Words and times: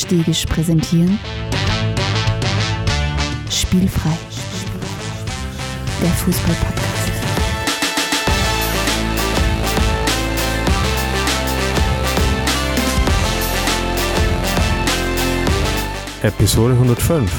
Stegisch 0.00 0.46
präsentieren 0.46 1.18
Spielfrei, 3.50 4.16
der 6.00 6.08
Fußball-Podcast. 6.08 7.12
Episode 16.22 16.72
105. 16.72 17.30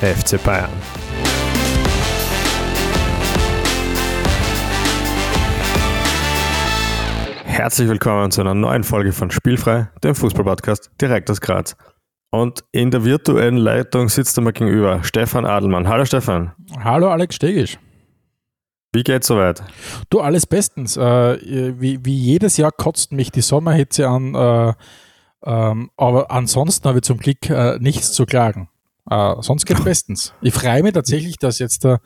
FC 0.00 0.40
Bayern. 0.44 0.70
Herzlich 7.58 7.88
willkommen 7.88 8.30
zu 8.30 8.40
einer 8.40 8.54
neuen 8.54 8.84
Folge 8.84 9.12
von 9.12 9.32
Spielfrei, 9.32 9.88
dem 10.04 10.14
Fußballpodcast 10.14 10.92
direkt 11.00 11.28
aus 11.28 11.40
Graz. 11.40 11.74
Und 12.30 12.62
in 12.70 12.92
der 12.92 13.04
virtuellen 13.04 13.56
Leitung 13.56 14.08
sitzt 14.08 14.38
einmal 14.38 14.52
gegenüber 14.52 15.02
Stefan 15.02 15.44
Adelmann. 15.44 15.88
Hallo 15.88 16.04
Stefan. 16.04 16.52
Hallo 16.84 17.10
Alex 17.10 17.34
Stegisch. 17.34 17.76
Wie 18.92 19.02
geht's 19.02 19.26
soweit? 19.26 19.64
Du, 20.08 20.20
alles 20.20 20.46
bestens. 20.46 20.96
Äh, 20.96 21.80
wie, 21.80 21.98
wie, 22.04 22.16
jedes 22.16 22.58
Jahr 22.58 22.70
kotzt 22.70 23.10
mich 23.10 23.32
die 23.32 23.40
Sommerhitze 23.40 24.08
an, 24.08 24.36
äh, 24.36 24.72
ähm, 25.42 25.90
aber 25.96 26.30
ansonsten 26.30 26.86
habe 26.86 26.98
ich 26.98 27.02
zum 27.02 27.18
Glück 27.18 27.50
äh, 27.50 27.80
nichts 27.80 28.12
zu 28.12 28.24
klagen. 28.24 28.68
Äh, 29.10 29.34
sonst 29.40 29.66
geht 29.66 29.82
bestens. 29.84 30.34
Ich 30.42 30.52
freue 30.54 30.82
mich 30.82 30.92
tatsächlich, 30.92 31.36
dass 31.38 31.58
jetzt 31.58 31.84
äh, 31.84 31.98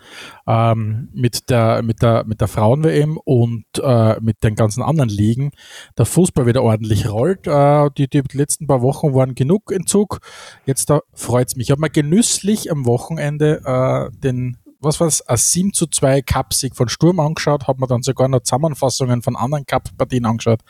mit 0.75 1.51
der, 1.51 1.83
mit 1.83 2.03
der, 2.03 2.25
mit 2.25 2.41
der 2.41 2.49
Frauen-WM 2.49 3.19
und 3.19 3.65
äh, 3.83 4.21
mit 4.21 4.43
den 4.43 4.55
ganzen 4.55 4.83
anderen 4.83 5.11
Ligen 5.11 5.51
der 5.99 6.07
Fußball 6.07 6.47
wieder 6.47 6.63
ordentlich 6.63 7.11
rollt. 7.11 7.47
Äh, 7.47 7.91
die, 7.97 8.09
die 8.09 8.23
letzten 8.33 8.67
paar 8.67 8.83
Wochen 8.83 9.15
waren 9.15 9.35
genug 9.35 9.73
Entzug. 9.73 10.21
Jetzt 10.67 10.91
da 10.91 11.01
freut 11.13 11.49
es 11.49 11.57
mich. 11.57 11.69
Ich 11.69 11.71
habe 11.71 11.81
mir 11.81 11.91
genüsslich 11.91 12.71
am 12.71 12.87
Wochenende 12.87 13.63
äh, 13.65 14.17
den 14.19 14.57
was 14.85 14.99
war 14.99 15.07
es, 15.07 15.23
ein 15.23 15.37
7 15.37 15.73
zu 15.73 15.87
2 15.87 16.23
Cup-Sieg 16.23 16.75
von 16.75 16.89
Sturm 16.89 17.21
angeschaut, 17.21 17.69
habe 17.69 17.81
mir 17.81 17.87
dann 17.87 18.03
sogar 18.03 18.27
noch 18.27 18.41
Zusammenfassungen 18.41 19.23
von 19.23 19.37
anderen 19.37 19.65
Cup-Partien 19.65 20.27
angeschaut. 20.27 20.61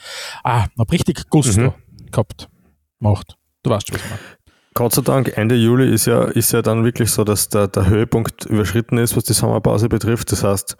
Ah, 0.44 0.66
hab 0.78 0.92
richtig 0.92 1.30
Gusto 1.30 1.60
mhm. 1.62 1.72
gehabt. 2.10 2.50
Macht. 2.98 3.38
Du 3.62 3.70
weißt 3.70 3.88
schon, 3.88 3.96
was 3.96 4.04
ich 4.04 4.10
meine. 4.10 4.41
Gott 4.74 4.94
sei 4.94 5.02
Dank, 5.02 5.36
Ende 5.36 5.54
Juli 5.54 5.92
ist 5.92 6.06
ja, 6.06 6.24
ist 6.24 6.52
ja 6.52 6.62
dann 6.62 6.84
wirklich 6.84 7.10
so, 7.10 7.24
dass 7.24 7.48
der, 7.48 7.68
der 7.68 7.86
Höhepunkt 7.88 8.46
überschritten 8.46 8.96
ist, 8.96 9.16
was 9.16 9.24
die 9.24 9.34
Sommerpause 9.34 9.90
betrifft. 9.90 10.32
Das 10.32 10.44
heißt, 10.44 10.78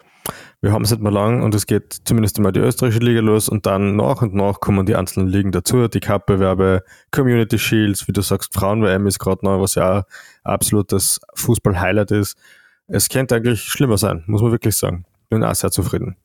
wir 0.61 0.71
haben 0.71 0.83
es 0.83 0.91
nicht 0.91 1.03
mehr 1.03 1.11
lang 1.11 1.43
und 1.43 1.53
es 1.53 1.67
geht 1.67 1.97
zumindest 2.05 2.37
einmal 2.37 2.53
die 2.53 2.59
österreichische 2.59 3.03
Liga 3.03 3.21
los 3.21 3.49
und 3.49 3.67
dann 3.67 3.95
nach 3.95 4.21
und 4.23 4.33
nach 4.33 4.61
kommen 4.61 4.87
die 4.87 4.95
einzelnen 4.95 5.27
Ligen 5.27 5.51
dazu, 5.51 5.87
die 5.87 5.99
Cup-Bewerbe, 5.99 6.83
Community 7.11 7.59
Shields, 7.59 8.07
wie 8.07 8.13
du 8.13 8.21
sagst, 8.21 8.53
Frauen-WM 8.53 9.05
ist 9.05 9.19
gerade 9.19 9.45
neu, 9.45 9.59
was 9.59 9.75
ja 9.75 10.05
absolut 10.43 10.91
das 10.91 11.19
Fußball-Highlight 11.35 12.11
ist. 12.11 12.35
Es 12.87 13.09
könnte 13.09 13.35
eigentlich 13.35 13.61
schlimmer 13.61 13.97
sein, 13.97 14.23
muss 14.25 14.41
man 14.41 14.51
wirklich 14.51 14.75
sagen. 14.75 15.05
Bin 15.29 15.43
auch 15.43 15.53
sehr 15.53 15.71
zufrieden. 15.71 16.15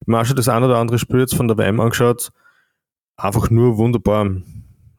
Ich 0.00 0.02
habe 0.02 0.10
mir 0.12 0.20
auch 0.20 0.24
schon 0.24 0.36
das 0.36 0.48
ein 0.48 0.62
oder 0.62 0.76
andere 0.76 0.98
Spiel 0.98 1.20
jetzt 1.20 1.34
von 1.34 1.48
der 1.48 1.58
WM 1.58 1.80
angeschaut. 1.80 2.30
Einfach 3.16 3.50
nur 3.50 3.76
wunderbar 3.76 4.26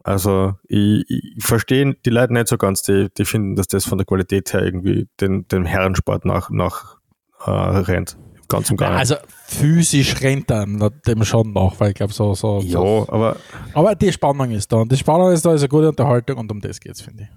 also 0.03 0.53
ich, 0.67 1.05
ich 1.09 1.43
verstehe 1.43 1.95
die 2.05 2.09
Leute 2.09 2.33
nicht 2.33 2.47
so 2.47 2.57
ganz, 2.57 2.81
die, 2.81 3.09
die 3.17 3.25
finden, 3.25 3.55
dass 3.55 3.67
das 3.67 3.85
von 3.85 3.97
der 3.97 4.05
Qualität 4.05 4.53
her 4.53 4.63
irgendwie 4.63 5.07
den, 5.19 5.47
dem 5.47 5.65
Herrensport 5.65 6.25
nach, 6.25 6.49
nach 6.49 6.97
äh, 7.45 7.51
rennt. 7.51 8.17
Ganz 8.47 8.71
und 8.71 8.77
gar 8.77 8.89
nicht. 8.89 8.99
Also 8.99 9.15
physisch 9.45 10.21
rennt 10.21 10.51
einem 10.51 10.89
dem 11.05 11.23
schon 11.23 11.53
nach, 11.53 11.79
weil 11.79 11.89
ich 11.89 11.95
glaube 11.95 12.13
so, 12.13 12.33
so. 12.33 12.59
Ja, 12.61 12.79
so. 12.79 13.05
aber. 13.09 13.35
Aber 13.73 13.95
die 13.95 14.11
Spannung 14.11 14.49
ist 14.51 14.71
da 14.71 14.77
und 14.77 14.91
die 14.91 14.97
Spannung 14.97 15.31
ist 15.31 15.45
da, 15.45 15.53
ist 15.53 15.61
eine 15.61 15.69
gute 15.69 15.89
Unterhaltung 15.89 16.37
und 16.37 16.51
um 16.51 16.59
das 16.59 16.79
geht 16.79 16.93
es, 16.93 17.01
finde 17.01 17.23
ich. 17.23 17.29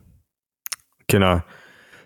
Genau. 1.08 1.42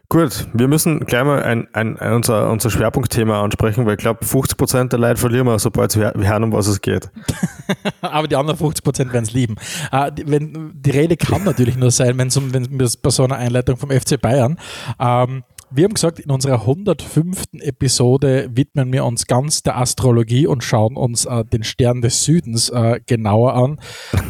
Gut, 0.08 0.46
wir 0.52 0.68
müssen 0.68 1.00
gleich 1.00 1.24
mal 1.24 1.42
ein, 1.42 1.66
ein, 1.72 1.98
ein 1.98 2.12
unser, 2.12 2.50
unser 2.50 2.70
Schwerpunktthema 2.70 3.42
ansprechen, 3.42 3.86
weil 3.86 3.94
ich 3.94 3.98
glaube, 3.98 4.24
50% 4.24 4.88
der 4.88 4.98
Leute 5.00 5.20
verlieren 5.20 5.46
wir, 5.46 5.58
sobald 5.58 5.96
wir 5.96 6.12
hören, 6.14 6.44
um 6.44 6.52
was 6.52 6.68
es 6.68 6.80
geht. 6.80 7.10
Aber 8.00 8.28
die 8.28 8.36
anderen 8.36 8.58
50% 8.58 9.12
werden 9.12 9.24
es 9.24 9.32
lieben. 9.32 9.56
Äh, 9.90 10.12
die, 10.12 10.30
wenn, 10.30 10.72
die 10.74 10.90
Rede 10.90 11.16
kann 11.16 11.42
natürlich 11.42 11.76
nur 11.76 11.90
sein, 11.90 12.18
wenn 12.18 12.28
es 12.28 12.96
bei 12.96 13.10
so 13.10 13.24
einer 13.24 13.36
Einleitung 13.36 13.76
vom 13.76 13.90
FC 13.90 14.20
Bayern. 14.20 14.58
Ähm, 15.00 15.42
wir 15.70 15.84
haben 15.84 15.94
gesagt, 15.94 16.20
in 16.20 16.30
unserer 16.30 16.60
105. 16.60 17.44
Episode 17.60 18.48
widmen 18.52 18.92
wir 18.92 19.04
uns 19.04 19.26
ganz 19.26 19.64
der 19.64 19.76
Astrologie 19.76 20.46
und 20.46 20.62
schauen 20.62 20.96
uns 20.96 21.24
äh, 21.24 21.44
den 21.44 21.64
Stern 21.64 22.00
des 22.00 22.22
Südens 22.22 22.68
äh, 22.68 23.00
genauer 23.06 23.54
an, 23.54 23.80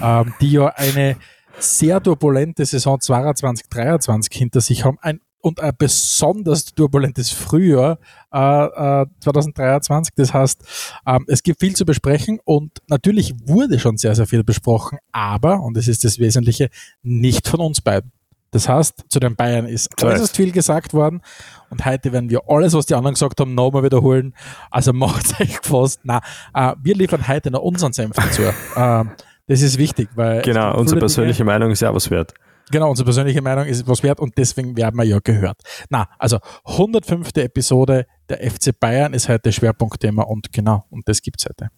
ähm, 0.02 0.32
die 0.40 0.52
ja 0.52 0.68
eine 0.68 1.16
sehr 1.58 2.02
turbulente 2.02 2.64
Saison 2.64 3.00
22, 3.00 3.68
23 3.68 4.36
hinter 4.36 4.60
sich 4.60 4.84
haben. 4.84 4.98
Ein 5.00 5.20
und 5.46 5.60
ein 5.60 5.72
besonders 5.78 6.64
turbulentes 6.74 7.30
Frühjahr 7.30 7.98
äh, 8.34 9.02
äh, 9.02 9.06
2023. 9.20 10.12
Das 10.16 10.34
heißt, 10.34 10.60
ähm, 11.06 11.24
es 11.28 11.44
gibt 11.44 11.60
viel 11.60 11.76
zu 11.76 11.84
besprechen 11.84 12.40
und 12.44 12.72
natürlich 12.88 13.32
wurde 13.44 13.78
schon 13.78 13.96
sehr, 13.96 14.16
sehr 14.16 14.26
viel 14.26 14.42
besprochen, 14.42 14.98
aber, 15.12 15.60
und 15.62 15.76
das 15.76 15.86
ist 15.86 16.02
das 16.02 16.18
Wesentliche, 16.18 16.68
nicht 17.04 17.46
von 17.46 17.60
uns 17.60 17.80
beiden. 17.80 18.10
Das 18.50 18.68
heißt, 18.68 19.04
zu 19.08 19.20
den 19.20 19.36
Bayern 19.36 19.66
ist 19.66 19.88
äußerst 20.02 20.34
viel 20.34 20.50
gesagt 20.50 20.92
worden 20.94 21.22
und 21.70 21.84
heute 21.84 22.10
werden 22.10 22.28
wir 22.28 22.40
alles, 22.48 22.72
was 22.72 22.86
die 22.86 22.96
anderen 22.96 23.14
gesagt 23.14 23.38
haben, 23.38 23.54
nochmal 23.54 23.84
wiederholen. 23.84 24.34
Also 24.72 24.92
macht 24.92 25.40
euch 25.40 25.62
gefasst. 25.62 26.00
Na, 26.02 26.22
äh, 26.54 26.74
wir 26.82 26.96
liefern 26.96 27.28
heute 27.28 27.52
noch 27.52 27.60
unseren 27.60 27.92
Senf 27.92 28.16
dazu. 28.16 28.42
äh, 28.76 29.04
das 29.46 29.62
ist 29.62 29.78
wichtig, 29.78 30.08
weil. 30.16 30.42
Genau, 30.42 30.76
unsere 30.76 30.98
persönliche 30.98 31.44
Dinge, 31.44 31.52
Meinung 31.52 31.70
ist 31.70 31.82
ja 31.82 31.94
was 31.94 32.10
wert. 32.10 32.34
Genau, 32.70 32.90
unsere 32.90 33.04
persönliche 33.04 33.42
Meinung 33.42 33.66
ist 33.66 33.86
was 33.86 34.02
wert 34.02 34.18
und 34.18 34.36
deswegen 34.38 34.76
werden 34.76 34.96
wir 34.96 35.04
ja 35.04 35.20
gehört. 35.22 35.60
Na, 35.88 36.08
also 36.18 36.38
105. 36.64 37.30
Episode 37.36 38.06
der 38.28 38.38
FC 38.50 38.78
Bayern 38.78 39.14
ist 39.14 39.28
heute 39.28 39.52
Schwerpunktthema 39.52 40.22
und 40.22 40.52
genau, 40.52 40.84
und 40.90 41.08
das 41.08 41.22
gibt's 41.22 41.46
heute. 41.46 41.68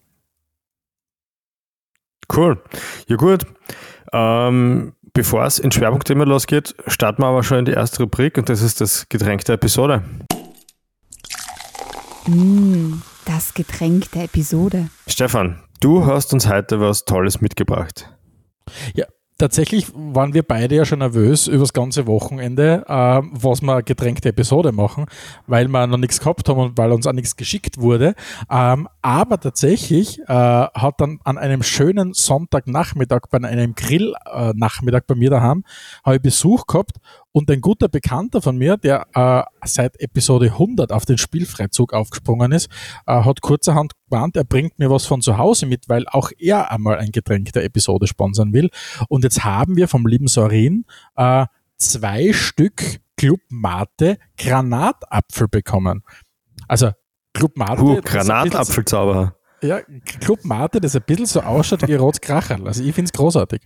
Cool. 2.35 2.63
Ja 3.07 3.17
gut. 3.17 3.45
Ähm, 4.13 4.95
bevor 5.13 5.45
es 5.45 5.59
ins 5.59 5.75
Schwerpunktthema 5.75 6.25
losgeht, 6.25 6.75
starten 6.87 7.23
wir 7.23 7.27
aber 7.27 7.43
schon 7.43 7.59
in 7.59 7.65
die 7.67 7.73
erste 7.73 8.03
Rubrik 8.03 8.39
und 8.39 8.49
das 8.49 8.63
ist 8.63 8.81
das 8.81 9.09
Getränk 9.09 9.45
der 9.45 9.57
Episode. 9.57 10.03
Mm, 12.27 13.03
das 13.27 13.53
Getränk 13.53 14.11
der 14.13 14.25
Episode. 14.25 14.89
Stefan, 15.07 15.63
du 15.81 16.07
hast 16.07 16.33
uns 16.33 16.49
heute 16.49 16.81
was 16.81 17.05
Tolles 17.05 17.41
mitgebracht. 17.41 18.15
Ja, 18.95 19.07
tatsächlich 19.39 19.87
waren 19.95 20.35
wir 20.35 20.43
beide 20.43 20.75
ja 20.75 20.85
schon 20.85 20.99
nervös 20.99 21.47
über 21.47 21.61
das 21.61 21.73
ganze 21.73 22.07
Wochenende, 22.07 22.85
äh, 22.87 23.23
was 23.33 23.63
wir 23.63 23.83
getränkte 23.83 24.31
Episode 24.31 24.73
machen, 24.73 25.07
weil 25.47 25.69
wir 25.69 25.87
noch 25.87 25.97
nichts 25.97 26.19
gehabt 26.19 26.49
haben 26.49 26.61
und 26.61 26.79
weil 26.79 26.93
uns 26.93 27.07
auch 27.07 27.13
nichts 27.13 27.37
geschickt 27.37 27.81
wurde. 27.81 28.15
Ähm, 28.51 28.89
aber 29.01 29.39
tatsächlich 29.39 30.21
äh, 30.21 30.25
hat 30.27 30.95
dann 31.01 31.21
an 31.25 31.39
einem 31.39 31.63
schönen 31.63 32.13
Sonntagnachmittag 32.13 33.23
bei 33.31 33.39
einem 33.39 33.75
Grillnachmittag 33.75 35.03
äh, 35.03 35.07
bei 35.07 35.15
mir 35.15 35.31
daheim, 35.31 35.65
habe 36.05 36.17
ich 36.17 36.23
Besuch 36.23 36.67
gehabt 36.67 36.97
und 37.39 37.49
ein 37.53 37.61
guter 37.61 37.89
Bekannter 37.89 38.43
von 38.43 38.57
mir, 38.57 38.77
der 38.77 39.07
äh, 39.15 39.43
seit 39.65 40.01
Episode 40.01 40.47
100 40.47 40.93
auf 40.93 41.07
den 41.07 41.19
Spielfreizug 41.19 41.93
aufgesprungen 41.93 42.51
ist, 42.51 42.69
äh, 43.07 43.23
hat 43.23 43.43
kurzerhand 43.43 43.93
gewarnt, 44.11 44.37
er 44.37 44.43
bringt 44.43 44.81
mir 44.81 44.91
was 44.91 45.07
von 45.07 45.23
zu 45.23 45.39
Hause 45.39 45.67
mit, 45.67 45.89
weil 45.89 46.09
auch 46.09 46.33
er 46.37 46.73
einmal 46.73 46.99
ein 46.99 47.13
Getränk 47.13 47.53
der 47.53 47.63
Episode 47.65 48.09
sponsern 48.09 48.53
will. 48.53 48.71
Und 49.09 49.23
jetzt 49.23 49.45
haben 49.45 49.77
wir 49.77 49.87
vom 49.87 50.05
lieben 50.09 50.27
Sorin 50.27 50.85
äh, 51.15 51.47
zwei 51.77 52.33
Stück 52.33 52.99
Club 53.17 53.41
Mate 53.51 54.19
Granatapfel 54.37 55.47
bekommen. 55.47 56.03
Also 56.67 56.91
Club 57.35 57.57
Mate. 57.57 57.81
Uh, 57.81 58.01
Granatapfelzauber. 58.03 59.37
Ja, 59.63 59.81
Club 60.21 60.45
Mate, 60.45 60.81
das 60.81 60.97
ein 60.97 61.03
bisschen 61.07 61.27
so 61.27 61.41
ausschaut 61.41 61.87
wie 61.87 61.95
Rotskracherl. 61.95 62.67
Also 62.67 62.83
ich 62.83 62.93
finde 62.93 63.11
es 63.11 63.13
großartig. 63.13 63.63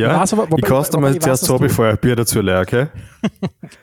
Ja, 0.00 0.24
ich, 0.24 0.32
aber, 0.32 0.50
wobei, 0.50 0.58
ich 0.58 0.64
koste 0.64 0.98
mal 0.98 1.18
zuerst 1.18 1.44
so, 1.44 1.58
bevor 1.58 1.92
ich 1.92 2.00
Bier 2.00 2.16
dazu 2.16 2.40
leer, 2.40 2.60
okay? 2.60 2.88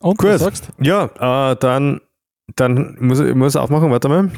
Und, 0.00 0.18
Gut. 0.18 0.30
was 0.30 0.40
sagst 0.40 0.68
Ja, 0.78 1.50
äh, 1.52 1.56
dann, 1.56 2.00
dann 2.54 2.96
muss 3.00 3.18
ich 3.20 3.34
muss 3.34 3.56
aufmachen, 3.56 3.90
warte 3.90 4.08
mal. 4.08 4.30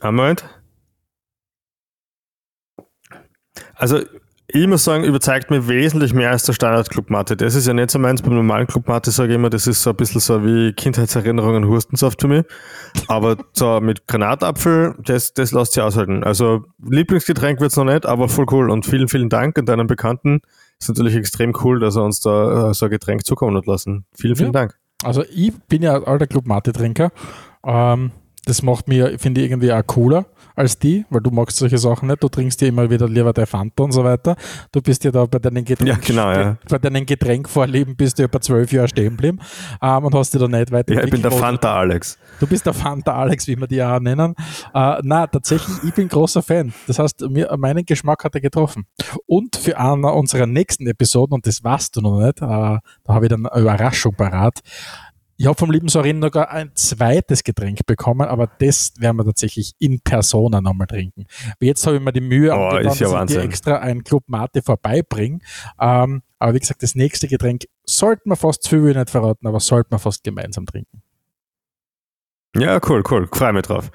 Ein 0.00 0.14
Moment. 0.14 0.44
Also, 3.74 4.00
ich 4.50 4.66
muss 4.66 4.84
sagen, 4.84 5.04
überzeugt 5.04 5.50
mich 5.50 5.68
wesentlich 5.68 6.14
mehr 6.14 6.30
als 6.30 6.44
der 6.44 6.54
Standard-Club-Matte. 6.54 7.36
Das 7.36 7.54
ist 7.54 7.66
ja 7.66 7.74
nicht 7.74 7.90
so 7.90 7.98
meins. 7.98 8.22
Beim 8.22 8.34
normalen 8.34 8.66
Club-Matte 8.66 9.10
sage 9.10 9.32
ich 9.32 9.34
immer, 9.34 9.50
das 9.50 9.66
ist 9.66 9.82
so 9.82 9.90
ein 9.90 9.96
bisschen 9.96 10.22
so 10.22 10.42
wie 10.42 10.72
Kindheitserinnerungen 10.72 11.66
Hurstensaft 11.66 12.22
für 12.22 12.28
mich. 12.28 12.44
Aber 13.08 13.36
so 13.52 13.78
mit 13.80 14.06
Granatapfel, 14.06 14.94
das, 15.04 15.34
das 15.34 15.52
lässt 15.52 15.74
sich 15.74 15.82
aushalten. 15.82 16.24
Also 16.24 16.64
Lieblingsgetränk 16.82 17.60
wird's 17.60 17.76
noch 17.76 17.84
nicht, 17.84 18.06
aber 18.06 18.30
voll 18.30 18.46
cool. 18.50 18.70
Und 18.70 18.86
vielen, 18.86 19.08
vielen 19.08 19.28
Dank 19.28 19.58
an 19.58 19.66
deinen 19.66 19.86
Bekannten. 19.86 20.40
Ist 20.80 20.88
natürlich 20.88 21.16
extrem 21.16 21.54
cool, 21.62 21.78
dass 21.78 21.96
er 21.96 22.04
uns 22.04 22.20
da 22.20 22.70
äh, 22.70 22.74
so 22.74 22.86
ein 22.86 22.90
Getränk 22.90 23.26
zukommen 23.26 23.54
hat 23.54 23.66
lassen. 23.66 24.06
Vielen, 24.16 24.36
vielen 24.36 24.54
ja. 24.54 24.60
Dank. 24.60 24.78
Also 25.04 25.24
ich 25.30 25.52
bin 25.68 25.82
ja 25.82 26.02
alter 26.02 26.26
Club-Mate-Trinker. 26.26 27.12
Ähm, 27.66 28.12
das 28.48 28.62
macht 28.62 28.88
mir, 28.88 29.18
finde 29.18 29.40
ich, 29.42 29.50
irgendwie 29.50 29.72
auch 29.72 29.86
cooler 29.86 30.26
als 30.56 30.78
die, 30.78 31.04
weil 31.10 31.20
du 31.20 31.30
magst 31.30 31.56
solche 31.58 31.78
Sachen 31.78 32.08
nicht. 32.08 32.22
Du 32.22 32.28
trinkst 32.28 32.60
dir 32.60 32.66
immer 32.68 32.90
wieder 32.90 33.08
lieber 33.08 33.32
dein 33.32 33.46
Fanta 33.46 33.84
und 33.84 33.92
so 33.92 34.02
weiter. 34.02 34.34
Du 34.72 34.80
bist 34.82 35.04
ja 35.04 35.12
da 35.12 35.24
bei 35.26 35.38
deinen 35.38 35.64
Getränk, 35.64 35.88
Ja, 35.88 35.96
genau, 36.04 36.32
ja. 36.32 36.56
bei 36.68 36.78
deinen 36.78 37.06
Getränkvorlieben 37.06 37.94
bist 37.94 38.18
du 38.18 38.24
über 38.24 38.40
zwölf 38.40 38.72
Jahre 38.72 38.88
stehen 38.88 39.10
geblieben 39.10 39.38
ähm, 39.80 40.04
und 40.04 40.14
hast 40.14 40.34
dir 40.34 40.40
da 40.40 40.48
nicht 40.48 40.72
weiter 40.72 40.94
Ja, 40.94 41.04
ich 41.04 41.10
bin 41.10 41.22
der. 41.22 41.30
Fanta 41.30 41.78
Alex. 41.78 42.18
Du 42.40 42.46
bist 42.48 42.66
der 42.66 42.74
Fanta 42.74 43.14
Alex, 43.14 43.46
wie 43.46 43.56
wir 43.56 43.68
die 43.68 43.82
auch 43.82 44.00
nennen. 44.00 44.34
Äh, 44.74 44.96
na, 45.02 45.26
tatsächlich, 45.28 45.76
ich 45.84 45.94
bin 45.94 46.08
großer 46.08 46.42
Fan. 46.42 46.72
Das 46.88 46.98
heißt, 46.98 47.20
mir, 47.30 47.54
meinen 47.56 47.84
Geschmack 47.84 48.24
hat 48.24 48.34
er 48.34 48.40
getroffen. 48.40 48.86
Und 49.26 49.54
für 49.56 49.78
eine 49.78 50.10
unserer 50.12 50.46
nächsten 50.46 50.86
Episoden, 50.88 51.34
und 51.34 51.46
das 51.46 51.62
weißt 51.62 51.94
du 51.96 52.00
noch 52.00 52.18
nicht, 52.18 52.38
äh, 52.38 52.46
da 52.46 52.80
habe 53.08 53.26
ich 53.26 53.30
dann 53.30 53.46
eine 53.46 53.60
Überraschung 53.62 54.14
parat. 54.14 54.60
Ich 55.40 55.46
habe 55.46 55.56
vom 55.56 55.70
lieben 55.70 55.88
Sorin 55.88 56.20
sogar 56.20 56.50
ein 56.50 56.72
zweites 56.74 57.44
Getränk 57.44 57.86
bekommen, 57.86 58.26
aber 58.26 58.48
das 58.58 58.92
werden 58.98 59.18
wir 59.18 59.24
tatsächlich 59.24 59.72
in 59.78 60.00
Persona 60.00 60.60
nochmal 60.60 60.88
trinken. 60.88 61.26
Jetzt 61.60 61.86
habe 61.86 61.96
ich 61.96 62.02
mir 62.02 62.12
die 62.12 62.20
Mühe 62.20 62.50
Oh, 62.52 62.56
angetan, 62.66 62.92
ist 62.92 62.98
ja 63.00 63.12
dass 63.12 63.30
ich 63.30 63.36
dir 63.36 63.42
extra 63.44 63.78
ein 63.78 64.02
Club 64.02 64.24
Mate 64.26 64.62
vorbeibringe. 64.62 65.38
Ähm, 65.80 66.22
aber 66.40 66.54
wie 66.54 66.58
gesagt, 66.58 66.82
das 66.82 66.96
nächste 66.96 67.28
Getränk 67.28 67.66
sollten 67.86 68.28
wir 68.30 68.34
fast, 68.36 68.64
zu 68.64 68.70
viel 68.70 68.82
will 68.82 68.90
ich 68.90 68.96
nicht 68.96 69.10
verraten, 69.10 69.46
aber 69.46 69.60
sollten 69.60 69.92
wir 69.92 70.00
fast 70.00 70.24
gemeinsam 70.24 70.66
trinken. 70.66 71.02
Ja, 72.56 72.80
cool, 72.88 73.04
cool. 73.08 73.28
Freue 73.32 73.52
mich 73.52 73.62
drauf. 73.62 73.92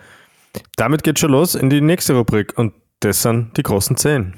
Damit 0.77 1.03
geht 1.03 1.19
schon 1.19 1.31
los 1.31 1.55
in 1.55 1.69
die 1.69 1.81
nächste 1.81 2.13
Rubrik 2.13 2.57
und 2.57 2.73
das 3.01 3.21
sind 3.21 3.57
die 3.57 3.63
großen 3.63 3.97
Zehn. 3.97 4.33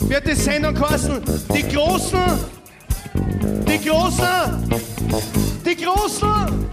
wird 0.00 0.26
die 0.26 0.34
Sendung 0.34 0.74
kosten. 0.74 1.22
Die 1.54 1.62
Großen, 1.74 2.18
die 3.14 3.88
Großen, 3.88 4.70
die 5.64 5.76
Großen. 5.76 6.66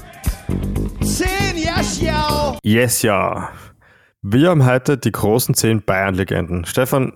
Zehn, 1.02 1.58
ja, 1.58 1.82
schau. 1.84 2.58
Yes, 2.64 3.02
ja. 3.02 3.50
Wir 4.22 4.50
haben 4.50 4.66
heute 4.66 4.98
die 4.98 5.12
großen 5.12 5.56
zehn 5.56 5.82
Bayern-Legenden. 5.82 6.66
Stefan, 6.66 7.14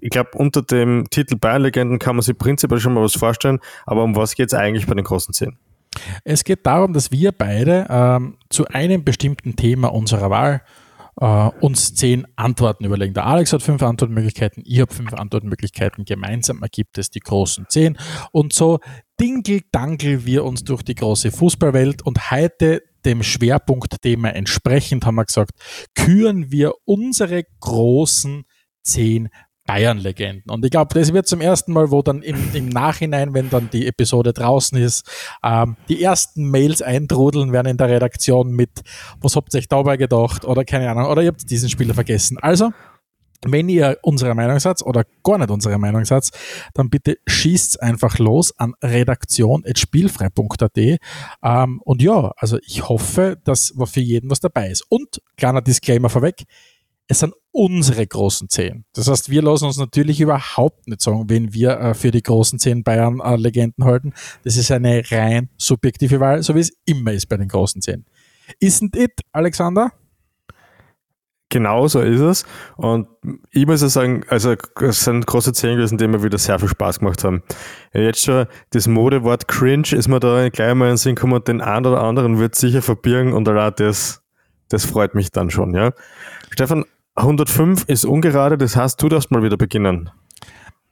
ich 0.00 0.10
glaube, 0.10 0.30
unter 0.34 0.62
dem 0.62 1.08
Titel 1.10 1.36
Bayern-Legenden 1.36 1.98
kann 1.98 2.16
man 2.16 2.22
sich 2.22 2.36
prinzipiell 2.36 2.80
schon 2.80 2.94
mal 2.94 3.02
was 3.02 3.14
vorstellen, 3.14 3.60
aber 3.86 4.04
um 4.04 4.14
was 4.14 4.34
geht 4.34 4.48
es 4.48 4.54
eigentlich 4.54 4.86
bei 4.86 4.94
den 4.94 5.04
großen 5.04 5.32
zehn? 5.32 5.56
Es 6.24 6.44
geht 6.44 6.66
darum, 6.66 6.92
dass 6.92 7.10
wir 7.10 7.32
beide 7.32 7.86
ähm, 7.88 8.36
zu 8.48 8.66
einem 8.66 9.04
bestimmten 9.04 9.56
Thema 9.56 9.92
unserer 9.92 10.30
Wahl 10.30 10.62
äh, 11.20 11.50
uns 11.60 11.94
zehn 11.94 12.26
Antworten 12.36 12.84
überlegen. 12.84 13.14
Der 13.14 13.26
Alex 13.26 13.52
hat 13.52 13.62
fünf 13.62 13.82
Antwortmöglichkeiten, 13.82 14.62
ich 14.66 14.80
habe 14.80 14.92
fünf 14.92 15.12
Antwortmöglichkeiten. 15.12 16.04
Gemeinsam 16.04 16.62
ergibt 16.62 16.98
es 16.98 17.10
die 17.10 17.20
großen 17.20 17.66
zehn. 17.68 17.96
Und 18.32 18.52
so 18.52 18.80
dinkel-dankel 19.20 20.24
wir 20.24 20.44
uns 20.44 20.64
durch 20.64 20.82
die 20.82 20.94
große 20.94 21.30
Fußballwelt 21.30 22.02
und 22.02 22.30
heute 22.30 22.82
dem 23.04 23.22
Schwerpunktthema 23.22 24.28
entsprechend 24.30 25.06
haben 25.06 25.14
wir 25.14 25.24
gesagt, 25.24 25.52
küren 25.94 26.50
wir 26.50 26.72
unsere 26.84 27.44
großen 27.60 28.44
zehn 28.82 29.28
Bayern-Legenden. 29.70 30.50
Und 30.50 30.64
ich 30.64 30.72
glaube, 30.72 30.98
das 30.98 31.12
wird 31.12 31.28
zum 31.28 31.40
ersten 31.40 31.72
Mal, 31.72 31.92
wo 31.92 32.02
dann 32.02 32.22
im, 32.22 32.36
im 32.54 32.68
Nachhinein, 32.68 33.34
wenn 33.34 33.50
dann 33.50 33.70
die 33.70 33.86
Episode 33.86 34.32
draußen 34.32 34.76
ist, 34.76 35.08
ähm, 35.44 35.76
die 35.88 36.02
ersten 36.02 36.50
Mails 36.50 36.82
eintrudeln 36.82 37.52
werden 37.52 37.68
in 37.68 37.76
der 37.76 37.88
Redaktion 37.88 38.50
mit, 38.50 38.70
was 39.20 39.36
habt 39.36 39.54
ihr 39.54 39.58
euch 39.58 39.68
dabei 39.68 39.96
gedacht 39.96 40.44
oder 40.44 40.64
keine 40.64 40.90
Ahnung, 40.90 41.06
oder 41.06 41.22
ihr 41.22 41.28
habt 41.28 41.48
diesen 41.48 41.68
Spieler 41.68 41.94
vergessen. 41.94 42.36
Also, 42.40 42.72
wenn 43.44 43.68
ihr 43.68 43.96
unserer 44.02 44.34
Meinung 44.34 44.58
seid 44.58 44.82
oder 44.82 45.04
gar 45.22 45.38
nicht 45.38 45.50
unserer 45.50 45.78
Meinung 45.78 46.04
seid, 46.04 46.28
dann 46.74 46.90
bitte 46.90 47.18
schießt 47.26 47.80
einfach 47.80 48.18
los 48.18 48.52
an 48.58 48.74
redaktion.spielfrei.at. 48.82 50.76
Ähm, 50.76 51.80
und 51.84 52.02
ja, 52.02 52.32
also 52.36 52.58
ich 52.66 52.88
hoffe, 52.88 53.38
dass 53.44 53.72
für 53.84 54.00
jeden 54.00 54.30
was 54.30 54.40
dabei 54.40 54.68
ist. 54.68 54.84
Und 54.88 55.22
kleiner 55.36 55.62
Disclaimer 55.62 56.10
vorweg, 56.10 56.44
es 57.10 57.18
sind 57.18 57.34
unsere 57.50 58.06
großen 58.06 58.48
zehn. 58.48 58.84
Das 58.94 59.08
heißt, 59.08 59.30
wir 59.30 59.42
lassen 59.42 59.64
uns 59.64 59.78
natürlich 59.78 60.20
überhaupt 60.20 60.86
nicht 60.86 61.00
sagen, 61.00 61.24
wen 61.26 61.52
wir 61.52 61.70
äh, 61.72 61.94
für 61.94 62.12
die 62.12 62.22
großen 62.22 62.60
zehn 62.60 62.84
Bayern-Legenden 62.84 63.84
halten. 63.84 64.14
Das 64.44 64.56
ist 64.56 64.70
eine 64.70 65.02
rein 65.10 65.48
subjektive 65.56 66.20
Wahl, 66.20 66.44
so 66.44 66.54
wie 66.54 66.60
es 66.60 66.70
immer 66.86 67.12
ist 67.12 67.28
bei 67.28 67.36
den 67.36 67.48
großen 67.48 67.82
zehn. 67.82 68.06
Isn't 68.62 68.96
it, 68.96 69.10
Alexander? 69.32 69.92
Genau 71.48 71.88
so 71.88 72.00
ist 72.00 72.20
es. 72.20 72.44
Und 72.76 73.08
ich 73.50 73.66
muss 73.66 73.82
ja 73.82 73.88
sagen, 73.88 74.22
also 74.28 74.54
es 74.80 75.02
sind 75.02 75.26
große 75.26 75.52
Zehn 75.52 75.76
gewesen, 75.76 75.98
die 75.98 76.06
mir 76.06 76.22
wieder 76.22 76.38
sehr 76.38 76.60
viel 76.60 76.68
Spaß 76.68 77.00
gemacht 77.00 77.24
haben. 77.24 77.42
Jetzt 77.92 78.22
schon 78.24 78.46
das 78.70 78.86
Modewort 78.86 79.48
cringe 79.48 79.88
ist 79.90 80.06
mir 80.06 80.20
da 80.20 80.48
gleich 80.48 80.74
mal 80.76 80.84
in 80.84 80.92
den 80.92 80.96
Sinn 80.96 81.16
gekommen 81.16 81.32
und 81.32 81.48
den 81.48 81.60
einen 81.60 81.86
oder 81.86 82.04
anderen 82.04 82.38
wird 82.38 82.54
sicher 82.54 82.82
verbirgen 82.82 83.32
und 83.32 83.48
allein 83.48 83.72
das, 83.76 84.22
das 84.68 84.84
freut 84.84 85.16
mich 85.16 85.32
dann 85.32 85.50
schon, 85.50 85.74
ja. 85.74 85.90
Stefan, 86.52 86.84
105 87.14 87.84
ist 87.84 88.04
ungerade, 88.04 88.56
das 88.56 88.76
heißt, 88.76 89.02
du 89.02 89.08
darfst 89.08 89.30
mal 89.30 89.42
wieder 89.42 89.56
beginnen. 89.56 90.10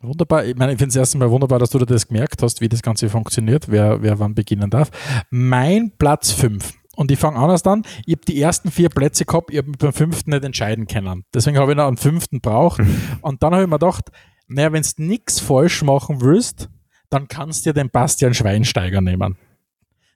Wunderbar. 0.01 0.45
Ich 0.45 0.55
meine, 0.55 0.73
ich 0.73 0.79
finde 0.79 0.91
es 0.91 0.97
erst 0.97 1.15
einmal 1.15 1.31
wunderbar, 1.31 1.59
dass 1.59 1.71
du 1.71 1.79
dir 1.79 1.87
das 1.87 2.07
gemerkt 2.07 2.43
hast, 2.43 2.61
wie 2.61 2.69
das 2.69 2.83
Ganze 2.83 3.09
funktioniert, 3.09 3.69
wer, 3.69 4.01
wer 4.03 4.19
wann 4.19 4.35
beginnen 4.35 4.71
darf. 4.71 4.91
Mein 5.31 5.93
Platz 5.99 6.31
5. 6.33 6.73
Und 6.95 7.11
ich 7.11 7.19
fange 7.19 7.39
anders 7.39 7.65
an. 7.65 7.83
Ich 8.07 8.15
habe 8.15 8.25
die 8.27 8.41
ersten 8.41 8.71
vier 8.71 8.91
Plätze 8.91 9.25
gehabt, 9.25 9.51
ich 9.51 9.59
habe 9.59 9.69
mich 9.69 9.79
beim 9.79 9.93
fünften 9.93 10.31
nicht 10.31 10.45
entscheiden 10.45 10.87
können. 10.87 11.25
Deswegen 11.35 11.59
habe 11.59 11.73
ich 11.73 11.77
noch 11.77 11.87
einen 11.87 11.97
fünften 11.97 12.41
braucht. 12.41 12.81
Und 13.23 13.43
dann 13.43 13.53
habe 13.53 13.65
ich 13.65 13.69
mir 13.69 13.79
gedacht, 13.79 14.11
naja, 14.49 14.73
wenn 14.73 14.83
du 14.83 15.03
nichts 15.03 15.41
falsch 15.41 15.83
machen 15.83 16.21
willst, 16.21 16.69
dann 17.11 17.29
kannst 17.29 17.65
du 17.65 17.71
dir 17.71 17.75
den 17.75 17.91
Bastian 17.91 18.35
Schweinsteiger 18.35 19.01
nehmen. 19.01 19.37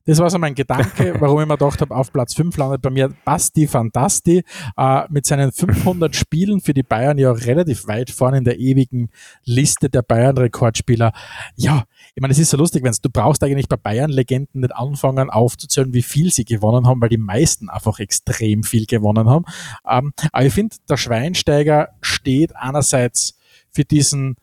Das 0.05 0.19
war 0.19 0.29
so 0.31 0.39
mein 0.39 0.55
Gedanke, 0.55 1.15
warum 1.21 1.41
ich 1.41 1.47
mir 1.47 1.57
gedacht 1.57 1.81
habe, 1.81 1.95
auf 1.95 2.13
Platz 2.13 2.35
5 2.35 2.57
landet 2.57 2.83
bei 2.83 2.91
mir 2.91 3.11
Basti 3.25 3.69
Fantasti 3.69 4.43
äh, 4.77 5.03
mit 5.11 5.27
seinen 5.27 5.53
500 5.53 6.17
Spielen 6.17 6.61
für 6.61 6.75
die 6.75 6.83
Bayern 6.83 7.19
ja 7.19 7.31
relativ 7.31 7.87
weit 7.87 8.11
vorne 8.11 8.39
in 8.39 8.45
der 8.45 8.59
ewigen 8.59 9.11
Liste 9.45 9.89
der 9.89 10.03
Bayern-Rekordspieler. 10.03 11.13
Ja, 11.55 11.85
ich 12.15 12.21
meine, 12.21 12.33
es 12.33 12.39
ist 12.39 12.51
so 12.51 12.57
lustig, 12.57 12.83
wenn 12.83 12.95
du 13.01 13.11
brauchst 13.11 13.45
eigentlich 13.45 13.69
bei 13.69 13.77
Bayern-Legenden 13.77 14.63
nicht 14.63 14.75
anfangen 14.75 15.31
aufzuzählen, 15.31 15.95
wie 15.95 16.03
viel 16.03 16.33
sie 16.33 16.45
gewonnen 16.45 16.87
haben, 16.87 17.01
weil 17.01 17.09
die 17.09 17.17
meisten 17.17 17.69
einfach 17.69 18.01
extrem 18.01 18.65
viel 18.65 18.87
gewonnen 18.87 19.29
haben. 19.29 19.45
Ähm, 19.89 20.13
aber 20.33 20.45
ich 20.45 20.53
finde, 20.53 20.77
der 20.89 20.97
Schweinsteiger 20.97 21.91
steht 22.01 22.57
einerseits 22.57 23.39
für 23.71 23.85
diesen 23.85 24.37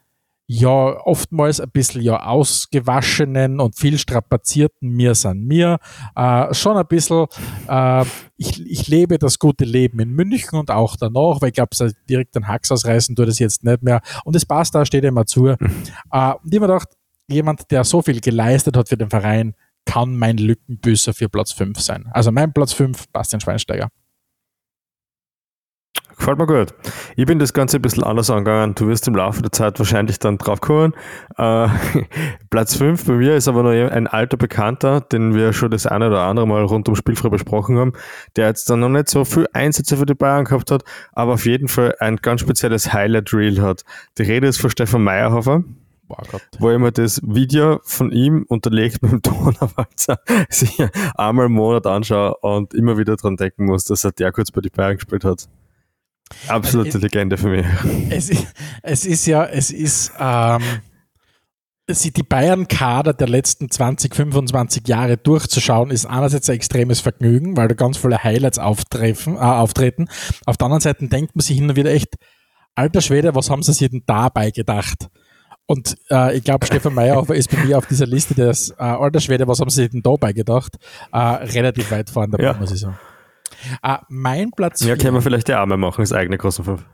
ja 0.52 1.00
oftmals 1.06 1.62
ein 1.62 1.70
bisschen 1.70 2.02
ja 2.02 2.26
ausgewaschenen 2.26 3.60
und 3.60 3.78
viel 3.78 4.00
strapazierten 4.00 4.90
Mir 4.90 5.14
san 5.14 5.42
mir. 5.42 5.78
Äh, 6.16 6.52
schon 6.56 6.76
ein 6.76 6.88
bisschen, 6.88 7.28
äh, 7.68 8.04
ich, 8.36 8.60
ich 8.66 8.88
lebe 8.88 9.20
das 9.20 9.38
gute 9.38 9.64
Leben 9.64 10.00
in 10.00 10.10
München 10.10 10.58
und 10.58 10.72
auch 10.72 10.96
danach, 10.96 11.40
weil 11.40 11.50
ich 11.50 11.54
glaube, 11.54 11.76
direkt 12.10 12.36
den 12.36 12.48
Hax 12.48 12.72
ausreißen 12.72 13.16
tut 13.16 13.28
es 13.28 13.38
jetzt 13.38 13.64
nicht 13.64 13.84
mehr. 13.84 14.02
Und 14.26 14.36
es 14.36 14.44
passt 14.44 14.74
da, 14.74 14.86
steht 14.86 15.04
immer 15.04 15.28
zu. 15.28 15.50
Äh, 15.50 15.56
und 16.34 16.52
ich 16.52 16.60
mir 16.60 16.68
gedacht, 16.68 16.90
jemand, 17.28 17.70
der 17.70 17.84
so 17.84 18.02
viel 18.02 18.20
geleistet 18.20 18.76
hat 18.76 18.90
für 18.90 18.98
den 18.98 19.12
Verein, 19.12 19.54
kann 19.86 20.18
mein 20.18 20.38
Lückenbüßer 20.38 21.14
für 21.14 21.30
Platz 21.30 21.52
5 21.52 21.80
sein. 21.80 22.10
Also 22.12 22.32
mein 22.32 22.54
Platz 22.54 22.74
5, 22.74 23.10
Bastian 23.12 23.40
Schweinsteiger. 23.40 23.90
Gefällt 26.20 26.38
mir 26.38 26.48
gut. 26.48 26.74
Ich 27.16 27.26
bin 27.26 27.40
das 27.40 27.54
Ganze 27.54 27.78
ein 27.78 27.82
bisschen 27.82 28.04
anders 28.04 28.30
angegangen. 28.30 28.76
Du 28.76 28.88
wirst 28.88 29.08
im 29.08 29.16
Laufe 29.16 29.42
der 29.42 29.54
Zeit 29.54 29.80
wahrscheinlich 29.80 30.20
dann 30.20 30.38
drauf 30.38 30.60
kommen. 30.60 30.94
Äh, 31.38 31.70
Platz 32.50 32.76
5 32.76 33.06
bei 33.06 33.14
mir 33.14 33.36
ist 33.38 33.48
aber 33.48 33.64
noch 33.64 33.72
ein 33.72 34.06
alter 34.06 34.36
Bekannter, 34.36 35.00
den 35.00 35.34
wir 35.34 35.54
schon 35.54 35.72
das 35.72 35.88
eine 35.88 36.08
oder 36.08 36.24
andere 36.24 36.46
Mal 36.46 36.64
rund 36.66 36.90
um 36.90 36.96
Spielfrei 36.96 37.30
besprochen 37.30 37.78
haben, 37.78 37.94
der 38.36 38.48
jetzt 38.48 38.70
dann 38.70 38.82
noch 38.82 38.90
nicht 38.90 39.08
so 39.08 39.24
viel 39.24 39.48
Einsätze 39.54 39.96
für 39.96 40.06
die 40.06 40.14
Bayern 40.14 40.44
gehabt 40.44 40.72
hat, 40.72 40.84
aber 41.14 41.34
auf 41.34 41.46
jeden 41.46 41.70
Fall 41.70 41.96
ein 42.00 42.18
ganz 42.18 42.42
spezielles 42.42 42.92
Highlight-Reel 42.92 43.62
hat. 43.62 43.86
Die 44.18 44.24
Rede 44.24 44.48
ist 44.48 44.60
von 44.60 44.70
Stefan 44.70 45.04
Meyerhofer 45.04 45.64
Gott. 46.10 46.42
wo 46.60 46.72
ich 46.72 46.80
mir 46.80 46.92
das 46.92 47.22
Video 47.24 47.80
von 47.84 48.12
ihm 48.12 48.46
unterlegt 48.50 49.02
mit 49.04 49.12
dem 49.12 49.22
Donauwalzer 49.22 50.20
sich 50.50 50.84
einmal 51.16 51.46
im 51.46 51.54
Monat 51.54 51.88
anschaue 51.88 52.36
und 52.42 52.74
immer 52.74 52.98
wieder 52.98 53.16
dran 53.16 53.38
denken 53.38 53.66
muss, 53.66 53.86
dass 53.86 54.04
er 54.04 54.12
der 54.12 54.32
kurz 54.32 54.52
bei 54.52 54.60
die 54.60 54.70
Bayern 54.70 54.96
gespielt 54.96 55.24
hat. 55.24 55.48
Absolute 56.48 56.90
Also, 56.90 57.00
Legende 57.00 57.38
für 57.38 57.48
mich. 57.50 57.66
es, 58.10 58.30
ist, 58.30 58.48
es 58.84 59.06
ist 59.06 59.26
ja, 59.28 59.46
es 59.46 59.72
ist, 59.72 60.12
ähm, 60.20 60.62
die 61.90 62.24
Bayern-Kader 62.24 63.14
der 63.14 63.28
letzten 63.28 63.70
20, 63.72 64.16
25 64.16 64.88
Jahre 64.88 65.18
durchzuschauen, 65.18 65.90
ist 65.90 66.06
einerseits 66.06 66.48
ein 66.50 66.56
extremes 66.56 67.00
Vergnügen, 67.00 67.58
weil 67.58 67.68
da 67.68 67.74
ganz 67.74 67.98
viele 67.98 68.24
Highlights 68.24 68.60
auftreffen, 68.60 69.36
äh, 69.36 69.40
auftreten. 69.40 70.08
Auf 70.46 70.58
der 70.58 70.66
anderen 70.66 70.82
Seite 70.82 71.08
denkt 71.08 71.36
man 71.36 71.42
sich 71.42 71.58
hin 71.58 71.68
und 71.70 71.76
wieder 71.76 71.92
echt, 71.92 72.16
alter 72.76 73.02
Schwede, 73.02 73.34
was 73.34 73.50
haben 73.50 73.64
sie 73.64 73.74
sich 73.74 73.90
denn 73.90 74.04
dabei 74.06 74.52
gedacht? 74.52 75.08
Und 75.66 75.98
äh, 76.10 76.36
ich 76.38 76.44
glaube, 76.44 76.66
Stefan 76.66 76.94
Meyerhofer 76.94 77.36
ist 77.36 77.52
bei 77.52 77.64
mir 77.64 77.78
auf 77.78 77.86
dieser 77.88 78.06
Liste 78.08 78.34
des 78.36 78.70
äh, 78.72 78.76
alter 78.84 79.20
Schwede, 79.20 79.48
was 79.48 79.60
haben 79.60 79.70
sie 79.70 79.90
denn 79.90 80.02
dabei 80.02 80.32
gedacht, 80.34 80.78
äh, 81.12 81.18
relativ 81.18 81.90
weit 81.92 82.10
vorne 82.10 82.32
dabei, 82.32 82.44
Ja. 82.44 82.54
muss 82.54 82.72
ich 82.72 82.80
sagen. 82.80 82.98
Äh, 83.84 83.98
mein 84.10 84.52
Platz 84.52 84.82
Ja, 84.82 84.88
vier- 84.88 84.98
können 84.98 85.14
wir 85.16 85.22
vielleicht 85.22 85.50
ja 85.50 85.62
auch 85.62 85.66
mal 85.68 85.78
machen, 85.78 86.02
das 86.02 86.14
eigene 86.14 86.38
großen 86.38 86.64
Fünf. 86.66 86.86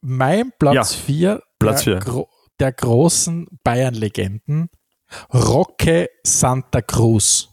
Mein 0.00 0.52
Platz 0.58 0.94
4 0.94 1.42
Platz 1.58 1.84
der, 1.84 2.00
vier. 2.00 2.12
gro 2.12 2.28
der 2.60 2.72
großen 2.72 3.46
Bayern-Legenden, 3.64 4.68
Roque 5.32 6.08
Santa 6.24 6.82
Cruz. 6.82 7.48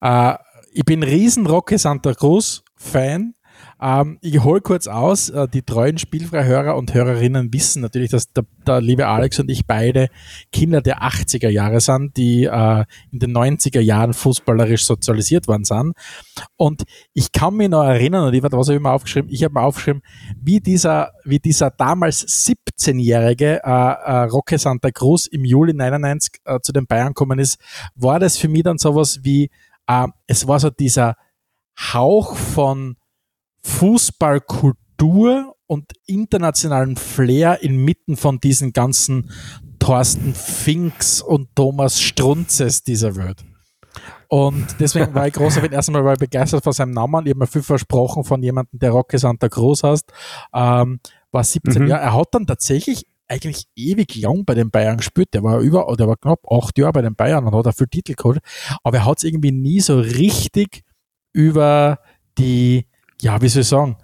Äh, 0.00 0.34
ich 0.72 0.84
bin 0.84 1.02
riesen 1.02 1.46
Roque 1.46 1.78
Santa 1.78 2.12
Cruz 2.14 2.62
Fan. 2.76 3.34
Ähm, 3.80 4.18
ich 4.22 4.42
hole 4.42 4.62
kurz 4.62 4.86
aus, 4.86 5.28
äh, 5.28 5.46
die 5.48 5.62
treuen 5.62 5.98
Spielfreihörer 5.98 6.76
und 6.76 6.94
Hörerinnen 6.94 7.52
wissen 7.52 7.82
natürlich, 7.82 8.10
dass 8.10 8.32
der, 8.32 8.46
der, 8.66 8.80
liebe 8.80 9.06
Alex 9.06 9.38
und 9.38 9.50
ich 9.50 9.66
beide 9.66 10.08
Kinder 10.50 10.80
der 10.80 11.02
80er 11.02 11.50
Jahre 11.50 11.80
sind, 11.80 12.16
die 12.16 12.44
äh, 12.44 12.84
in 13.12 13.18
den 13.18 13.36
90er 13.36 13.80
Jahren 13.80 14.14
fußballerisch 14.14 14.86
sozialisiert 14.86 15.46
worden 15.46 15.64
sind. 15.64 15.92
Und 16.56 16.84
ich 17.12 17.32
kann 17.32 17.54
mich 17.54 17.68
noch 17.68 17.84
erinnern, 17.84 18.26
und 18.26 18.34
ich 18.34 18.42
was 18.42 18.68
habe 18.68 18.76
ich 18.76 18.82
mir 18.82 18.92
aufgeschrieben? 18.92 19.30
Ich 19.30 19.44
habe 19.44 19.52
mir 19.52 19.62
aufgeschrieben, 19.62 20.00
wie 20.40 20.60
dieser, 20.60 21.12
wie 21.24 21.38
dieser 21.38 21.70
damals 21.70 22.26
17-jährige 22.26 23.60
äh, 23.62 23.68
äh, 23.68 24.22
Roque 24.24 24.58
Santa 24.58 24.90
Cruz 24.90 25.26
im 25.26 25.44
Juli 25.44 25.74
99 25.74 26.40
äh, 26.46 26.60
zu 26.60 26.72
den 26.72 26.86
Bayern 26.86 27.08
gekommen 27.08 27.38
ist, 27.38 27.58
war 27.94 28.20
das 28.20 28.38
für 28.38 28.48
mich 28.48 28.62
dann 28.62 28.78
sowas 28.78 29.20
wie, 29.22 29.50
äh, 29.86 30.08
es 30.26 30.48
war 30.48 30.60
so 30.60 30.70
dieser 30.70 31.16
Hauch 31.92 32.36
von 32.36 32.96
Fußballkultur 33.66 35.54
und 35.66 35.92
internationalen 36.06 36.96
Flair 36.96 37.62
inmitten 37.62 38.16
von 38.16 38.38
diesen 38.38 38.72
ganzen 38.72 39.30
Thorsten 39.78 40.34
Finks 40.34 41.20
und 41.20 41.54
Thomas 41.54 42.00
Strunzes 42.00 42.82
dieser 42.82 43.16
Welt. 43.16 43.44
Und 44.28 44.66
deswegen 44.80 45.14
war 45.14 45.26
ich 45.26 45.34
großer 45.34 45.60
Fan. 45.60 45.72
Erstmal 45.72 46.04
war 46.04 46.14
ich 46.14 46.18
begeistert 46.18 46.64
von 46.64 46.72
seinem 46.72 46.92
Namen. 46.92 47.26
Ich 47.26 47.30
habe 47.30 47.40
mir 47.40 47.46
viel 47.46 47.62
versprochen 47.62 48.24
von 48.24 48.42
jemandem, 48.42 48.78
der 48.78 48.90
Rocky 48.90 49.18
Santa 49.18 49.48
Cruz 49.48 49.82
heißt. 49.82 50.10
Ähm, 50.54 51.00
war 51.30 51.44
17 51.44 51.82
mhm. 51.82 51.88
Jahre. 51.88 52.02
Er 52.02 52.14
hat 52.14 52.28
dann 52.32 52.46
tatsächlich 52.46 53.06
eigentlich 53.28 53.66
ewig 53.74 54.16
lang 54.16 54.44
bei 54.44 54.54
den 54.54 54.70
Bayern 54.70 54.96
gespielt. 54.96 55.34
Der 55.34 55.42
war 55.42 55.58
über, 55.60 55.92
der 55.98 56.08
war 56.08 56.16
knapp 56.16 56.40
acht 56.50 56.78
Jahre 56.78 56.92
bei 56.92 57.02
den 57.02 57.14
Bayern 57.14 57.44
und 57.44 57.54
hat 57.54 57.66
auch 57.66 57.74
viel 57.74 57.88
Titel 57.88 58.14
geholt. 58.14 58.38
Aber 58.82 58.98
er 58.98 59.04
hat 59.04 59.18
es 59.18 59.24
irgendwie 59.24 59.52
nie 59.52 59.80
so 59.80 59.98
richtig 59.98 60.82
über 61.32 61.98
die 62.38 62.86
ja, 63.20 63.40
wie 63.40 63.48
soll 63.48 63.62
ich 63.62 63.68
sagen, 63.68 63.96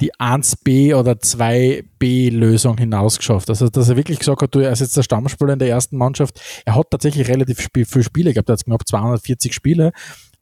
die 0.00 0.12
1B 0.14 0.96
oder 0.96 1.12
2B-Lösung 1.12 2.76
hinausgeschafft. 2.76 3.48
Also, 3.48 3.68
dass 3.68 3.88
er 3.88 3.96
wirklich 3.96 4.18
gesagt 4.18 4.42
hat, 4.42 4.54
du, 4.54 4.58
er 4.58 4.72
ist 4.72 4.80
jetzt 4.80 4.96
der 4.96 5.02
Stammspieler 5.02 5.52
in 5.52 5.58
der 5.60 5.68
ersten 5.68 5.96
Mannschaft. 5.96 6.40
Er 6.64 6.74
hat 6.74 6.90
tatsächlich 6.90 7.28
relativ 7.28 7.68
viel 7.72 8.02
Spiele 8.02 8.32
gehabt, 8.32 8.48
er 8.48 8.54
hat 8.54 8.64
knapp 8.64 8.86
240 8.86 9.54
Spiele. 9.54 9.92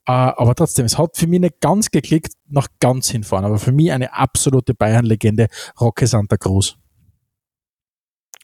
Äh, 0.07 0.13
aber 0.13 0.55
trotzdem, 0.55 0.87
es 0.87 0.97
hat 0.97 1.17
für 1.17 1.27
mich 1.27 1.41
nicht 1.41 1.61
ganz 1.61 1.91
geklickt, 1.91 2.33
nach 2.49 2.69
ganz 2.81 3.11
hinfahren. 3.11 3.45
Aber 3.45 3.59
für 3.59 3.73
mich 3.73 3.93
eine 3.93 4.15
absolute 4.15 4.75
Bayern-Legende, 4.75 5.49
Roque 5.79 6.07
Santa 6.07 6.39
Cruz. 6.39 6.77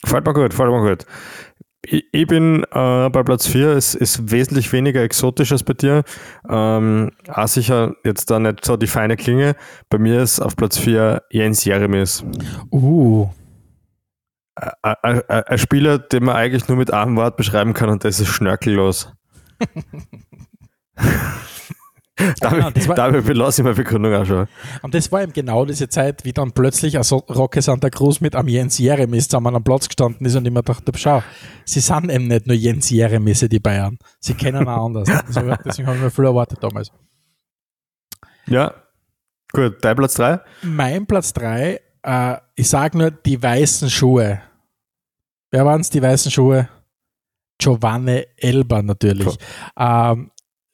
Fällt 0.05 0.27
mir 0.27 0.35
gut, 0.35 0.53
fällt 0.53 0.71
mir 0.71 0.87
gut. 0.87 1.07
Ich 1.89 2.27
bin 2.27 2.65
äh, 2.65 3.11
bei 3.11 3.23
Platz 3.23 3.47
4, 3.47 3.69
es 3.71 3.95
ist 3.95 4.33
wesentlich 4.33 4.73
weniger 4.73 5.03
exotisch 5.03 5.53
als 5.53 5.63
bei 5.63 5.75
dir. 5.75 6.03
Ähm, 6.49 7.13
auch 7.29 7.47
sicher 7.47 7.95
jetzt 8.05 8.29
da 8.31 8.41
nicht 8.41 8.65
so 8.65 8.77
die 8.77 8.89
feine 8.89 9.17
Klinge. 9.17 9.55
Bei 9.89 9.99
mir 9.99 10.21
ist 10.21 10.41
auf 10.41 10.57
Platz 10.57 10.79
4 10.79 11.23
Jens 11.31 11.65
Jeremies. 11.65 12.25
Uh. 12.73 13.29
Ein 14.83 15.59
Spieler, 15.59 15.99
den 15.99 16.25
man 16.25 16.35
eigentlich 16.35 16.67
nur 16.67 16.79
mit 16.79 16.93
einem 16.93 17.15
Wort 17.17 17.37
beschreiben 17.37 17.73
kann 17.73 17.91
und 17.91 18.05
das 18.05 18.19
ist 18.21 18.29
schnörkellos. 18.29 19.13
damit, 22.41 22.75
genau, 22.75 22.95
damit 22.95 23.27
belasse 23.27 23.61
ich 23.61 23.65
meine 23.65 23.77
Begründung 23.77 24.15
auch 24.15 24.25
schon. 24.25 24.49
Und 24.83 24.95
das 24.95 25.13
war 25.13 25.23
eben 25.23 25.33
genau 25.33 25.65
diese 25.65 25.89
Zeit, 25.89 26.25
wie 26.25 26.33
dann 26.33 26.53
plötzlich 26.53 26.97
also 26.97 27.17
Roque 27.17 27.61
Santa 27.61 27.91
Cruz 27.91 28.21
mit 28.21 28.35
am 28.35 28.49
Jens 28.49 28.79
Jeremis 28.79 29.29
zusammen 29.29 29.55
am 29.55 29.63
Platz 29.63 29.89
gestanden 29.89 30.27
ist 30.27 30.35
und 30.35 30.47
ich 30.47 30.53
mir 30.53 30.63
dachte, 30.63 30.93
schau, 30.97 31.23
sie 31.65 31.81
sind 31.81 32.11
eben 32.11 32.29
nicht 32.29 32.47
nur 32.47 32.57
Jens 32.57 32.89
Jeremisse, 32.89 33.49
die 33.49 33.61
Bayern. 33.61 33.99
Sie 34.19 34.35
kennen 34.35 34.67
auch 34.67 34.87
anders. 34.87 35.09
deswegen, 35.29 35.57
deswegen 35.65 35.89
habe 35.89 35.97
ich 35.99 36.03
mir 36.05 36.11
viel 36.11 36.25
erwartet 36.25 36.59
damals. 36.63 36.91
Ja, 38.47 38.75
gut. 39.53 39.77
Dein 39.83 39.97
Platz 39.97 40.15
3? 40.15 40.41
Mein 40.63 41.07
Platz 41.07 41.33
3, 41.35 41.81
äh, 42.03 42.37
ich 42.55 42.69
sage 42.69 42.97
nur 42.97 43.11
die 43.11 43.43
weißen 43.43 43.91
Schuhe. 43.91 44.41
Wer 45.51 45.67
waren 45.67 45.81
es, 45.81 45.91
die 45.91 46.03
weißen 46.03 46.31
Schuhe? 46.31 46.69
Giovanni 47.59 48.27
Elba 48.37 48.83
natürlich. 48.83 49.37
Ähm, 49.77 50.31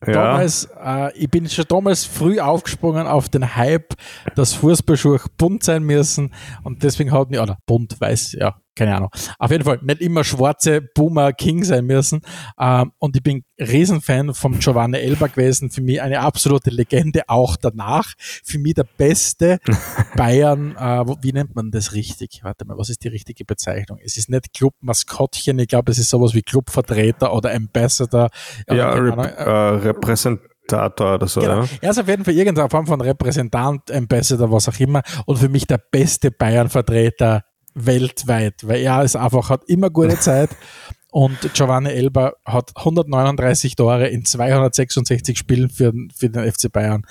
ja. 0.06 0.12
Damals, 0.12 0.68
äh, 0.84 1.16
ich 1.16 1.30
bin 1.30 1.48
schon 1.48 1.64
damals 1.68 2.04
früh 2.04 2.40
aufgesprungen 2.40 3.06
auf 3.06 3.28
den 3.28 3.56
Hype, 3.56 3.94
dass 4.34 4.54
Fußballschuhe 4.54 5.20
bunt 5.38 5.62
sein 5.62 5.82
müssen 5.82 6.32
und 6.64 6.82
deswegen 6.82 7.12
hat 7.12 7.30
mich, 7.30 7.40
oder 7.40 7.58
bunt, 7.66 8.00
weiß, 8.00 8.32
ja, 8.32 8.56
keine 8.74 8.96
Ahnung. 8.96 9.10
Auf 9.38 9.50
jeden 9.50 9.64
Fall 9.64 9.80
nicht 9.82 10.00
immer 10.00 10.24
schwarze 10.24 10.80
Boomer 10.80 11.32
King 11.32 11.64
sein 11.64 11.84
müssen. 11.84 12.20
Ähm, 12.58 12.92
und 12.98 13.16
ich 13.16 13.22
bin 13.22 13.44
Riesenfan 13.58 14.34
vom 14.34 14.58
Giovanni 14.58 14.98
Elba 14.98 15.26
gewesen. 15.26 15.70
Für 15.70 15.82
mich 15.82 16.00
eine 16.00 16.20
absolute 16.20 16.70
Legende, 16.70 17.22
auch 17.28 17.56
danach. 17.56 18.14
Für 18.18 18.58
mich 18.58 18.74
der 18.74 18.86
beste 18.96 19.58
Bayern, 20.16 20.74
äh, 20.76 21.04
wie 21.22 21.32
nennt 21.32 21.54
man 21.54 21.70
das 21.70 21.92
richtig? 21.92 22.40
Warte 22.42 22.64
mal, 22.64 22.78
was 22.78 22.88
ist 22.88 23.04
die 23.04 23.08
richtige 23.08 23.44
Bezeichnung? 23.44 23.98
Es 24.02 24.16
ist 24.16 24.30
nicht 24.30 24.52
Club-Maskottchen, 24.54 25.58
ich 25.58 25.68
glaube, 25.68 25.92
es 25.92 25.98
ist 25.98 26.10
sowas 26.10 26.34
wie 26.34 26.42
Clubvertreter 26.42 27.34
oder 27.34 27.54
Ambassador. 27.54 28.28
Ja, 28.68 28.92
Rep 28.92 29.18
äh, 29.18 29.50
Repräsentator 29.50 31.14
oder 31.14 31.28
so. 31.28 31.40
Genau. 31.40 31.62
Ja. 31.62 31.68
Er 31.82 31.90
ist 31.90 31.98
auf 31.98 32.08
jeden 32.08 32.24
Fall 32.24 32.34
irgendeine 32.34 32.70
Form 32.70 32.86
von 32.86 33.00
Repräsentant, 33.00 33.90
Ambassador, 33.90 34.50
was 34.50 34.68
auch 34.68 34.80
immer. 34.80 35.02
Und 35.26 35.38
für 35.38 35.48
mich 35.48 35.66
der 35.66 35.78
beste 35.78 36.30
Bayern-Vertreter 36.30 37.44
weltweit, 37.74 38.66
weil 38.66 38.80
er 38.80 39.02
ist 39.02 39.16
einfach, 39.16 39.50
hat 39.50 39.64
immer 39.66 39.90
gute 39.90 40.18
Zeit. 40.20 40.50
Und 41.10 41.38
Giovanni 41.52 41.90
Elba 41.90 42.32
hat 42.46 42.72
139 42.74 43.76
Tore 43.76 44.08
in 44.08 44.24
266 44.24 45.36
Spielen 45.36 45.68
für, 45.68 45.92
für 46.16 46.30
den 46.30 46.50
FC 46.50 46.72
Bayern. 46.72 47.04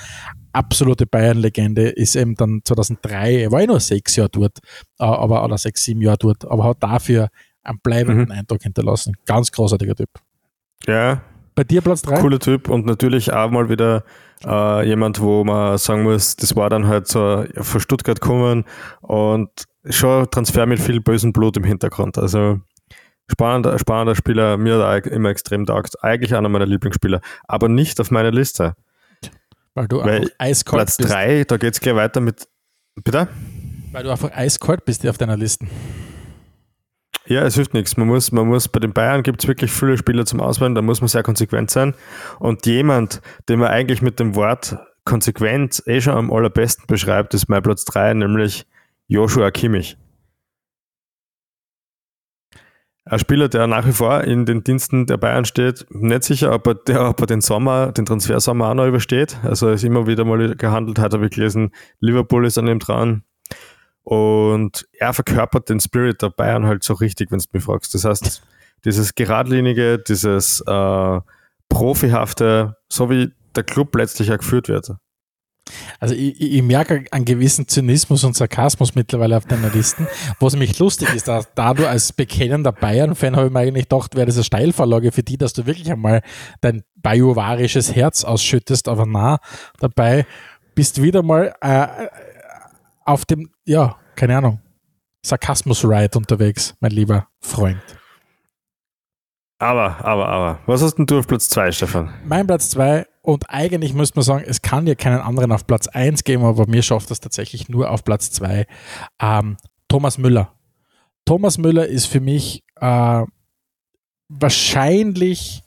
Absolute 0.54 1.06
Bayern-Legende 1.06 1.90
ist 1.90 2.16
eben 2.16 2.36
dann 2.36 2.62
2003, 2.66 3.44
er 3.44 3.52
war 3.52 3.62
ja 3.62 3.68
nur 3.68 3.80
sechs 3.80 4.16
Jahre 4.16 4.30
dort, 4.30 4.58
äh, 5.00 5.04
aber, 5.04 5.46
oder 5.46 5.58
sechs, 5.58 5.84
sieben 5.84 6.02
Jahre 6.02 6.18
dort, 6.18 6.50
aber 6.50 6.64
hat 6.64 6.82
dafür 6.82 7.30
einen 7.64 7.80
bleibenden 7.80 8.26
mhm. 8.26 8.32
Eindruck 8.32 8.64
hinterlassen. 8.64 9.16
Ganz 9.26 9.52
großartiger 9.52 9.96
Typ. 9.96 10.10
Ja. 10.88 11.22
Bei 11.54 11.64
dir 11.64 11.82
Platz 11.82 12.02
3? 12.02 12.22
Cooler 12.22 12.40
Typ 12.40 12.70
und 12.70 12.86
natürlich 12.86 13.32
auch 13.32 13.52
mal 13.52 13.70
wieder 13.70 14.04
äh, 14.44 14.88
jemand, 14.88 15.22
wo 15.22 15.44
man 15.44 15.78
sagen 15.78 16.04
muss, 16.04 16.36
das 16.38 16.56
war 16.56 16.70
dann 16.70 16.88
halt 16.88 17.08
so 17.08 17.46
von 17.54 17.82
Stuttgart 17.82 18.20
kommen 18.20 18.66
und 19.02 19.50
schon 19.90 20.30
Transfer 20.30 20.66
mit 20.66 20.80
viel 20.80 21.02
bösem 21.02 21.34
Blut 21.34 21.58
im 21.58 21.64
Hintergrund. 21.64 22.18
Also 22.18 22.60
spannender, 23.30 23.78
spannender 23.80 24.16
Spieler, 24.16 24.58
mir 24.58 24.78
hat 24.78 25.06
er 25.06 25.12
immer 25.12 25.30
extrem 25.30 25.66
taugt. 25.66 26.04
Eigentlich 26.04 26.36
einer 26.36 26.50
meiner 26.50 26.66
Lieblingsspieler, 26.66 27.22
aber 27.48 27.70
nicht 27.70 28.00
auf 28.00 28.12
meiner 28.12 28.32
Liste. 28.32 28.76
Weil 29.74 29.88
du 29.88 30.04
Weil 30.04 30.32
eiskalt 30.38 30.80
Platz 30.80 30.98
bist. 30.98 31.10
Platz 31.10 31.24
3, 31.24 31.44
da 31.46 31.58
geht 31.58 31.74
es 31.74 31.80
gleich 31.80 31.96
weiter 31.96 32.22
mit. 32.22 32.48
Bitte? 32.96 33.28
Weil 33.92 34.04
du 34.04 34.12
einfach 34.12 34.32
eiskalt 34.32 34.86
bist 34.86 35.08
auf 35.08 35.18
deiner 35.18 35.38
Liste. 35.38 35.66
Ja, 37.26 37.44
es 37.44 37.56
hilft 37.56 37.74
nichts. 37.74 37.96
Man 37.98 38.08
muss, 38.08 38.32
man 38.32 38.48
muss, 38.48 38.68
bei 38.68 38.80
den 38.80 38.94
Bayern 38.94 39.24
gibt 39.24 39.42
es 39.42 39.48
wirklich 39.48 39.72
viele 39.72 39.98
Spieler 39.98 40.26
zum 40.26 40.42
Auswählen, 40.42 40.76
da 40.76 40.82
muss 40.82 41.02
man 41.02 41.08
sehr 41.08 41.24
konsequent 41.24 41.72
sein. 41.72 41.94
Und 42.40 42.66
jemand, 42.66 43.22
den 43.48 43.60
man 43.60 43.70
eigentlich 43.70 44.02
mit 44.02 44.20
dem 44.20 44.36
Wort 44.36 44.78
konsequent 45.06 45.82
eh 45.86 46.02
schon 46.02 46.14
am 46.14 46.32
allerbesten 46.32 46.86
beschreibt, 46.88 47.34
ist 47.34 47.48
mein 47.48 47.64
Platz 47.64 47.86
3, 47.86 48.16
nämlich 48.16 48.66
Joshua 49.12 49.52
Kimmich. 49.52 49.98
Ein 53.04 53.20
Spieler, 53.20 53.50
der 53.50 53.68
nach 53.68 53.86
wie 53.86 53.92
vor 53.92 54.22
in 54.22 54.46
den 54.46 54.64
Diensten 54.64 55.06
der 55.06 55.18
Bayern 55.18 55.44
steht, 55.44 55.86
nicht 55.90 56.24
sicher, 56.24 56.54
ob 56.54 56.66
er, 56.66 56.76
der, 56.76 57.10
ob 57.10 57.20
er 57.20 57.28
den 57.28 57.42
Sommer, 57.42 57.92
den 57.92 58.06
Transfersommer 58.06 58.70
auch 58.70 58.74
noch 58.74 58.88
übersteht. 58.88 59.38
Also 59.44 59.68
er 59.68 59.74
ist 59.74 59.84
immer 59.84 60.08
wieder 60.08 60.24
mal 60.24 60.56
gehandelt, 60.56 60.98
hat 60.98 61.12
er 61.12 61.28
gelesen, 61.28 61.72
Liverpool 62.00 62.46
ist 62.46 62.58
an 62.58 62.70
ihm 62.70 62.80
dran. 62.80 63.24
Und 64.04 64.88
er 64.94 65.12
verkörpert 65.12 65.68
den 65.68 65.82
Spirit 65.82 66.22
der 66.22 66.30
Bayern 66.30 66.66
halt 66.66 66.86
so 66.86 66.94
richtig, 66.94 67.32
wenn 67.32 67.40
du 67.40 67.46
mich 67.52 67.66
fragst. 67.66 67.94
Das 67.94 68.06
heißt, 68.06 68.42
dieses 68.86 69.14
geradlinige, 69.14 70.00
dieses 70.00 70.62
äh, 70.62 71.20
profihafte, 71.68 72.78
so 72.88 73.10
wie 73.10 73.34
der 73.58 73.64
Club 73.64 73.94
letztlich 73.94 74.32
auch 74.32 74.38
geführt 74.38 74.70
wird. 74.70 74.94
Also 76.00 76.16
ich, 76.16 76.40
ich, 76.40 76.62
merke 76.62 77.06
einen 77.12 77.26
gewissen 77.26 77.68
Zynismus 77.68 78.24
und 78.24 78.36
Sarkasmus 78.36 78.96
mittlerweile 78.96 79.38
auf 79.38 79.46
deiner 79.46 79.70
Listen. 79.70 80.08
Was 80.40 80.56
mich 80.56 80.78
lustig 80.80 81.14
ist, 81.14 81.28
da, 81.28 81.44
da 81.56 81.74
du 81.74 81.88
als 81.88 82.14
bekennender 82.14 82.72
Bayern-Fan 82.72 83.36
habe 83.36 83.48
ich 83.48 83.54
mir 83.54 83.60
eigentlich 83.60 83.90
gedacht, 83.90 84.16
wäre 84.16 84.26
das 84.26 84.36
eine 84.36 84.44
Steilvorlage 84.44 85.12
für 85.12 85.24
die, 85.24 85.38
dass 85.38 85.54
du 85.54 85.66
wirklich 85.66 85.92
einmal 85.92 86.22
dein 86.62 86.84
bajuwarisches 86.96 87.96
Herz 87.96 88.24
ausschüttest, 88.24 88.88
aber 88.88 89.06
na, 89.06 89.40
dabei 89.80 90.26
bist 90.76 91.02
wieder 91.02 91.24
mal 91.24 91.54
äh, 91.62 91.88
auf 93.06 93.26
dem, 93.26 93.52
ja, 93.66 93.98
keine 94.16 94.38
Ahnung, 94.38 94.60
Sarkasmus-Ride 95.24 96.18
unterwegs, 96.18 96.76
mein 96.80 96.92
lieber 96.92 97.28
Freund. 97.40 97.82
Aber, 99.60 100.04
aber, 100.04 100.28
aber. 100.28 100.60
Was 100.66 100.82
hast 100.82 100.96
denn 100.96 101.06
du 101.06 101.20
auf 101.20 101.28
Platz 101.28 101.48
2, 101.50 101.72
Stefan? 101.72 102.12
Mein 102.26 102.48
Platz 102.48 102.72
2 102.72 103.06
und 103.22 103.50
eigentlich 103.50 103.94
müsste 103.94 104.18
man 104.18 104.24
sagen, 104.24 104.46
es 104.48 104.62
kann 104.62 104.88
ja 104.88 104.96
keinen 104.96 105.22
anderen 105.22 105.52
auf 105.52 105.68
Platz 105.68 105.88
1 105.88 106.24
geben, 106.24 106.44
aber 106.44 106.68
mir 106.68 106.82
schafft 106.82 107.12
das 107.12 107.20
tatsächlich 107.20 107.70
nur 107.70 107.92
auf 107.92 108.04
Platz 108.04 108.32
2. 108.32 108.66
Ähm, 109.22 109.58
Thomas 109.88 110.18
Müller. 110.18 110.54
Thomas 111.26 111.58
Müller 111.58 111.86
ist 111.86 112.08
für 112.08 112.20
mich 112.20 112.64
äh, 112.78 113.24
wahrscheinlich 114.30 115.62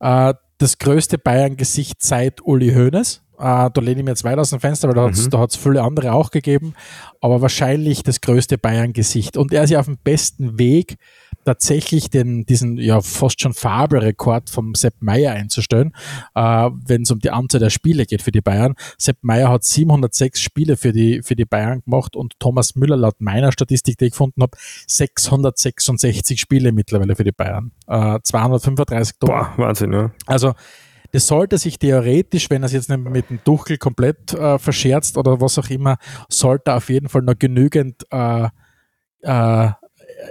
äh, 0.00 0.34
das 0.58 0.78
größte 0.78 1.18
Bayern-Gesicht 1.18 2.02
seit 2.02 2.42
Uli 2.42 2.74
Hoeneß. 2.74 3.22
Äh, 3.42 3.70
da 3.72 3.80
lehne 3.80 3.98
ich 4.00 4.04
mir 4.04 4.12
jetzt 4.12 4.22
weit 4.22 4.38
aus 4.38 4.50
dem 4.50 4.60
Fenster, 4.60 4.86
weil 4.88 4.94
da 4.94 5.02
hat 5.04 5.50
es 5.50 5.58
Mhm. 5.58 5.60
viele 5.62 5.82
andere 5.82 6.12
auch 6.12 6.30
gegeben. 6.30 6.74
Aber 7.20 7.42
wahrscheinlich 7.42 8.04
das 8.04 8.20
größte 8.20 8.56
Bayern-Gesicht. 8.56 9.36
Und 9.36 9.52
er 9.52 9.64
ist 9.64 9.70
ja 9.70 9.80
auf 9.80 9.86
dem 9.86 9.98
besten 9.98 10.58
Weg, 10.58 10.96
tatsächlich 11.44 12.08
den, 12.08 12.46
diesen 12.46 12.76
ja 12.76 13.00
fast 13.00 13.40
schon 13.40 13.52
Fabelrekord 13.52 14.48
vom 14.48 14.76
Sepp 14.76 14.94
Meier 15.00 15.32
einzustellen, 15.32 15.92
äh, 16.36 16.70
wenn 16.86 17.02
es 17.02 17.10
um 17.10 17.18
die 17.18 17.30
Anzahl 17.30 17.58
der 17.58 17.70
Spiele 17.70 18.06
geht 18.06 18.22
für 18.22 18.30
die 18.30 18.40
Bayern. 18.40 18.74
Sepp 18.96 19.18
Meier 19.22 19.48
hat 19.48 19.64
706 19.64 20.40
Spiele 20.40 20.76
für 20.76 20.92
die, 20.92 21.20
für 21.22 21.34
die 21.34 21.44
Bayern 21.44 21.82
gemacht 21.82 22.14
und 22.14 22.38
Thomas 22.38 22.76
Müller 22.76 22.96
laut 22.96 23.20
meiner 23.20 23.50
Statistik, 23.50 23.98
die 23.98 24.04
ich 24.04 24.10
gefunden 24.12 24.42
habe, 24.42 24.56
666 24.86 26.40
Spiele 26.40 26.70
mittlerweile 26.70 27.16
für 27.16 27.24
die 27.24 27.32
Bayern. 27.32 27.72
Äh, 27.88 28.20
235 28.22 29.18
Tore. 29.18 29.32
Boah, 29.32 29.52
Wahnsinn, 29.56 29.92
ja. 29.92 30.12
Also 30.26 30.54
das 31.12 31.26
sollte 31.26 31.58
sich 31.58 31.78
theoretisch, 31.78 32.48
wenn 32.50 32.62
er 32.62 32.66
es 32.66 32.72
jetzt 32.72 32.88
nicht 32.88 32.98
mit 32.98 33.30
dem 33.30 33.40
Duchel 33.44 33.76
komplett 33.76 34.32
äh, 34.32 34.58
verscherzt 34.58 35.16
oder 35.18 35.40
was 35.40 35.58
auch 35.58 35.68
immer, 35.68 35.98
sollte 36.28 36.74
auf 36.74 36.88
jeden 36.88 37.08
Fall 37.08 37.22
noch 37.22 37.38
genügend 37.38 38.02
äh, 38.10 38.48
äh, 39.20 39.70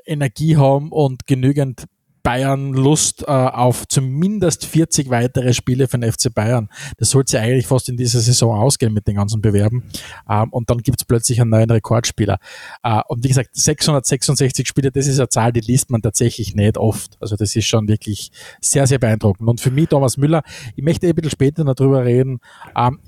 Energie 0.05 0.57
haben 0.57 0.91
und 0.91 1.27
genügend 1.27 1.85
Bayern 2.23 2.73
Lust 2.73 3.23
äh, 3.23 3.31
auf 3.31 3.87
zumindest 3.87 4.65
40 4.65 5.09
weitere 5.09 5.53
Spiele 5.53 5.87
den 5.87 6.09
FC 6.09 6.33
Bayern. 6.33 6.69
Das 6.97 7.09
sollte 7.09 7.37
ja 7.37 7.43
eigentlich 7.43 7.67
fast 7.67 7.89
in 7.89 7.97
dieser 7.97 8.19
Saison 8.19 8.57
ausgehen 8.57 8.93
mit 8.93 9.07
den 9.07 9.15
ganzen 9.15 9.41
Bewerben. 9.41 9.83
Ähm, 10.29 10.49
und 10.51 10.69
dann 10.69 10.79
gibt 10.79 11.01
es 11.01 11.05
plötzlich 11.05 11.41
einen 11.41 11.49
neuen 11.49 11.69
Rekordspieler. 11.69 12.39
Äh, 12.83 13.01
und 13.07 13.23
wie 13.23 13.29
gesagt, 13.29 13.49
666 13.53 14.67
Spiele, 14.67 14.91
das 14.91 15.07
ist 15.07 15.19
eine 15.19 15.29
Zahl, 15.29 15.51
die 15.51 15.61
liest 15.61 15.89
man 15.89 16.01
tatsächlich 16.01 16.55
nicht 16.55 16.77
oft. 16.77 17.17
Also 17.19 17.35
das 17.35 17.55
ist 17.55 17.65
schon 17.65 17.87
wirklich 17.87 18.31
sehr, 18.61 18.87
sehr 18.87 18.99
beeindruckend. 18.99 19.47
Und 19.47 19.61
für 19.61 19.71
mich, 19.71 19.89
Thomas 19.89 20.17
Müller, 20.17 20.43
ich 20.75 20.83
möchte 20.83 21.07
ein 21.07 21.15
bisschen 21.15 21.31
später 21.31 21.63
noch 21.63 21.75
drüber 21.75 22.05
reden. 22.05 22.39
Ähm, 22.75 22.99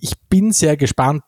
ich 0.00 0.18
bin 0.28 0.52
sehr 0.52 0.76
gespannt, 0.76 1.22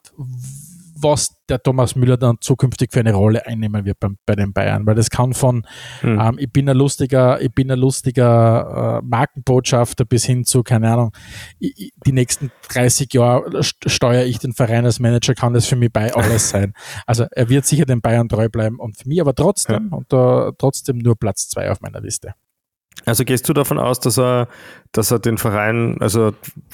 was 0.98 1.36
der 1.48 1.62
Thomas 1.62 1.94
Müller 1.94 2.16
dann 2.16 2.38
zukünftig 2.40 2.92
für 2.92 3.00
eine 3.00 3.12
Rolle 3.14 3.46
einnehmen 3.46 3.84
wird 3.84 4.00
bei, 4.00 4.08
bei 4.26 4.34
den 4.34 4.52
Bayern, 4.52 4.86
weil 4.86 4.94
das 4.94 5.10
kann 5.10 5.32
von 5.34 5.66
Hm. 6.00 6.20
ähm, 6.20 6.36
ich 6.38 6.50
bin 6.52 6.68
ein 6.68 6.76
lustiger, 6.76 7.40
ich 7.40 7.52
bin 7.52 7.70
ein 7.70 7.78
lustiger 7.78 9.00
äh, 9.02 9.06
Markenbotschafter 9.06 10.04
bis 10.04 10.24
hin 10.24 10.44
zu, 10.44 10.62
keine 10.62 10.92
Ahnung, 10.92 11.12
ich, 11.58 11.92
die 12.04 12.12
nächsten 12.12 12.50
30 12.68 13.12
Jahre 13.12 13.48
st- 13.60 13.88
steuere 13.88 14.24
ich 14.24 14.38
den 14.38 14.52
Verein 14.54 14.84
als 14.84 14.98
Manager, 15.00 15.34
kann 15.34 15.52
das 15.54 15.66
für 15.66 15.76
mich 15.76 15.92
bei 15.92 16.12
alles 16.14 16.48
sein. 16.50 16.72
Also 17.06 17.26
er 17.30 17.48
wird 17.48 17.66
sicher 17.66 17.84
den 17.84 18.00
Bayern 18.00 18.28
treu 18.28 18.48
bleiben 18.48 18.78
und 18.78 18.96
für 18.96 19.08
mich 19.08 19.20
aber 19.20 19.34
trotzdem, 19.34 19.92
und 19.92 20.12
da, 20.12 20.52
trotzdem 20.58 20.98
nur 20.98 21.16
Platz 21.16 21.48
zwei 21.48 21.70
auf 21.70 21.80
meiner 21.80 22.00
Liste. 22.00 22.32
Also 23.04 23.24
gehst 23.24 23.48
du 23.48 23.52
davon 23.52 23.78
aus, 23.78 24.00
dass 24.00 24.18
er, 24.18 24.48
dass 24.92 25.10
er 25.10 25.18
den 25.18 25.38
Verein, 25.38 25.96
also 26.00 26.32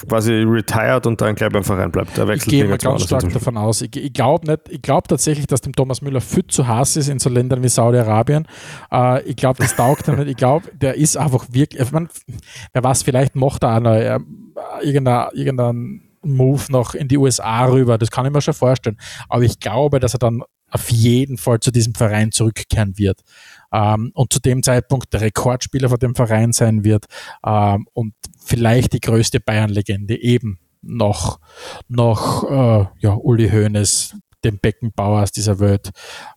quasi 0.09 0.33
retired 0.33 1.07
und 1.07 1.21
dann 1.21 1.35
gleich 1.35 1.51
beim 1.51 1.65
Verein 1.65 1.91
bleibt? 1.91 2.17
Er 2.17 2.25
Ich 2.25 2.29
wechselt 2.31 2.51
gehe 2.51 2.65
mal 2.65 2.79
ganz 2.79 3.03
stark 3.03 3.23
zum 3.23 3.33
davon 3.33 3.57
aus. 3.57 3.83
Ich, 3.83 3.95
ich 3.97 4.13
glaube 4.13 4.47
nicht, 4.47 4.61
ich 4.71 4.81
glaube 4.81 5.09
tatsächlich, 5.09 5.47
dass 5.47 5.61
dem 5.61 5.75
Thomas 5.75 6.01
Müller 6.01 6.21
viel 6.21 6.47
zu 6.47 6.67
Hass 6.67 6.97
ist 6.97 7.09
in 7.09 7.19
so 7.19 7.29
Ländern 7.29 7.63
wie 7.63 7.69
Saudi-Arabien. 7.69 8.47
Äh, 8.91 9.23
ich 9.25 9.37
glaube, 9.37 9.63
das 9.63 9.77
taugt 9.77 10.09
er 10.09 10.17
nicht. 10.17 10.29
Ich 10.29 10.37
glaube, 10.37 10.69
der 10.73 10.95
ist 10.95 11.17
einfach 11.17 11.47
wirklich, 11.51 11.83
ich 11.83 11.93
mein, 11.93 12.09
wer 12.73 12.85
weiß, 12.85 13.03
vielleicht 13.03 13.35
macht 13.35 13.65
er 13.65 13.77
auch 13.77 13.81
noch 13.81 13.93
äh, 13.93 14.19
irgendein, 14.81 15.29
irgendein 15.35 16.03
Move 16.23 16.63
noch 16.71 16.95
in 16.95 17.09
die 17.09 17.19
USA 17.19 17.67
rüber. 17.67 17.99
Das 17.99 18.11
kann 18.11 18.25
ich 18.25 18.33
mir 18.33 18.41
schon 18.41 18.55
vorstellen. 18.55 18.97
Aber 19.29 19.43
ich 19.43 19.59
glaube, 19.59 20.01
dass 20.01 20.15
er 20.15 20.19
dann 20.19 20.45
auf 20.71 20.91
jeden 20.91 21.37
Fall 21.37 21.61
zu 21.61 21.71
diesem 21.71 21.95
Verein 21.95 22.33
zurückkehren 22.33 22.97
wird. 22.97 23.21
Ähm, 23.73 24.11
und 24.15 24.33
zu 24.33 24.41
dem 24.41 24.63
Zeitpunkt 24.63 25.13
der 25.13 25.23
Rekordspieler 25.23 25.89
von 25.89 25.99
dem 25.99 26.15
Verein 26.15 26.53
sein 26.53 26.85
wird 26.85 27.07
ähm, 27.45 27.87
und 27.93 28.15
vielleicht 28.45 28.93
die 28.93 29.01
größte 29.01 29.41
Bayern-Legende 29.41 30.21
eben 30.21 30.59
noch, 30.83 31.41
noch 31.89 32.51
äh, 32.51 32.87
ja, 32.99 33.15
Uli 33.15 33.49
Hoeneß, 33.49 34.17
dem 34.45 34.59
Beckenbauers 34.59 35.31
dieser 35.33 35.61
Welt. 35.61 35.91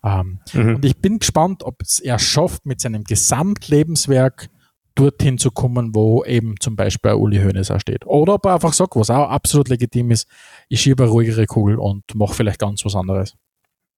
Ähm, 0.04 0.39
Mhm. 0.54 0.76
Und 0.76 0.86
ich 0.86 0.98
bin 0.98 1.19
gespannt, 1.19 1.63
ob 1.63 1.82
es 1.82 2.00
er 2.00 2.19
schafft, 2.19 2.65
mit 2.65 2.80
seinem 2.80 3.04
Gesamtlebenswerk 3.04 4.50
dorthin 4.95 5.38
zu 5.38 5.52
kommen, 5.52 5.93
wo 5.93 6.24
eben 6.24 6.56
zum 6.60 6.76
Beispiel 6.76 7.13
Uli 7.13 7.41
Hoeneß 7.41 7.71
auch 7.71 7.80
steht. 7.80 8.06
Oder 8.06 8.36
ob 8.36 8.45
er 8.45 8.54
einfach 8.54 8.74
sagt, 8.74 8.95
was 8.95 9.10
auch 9.10 9.30
absolut 9.30 9.67
legitim 9.67 10.12
ist, 10.12 10.28
ich 10.69 10.82
schiebe 10.82 11.04
eine 11.04 11.12
ruhigere 11.12 11.45
Kugel 11.45 11.78
und 11.78 12.04
mache 12.15 12.34
vielleicht 12.34 12.60
ganz 12.60 12.84
was 12.86 12.95
anderes. 12.95 13.36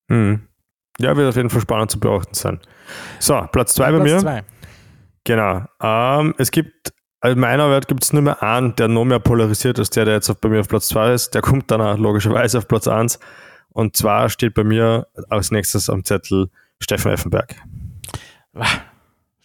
Mhm. 0.07 0.47
Ja, 0.99 1.15
wird 1.15 1.29
auf 1.29 1.35
jeden 1.35 1.49
Fall 1.49 1.61
spannend 1.61 1.91
zu 1.91 1.99
beobachten 1.99 2.33
sein. 2.33 2.59
So, 3.19 3.45
Platz 3.51 3.75
zwei 3.75 3.91
bei 3.91 3.99
Platz 3.99 4.11
mir. 4.11 4.19
zwei. 4.19 4.43
Genau. 5.23 5.65
Ähm, 5.81 6.33
es 6.37 6.51
gibt, 6.51 6.93
also 7.19 7.33
in 7.33 7.39
meiner 7.39 7.69
Welt 7.69 7.87
gibt 7.87 8.03
es 8.03 8.13
nur 8.13 8.21
mehr 8.21 8.41
einen, 8.41 8.75
der 8.75 8.87
noch 8.87 9.03
mehr 9.03 9.19
polarisiert 9.19 9.77
als 9.77 9.89
der, 9.89 10.05
der 10.05 10.15
jetzt 10.15 10.29
auf, 10.29 10.39
bei 10.39 10.49
mir 10.49 10.61
auf 10.61 10.69
Platz 10.69 10.87
2 10.87 11.13
ist. 11.13 11.35
Der 11.35 11.41
kommt 11.41 11.69
dann 11.69 11.81
auch 11.81 11.97
logischerweise 11.97 12.59
auf 12.59 12.67
Platz 12.67 12.87
1. 12.87 13.19
Und 13.69 13.97
zwar 13.97 14.29
steht 14.29 14.53
bei 14.53 14.63
mir 14.63 15.07
als 15.29 15.51
nächstes 15.51 15.89
am 15.89 16.03
Zettel 16.03 16.49
Steffen 16.79 17.11
Effenberg. 17.11 17.55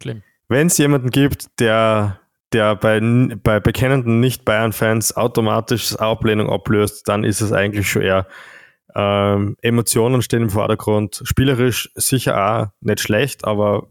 Schlimm. 0.00 0.22
Wenn 0.48 0.68
es 0.68 0.78
jemanden 0.78 1.10
gibt, 1.10 1.60
der, 1.60 2.20
der 2.52 2.76
bei, 2.76 3.00
bei 3.42 3.58
bekennenden 3.58 4.20
Nicht-Bayern-Fans 4.20 5.16
automatisch 5.16 5.96
Ablehnung 5.96 6.48
ablöst, 6.48 7.08
dann 7.08 7.24
ist 7.24 7.40
es 7.40 7.52
eigentlich 7.52 7.90
schon 7.90 8.02
eher. 8.02 8.26
Ähm, 8.94 9.56
Emotionen 9.62 10.22
stehen 10.22 10.42
im 10.42 10.50
Vordergrund. 10.50 11.22
Spielerisch 11.24 11.90
sicher 11.94 12.36
auch 12.36 12.66
nicht 12.80 13.00
schlecht, 13.00 13.44
aber 13.44 13.88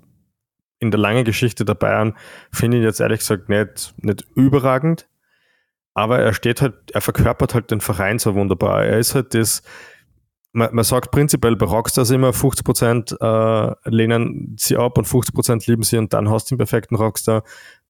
in 0.80 0.92
der 0.92 1.00
langen 1.00 1.24
Geschichte 1.24 1.64
der 1.64 1.76
Bayern 1.76 2.16
finde 2.52 2.78
ich 2.78 2.84
jetzt 2.84 3.00
ehrlich 3.00 3.20
gesagt 3.20 3.50
nicht, 3.50 3.94
nicht 3.98 4.26
überragend. 4.36 5.08
Aber 5.94 6.20
er 6.20 6.34
steht 6.34 6.62
halt, 6.62 6.74
er 6.94 7.02
verkörpert 7.02 7.54
halt 7.54 7.72
den 7.72 7.82
Verein 7.82 8.18
so 8.18 8.36
wunderbar. 8.36 8.86
Er 8.86 8.98
ist 8.98 9.14
halt 9.14 9.34
das, 9.34 9.62
man, 10.54 10.74
man 10.74 10.84
sagt 10.84 11.12
prinzipiell 11.12 11.56
bei 11.56 11.66
Rockstars 11.66 12.10
immer, 12.12 12.32
50% 12.32 13.20
äh, 13.20 13.76
lehnen 13.90 14.56
sie 14.58 14.78
ab 14.78 14.98
und 14.98 15.08
50% 15.08 15.70
lieben 15.70 15.84
sie 15.84 15.98
und 15.98 16.14
dann 16.14 16.30
hast 16.30 16.50
du 16.50 16.56
den 16.56 16.60
perfekten 16.60 16.96
Rockstar. 16.96 17.44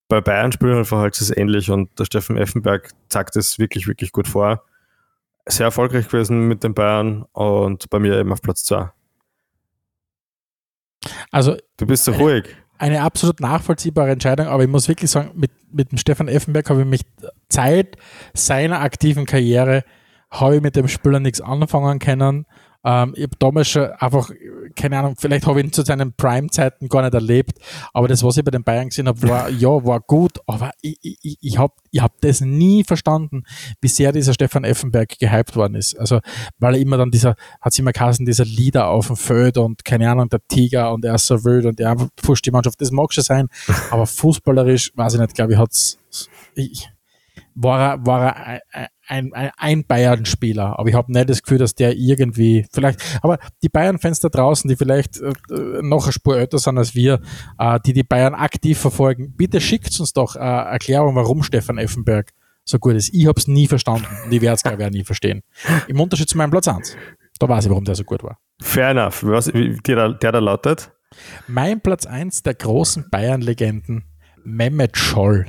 Bei 0.08 0.20
Bayern 0.20 0.52
spielen 0.52 0.78
einfach 0.78 0.98
halt 0.98 1.20
es 1.22 1.36
ähnlich 1.36 1.72
und 1.72 1.98
der 1.98 2.06
Steffen 2.06 2.38
Effenberg 2.38 2.90
zeigt 3.08 3.36
es 3.38 3.60
wirklich, 3.60 3.88
wirklich 3.88 4.12
gut 4.12 4.28
vor. 4.28 4.66
Sehr 5.48 5.66
erfolgreich 5.66 6.08
gewesen 6.08 6.48
mit 6.48 6.64
den 6.64 6.74
Bayern 6.74 7.24
und 7.34 7.90
bei 7.90 8.00
mir 8.00 8.18
eben 8.20 8.32
auf 8.32 8.42
Platz 8.42 8.64
2. 8.66 8.92
Also 11.32 11.58
Du 11.78 11.86
bist 11.88 12.06
so 12.06 12.12
Eine- 12.14 12.22
ruhig. 12.22 12.56
eine 12.78 13.02
absolut 13.02 13.40
nachvollziehbare 13.40 14.12
Entscheidung, 14.12 14.48
aber 14.48 14.64
ich 14.64 14.70
muss 14.70 14.88
wirklich 14.88 15.10
sagen, 15.10 15.32
mit, 15.36 15.52
mit 15.72 15.92
dem 15.92 15.98
Stefan 15.98 16.28
Effenberg 16.28 16.70
habe 16.70 16.82
ich 16.82 16.88
mich 16.88 17.02
Zeit 17.50 17.98
seiner 18.34 18.82
aktiven 18.82 19.26
Karriere, 19.26 19.84
habe 20.30 20.58
ich 20.58 20.62
mit 20.62 20.76
dem 20.76 20.88
Spieler 20.88 21.20
nichts 21.20 21.42
anfangen 21.42 22.00
können. 22.00 22.46
Ähm, 22.84 23.14
ich 23.16 23.24
habe 23.24 23.36
damals 23.38 23.70
schon 23.70 23.92
einfach, 23.92 24.32
keine 24.76 24.98
Ahnung, 25.00 25.16
vielleicht 25.18 25.46
habe 25.46 25.60
ich 25.60 25.68
ihn 25.68 25.74
zu 25.74 25.84
seinen 25.84 26.14
Prime-Zeiten 26.14 26.90
gar 26.90 27.04
nicht 27.04 27.14
erlebt, 27.14 27.60
aber 27.94 28.08
das, 28.08 28.24
was 28.24 28.38
ich 28.38 28.44
bei 28.44 28.52
den 28.52 28.64
Bayern 28.64 28.90
gesehen 28.90 29.08
habe, 29.08 29.22
war, 29.24 29.50
ja, 29.50 29.70
war 29.70 30.00
gut, 30.00 30.40
aber 30.48 30.72
ich, 30.82 30.98
ich, 31.02 31.38
ich 31.42 31.58
habe 31.58 31.74
ich 31.92 32.02
hab 32.02 32.20
das 32.22 32.42
nie 32.42 32.84
verstanden, 32.84 33.44
wie 33.82 33.88
sehr 33.88 34.12
dieser 34.12 34.34
Stefan 34.34 34.64
Effenberg 34.64 35.20
gehypt 35.20 35.56
worden 35.56 35.76
ist. 35.76 35.98
Also, 36.00 36.20
weil 36.58 36.76
er 36.76 36.82
immer 36.82 36.98
dann 36.98 37.12
dieser, 37.12 37.36
hat 37.60 37.78
immer 37.78 37.92
geheißen, 37.92 38.26
dieser 38.26 38.46
Leader 38.46 38.88
auf 38.88 39.08
dem 39.08 39.16
Feld 39.16 39.58
und 39.58 39.86
keine 39.86 40.10
Ahnung, 40.10 40.30
der 40.30 40.46
Tiger 40.48 40.94
und 40.94 41.06
er 41.06 41.16
ist 41.16 41.28
so 41.28 41.44
wild 41.44 41.66
und 41.66 41.80
er 41.80 41.96
pusht 42.16 42.46
die 42.46 42.52
Mannschaft. 42.52 42.82
Das 42.82 42.92
mag 42.92 43.14
schon 43.14 43.24
sein, 43.24 43.48
aber 43.92 44.08
fußballerisch, 44.08 44.92
weiß 44.96 45.16
ich 45.16 45.20
nicht, 45.20 45.36
glaube 45.36 45.54
ich, 45.54 45.60
hat's, 45.60 45.98
ich, 46.56 46.90
war 47.54 47.94
er, 47.94 48.06
war 48.06 48.36
er 48.72 48.90
ein, 49.12 49.52
ein, 49.58 49.84
Bayern-Spieler, 49.86 50.80
aber 50.80 50.90
ich 50.90 50.96
habe 50.96 51.12
nicht 51.12 51.30
das 51.30 51.44
Gefühl, 51.44 51.58
dass 51.58 51.76
der 51.76 51.96
irgendwie, 51.98 52.66
vielleicht, 52.72 53.02
aber 53.22 53.38
die 53.62 53.70
Bayern-Fans 53.70 54.22
da 54.22 54.30
draußen, 54.30 54.68
die 54.70 54.76
vielleicht 54.76 55.20
äh, 55.22 55.34
noch 55.82 56.04
eine 56.06 56.14
Spur 56.14 56.38
älter 56.38 56.58
sind 56.60 56.78
als 56.78 56.96
wir, 56.96 57.20
äh, 57.60 57.80
die 57.86 57.94
die 57.94 58.04
Bayern 58.04 58.34
aktiv 58.34 58.80
verfolgen, 58.80 59.34
bitte 59.36 59.60
schickt 59.62 60.00
uns 60.00 60.14
doch 60.14 60.36
äh, 60.36 60.40
Erklärung, 60.40 61.16
warum 61.16 61.44
Stefan 61.44 61.78
Effenberg 61.78 62.32
so 62.64 62.80
gut 62.80 62.94
ist. 62.96 63.14
Ich 63.14 63.28
habe 63.28 63.40
es 63.40 63.48
nie 63.48 63.68
verstanden 63.68 64.08
und 64.26 64.32
ich 64.32 64.42
werde 64.42 64.56
es, 64.56 64.64
glaube 64.64 64.82
ich, 64.82 64.88
auch 64.88 64.92
nie 64.92 65.04
verstehen. 65.04 65.42
Im 65.88 66.00
Unterschied 66.00 66.30
zu 66.30 66.38
meinem 66.38 66.52
Platz 66.52 66.68
1. 66.68 66.96
Da 67.40 67.50
weiß 67.50 67.66
ich, 67.66 67.70
warum 67.72 67.84
der 67.86 67.96
so 67.96 68.04
gut 68.04 68.24
war. 68.24 68.38
Fair 68.62 68.90
enough. 68.92 69.24
Was, 69.24 69.46
der, 69.54 69.96
da- 69.96 70.14
der 70.14 70.32
da 70.32 70.40
lautet? 70.40 70.92
Mein 71.48 71.82
Platz 71.82 72.06
1 72.06 72.44
der 72.44 72.54
großen 72.54 73.10
Bayern-Legenden, 73.10 74.04
Mehmet 74.44 74.96
Scholl. 74.96 75.48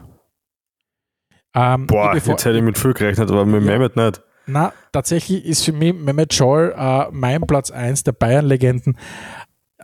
Ähm, 1.55 1.87
Boah, 1.87 2.09
ich 2.15 2.21
bevor- 2.23 2.33
jetzt 2.33 2.45
hätte 2.45 2.57
ich 2.59 2.63
mit 2.65 2.79
viel 2.79 2.95
gerechnet, 2.95 3.31
aber 3.31 3.45
mit 3.45 3.63
Ja. 3.65 3.73
Mehmet 3.73 3.97
nicht. 3.97 4.23
Na, 4.47 4.73
tatsächlich 4.91 5.45
ist 5.45 5.65
für 5.65 5.73
mich 5.73 5.95
Mehmet 5.95 6.35
Scholl 6.35 6.75
äh, 6.77 7.05
mein 7.13 7.43
Platz 7.43 7.71
1 7.71 8.05
der 8.05 8.13
Bayern-Legenden. 8.13 8.97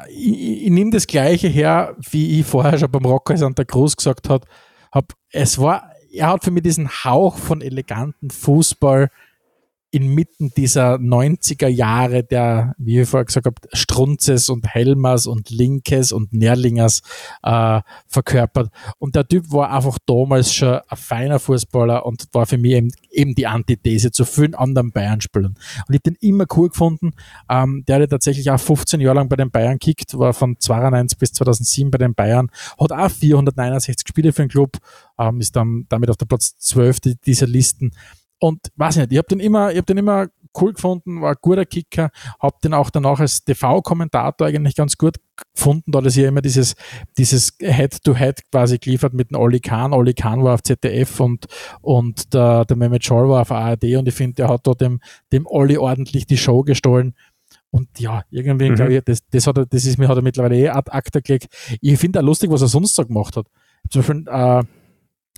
Ich, 0.08 0.26
ich, 0.28 0.62
ich 0.64 0.70
nehme 0.70 0.90
das 0.90 1.06
Gleiche 1.06 1.48
her, 1.48 1.94
wie 2.10 2.40
ich 2.40 2.46
vorher 2.46 2.78
schon 2.78 2.90
beim 2.90 3.04
Rocker 3.04 3.36
Santa 3.36 3.64
Cruz 3.64 3.96
gesagt 3.96 4.28
habe. 4.28 4.46
Hab, 4.92 5.12
es 5.30 5.58
war, 5.60 5.90
er 6.12 6.28
hat 6.28 6.44
für 6.44 6.50
mich 6.50 6.62
diesen 6.62 6.88
Hauch 6.88 7.36
von 7.36 7.60
eleganten 7.60 8.30
Fußball 8.30 9.10
inmitten 9.90 10.50
dieser 10.54 10.96
90er 10.96 11.68
Jahre 11.68 12.22
der, 12.22 12.74
wie 12.76 13.00
ich 13.00 13.08
vorher 13.08 13.24
gesagt 13.24 13.46
habe, 13.46 13.56
Strunzes 13.72 14.50
und 14.50 14.66
Helmers 14.66 15.26
und 15.26 15.48
Linkes 15.50 16.12
und 16.12 16.32
Nerlingers 16.32 17.00
äh, 17.42 17.80
verkörpert. 18.06 18.70
Und 18.98 19.14
der 19.14 19.26
Typ 19.26 19.50
war 19.50 19.70
einfach 19.70 19.98
damals 20.04 20.52
schon 20.52 20.80
ein 20.88 20.96
feiner 20.96 21.38
Fußballer 21.38 22.04
und 22.04 22.26
war 22.32 22.44
für 22.44 22.58
mich 22.58 22.72
eben, 22.72 22.90
eben 23.10 23.34
die 23.34 23.46
Antithese 23.46 24.10
zu 24.10 24.26
vielen 24.26 24.54
anderen 24.54 24.92
Bayern-Spielern. 24.92 25.54
Und 25.54 25.94
ich 25.94 26.00
habe 26.00 26.10
den 26.10 26.16
immer 26.20 26.44
cool 26.54 26.68
gefunden. 26.68 27.12
Ähm, 27.48 27.84
der 27.88 28.02
hat 28.02 28.10
tatsächlich 28.10 28.50
auch 28.50 28.60
15 28.60 29.00
Jahre 29.00 29.16
lang 29.16 29.28
bei 29.28 29.36
den 29.36 29.50
Bayern 29.50 29.78
kickt, 29.78 30.18
war 30.18 30.34
von 30.34 30.56
92 30.58 31.18
bis 31.18 31.32
2007 31.32 31.90
bei 31.90 31.98
den 31.98 32.14
Bayern, 32.14 32.50
hat 32.78 32.92
auch 32.92 33.10
469 33.10 34.06
Spiele 34.06 34.32
für 34.32 34.42
den 34.42 34.50
Club, 34.50 34.76
ähm, 35.18 35.40
ist 35.40 35.56
dann 35.56 35.86
damit 35.88 36.10
auf 36.10 36.16
der 36.18 36.26
Platz 36.26 36.58
12 36.58 37.00
dieser 37.24 37.46
Listen 37.46 37.92
und 38.38 38.60
weiß 38.76 38.96
nicht, 38.96 39.12
ich 39.12 39.18
habe 39.18 39.28
den 39.28 39.40
immer, 39.40 39.70
ich 39.70 39.76
habe 39.76 39.86
den 39.86 39.98
immer 39.98 40.28
cool 40.60 40.72
gefunden, 40.72 41.20
war 41.20 41.30
ein 41.30 41.36
guter 41.40 41.64
Kicker, 41.64 42.10
habe 42.40 42.56
den 42.62 42.74
auch 42.74 42.90
danach 42.90 43.20
als 43.20 43.44
TV-Kommentator 43.44 44.46
eigentlich 44.46 44.76
ganz 44.76 44.96
gut 44.96 45.16
gefunden, 45.54 45.92
da 45.92 46.00
das 46.00 46.16
ja 46.16 46.28
immer 46.28 46.40
dieses, 46.40 46.74
dieses 47.16 47.52
Head-to-Head 47.60 48.38
-Head 48.38 48.42
quasi 48.50 48.78
geliefert 48.78 49.12
mit 49.12 49.30
dem 49.30 49.38
Oli 49.38 49.60
Kahn. 49.60 49.92
Oli 49.92 50.14
Kahn 50.14 50.42
war 50.42 50.54
auf 50.54 50.62
ZDF 50.62 51.20
und, 51.20 51.46
und 51.80 52.32
der, 52.34 52.64
der 52.64 52.76
Mehmet 52.76 53.04
Scholl 53.04 53.28
war 53.28 53.42
auf 53.42 53.52
ARD 53.52 53.96
und 53.96 54.08
ich 54.08 54.14
finde, 54.14 54.34
der 54.34 54.48
hat 54.48 54.66
da 54.66 54.72
dem, 54.72 55.00
dem 55.32 55.46
Olli 55.46 55.76
ordentlich 55.78 56.26
die 56.26 56.38
Show 56.38 56.62
gestohlen. 56.62 57.14
Und 57.70 58.00
ja, 58.00 58.22
irgendwie, 58.30 58.70
mhm. 58.70 58.74
glaube 58.76 58.94
ich, 58.94 59.02
das, 59.04 59.20
das, 59.28 59.46
hat 59.46 59.58
er, 59.58 59.66
das 59.66 59.84
ist 59.84 59.98
mir, 59.98 60.08
hat 60.08 60.16
er 60.16 60.22
mittlerweile 60.22 60.56
eh 60.56 60.68
ad 60.70 60.90
acta 60.90 61.20
gelegt. 61.20 61.48
Ich 61.80 61.98
finde 61.98 62.20
auch 62.20 62.24
lustig, 62.24 62.50
was 62.50 62.62
er 62.62 62.68
sonst 62.68 62.94
so 62.94 63.04
gemacht 63.04 63.36
hat. 63.36 63.46
Zum 63.90 64.00
Beispiel, 64.00 64.24
äh, 64.26 64.62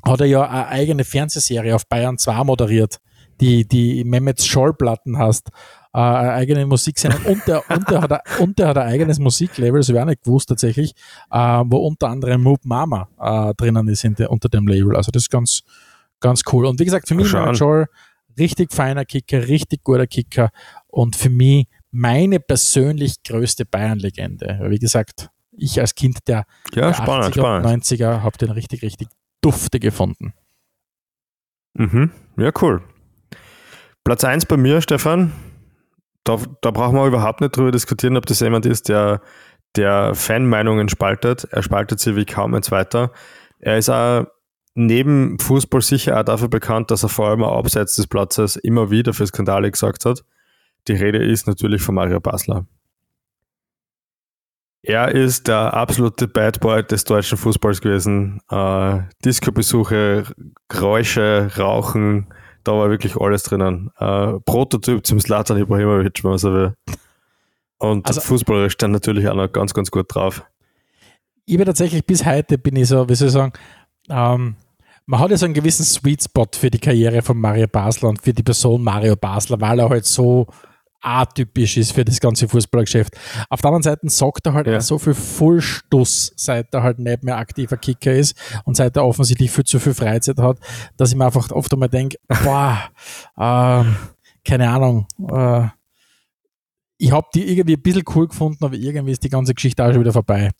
hat 0.04 0.20
er 0.20 0.26
ja 0.26 0.48
eine 0.48 0.68
eigene 0.68 1.04
Fernsehserie 1.04 1.74
auf 1.74 1.86
Bayern 1.86 2.18
2 2.18 2.44
moderiert, 2.44 2.98
die, 3.40 3.66
die 3.66 4.04
Mehmets 4.04 4.46
Schollplatten 4.46 5.18
hast, 5.18 5.48
äh, 5.92 5.98
eine 5.98 6.32
eigene 6.32 6.66
Musiksendung 6.66 7.22
und 7.24 7.46
der, 7.46 7.68
und, 7.70 7.90
der 7.90 8.00
hat 8.02 8.12
ein, 8.12 8.20
und 8.38 8.58
der 8.58 8.68
hat 8.68 8.78
ein 8.78 8.88
eigenes 8.88 9.18
Musiklabel, 9.18 9.80
das 9.80 9.88
habe 9.88 9.98
ich 9.98 10.02
auch 10.02 10.08
nicht 10.08 10.22
gewusst 10.22 10.48
tatsächlich, 10.48 10.92
äh, 11.30 11.62
wo 11.66 11.78
unter 11.78 12.08
anderem 12.08 12.42
Moop 12.42 12.64
Mama 12.64 13.08
äh, 13.18 13.54
drinnen 13.54 13.88
ist 13.88 14.04
der, 14.04 14.30
unter 14.30 14.48
dem 14.48 14.66
Label. 14.66 14.96
Also 14.96 15.10
das 15.10 15.24
ist 15.24 15.30
ganz, 15.30 15.62
ganz 16.20 16.42
cool. 16.52 16.66
Und 16.66 16.80
wie 16.80 16.84
gesagt, 16.84 17.08
für 17.08 17.14
mich 17.14 17.32
Mehmet 17.32 17.56
Scholl 17.56 17.86
richtig 18.38 18.72
feiner 18.72 19.04
Kicker, 19.04 19.48
richtig 19.48 19.82
guter 19.84 20.06
Kicker 20.06 20.50
und 20.88 21.16
für 21.16 21.30
mich 21.30 21.66
meine 21.90 22.40
persönlich 22.40 23.22
größte 23.22 23.66
Bayern-Legende. 23.66 24.60
Wie 24.68 24.78
gesagt, 24.78 25.30
ich 25.52 25.80
als 25.80 25.94
Kind 25.94 26.18
der, 26.28 26.44
ja, 26.72 26.86
der 26.86 26.94
spannend, 26.94 27.36
80er 27.36 27.56
und 27.58 27.82
90er 27.82 28.22
habe 28.22 28.38
den 28.38 28.50
richtig, 28.50 28.82
richtig 28.82 29.08
Dufte 29.40 29.80
gefunden. 29.80 30.34
Mhm. 31.74 32.10
Ja, 32.36 32.50
cool. 32.60 32.82
Platz 34.04 34.24
1 34.24 34.46
bei 34.46 34.56
mir, 34.56 34.80
Stefan. 34.80 35.32
Da, 36.24 36.38
da 36.60 36.70
brauchen 36.70 36.96
wir 36.96 37.06
überhaupt 37.06 37.40
nicht 37.40 37.56
drüber 37.56 37.70
diskutieren, 37.70 38.16
ob 38.16 38.26
das 38.26 38.40
jemand 38.40 38.66
ist, 38.66 38.88
der, 38.88 39.22
der 39.76 40.14
Fanmeinungen 40.14 40.88
spaltet. 40.88 41.44
Er 41.50 41.62
spaltet 41.62 42.00
sie 42.00 42.16
wie 42.16 42.26
kaum 42.26 42.54
ein 42.54 42.62
zweiter. 42.62 43.12
Er 43.58 43.78
ist 43.78 43.88
auch 43.88 44.26
neben 44.74 45.38
Fußball 45.38 45.82
sicher 45.82 46.18
auch 46.18 46.24
dafür 46.24 46.48
bekannt, 46.48 46.90
dass 46.90 47.02
er 47.02 47.08
vor 47.08 47.28
allem 47.28 47.42
auch 47.42 47.58
abseits 47.58 47.96
des 47.96 48.06
Platzes 48.06 48.56
immer 48.56 48.90
wieder 48.90 49.14
für 49.14 49.26
Skandale 49.26 49.70
gesagt 49.70 50.04
hat. 50.04 50.24
Die 50.88 50.94
Rede 50.94 51.22
ist 51.24 51.46
natürlich 51.46 51.82
von 51.82 51.94
Mario 51.94 52.20
Basler. 52.20 52.66
Er 54.82 55.14
ist 55.14 55.46
der 55.48 55.74
absolute 55.74 56.26
Bad 56.26 56.60
Boy 56.60 56.82
des 56.82 57.04
deutschen 57.04 57.36
Fußballs 57.36 57.80
gewesen. 57.82 58.40
Äh, 58.50 59.00
Disco-Besuche, 59.24 60.24
Geräusche, 60.68 61.50
Rauchen, 61.58 62.32
da 62.64 62.72
war 62.72 62.88
wirklich 62.88 63.16
alles 63.16 63.42
drinnen. 63.42 63.90
Äh, 63.98 64.40
Prototyp 64.40 65.06
zum 65.06 65.20
Slatan 65.20 65.58
Ibrahimovic, 65.58 66.24
wenn 66.24 66.30
man 66.30 66.38
so 66.38 66.52
will. 66.52 66.74
Und 67.78 68.06
also, 68.06 68.20
fußballerisch 68.20 68.76
dann 68.78 68.92
natürlich 68.92 69.28
auch 69.28 69.34
noch 69.34 69.52
ganz, 69.52 69.74
ganz 69.74 69.90
gut 69.90 70.14
drauf. 70.14 70.44
Ich 71.46 71.56
bin 71.56 71.66
tatsächlich 71.66 72.04
bis 72.04 72.24
heute, 72.24 72.58
bin 72.58 72.76
ich 72.76 72.88
so, 72.88 73.08
wie 73.08 73.14
soll 73.14 73.28
ich 73.28 73.34
sagen, 73.34 73.52
ähm, 74.08 74.56
man 75.06 75.20
hat 75.20 75.30
ja 75.30 75.36
so 75.36 75.46
einen 75.46 75.54
gewissen 75.54 75.84
Sweet 75.84 76.22
Spot 76.22 76.46
für 76.54 76.70
die 76.70 76.78
Karriere 76.78 77.22
von 77.22 77.36
Mario 77.38 77.66
Basler 77.66 78.10
und 78.10 78.22
für 78.22 78.32
die 78.32 78.42
Person 78.42 78.82
Mario 78.82 79.16
Basler, 79.16 79.60
weil 79.60 79.80
er 79.80 79.88
halt 79.88 80.04
so 80.04 80.46
atypisch 81.00 81.76
ist 81.76 81.92
für 81.92 82.04
das 82.04 82.20
ganze 82.20 82.48
Fußballgeschäft. 82.48 83.16
Auf 83.48 83.60
der 83.60 83.68
anderen 83.68 83.82
Seite 83.82 84.08
sagt 84.08 84.46
er 84.46 84.54
halt 84.54 84.66
ja. 84.66 84.80
so 84.80 84.98
viel 84.98 85.14
Vollstuss, 85.14 86.32
seit 86.36 86.72
er 86.74 86.82
halt 86.82 86.98
nicht 86.98 87.22
mehr 87.22 87.36
aktiver 87.36 87.76
Kicker 87.76 88.12
ist 88.12 88.36
und 88.64 88.76
seit 88.76 88.96
er 88.96 89.04
offensichtlich 89.04 89.50
viel 89.50 89.64
zu 89.64 89.78
viel 89.78 89.94
Freizeit 89.94 90.38
hat, 90.38 90.58
dass 90.96 91.10
ich 91.10 91.16
mir 91.16 91.26
einfach 91.26 91.50
oft 91.50 91.72
einmal 91.72 91.88
denke, 91.88 92.16
boah, 92.44 92.78
äh, 93.36 93.84
keine 94.44 94.70
Ahnung, 94.70 95.06
äh, 95.30 95.68
ich 97.02 97.12
habe 97.12 97.26
die 97.34 97.50
irgendwie 97.50 97.76
ein 97.76 97.82
bisschen 97.82 98.02
cool 98.14 98.28
gefunden, 98.28 98.62
aber 98.62 98.74
irgendwie 98.74 99.12
ist 99.12 99.24
die 99.24 99.30
ganze 99.30 99.54
Geschichte 99.54 99.82
auch 99.82 99.90
schon 99.90 100.02
wieder 100.02 100.12
vorbei. 100.12 100.50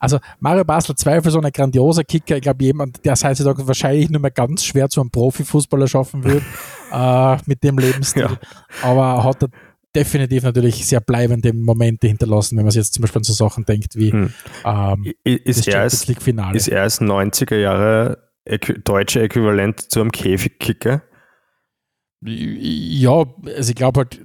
Also 0.00 0.18
Mario 0.40 0.64
Basler 0.64 0.96
Zweifel 0.96 1.30
so 1.30 1.40
ein 1.40 1.52
grandioser 1.52 2.02
Kicker. 2.02 2.34
Ich 2.36 2.42
glaube, 2.42 2.64
jemand, 2.64 3.04
der 3.04 3.14
heutzutage 3.14 3.66
wahrscheinlich 3.66 4.10
nur 4.10 4.20
mehr 4.20 4.32
ganz 4.32 4.64
schwer 4.64 4.88
zu 4.88 5.00
einem 5.00 5.10
Profifußballer 5.10 5.86
schaffen 5.86 6.24
wird 6.24 6.42
äh, 6.92 7.36
mit 7.46 7.62
dem 7.62 7.78
Lebensstil. 7.78 8.22
Ja. 8.22 8.38
Aber 8.82 9.22
hat 9.22 9.44
er 9.44 9.50
definitiv 9.94 10.42
natürlich 10.42 10.86
sehr 10.86 11.00
bleibende 11.00 11.52
Momente 11.52 12.06
hinterlassen, 12.06 12.56
wenn 12.56 12.64
man 12.64 12.72
sich 12.72 12.80
jetzt 12.80 12.94
zum 12.94 13.02
Beispiel 13.02 13.20
an 13.20 13.24
so 13.24 13.32
Sachen 13.32 13.64
denkt 13.64 13.96
wie 13.96 14.12
hm. 14.12 14.32
ähm, 14.64 15.12
ist, 15.22 15.60
das 15.60 15.64
Champions 15.64 16.06
League 16.08 16.22
Finale. 16.22 16.56
Ist 16.56 16.68
er 16.68 16.82
als 16.82 17.00
90er 17.00 17.56
Jahre 17.56 18.30
deutsche 18.84 19.22
Äquivalent 19.22 19.90
zu 19.90 20.00
einem 20.00 20.12
Käfigkicker? 20.12 21.02
Ja, 22.22 23.24
also 23.56 23.70
ich 23.70 23.74
glaube 23.74 24.00
halt, 24.00 24.20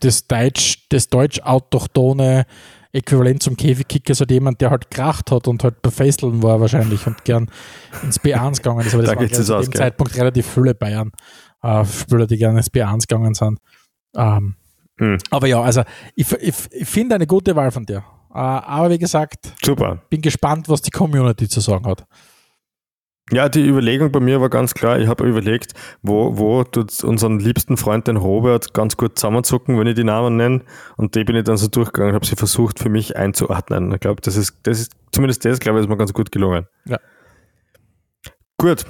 das 0.00 0.26
Deutsch, 0.26 0.86
das 0.90 1.08
deutsch-autochtone 1.08 2.46
Äquivalent 2.92 3.42
zum 3.42 3.56
Käfigkicker 3.56 4.12
ist 4.12 4.20
halt 4.20 4.30
jemand, 4.30 4.60
der 4.60 4.70
halt 4.70 4.90
kracht 4.90 5.30
hat 5.30 5.48
und 5.48 5.64
halt 5.64 5.80
bei 5.80 5.90
Fesseln 5.90 6.42
war 6.42 6.60
wahrscheinlich 6.60 7.06
und 7.06 7.24
gern 7.24 7.50
ins 8.02 8.20
B1 8.20 8.58
gegangen 8.58 8.86
ist. 8.86 8.94
Aber 8.94 9.02
das 9.04 9.14
da 9.14 9.18
waren 9.18 9.32
zu 9.32 9.70
dem 9.70 9.72
Zeitpunkt 9.72 10.14
relativ 10.16 10.46
viele 10.46 10.74
Bayern 10.74 11.10
äh, 11.62 11.84
die 12.26 12.36
gerne 12.36 12.58
ins 12.58 12.70
B1 12.70 13.06
gegangen 13.06 13.34
sind. 13.34 13.58
Ähm, 14.14 14.56
hm. 14.98 15.18
Aber 15.30 15.46
ja, 15.46 15.60
also 15.60 15.82
ich, 16.14 16.30
ich, 16.32 16.54
ich 16.70 16.88
finde 16.88 17.14
eine 17.14 17.26
gute 17.26 17.56
Wahl 17.56 17.70
von 17.70 17.84
dir. 17.86 18.04
Äh, 18.34 18.38
aber 18.38 18.90
wie 18.90 18.98
gesagt, 18.98 19.52
Super. 19.62 20.02
bin 20.10 20.20
gespannt, 20.22 20.68
was 20.68 20.82
die 20.82 20.90
Community 20.90 21.48
zu 21.48 21.60
sagen 21.60 21.86
hat. 21.86 22.06
Ja, 23.30 23.48
die 23.48 23.66
Überlegung 23.66 24.12
bei 24.12 24.20
mir 24.20 24.40
war 24.40 24.50
ganz 24.50 24.74
klar. 24.74 24.98
Ich 24.98 25.08
habe 25.08 25.24
überlegt, 25.24 25.72
wo, 26.02 26.36
wo 26.36 26.64
tut 26.64 27.02
unseren 27.02 27.38
liebsten 27.38 27.76
Freund, 27.76 28.06
den 28.06 28.16
Robert, 28.16 28.74
ganz 28.74 28.96
gut 28.96 29.18
zusammenzucken, 29.18 29.78
wenn 29.78 29.86
ich 29.86 29.94
die 29.94 30.04
Namen 30.04 30.36
nenne. 30.36 30.62
Und 30.96 31.14
die 31.14 31.24
bin 31.24 31.36
ich 31.36 31.44
dann 31.44 31.56
so 31.56 31.68
durchgegangen 31.68 32.10
und 32.10 32.14
habe 32.16 32.26
sie 32.26 32.36
versucht, 32.36 32.78
für 32.78 32.90
mich 32.90 33.16
einzuordnen. 33.16 33.92
Ich 33.92 34.00
glaube, 34.00 34.20
das 34.20 34.36
ist, 34.36 34.58
das 34.64 34.80
ist, 34.80 34.92
zumindest 35.12 35.44
das, 35.44 35.60
glaube 35.60 35.78
ich, 35.78 35.84
ist 35.84 35.88
mir 35.88 35.96
ganz 35.96 36.12
gut 36.12 36.30
gelungen. 36.30 36.66
Ja. 36.84 36.98
Gut, 38.58 38.84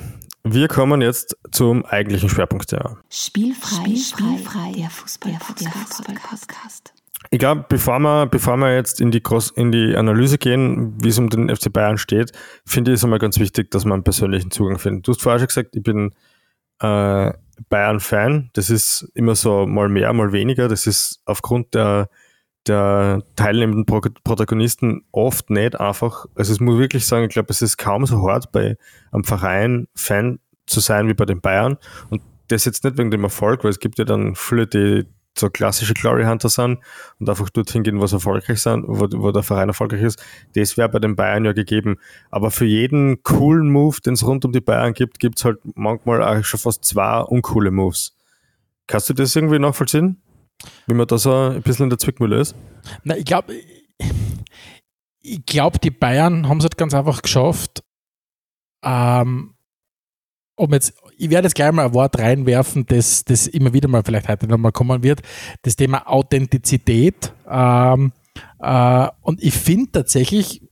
wir 0.45 0.69
kommen 0.69 1.03
jetzt 1.03 1.37
zum 1.53 1.85
eigentlichen 1.85 2.29
Schwerpunktthema. 2.29 2.99
Spielfrei, 3.09 3.95
Spielfrei, 3.97 4.73
der 4.77 4.91
Fußball-Podcast. 4.91 6.93
Ich 7.31 7.39
glaube, 7.39 7.65
bevor 7.69 8.01
wir, 8.01 8.27
bevor 8.27 8.57
wir 8.57 8.75
jetzt 8.75 9.01
in 9.01 9.13
die, 9.13 9.23
Groß 9.23 9.53
in 9.53 9.71
die 9.71 9.97
Analyse 9.97 10.39
gehen, 10.39 10.95
wie 11.03 11.09
es 11.09 11.19
um 11.19 11.31
den 11.31 11.55
FC 11.55 11.73
Bayern 11.73 11.97
steht, 11.97 12.33
finde 12.67 12.91
ich 12.91 12.97
es 12.97 13.05
einmal 13.05 13.21
ganz 13.21 13.39
wichtig, 13.39 13.71
dass 13.71 13.85
man 13.85 13.95
einen 13.95 14.05
persönlichen 14.05 14.51
Zugang 14.51 14.79
findet. 14.79 15.07
Du 15.07 15.13
hast 15.13 15.23
vorher 15.23 15.39
schon 15.39 15.49
gesagt, 15.49 15.77
ich 15.77 15.83
bin 15.83 16.13
äh, 16.81 17.33
Bayern-Fan. 17.69 18.51
Das 18.55 18.71
ist 18.71 19.09
immer 19.15 19.37
so 19.37 19.67
mal 19.67 19.89
mehr, 19.89 20.13
mal 20.13 20.33
weniger. 20.33 20.69
Das 20.69 20.87
ist 20.87 21.23
aufgrund 21.25 21.75
der 21.75 22.09
der 22.67 23.23
teilnehmenden 23.37 23.87
Protagonisten 23.87 25.05
oft 25.13 25.51
nicht 25.51 25.81
einfach, 25.81 26.27
also 26.35 26.53
es 26.53 26.61
muss 26.61 26.79
wirklich 26.79 27.07
sagen, 27.07 27.25
ich 27.25 27.33
glaube, 27.33 27.51
es 27.51 27.63
ist 27.63 27.77
kaum 27.77 28.07
so 28.07 28.27
hart 28.29 28.53
bei 28.53 28.77
einem 29.11 29.25
Verein 29.25 29.89
Fan 29.95 30.39
zu 30.67 30.81
sein 30.81 31.09
wie 31.09 31.15
bei 31.15 31.25
den 31.25 31.41
Bayern 31.41 31.77
und 32.11 32.23
das 32.49 32.65
jetzt 32.65 32.85
nicht 32.85 32.99
wegen 32.99 33.11
dem 33.11 33.25
Erfolg, 33.25 33.65
weil 33.65 33.71
es 33.71 33.81
gibt 33.81 33.99
ja 33.99 34.05
dann 34.05 34.35
viele, 34.35 34.67
die 34.67 35.07
so 35.37 35.49
klassische 35.49 35.95
Glory 35.95 36.25
Hunter 36.25 36.49
sind 36.49 36.79
und 37.19 37.29
einfach 37.29 37.49
dorthin 37.51 37.83
gehen, 37.83 38.01
was 38.01 38.13
erfolgreich 38.13 38.61
sind, 38.61 38.85
wo, 38.87 39.09
wo 39.11 39.33
der 39.33 39.43
Verein 39.43 39.69
erfolgreich 39.69 40.03
ist. 40.03 40.23
Das 40.55 40.77
wäre 40.77 40.89
bei 40.89 40.99
den 40.99 41.17
Bayern 41.17 41.45
ja 41.45 41.53
gegeben. 41.53 41.97
Aber 42.31 42.51
für 42.51 42.67
jeden 42.67 43.23
coolen 43.23 43.71
Move, 43.71 43.99
den 44.05 44.15
es 44.15 44.27
rund 44.27 44.45
um 44.45 44.53
die 44.53 44.61
Bayern 44.61 44.93
gibt, 44.93 45.19
gibt 45.19 45.39
es 45.39 45.45
halt 45.45 45.59
manchmal 45.75 46.23
auch 46.23 46.45
schon 46.45 46.61
fast 46.61 46.85
zwei 46.85 47.21
uncoole 47.21 47.71
Moves. 47.71 48.15
Kannst 48.87 49.09
du 49.09 49.15
das 49.15 49.35
irgendwie 49.35 49.59
nachvollziehen? 49.59 50.21
Wie 50.87 50.95
man 50.95 51.07
da 51.07 51.19
so 51.19 51.33
ein 51.33 51.63
bisschen 51.63 51.85
in 51.85 51.91
der 51.91 51.99
Zwickmühle 51.99 52.41
ist? 52.41 52.55
Na, 53.05 53.17
ich 53.17 53.25
glaube, 53.25 53.55
ich 55.21 55.47
glaube, 55.47 55.79
die 55.79 55.91
Bayern 55.91 56.49
haben 56.49 56.59
es 56.59 56.65
halt 56.65 56.77
ganz 56.77 56.95
einfach 56.95 57.23
geschafft, 57.23 57.83
ähm, 58.85 59.55
um 60.57 60.73
jetzt, 60.73 60.95
ich 61.17 61.31
werde 61.31 61.47
jetzt 61.47 61.55
gleich 61.55 61.73
mal 61.73 61.87
ein 61.87 61.95
Wort 61.95 62.19
reinwerfen, 62.19 62.87
das, 62.87 63.25
das 63.25 63.47
immer 63.47 63.73
wieder 63.73 63.89
mal 63.89 64.03
vielleicht 64.05 64.29
heute 64.29 64.47
nochmal 64.47 64.73
kommen 64.73 65.03
wird, 65.03 65.23
das 65.63 65.77
Thema 65.77 66.07
Authentizität. 66.09 67.33
Ähm, 67.49 68.13
äh, 68.59 69.09
und 69.23 69.43
ich 69.43 69.55
finde 69.55 69.93
tatsächlich, 69.93 70.63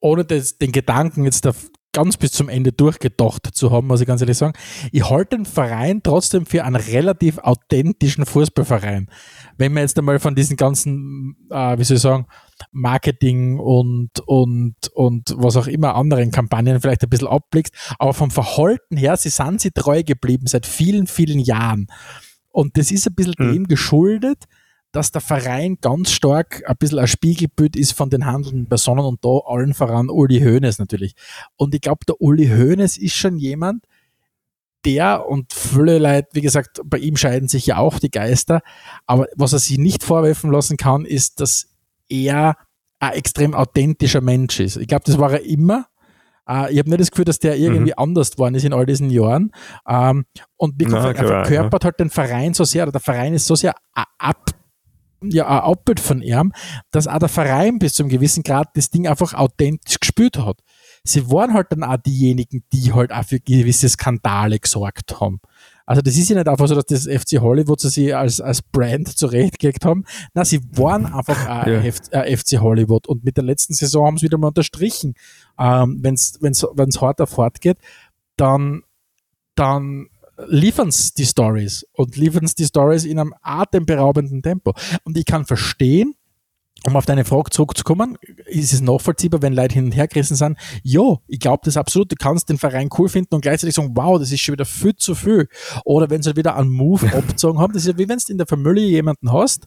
ohne 0.00 0.24
das, 0.24 0.58
den 0.58 0.72
Gedanken 0.72 1.24
jetzt 1.24 1.46
ganz 1.94 2.18
bis 2.18 2.32
zum 2.32 2.50
Ende 2.50 2.72
durchgedacht 2.72 3.48
zu 3.54 3.70
haben, 3.70 3.86
muss 3.86 4.02
ich 4.02 4.06
ganz 4.06 4.20
ehrlich 4.20 4.36
sagen. 4.36 4.52
Ich 4.92 5.08
halte 5.08 5.36
den 5.36 5.46
Verein 5.46 6.02
trotzdem 6.02 6.44
für 6.44 6.64
einen 6.64 6.76
relativ 6.76 7.38
authentischen 7.38 8.26
Fußballverein. 8.26 9.08
Wenn 9.56 9.72
man 9.72 9.84
jetzt 9.84 9.98
einmal 9.98 10.18
von 10.18 10.34
diesen 10.34 10.58
ganzen, 10.58 11.36
äh, 11.50 11.78
wie 11.78 11.84
soll 11.84 11.96
ich 11.96 12.02
sagen, 12.02 12.26
Marketing 12.72 13.58
und, 13.58 14.10
und, 14.26 14.74
und 14.92 15.34
was 15.36 15.56
auch 15.56 15.66
immer 15.66 15.94
anderen 15.94 16.30
Kampagnen 16.30 16.80
vielleicht 16.80 17.02
ein 17.02 17.10
bisschen 17.10 17.28
abblickst, 17.28 17.74
aber 17.98 18.12
vom 18.12 18.30
Verhalten 18.30 18.96
her, 18.96 19.16
sie 19.16 19.30
sind 19.30 19.60
sie 19.60 19.70
treu 19.70 20.02
geblieben 20.02 20.46
seit 20.46 20.66
vielen, 20.66 21.06
vielen 21.06 21.38
Jahren. 21.38 21.86
Und 22.50 22.76
das 22.76 22.90
ist 22.90 23.06
ein 23.06 23.14
bisschen 23.14 23.34
mhm. 23.38 23.52
dem 23.52 23.64
geschuldet, 23.66 24.44
dass 24.94 25.10
der 25.10 25.20
Verein 25.20 25.78
ganz 25.80 26.12
stark 26.12 26.62
ein 26.66 26.76
bisschen 26.76 27.00
ein 27.00 27.08
Spiegelbild 27.08 27.74
ist 27.74 27.92
von 27.94 28.10
den 28.10 28.26
handelnden 28.26 28.66
Personen 28.66 29.04
und 29.04 29.24
da 29.24 29.40
allen 29.44 29.74
voran 29.74 30.08
Uli 30.08 30.38
Hoeneß 30.38 30.78
natürlich. 30.78 31.16
Und 31.56 31.74
ich 31.74 31.80
glaube, 31.80 32.06
der 32.06 32.20
Uli 32.20 32.46
Hoeneß 32.46 32.96
ist 32.98 33.14
schon 33.14 33.36
jemand, 33.36 33.84
der 34.84 35.26
und 35.26 35.52
viele 35.52 35.98
Leute, 35.98 36.28
wie 36.34 36.42
gesagt, 36.42 36.80
bei 36.84 36.98
ihm 36.98 37.16
scheiden 37.16 37.48
sich 37.48 37.66
ja 37.66 37.78
auch 37.78 37.98
die 37.98 38.10
Geister, 38.10 38.60
aber 39.04 39.26
was 39.34 39.52
er 39.52 39.58
sich 39.58 39.78
nicht 39.78 40.04
vorwerfen 40.04 40.52
lassen 40.52 40.76
kann, 40.76 41.04
ist, 41.04 41.40
dass 41.40 41.74
er 42.08 42.54
ein 43.00 43.14
extrem 43.14 43.52
authentischer 43.52 44.20
Mensch 44.20 44.60
ist. 44.60 44.76
Ich 44.76 44.86
glaube, 44.86 45.04
das 45.06 45.18
war 45.18 45.32
er 45.32 45.44
immer. 45.44 45.88
Uh, 46.48 46.66
ich 46.68 46.78
habe 46.78 46.90
nicht 46.90 47.00
das 47.00 47.10
Gefühl, 47.10 47.24
dass 47.24 47.38
der 47.38 47.56
irgendwie 47.56 47.92
mhm. 47.92 47.98
anders 47.98 48.32
geworden 48.32 48.54
ist 48.54 48.64
in 48.64 48.74
all 48.74 48.84
diesen 48.84 49.08
Jahren. 49.08 49.50
Ähm, 49.88 50.26
und 50.56 50.74
wie 50.78 50.84
gesagt, 50.84 51.18
er 51.18 51.26
verkörpert 51.26 51.82
ja. 51.82 51.86
halt 51.86 52.00
den 52.00 52.10
Verein 52.10 52.52
so 52.52 52.64
sehr, 52.64 52.82
oder 52.82 52.92
der 52.92 53.00
Verein 53.00 53.32
ist 53.32 53.46
so 53.46 53.54
sehr 53.54 53.74
ab, 54.18 54.50
ja, 55.30 55.46
ein 55.46 55.70
Abbild 55.70 56.00
von 56.00 56.22
ihm, 56.22 56.52
dass 56.90 57.06
auch 57.06 57.18
der 57.18 57.28
Verein 57.28 57.78
bis 57.78 57.94
zu 57.94 58.02
einem 58.02 58.10
gewissen 58.10 58.42
Grad 58.42 58.68
das 58.74 58.90
Ding 58.90 59.06
einfach 59.06 59.34
authentisch 59.34 60.00
gespürt 60.00 60.38
hat. 60.38 60.60
Sie 61.04 61.30
waren 61.30 61.52
halt 61.52 61.70
dann 61.70 61.84
auch 61.84 61.96
diejenigen, 61.98 62.64
die 62.72 62.92
halt 62.92 63.12
auch 63.12 63.24
für 63.24 63.40
gewisse 63.40 63.88
Skandale 63.88 64.58
gesorgt 64.58 65.20
haben. 65.20 65.40
Also 65.86 66.00
das 66.00 66.16
ist 66.16 66.30
ja 66.30 66.36
nicht 66.36 66.48
einfach 66.48 66.66
so, 66.66 66.74
dass 66.74 66.86
das 66.86 67.06
FC 67.06 67.40
Hollywood 67.40 67.80
sie 67.80 68.14
als, 68.14 68.40
als 68.40 68.62
Brand 68.62 69.08
zurechtgelegt 69.08 69.84
haben. 69.84 70.04
Na, 70.32 70.44
sie 70.44 70.60
waren 70.72 71.04
einfach 71.06 71.46
ja. 71.66 71.66
äh, 71.66 72.36
FC 72.36 72.60
Hollywood 72.60 73.06
und 73.06 73.22
mit 73.24 73.36
der 73.36 73.44
letzten 73.44 73.74
Saison 73.74 74.06
haben 74.06 74.18
sie 74.18 74.26
wieder 74.26 74.38
mal 74.38 74.48
unterstrichen. 74.48 75.14
Ähm, 75.58 75.98
Wenn 76.00 76.14
es 76.14 76.38
wenn's, 76.40 76.66
wenn's 76.74 77.00
harter 77.00 77.26
fortgeht, 77.26 77.76
dann, 78.36 78.82
dann 79.54 80.08
liefern 80.46 80.92
die 81.16 81.26
Stories 81.26 81.86
und 81.92 82.16
liefern 82.16 82.48
die 82.58 82.64
Stories 82.64 83.04
in 83.04 83.18
einem 83.18 83.34
atemberaubenden 83.42 84.42
Tempo. 84.42 84.74
Und 85.04 85.16
ich 85.16 85.24
kann 85.24 85.44
verstehen, 85.44 86.14
um 86.86 86.96
auf 86.96 87.06
deine 87.06 87.24
Frage 87.24 87.50
zurückzukommen, 87.50 88.18
ist 88.46 88.72
es 88.72 88.80
nachvollziehbar, 88.80 89.40
wenn 89.40 89.54
Leute 89.54 89.74
hin 89.74 89.86
und 89.86 89.92
her 89.92 90.06
gerissen 90.06 90.36
sind? 90.36 90.58
Ja, 90.82 91.16
ich 91.26 91.40
glaube 91.40 91.62
das 91.64 91.76
absolut. 91.76 92.12
Du 92.12 92.16
kannst 92.16 92.50
den 92.50 92.58
Verein 92.58 92.90
cool 92.98 93.08
finden 93.08 93.34
und 93.34 93.40
gleichzeitig 93.40 93.74
sagen, 93.74 93.92
wow, 93.94 94.18
das 94.18 94.32
ist 94.32 94.40
schon 94.40 94.52
wieder 94.52 94.66
viel 94.66 94.94
zu 94.94 95.14
viel. 95.14 95.48
Oder 95.84 96.10
wenn 96.10 96.22
sie 96.22 96.28
halt 96.28 96.36
wieder 96.36 96.56
einen 96.56 96.70
Move 96.70 97.06
abgezogen 97.16 97.58
haben, 97.58 97.72
das 97.72 97.82
ist 97.82 97.88
ja 97.88 97.98
wie 97.98 98.08
wenn 98.08 98.18
du 98.18 98.32
in 98.32 98.38
der 98.38 98.46
Familie 98.46 98.86
jemanden 98.86 99.32
hast, 99.32 99.64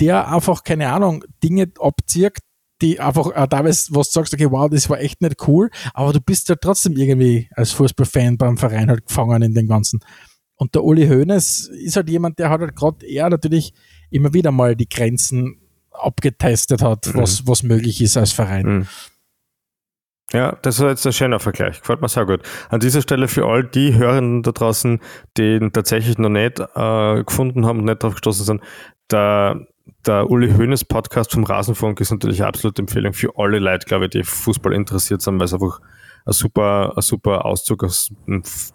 der 0.00 0.32
einfach, 0.32 0.64
keine 0.64 0.90
Ahnung, 0.90 1.24
Dinge 1.42 1.70
abzieht, 1.78 2.38
die 2.82 3.00
einfach 3.00 3.34
äh, 3.34 3.46
da 3.48 3.64
was 3.64 3.86
du 3.86 4.02
sagst, 4.02 4.34
okay, 4.34 4.50
wow, 4.50 4.68
das 4.70 4.88
war 4.88 5.00
echt 5.00 5.20
nicht 5.20 5.46
cool, 5.46 5.70
aber 5.94 6.12
du 6.12 6.20
bist 6.20 6.48
ja 6.48 6.56
trotzdem 6.56 6.96
irgendwie 6.96 7.48
als 7.54 7.72
Fußballfan 7.72 8.38
beim 8.38 8.56
Verein 8.56 8.90
halt 8.90 9.06
gefangen 9.06 9.42
in 9.42 9.54
den 9.54 9.68
ganzen. 9.68 10.00
Und 10.56 10.74
der 10.74 10.84
Uli 10.84 11.08
Hoeneß 11.08 11.68
ist 11.68 11.96
halt 11.96 12.10
jemand, 12.10 12.38
der 12.38 12.50
hat 12.50 12.60
halt 12.60 12.76
gerade 12.76 13.06
eher 13.06 13.30
natürlich 13.30 13.72
immer 14.10 14.34
wieder 14.34 14.50
mal 14.50 14.76
die 14.76 14.88
Grenzen 14.88 15.56
abgetestet 15.90 16.82
hat, 16.82 17.06
mhm. 17.06 17.20
was, 17.20 17.46
was 17.46 17.62
möglich 17.62 18.00
ist 18.02 18.16
als 18.16 18.32
Verein. 18.32 18.66
Mhm. 18.66 18.86
Ja, 20.32 20.56
das 20.62 20.78
ist 20.78 20.84
jetzt 20.84 21.06
ein 21.06 21.12
schöner 21.12 21.40
Vergleich. 21.40 21.80
Gefällt 21.80 22.00
mir 22.00 22.08
sehr 22.08 22.24
gut. 22.24 22.42
An 22.68 22.78
dieser 22.78 23.02
Stelle 23.02 23.26
für 23.26 23.46
all 23.46 23.64
die 23.64 23.94
Hörenden 23.94 24.42
da 24.42 24.52
draußen, 24.52 25.00
die 25.36 25.56
ihn 25.56 25.72
tatsächlich 25.72 26.18
noch 26.18 26.28
nicht 26.28 26.60
äh, 26.60 27.24
gefunden 27.24 27.66
haben 27.66 27.80
und 27.80 27.86
nicht 27.86 28.02
drauf 28.02 28.12
gestoßen 28.12 28.44
sind, 28.44 28.62
der, 29.10 29.66
der 30.06 30.30
Uli 30.30 30.52
Hoeneß 30.52 30.84
Podcast 30.84 31.32
vom 31.32 31.44
Rasenfunk 31.44 32.00
ist 32.00 32.10
natürlich 32.10 32.40
eine 32.40 32.48
absolute 32.48 32.82
Empfehlung 32.82 33.12
für 33.12 33.36
alle 33.36 33.58
Leute, 33.58 33.86
glaube 33.86 34.06
ich, 34.06 34.10
die 34.10 34.24
Fußball 34.24 34.72
interessiert 34.72 35.22
sind, 35.22 35.38
weil 35.38 35.46
es 35.46 35.54
einfach 35.54 35.80
ein 36.26 36.32
super, 36.32 36.94
ein 36.96 37.02
super 37.02 37.44
Auszug 37.44 37.84
aus 37.84 38.12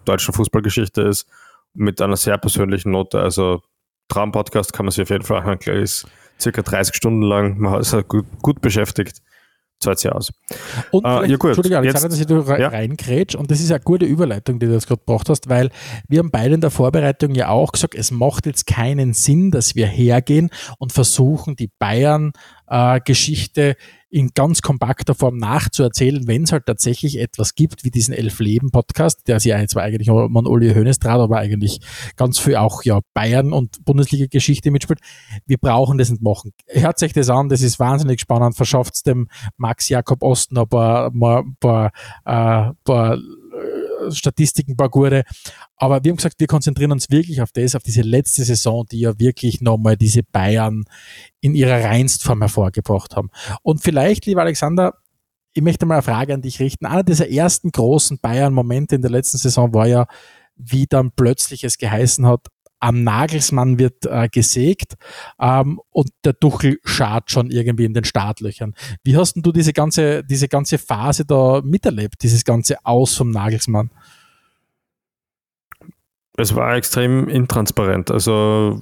deutschen 0.05 0.33
Fußballgeschichte 0.33 1.01
ist, 1.01 1.27
mit 1.73 2.01
einer 2.01 2.15
sehr 2.15 2.37
persönlichen 2.37 2.91
Note. 2.91 3.19
Also 3.19 3.61
Traumpodcast 4.09 4.73
kann 4.73 4.85
man 4.85 4.91
sich 4.91 5.03
auf 5.03 5.09
jeden 5.09 5.23
Fall 5.23 5.41
anhören. 5.41 5.81
Ist 5.81 6.07
circa 6.39 6.61
30 6.61 6.95
Stunden 6.95 7.21
lang. 7.21 7.59
Man 7.59 7.79
ist 7.79 7.93
halt 7.93 8.07
gut, 8.07 8.25
gut 8.41 8.61
beschäftigt. 8.61 9.21
Zahlt 9.79 9.99
sich 9.99 10.11
aus. 10.11 10.31
Und 10.91 11.05
uh, 11.05 11.23
ja, 11.23 11.35
gut. 11.35 11.49
Entschuldige, 11.49 11.77
Alexander, 11.77 12.09
dass 12.09 12.19
ich 12.19 12.25
da 12.25 12.57
ja. 12.57 12.69
reingrätsch 12.69 13.35
und 13.35 13.51
das 13.51 13.59
ist 13.59 13.71
eine 13.71 13.81
gute 13.81 14.05
Überleitung, 14.05 14.57
die 14.59 14.67
du 14.67 14.73
jetzt 14.73 14.87
gerade 14.87 15.01
gebracht 15.01 15.27
hast, 15.29 15.49
weil 15.49 15.69
wir 16.07 16.19
haben 16.19 16.31
beide 16.31 16.55
in 16.55 16.61
der 16.61 16.71
Vorbereitung 16.71 17.35
ja 17.35 17.49
auch 17.49 17.73
gesagt, 17.73 17.93
es 17.93 18.09
macht 18.09 18.45
jetzt 18.45 18.67
keinen 18.67 19.13
Sinn, 19.13 19.51
dass 19.51 19.75
wir 19.75 19.87
hergehen 19.87 20.49
und 20.79 20.93
versuchen, 20.93 21.57
die 21.57 21.69
Bayern-Geschichte 21.77 23.61
äh, 23.71 23.75
in 24.09 24.31
ganz 24.33 24.61
kompakter 24.61 25.15
Form 25.15 25.37
nachzuerzählen, 25.37 26.27
wenn 26.27 26.43
es 26.43 26.51
halt 26.51 26.65
tatsächlich 26.65 27.19
etwas 27.19 27.55
gibt, 27.55 27.83
wie 27.83 27.91
diesen 27.91 28.13
Elf-Leben-Podcast, 28.13 29.27
der 29.27 29.39
sich 29.39 29.49
ja 29.49 29.59
jetzt 29.59 29.75
eigentlich 29.75 30.07
man 30.07 30.45
Uli 30.45 30.73
Hoeneß 30.73 30.99
trat, 30.99 31.19
aber 31.19 31.37
eigentlich 31.37 31.79
ganz 32.15 32.39
viel 32.39 32.55
auch 32.55 32.83
ja 32.83 32.99
Bayern 33.13 33.51
und 33.51 33.83
Bundesliga-Geschichte 33.83 34.71
mitspielt. 34.71 34.99
Wir 35.45 35.57
brauchen 35.57 35.97
das 35.97 36.09
nicht 36.09 36.21
machen. 36.21 36.53
Hört 36.67 36.99
sich 36.99 37.13
das 37.13 37.29
an, 37.29 37.49
das 37.49 37.61
ist 37.61 37.79
wahnsinnig 37.79 38.19
spannend, 38.19 38.55
verschafft 38.55 39.05
dem 39.07 39.27
Max 39.57 39.89
Jakob 39.89 40.23
Osten 40.23 40.57
ein 40.57 40.69
paar, 40.69 41.11
paar, 41.59 41.91
äh, 42.25 42.73
paar 42.83 43.17
Statistiken, 44.11 44.77
paar 44.77 44.89
gute. 44.89 45.23
Aber 45.77 46.03
wir 46.03 46.11
haben 46.11 46.17
gesagt, 46.17 46.39
wir 46.39 46.47
konzentrieren 46.47 46.91
uns 46.91 47.09
wirklich 47.09 47.41
auf 47.41 47.51
das, 47.51 47.75
auf 47.75 47.83
diese 47.83 48.01
letzte 48.01 48.43
Saison, 48.43 48.85
die 48.91 48.99
ja 49.01 49.19
wirklich 49.19 49.61
nochmal 49.61 49.97
diese 49.97 50.23
Bayern 50.23 50.85
in 51.41 51.55
ihrer 51.55 51.83
Reinstform 51.83 52.41
hervorgebracht 52.41 53.15
haben. 53.15 53.29
Und 53.61 53.81
vielleicht, 53.81 54.25
lieber 54.25 54.41
Alexander, 54.41 54.93
ich 55.53 55.61
möchte 55.61 55.85
mal 55.85 55.95
eine 55.95 56.03
Frage 56.03 56.33
an 56.33 56.41
dich 56.41 56.59
richten. 56.59 56.85
Einer 56.85 57.03
dieser 57.03 57.29
ersten 57.29 57.71
großen 57.71 58.19
Bayern-Momente 58.19 58.95
in 58.95 59.01
der 59.01 59.11
letzten 59.11 59.37
Saison 59.37 59.73
war 59.73 59.87
ja, 59.87 60.05
wie 60.57 60.85
dann 60.85 61.11
plötzlich 61.11 61.63
es 61.63 61.77
geheißen 61.77 62.25
hat, 62.25 62.47
am 62.85 63.03
Nagelsmann 63.03 63.79
wird 63.79 64.05
äh, 64.05 64.29
gesägt 64.29 64.93
ähm, 65.39 65.81
und 65.89 66.09
der 66.23 66.33
Duchel 66.33 66.77
schart 66.83 67.31
schon 67.31 67.49
irgendwie 67.49 67.85
in 67.85 67.95
den 67.95 68.03
Startlöchern. 68.03 68.75
Wie 69.03 69.17
hast 69.17 69.33
denn 69.33 69.41
du 69.41 69.51
diese 69.51 69.73
ganze, 69.73 70.23
diese 70.23 70.47
ganze 70.47 70.77
Phase 70.77 71.25
da 71.25 71.61
miterlebt, 71.63 72.21
dieses 72.21 72.45
ganze 72.45 72.77
Aus 72.85 73.15
vom 73.15 73.31
Nagelsmann? 73.31 73.89
Es 76.37 76.53
war 76.53 76.75
extrem 76.75 77.27
intransparent. 77.27 78.11
Also 78.11 78.79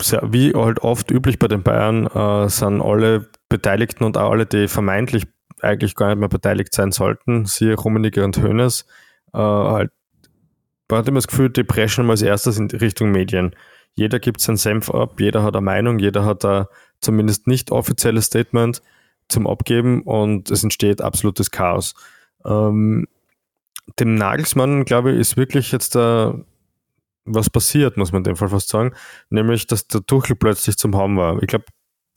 sehr, 0.00 0.22
wie 0.32 0.52
halt 0.52 0.80
oft 0.80 1.12
üblich 1.12 1.38
bei 1.38 1.46
den 1.46 1.62
Bayern 1.62 2.06
äh, 2.08 2.48
sind 2.48 2.82
alle 2.82 3.28
Beteiligten 3.48 4.02
und 4.02 4.18
auch 4.18 4.32
alle, 4.32 4.46
die 4.46 4.66
vermeintlich 4.66 5.24
eigentlich 5.60 5.94
gar 5.94 6.08
nicht 6.08 6.18
mehr 6.18 6.28
beteiligt 6.28 6.74
sein 6.74 6.90
sollten, 6.90 7.44
siehe 7.44 7.76
Rummenigge 7.76 8.24
und 8.24 8.42
Hönes, 8.42 8.86
äh, 9.32 9.38
halt 9.38 9.92
man 10.88 10.98
hat 10.98 11.08
immer 11.08 11.18
das 11.18 11.26
Gefühl, 11.26 11.52
mal 11.98 12.10
als 12.10 12.22
erstes 12.22 12.58
in 12.58 12.70
Richtung 12.70 13.10
Medien. 13.10 13.54
Jeder 13.94 14.18
gibt 14.18 14.40
seinen 14.40 14.56
Senf 14.56 14.90
ab, 14.90 15.20
jeder 15.20 15.42
hat 15.42 15.56
eine 15.56 15.64
Meinung, 15.64 15.98
jeder 15.98 16.24
hat 16.24 16.44
ein 16.44 16.66
zumindest 17.00 17.46
nicht 17.46 17.70
offizielles 17.70 18.26
Statement 18.26 18.82
zum 19.28 19.46
Abgeben 19.46 20.02
und 20.02 20.50
es 20.50 20.62
entsteht 20.62 21.00
absolutes 21.00 21.50
Chaos. 21.50 21.94
Ähm, 22.44 23.08
dem 23.98 24.14
Nagelsmann, 24.14 24.84
glaube 24.84 25.12
ich, 25.12 25.18
ist 25.18 25.36
wirklich 25.36 25.72
jetzt 25.72 25.94
da 25.94 26.38
was 27.24 27.50
passiert, 27.50 27.96
muss 27.96 28.12
man 28.12 28.20
in 28.20 28.24
dem 28.24 28.36
Fall 28.36 28.48
fast 28.48 28.68
sagen, 28.68 28.92
nämlich, 29.30 29.66
dass 29.66 29.88
der 29.88 30.06
Tuchel 30.06 30.36
plötzlich 30.36 30.76
zum 30.76 30.96
Haben 30.96 31.16
war. 31.16 31.42
Ich 31.42 31.48
glaube, 31.48 31.64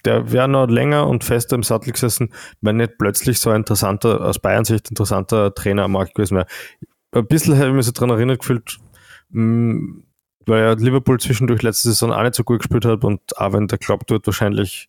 der 0.06 0.32
wäre 0.32 0.48
noch 0.48 0.68
länger 0.68 1.08
und 1.08 1.24
fester 1.24 1.56
im 1.56 1.64
Sattel 1.64 1.92
gesessen, 1.92 2.32
wenn 2.62 2.78
nicht 2.78 2.98
plötzlich 3.00 3.40
so 3.40 3.50
ein 3.50 3.58
interessanter, 3.58 4.22
aus 4.22 4.40
Bayern 4.40 4.66
Sicht 4.66 4.90
interessanter 4.90 5.54
Trainer 5.56 5.84
am 5.84 5.94
Markt 5.94 6.14
gewesen 6.14 6.38
wäre 6.38 6.48
ein 7.12 7.28
bisschen 7.28 7.58
habe 7.58 7.70
ich 7.70 7.74
mich 7.74 7.86
so 7.86 7.92
daran 7.92 8.12
erinnert 8.12 8.40
gefühlt, 8.40 8.78
mm, 9.30 10.02
weil 10.46 10.62
ja 10.62 10.74
Liverpool 10.74 11.20
zwischendurch 11.20 11.62
letzte 11.62 11.90
Saison 11.90 12.12
auch 12.12 12.24
nicht 12.24 12.36
so 12.36 12.44
gut 12.44 12.60
gespielt 12.60 12.86
hat 12.86 13.04
und 13.04 13.38
auch 13.38 13.54
wenn 13.54 13.68
der 13.68 13.78
Klopp 13.78 14.08
dort 14.08 14.26
wahrscheinlich, 14.28 14.88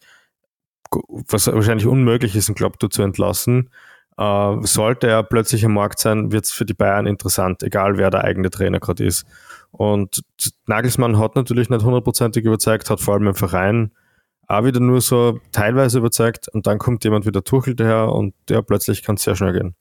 was 1.29 1.47
wahrscheinlich 1.47 1.87
unmöglich 1.87 2.37
ist, 2.37 2.49
einen 2.49 2.57
Klopp 2.57 2.79
dort 2.79 2.93
zu 2.93 3.03
entlassen, 3.03 3.71
äh, 4.19 4.57
sollte 4.63 5.07
er 5.09 5.23
plötzlich 5.23 5.65
am 5.65 5.75
Markt 5.75 5.99
sein, 5.99 6.33
wird 6.33 6.45
es 6.45 6.53
für 6.53 6.65
die 6.65 6.75
Bayern 6.75 7.07
interessant, 7.07 7.63
egal 7.63 7.97
wer 7.99 8.11
der 8.11 8.25
eigene 8.25 8.51
Trainer 8.51 8.81
gerade 8.81 9.05
ist. 9.05 9.27
Und 9.71 10.23
Nagelsmann 10.67 11.19
hat 11.19 11.37
natürlich 11.37 11.71
nicht 11.71 11.85
hundertprozentig 11.85 12.45
überzeugt, 12.45 12.91
hat 12.91 13.01
vor 13.01 13.15
allem 13.15 13.29
im 13.29 13.35
Verein 13.35 13.93
auch 14.49 14.65
wieder 14.65 14.81
nur 14.81 15.01
so 15.01 15.41
teilweise 15.53 15.99
überzeugt 15.99 16.49
und 16.49 16.67
dann 16.67 16.79
kommt 16.79 17.05
jemand 17.05 17.25
wieder 17.25 17.45
Tuchel 17.45 17.77
daher 17.77 18.13
und 18.13 18.35
ja, 18.49 18.63
plötzlich 18.63 19.05
kann 19.05 19.15
es 19.15 19.23
sehr 19.23 19.37
schnell 19.37 19.53
gehen. 19.53 19.77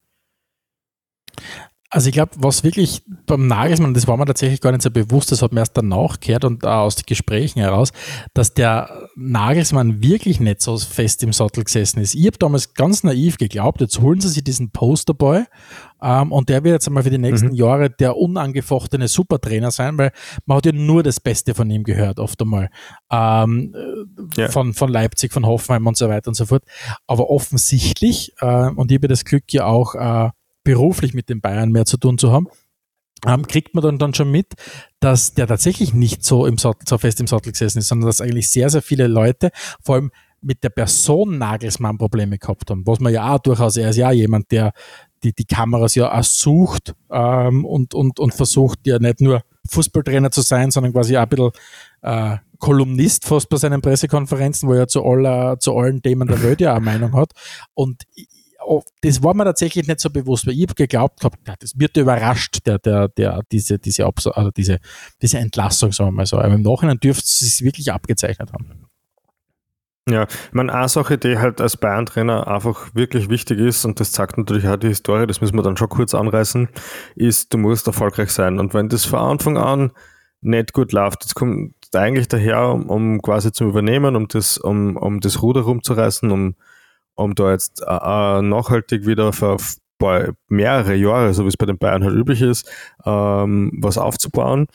Also 1.92 2.10
ich 2.10 2.14
glaube, 2.14 2.32
was 2.38 2.64
wirklich 2.64 3.02
beim 3.26 3.48
Nagelsmann, 3.48 3.96
das 3.96 4.08
war 4.08 4.16
mir 4.16 4.26
tatsächlich 4.26 4.62
gar 4.62 4.72
nicht 4.72 4.84
so 4.84 4.92
bewusst, 4.92 5.32
das 5.32 5.42
hat 5.42 5.54
mir 5.54 5.62
erst 5.62 5.76
danach 5.76 6.20
gehört 6.20 6.46
und 6.46 6.64
auch 6.64 6.86
aus 6.86 6.96
den 6.96 7.06
Gesprächen 7.08 7.60
heraus, 7.60 7.92
dass 8.36 8.54
der 8.54 9.10
Nagelsmann 9.16 10.04
wirklich 10.04 10.40
nicht 10.40 10.62
so 10.62 10.78
fest 10.78 11.24
im 11.24 11.34
Sattel 11.34 11.64
gesessen 11.64 12.00
ist. 12.00 12.14
Ich 12.14 12.28
habe 12.28 12.38
damals 12.38 12.76
ganz 12.76 13.04
naiv 13.04 13.38
geglaubt, 13.38 13.82
jetzt 13.82 14.00
holen 14.02 14.22
sie 14.22 14.30
sich 14.30 14.44
diesen 14.44 14.70
Posterboy 14.70 15.46
ähm, 16.02 16.32
und 16.32 16.50
der 16.50 16.64
wird 16.64 16.74
jetzt 16.74 16.88
einmal 16.88 17.02
für 17.02 17.10
die 17.10 17.18
nächsten 17.18 17.50
mhm. 17.50 17.56
Jahre 17.56 17.90
der 17.90 18.18
unangefochtene 18.18 19.08
Supertrainer 19.08 19.72
sein, 19.72 19.98
weil 19.98 20.12
man 20.46 20.58
hat 20.58 20.68
ja 20.68 20.72
nur 20.72 21.02
das 21.02 21.20
Beste 21.20 21.56
von 21.56 21.72
ihm 21.72 21.84
gehört, 21.84 22.20
oft 22.20 22.40
einmal. 22.40 22.70
Ähm, 23.12 23.74
ja. 24.38 24.50
von, 24.50 24.76
von 24.76 24.92
Leipzig, 24.92 25.34
von 25.34 25.46
Hoffenheim 25.46 25.88
und 25.88 25.98
so 25.98 26.08
weiter 26.08 26.28
und 26.28 26.36
so 26.36 26.46
fort. 26.46 26.64
Aber 27.08 27.32
offensichtlich, 27.32 28.34
äh, 28.42 28.70
und 28.70 28.92
ich 28.92 28.98
habe 28.98 29.08
das 29.08 29.26
Glück 29.26 29.52
ja 29.52 29.66
auch 29.66 29.96
äh, 29.96 30.30
beruflich 30.64 31.14
mit 31.14 31.30
den 31.30 31.42
Bayern 31.42 31.72
mehr 31.72 31.86
zu 31.86 31.98
tun 31.98 32.18
zu 32.18 32.32
haben, 32.32 32.48
ähm, 33.26 33.48
kriegt 33.48 33.76
man 33.76 33.84
dann, 33.84 33.98
dann 33.98 34.14
schon 34.14 34.32
mit, 34.32 34.54
dass 35.00 35.34
der 35.34 35.48
tatsächlich 35.48 35.94
nicht 35.94 36.24
so, 36.24 36.46
im 36.46 36.58
Sattel, 36.58 36.86
so 36.88 36.98
fest 36.98 37.20
im 37.20 37.28
Sattel 37.28 37.52
gesessen 37.52 37.80
ist, 37.80 37.88
sondern 37.88 38.08
dass 38.08 38.22
eigentlich 38.22 38.50
sehr, 38.50 38.70
sehr 38.70 38.82
viele 38.82 39.08
Leute, 39.08 39.52
vor 39.82 39.96
allem 39.96 40.12
mit 40.42 40.64
der 40.64 40.70
Person 40.70 41.38
Nagelsmann 41.38 41.98
Probleme 41.98 42.38
gehabt 42.38 42.70
haben. 42.70 42.88
Was 42.88 43.02
man 43.02 43.14
ja 43.14 43.36
auch 43.36 43.40
durchaus, 43.40 43.76
er 43.76 43.90
ist 43.90 43.98
ja 43.98 44.12
jemand, 44.12 44.52
der 44.52 44.72
die, 45.24 45.34
die 45.34 45.46
Kameras 45.46 45.96
ja 45.96 46.18
auch 46.18 46.24
sucht 46.24 46.96
ähm, 47.12 47.66
und, 47.66 47.94
und, 47.94 48.20
und 48.20 48.34
versucht 48.34 48.80
ja 48.86 49.00
nicht 49.00 49.20
nur 49.20 49.42
Fußballtrainer 49.70 50.32
zu 50.32 50.42
sein, 50.42 50.72
sondern 50.72 50.94
quasi 50.94 51.18
auch 51.18 51.24
ein 51.24 51.30
bisschen 51.30 51.52
äh, 52.04 52.38
Kolumnist 52.58 53.26
fast 53.26 53.50
bei 53.50 53.58
seinen 53.58 53.82
Pressekonferenzen, 53.82 54.68
wo 54.70 54.74
er 54.74 54.88
zu, 54.88 55.04
aller, 55.04 55.60
zu 55.60 55.76
allen 55.76 56.02
Themen 56.02 56.28
der 56.28 56.42
Welt 56.42 56.62
ja 56.62 56.74
eine 56.74 56.86
Meinung 56.86 57.14
hat. 57.14 57.32
Und 57.74 58.04
das 59.02 59.24
war 59.24 59.34
mir 59.34 59.46
tatsächlich 59.46 59.88
nicht 59.88 60.00
so 60.00 60.10
bewusst, 60.10 60.46
weil 60.46 60.54
ich 60.54 60.64
habe 60.64 60.76
geglaubt 60.76 61.20
gehabt, 61.20 61.38
das 61.60 61.78
wird 61.78 61.98
überrascht, 61.98 62.60
der, 62.66 62.78
der, 62.80 63.08
der, 63.08 63.42
diese, 63.52 63.80
diese, 63.80 64.06
also 64.06 64.52
diese, 64.52 64.80
diese 65.22 65.40
Entlassung, 65.40 65.92
sagen 65.92 66.10
wir 66.10 66.18
mal 66.18 66.26
so. 66.26 66.38
Aber 66.38 66.54
im 66.54 66.62
Nachhinein 66.62 67.00
dürfte 67.00 67.24
es 67.24 67.40
sich 67.40 67.66
wirklich 67.66 67.92
abgezeichnet 67.92 68.52
haben. 68.54 68.86
Ja, 70.10 70.24
ich 70.24 70.54
meine, 70.54 70.74
eine 70.74 70.90
Sache, 70.90 71.18
die 71.18 71.38
halt 71.38 71.62
als 71.62 71.78
Bayern-Trainer 71.78 72.48
einfach 72.48 72.96
wirklich 72.96 73.30
wichtig 73.30 73.60
ist, 73.60 73.86
und 73.86 74.00
das 74.00 74.12
zeigt 74.12 74.38
natürlich 74.38 74.68
auch 74.68 74.78
die 74.78 74.88
Historie, 74.88 75.28
das 75.28 75.42
müssen 75.42 75.56
wir 75.56 75.62
dann 75.62 75.78
schon 75.78 75.90
kurz 75.90 76.16
anreißen, 76.16 76.68
ist, 77.16 77.54
du 77.54 77.58
musst 77.58 77.86
erfolgreich 77.86 78.32
sein. 78.32 78.60
Und 78.60 78.74
wenn 78.74 78.90
das 78.90 79.06
von 79.06 79.20
Anfang 79.20 79.58
an 79.58 79.92
nicht 80.42 80.74
gut 80.74 80.94
läuft, 80.94 81.24
jetzt 81.24 81.36
kommt 81.36 81.76
eigentlich 81.94 82.28
daher, 82.28 82.70
um, 82.70 82.90
um 82.90 83.22
quasi 83.22 83.52
zu 83.52 83.66
übernehmen, 83.66 84.16
um 84.16 84.28
das, 84.28 84.58
um, 84.58 84.96
um 84.96 85.20
das 85.20 85.42
Ruder 85.42 85.62
rumzureißen, 85.62 86.32
um 86.32 86.56
um 87.20 87.36
da 87.36 87.52
jetzt 87.52 87.82
äh, 87.82 87.86
äh, 87.86 88.42
nachhaltig 88.42 89.06
wieder 89.06 89.34
für 89.34 89.58
mehrere 90.48 90.96
Jahre, 90.96 91.34
so 91.34 91.44
wie 91.44 91.50
es 91.50 91.58
bei 91.58 91.66
den 91.66 91.78
Bayern 91.78 92.04
halt 92.04 92.16
üblich 92.16 92.42
ist, 92.42 92.72
ähm, 93.06 93.72
was 93.82 93.98
aufzubauen. 93.98 94.68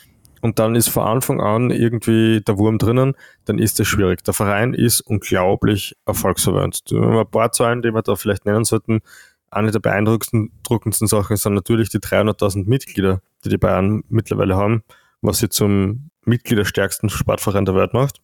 Und 0.42 0.59
dann 0.59 0.74
ist 0.74 0.90
von 0.90 1.04
Anfang 1.04 1.40
an 1.40 1.70
irgendwie 1.70 2.42
der 2.42 2.59
Wurm 2.59 2.76
drinnen, 2.76 3.14
dann 3.46 3.59
ist 3.59 3.80
das 3.80 3.87
schwierig. 3.87 4.22
Der 4.24 4.35
Verein 4.35 4.74
ist 4.74 5.00
unglaublich 5.00 5.96
erfolgsverwöhnt. 6.04 6.83
Ein 6.92 7.26
paar 7.30 7.52
Zahlen, 7.52 7.80
die 7.80 7.94
wir 7.94 8.02
da 8.02 8.16
vielleicht 8.16 8.44
nennen 8.44 8.64
sollten, 8.64 9.00
eine 9.50 9.70
der 9.70 9.78
beeindruckendsten 9.78 11.09
Sachen 11.09 11.37
sind 11.37 11.54
natürlich 11.54 11.88
die 11.88 12.00
300.000 12.00 12.68
Mitglieder, 12.68 13.22
die 13.44 13.48
die 13.48 13.57
Bayern 13.57 14.02
mittlerweile 14.09 14.57
haben, 14.57 14.83
was 15.22 15.38
sie 15.38 15.48
zum 15.48 16.11
mitgliederstärksten 16.26 17.09
Sportverein 17.09 17.64
der 17.64 17.74
Welt 17.74 17.94
macht. 17.94 18.20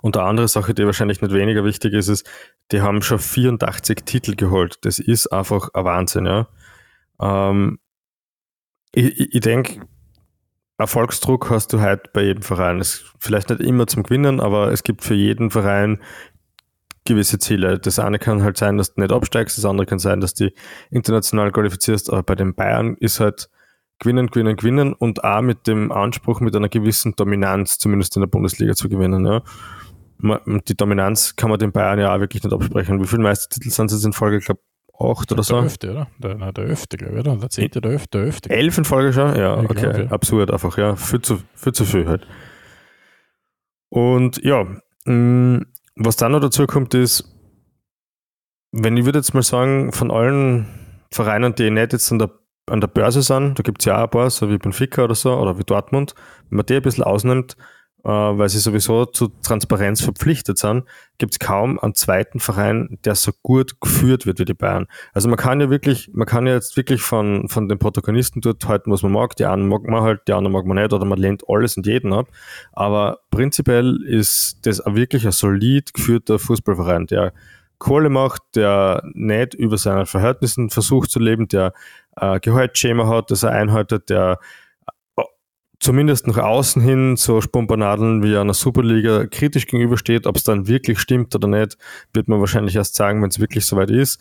Und 0.00 0.16
eine 0.16 0.26
andere 0.26 0.48
Sache, 0.48 0.74
die 0.74 0.86
wahrscheinlich 0.86 1.20
nicht 1.20 1.34
weniger 1.34 1.64
wichtig 1.64 1.92
ist, 1.92 2.08
ist, 2.08 2.28
die 2.72 2.80
haben 2.80 3.02
schon 3.02 3.18
84 3.18 4.04
Titel 4.04 4.34
geholt. 4.34 4.78
Das 4.82 4.98
ist 4.98 5.28
einfach 5.28 5.70
ein 5.74 5.84
Wahnsinn, 5.84 6.26
ja. 6.26 6.48
Ähm, 7.20 7.78
ich, 8.92 9.34
ich 9.34 9.40
denke, 9.40 9.86
Erfolgsdruck 10.78 11.50
hast 11.50 11.72
du 11.72 11.80
heute 11.80 12.10
bei 12.12 12.24
jedem 12.24 12.42
Verein. 12.42 12.80
Es, 12.80 13.04
vielleicht 13.18 13.50
nicht 13.50 13.60
immer 13.60 13.86
zum 13.86 14.02
Gewinnen, 14.02 14.40
aber 14.40 14.72
es 14.72 14.82
gibt 14.82 15.04
für 15.04 15.14
jeden 15.14 15.50
Verein 15.50 16.00
gewisse 17.04 17.38
Ziele. 17.38 17.78
Das 17.78 17.98
eine 17.98 18.18
kann 18.18 18.42
halt 18.42 18.58
sein, 18.58 18.76
dass 18.76 18.94
du 18.94 19.00
nicht 19.00 19.12
absteigst, 19.12 19.56
das 19.56 19.64
andere 19.64 19.86
kann 19.86 19.98
sein, 19.98 20.20
dass 20.20 20.34
du 20.34 20.50
international 20.90 21.52
qualifizierst, 21.52 22.10
aber 22.10 22.22
bei 22.22 22.34
den 22.34 22.54
Bayern 22.54 22.96
ist 22.98 23.20
halt 23.20 23.48
gewinnen, 23.98 24.26
gewinnen, 24.26 24.56
gewinnen 24.56 24.92
und 24.92 25.24
auch 25.24 25.40
mit 25.40 25.66
dem 25.66 25.92
Anspruch, 25.92 26.40
mit 26.40 26.54
einer 26.54 26.68
gewissen 26.68 27.14
Dominanz, 27.16 27.78
zumindest 27.78 28.16
in 28.16 28.20
der 28.20 28.28
Bundesliga 28.28 28.74
zu 28.74 28.88
gewinnen. 28.88 29.24
Ja. 29.24 29.42
Die 30.18 30.76
Dominanz 30.76 31.36
kann 31.36 31.50
man 31.50 31.58
den 31.58 31.72
Bayern 31.72 31.98
ja 31.98 32.14
auch 32.14 32.20
wirklich 32.20 32.42
nicht 32.42 32.52
absprechen. 32.52 33.02
Wie 33.02 33.06
viele 33.06 33.22
Meistertitel 33.22 33.70
sind 33.70 33.86
es 33.86 33.98
jetzt 33.98 34.04
in 34.04 34.12
Folge? 34.12 34.38
Ich 34.38 34.46
glaube, 34.46 34.60
acht 34.98 35.30
oder 35.30 35.42
so. 35.42 35.56
Der 35.56 35.66
Öfte, 35.66 35.90
oder? 35.90 36.06
Der, 36.18 36.52
der 36.52 36.64
Öfte, 36.64 36.96
glaube 36.96 37.14
ich, 37.14 37.20
oder? 37.20 37.36
Der 37.36 37.50
zehnte, 37.50 37.80
der 37.80 37.92
Öfte, 37.92 38.18
der 38.18 38.28
Öfte. 38.28 38.50
Elf 38.50 38.78
in 38.78 38.84
Folge 38.84 39.12
schon? 39.12 39.36
Ja, 39.36 39.62
ich 39.62 39.70
okay. 39.70 39.80
Glaub, 39.80 39.98
ja. 39.98 40.10
Absurd 40.10 40.50
einfach, 40.50 40.78
ja. 40.78 40.96
Viel 40.96 41.20
zu, 41.20 41.40
viel 41.54 41.72
zu 41.72 41.84
viel 41.84 42.06
halt. 42.08 42.26
Und 43.88 44.42
ja, 44.42 44.64
mm, 45.04 45.62
was 45.96 46.16
dann 46.16 46.32
noch 46.32 46.40
dazu 46.40 46.66
kommt, 46.66 46.94
ist, 46.94 47.24
wenn 48.72 48.96
ich 48.96 49.04
würde 49.04 49.18
jetzt 49.18 49.34
mal 49.34 49.42
sagen, 49.42 49.92
von 49.92 50.10
allen 50.10 50.66
Vereinen, 51.12 51.54
die 51.54 51.70
nicht 51.70 51.92
jetzt 51.92 52.10
an 52.10 52.18
der 52.18 52.30
an 52.68 52.80
der 52.80 52.88
Börse 52.88 53.22
sind, 53.22 53.58
da 53.58 53.62
gibt 53.62 53.80
es 53.80 53.84
ja 53.84 53.98
auch 53.98 54.04
ein 54.04 54.10
paar, 54.10 54.28
so 54.28 54.50
wie 54.50 54.58
Benfica 54.58 55.04
oder 55.04 55.14
so, 55.14 55.32
oder 55.34 55.58
wie 55.58 55.64
Dortmund, 55.64 56.14
wenn 56.50 56.56
man 56.56 56.66
die 56.66 56.74
ein 56.74 56.82
bisschen 56.82 57.04
ausnimmt, 57.04 57.56
weil 58.08 58.48
sie 58.48 58.60
sowieso 58.60 59.04
zu 59.06 59.28
Transparenz 59.42 60.00
verpflichtet 60.00 60.58
sind, 60.58 60.84
gibt 61.18 61.32
es 61.32 61.38
kaum 61.40 61.78
einen 61.80 61.94
zweiten 61.94 62.38
Verein, 62.38 62.98
der 63.04 63.16
so 63.16 63.32
gut 63.42 63.80
geführt 63.80 64.26
wird 64.26 64.38
wie 64.38 64.44
die 64.44 64.54
Bayern. 64.54 64.86
Also 65.12 65.28
man 65.28 65.36
kann 65.36 65.60
ja 65.60 65.70
wirklich, 65.70 66.10
man 66.12 66.26
kann 66.26 66.46
ja 66.46 66.54
jetzt 66.54 66.76
wirklich 66.76 67.02
von, 67.02 67.48
von 67.48 67.68
den 67.68 67.78
Protagonisten 67.78 68.40
dort 68.40 68.66
halten, 68.68 68.92
was 68.92 69.02
man 69.02 69.10
mag. 69.12 69.34
Die 69.36 69.44
einen 69.44 69.66
mag 69.66 69.82
man 69.84 70.02
halt, 70.02 70.20
die 70.28 70.34
anderen 70.34 70.52
mag 70.52 70.66
man 70.66 70.76
nicht, 70.76 70.92
oder 70.92 71.04
man 71.04 71.18
lehnt 71.18 71.42
alles 71.48 71.76
und 71.76 71.86
jeden 71.86 72.12
ab. 72.12 72.28
Aber 72.72 73.18
prinzipiell 73.30 74.00
ist 74.06 74.60
das 74.62 74.82
wirklich 74.86 75.26
ein 75.26 75.32
solid 75.32 75.92
geführter 75.92 76.38
Fußballverein, 76.38 77.06
der 77.06 77.32
Kohle 77.78 78.08
macht, 78.08 78.42
der 78.54 79.02
nicht 79.14 79.54
über 79.54 79.78
seinen 79.78 80.06
Verhältnissen 80.06 80.70
versucht 80.70 81.10
zu 81.10 81.18
leben, 81.18 81.48
der 81.48 81.72
äh, 82.16 82.38
Gehaltsschema 82.40 83.06
hat, 83.08 83.30
das 83.30 83.42
er 83.42 83.50
einhaltet, 83.50 84.08
der 84.10 84.32
äh, 84.32 84.36
zumindest 85.80 86.26
nach 86.26 86.38
außen 86.38 86.82
hin 86.82 87.16
so 87.16 87.40
Spumpernadeln 87.40 88.22
wie 88.22 88.36
einer 88.36 88.54
Superliga 88.54 89.26
kritisch 89.26 89.66
gegenübersteht. 89.66 90.26
Ob 90.26 90.36
es 90.36 90.44
dann 90.44 90.66
wirklich 90.66 90.98
stimmt 90.98 91.34
oder 91.34 91.48
nicht, 91.48 91.76
wird 92.12 92.28
man 92.28 92.40
wahrscheinlich 92.40 92.76
erst 92.76 92.94
sagen, 92.94 93.22
wenn 93.22 93.30
es 93.30 93.40
wirklich 93.40 93.66
soweit 93.66 93.90
ist. 93.90 94.20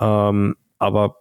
Ähm, 0.00 0.56
aber 0.78 1.16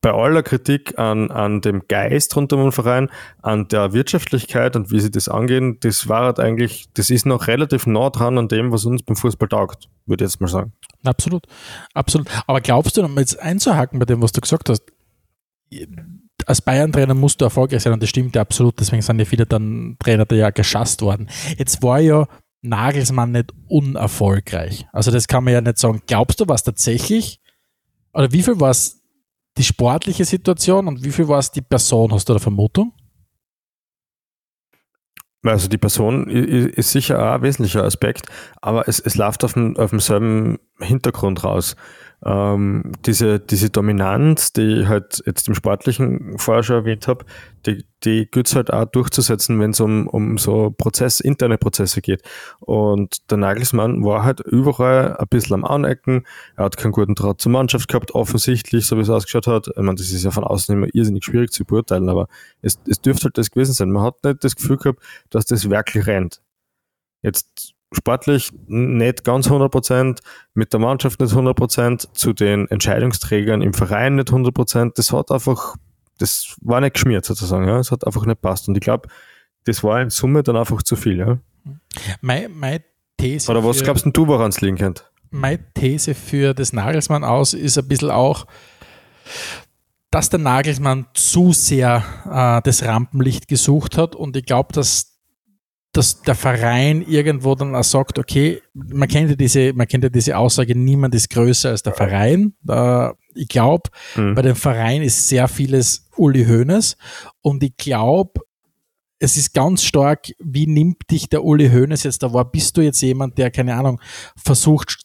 bei 0.00 0.12
aller 0.12 0.42
Kritik 0.42 0.98
an, 0.98 1.30
an 1.30 1.60
dem 1.60 1.82
Geist 1.88 2.36
rund 2.36 2.52
um 2.52 2.60
den 2.60 2.72
Verein, 2.72 3.10
an 3.42 3.66
der 3.68 3.92
Wirtschaftlichkeit 3.92 4.76
und 4.76 4.90
wie 4.92 5.00
sie 5.00 5.10
das 5.10 5.28
angehen, 5.28 5.78
das 5.80 6.08
war 6.08 6.24
halt 6.26 6.38
eigentlich, 6.38 6.86
das 6.94 7.10
ist 7.10 7.26
noch 7.26 7.48
relativ 7.48 7.86
nah 7.86 8.10
dran 8.10 8.38
an 8.38 8.48
dem, 8.48 8.70
was 8.70 8.84
uns 8.84 9.02
beim 9.02 9.16
Fußball 9.16 9.48
taugt, 9.48 9.88
würde 10.06 10.24
ich 10.24 10.30
jetzt 10.30 10.40
mal 10.40 10.46
sagen. 10.46 10.72
Absolut, 11.04 11.46
absolut. 11.92 12.28
Aber 12.46 12.60
glaubst 12.60 12.96
du, 12.96 13.02
um 13.02 13.18
jetzt 13.18 13.40
einzuhaken 13.40 13.98
bei 13.98 14.06
dem, 14.06 14.22
was 14.22 14.32
du 14.32 14.40
gesagt 14.40 14.68
hast, 14.68 14.82
als 16.46 16.60
Bayern-Trainer 16.60 17.14
musst 17.14 17.40
du 17.40 17.44
erfolgreich 17.44 17.82
sein 17.82 17.92
und 17.92 18.02
das 18.02 18.10
stimmt 18.10 18.34
ja 18.34 18.42
absolut, 18.42 18.78
deswegen 18.80 19.02
sind 19.02 19.18
ja 19.18 19.24
viele 19.24 19.46
dann 19.46 19.96
Trainer 19.98 20.26
da 20.26 20.34
ja 20.34 20.50
geschasst 20.50 21.02
worden. 21.02 21.28
Jetzt 21.56 21.82
war 21.82 22.00
ja 22.00 22.26
Nagelsmann 22.62 23.32
nicht 23.32 23.52
unerfolgreich. 23.68 24.86
Also 24.92 25.10
das 25.10 25.28
kann 25.28 25.44
man 25.44 25.54
ja 25.54 25.60
nicht 25.60 25.78
sagen. 25.78 26.02
Glaubst 26.06 26.40
du, 26.40 26.48
was 26.48 26.62
tatsächlich, 26.62 27.40
oder 28.12 28.32
wie 28.32 28.42
viel 28.42 28.60
war 28.60 28.70
es 28.70 29.02
die 29.56 29.64
sportliche 29.64 30.24
Situation 30.24 30.86
und 30.88 31.04
wie 31.04 31.10
viel 31.10 31.28
war 31.28 31.38
es 31.38 31.50
die 31.50 31.62
Person? 31.62 32.12
Hast 32.12 32.28
du 32.28 32.34
eine 32.34 32.40
Vermutung? 32.40 32.92
Also 35.42 35.68
die 35.68 35.78
Person 35.78 36.28
ist 36.28 36.90
sicher 36.90 37.18
auch 37.18 37.34
ein 37.36 37.42
wesentlicher 37.42 37.82
Aspekt, 37.82 38.26
aber 38.60 38.88
es, 38.88 39.00
es 39.00 39.14
läuft 39.14 39.42
auf, 39.42 39.54
dem, 39.54 39.74
auf 39.78 39.90
demselben 39.90 40.58
Hintergrund 40.80 41.44
raus 41.44 41.76
ähm, 42.24 42.92
diese, 43.06 43.40
diese 43.40 43.70
Dominanz, 43.70 44.52
die 44.52 44.80
ich 44.80 44.86
halt 44.86 45.22
jetzt 45.24 45.48
im 45.48 45.54
Sportlichen 45.54 46.38
vorher 46.38 46.62
schon 46.62 46.76
erwähnt 46.76 47.08
habe, 47.08 47.24
die, 47.66 47.84
die 48.04 48.26
gilt 48.30 48.46
es 48.46 48.54
halt 48.54 48.72
auch 48.72 48.84
durchzusetzen, 48.86 49.58
wenn 49.60 49.70
es 49.70 49.80
um, 49.80 50.06
um 50.06 50.36
so 50.36 50.70
Prozess, 50.70 51.20
interne 51.20 51.56
Prozesse 51.56 52.02
geht. 52.02 52.22
Und 52.60 53.30
der 53.30 53.38
Nagelsmann 53.38 54.04
war 54.04 54.24
halt 54.24 54.40
überall 54.40 55.16
ein 55.16 55.28
bisschen 55.28 55.54
am 55.54 55.64
Anecken. 55.64 56.26
Er 56.56 56.64
hat 56.64 56.76
keinen 56.76 56.92
guten 56.92 57.14
Draht 57.14 57.40
zur 57.40 57.52
Mannschaft 57.52 57.88
gehabt, 57.88 58.14
offensichtlich, 58.14 58.86
so 58.86 58.96
wie 58.96 59.02
es 59.02 59.10
ausgeschaut 59.10 59.46
hat. 59.46 59.68
Ich 59.68 59.76
meine, 59.76 59.96
das 59.96 60.10
ist 60.10 60.24
ja 60.24 60.30
von 60.30 60.44
außen 60.44 60.74
immer 60.74 60.88
irrsinnig 60.92 61.24
schwierig 61.24 61.52
zu 61.52 61.64
beurteilen, 61.64 62.08
aber 62.08 62.28
es, 62.60 62.78
es 62.86 63.00
dürfte 63.00 63.24
halt 63.24 63.38
das 63.38 63.50
gewesen 63.50 63.72
sein. 63.72 63.90
Man 63.90 64.02
hat 64.02 64.22
nicht 64.24 64.44
das 64.44 64.56
Gefühl 64.56 64.76
gehabt, 64.76 65.02
dass 65.30 65.46
das 65.46 65.68
wirklich 65.68 66.06
rennt. 66.06 66.42
Jetzt 67.22 67.74
sportlich 67.92 68.50
nicht 68.66 69.24
ganz 69.24 69.48
100% 69.48 70.20
mit 70.54 70.72
der 70.72 70.80
Mannschaft 70.80 71.20
nicht 71.20 71.34
100% 71.34 72.12
zu 72.12 72.32
den 72.32 72.68
Entscheidungsträgern 72.68 73.62
im 73.62 73.74
Verein 73.74 74.16
nicht 74.16 74.28
100% 74.28 74.92
Das 74.94 75.12
hat 75.12 75.30
einfach, 75.30 75.76
das 76.18 76.56
war 76.60 76.80
nicht 76.80 76.94
geschmiert 76.94 77.24
sozusagen. 77.24 77.66
Ja. 77.66 77.78
Es 77.78 77.90
hat 77.90 78.06
einfach 78.06 78.26
nicht 78.26 78.40
passt. 78.40 78.68
Und 78.68 78.76
ich 78.76 78.82
glaube, 78.82 79.08
das 79.64 79.82
war 79.82 80.00
in 80.00 80.10
Summe 80.10 80.42
dann 80.42 80.56
einfach 80.56 80.82
zu 80.82 80.96
viel. 80.96 81.18
Ja. 81.18 81.38
Meine, 82.20 82.48
meine 82.48 82.84
These. 83.16 83.50
Oder 83.50 83.64
was 83.64 83.82
glaubst 83.82 84.06
du, 84.10 84.26
woran 84.26 84.50
es 84.50 84.60
liegen 84.60 84.78
könnte? 84.78 85.04
Meine 85.30 85.60
These 85.74 86.14
für 86.14 86.54
das 86.54 86.72
Nagelsmann 86.72 87.24
aus 87.24 87.54
ist 87.54 87.78
ein 87.78 87.86
bisschen 87.86 88.10
auch, 88.10 88.46
dass 90.10 90.28
der 90.28 90.40
Nagelsmann 90.40 91.06
zu 91.14 91.52
sehr 91.52 92.04
äh, 92.24 92.62
das 92.64 92.82
Rampenlicht 92.82 93.46
gesucht 93.46 93.96
hat 93.96 94.16
und 94.16 94.36
ich 94.36 94.44
glaube, 94.44 94.72
dass, 94.72 95.09
dass 95.92 96.22
der 96.22 96.36
Verein 96.36 97.02
irgendwo 97.02 97.54
dann 97.54 97.74
auch 97.74 97.84
sagt, 97.84 98.18
okay, 98.18 98.62
man 98.74 99.08
kennt 99.08 99.30
ja 99.30 99.36
diese, 99.36 99.72
man 99.72 99.88
kennt 99.88 100.04
ja 100.04 100.10
diese 100.10 100.36
Aussage, 100.36 100.76
niemand 100.76 101.14
ist 101.14 101.30
größer 101.30 101.70
als 101.70 101.82
der 101.82 101.94
Verein. 101.94 102.54
Äh, 102.68 103.10
ich 103.34 103.48
glaube, 103.48 103.90
mhm. 104.14 104.34
bei 104.34 104.42
dem 104.42 104.56
Verein 104.56 105.02
ist 105.02 105.28
sehr 105.28 105.48
vieles 105.48 106.08
Uli 106.16 106.44
Hoeneß 106.44 106.96
und 107.42 107.62
ich 107.62 107.76
glaube, 107.76 108.40
es 109.18 109.36
ist 109.36 109.52
ganz 109.52 109.82
stark, 109.82 110.28
wie 110.38 110.66
nimmt 110.66 111.10
dich 111.10 111.28
der 111.28 111.44
Uli 111.44 111.68
Hoeneß 111.68 112.04
jetzt 112.04 112.22
da 112.22 112.32
war? 112.32 112.50
Bist 112.50 112.76
du 112.76 112.80
jetzt 112.80 113.02
jemand, 113.02 113.36
der, 113.36 113.50
keine 113.50 113.74
Ahnung, 113.74 114.00
versucht, 114.36 115.04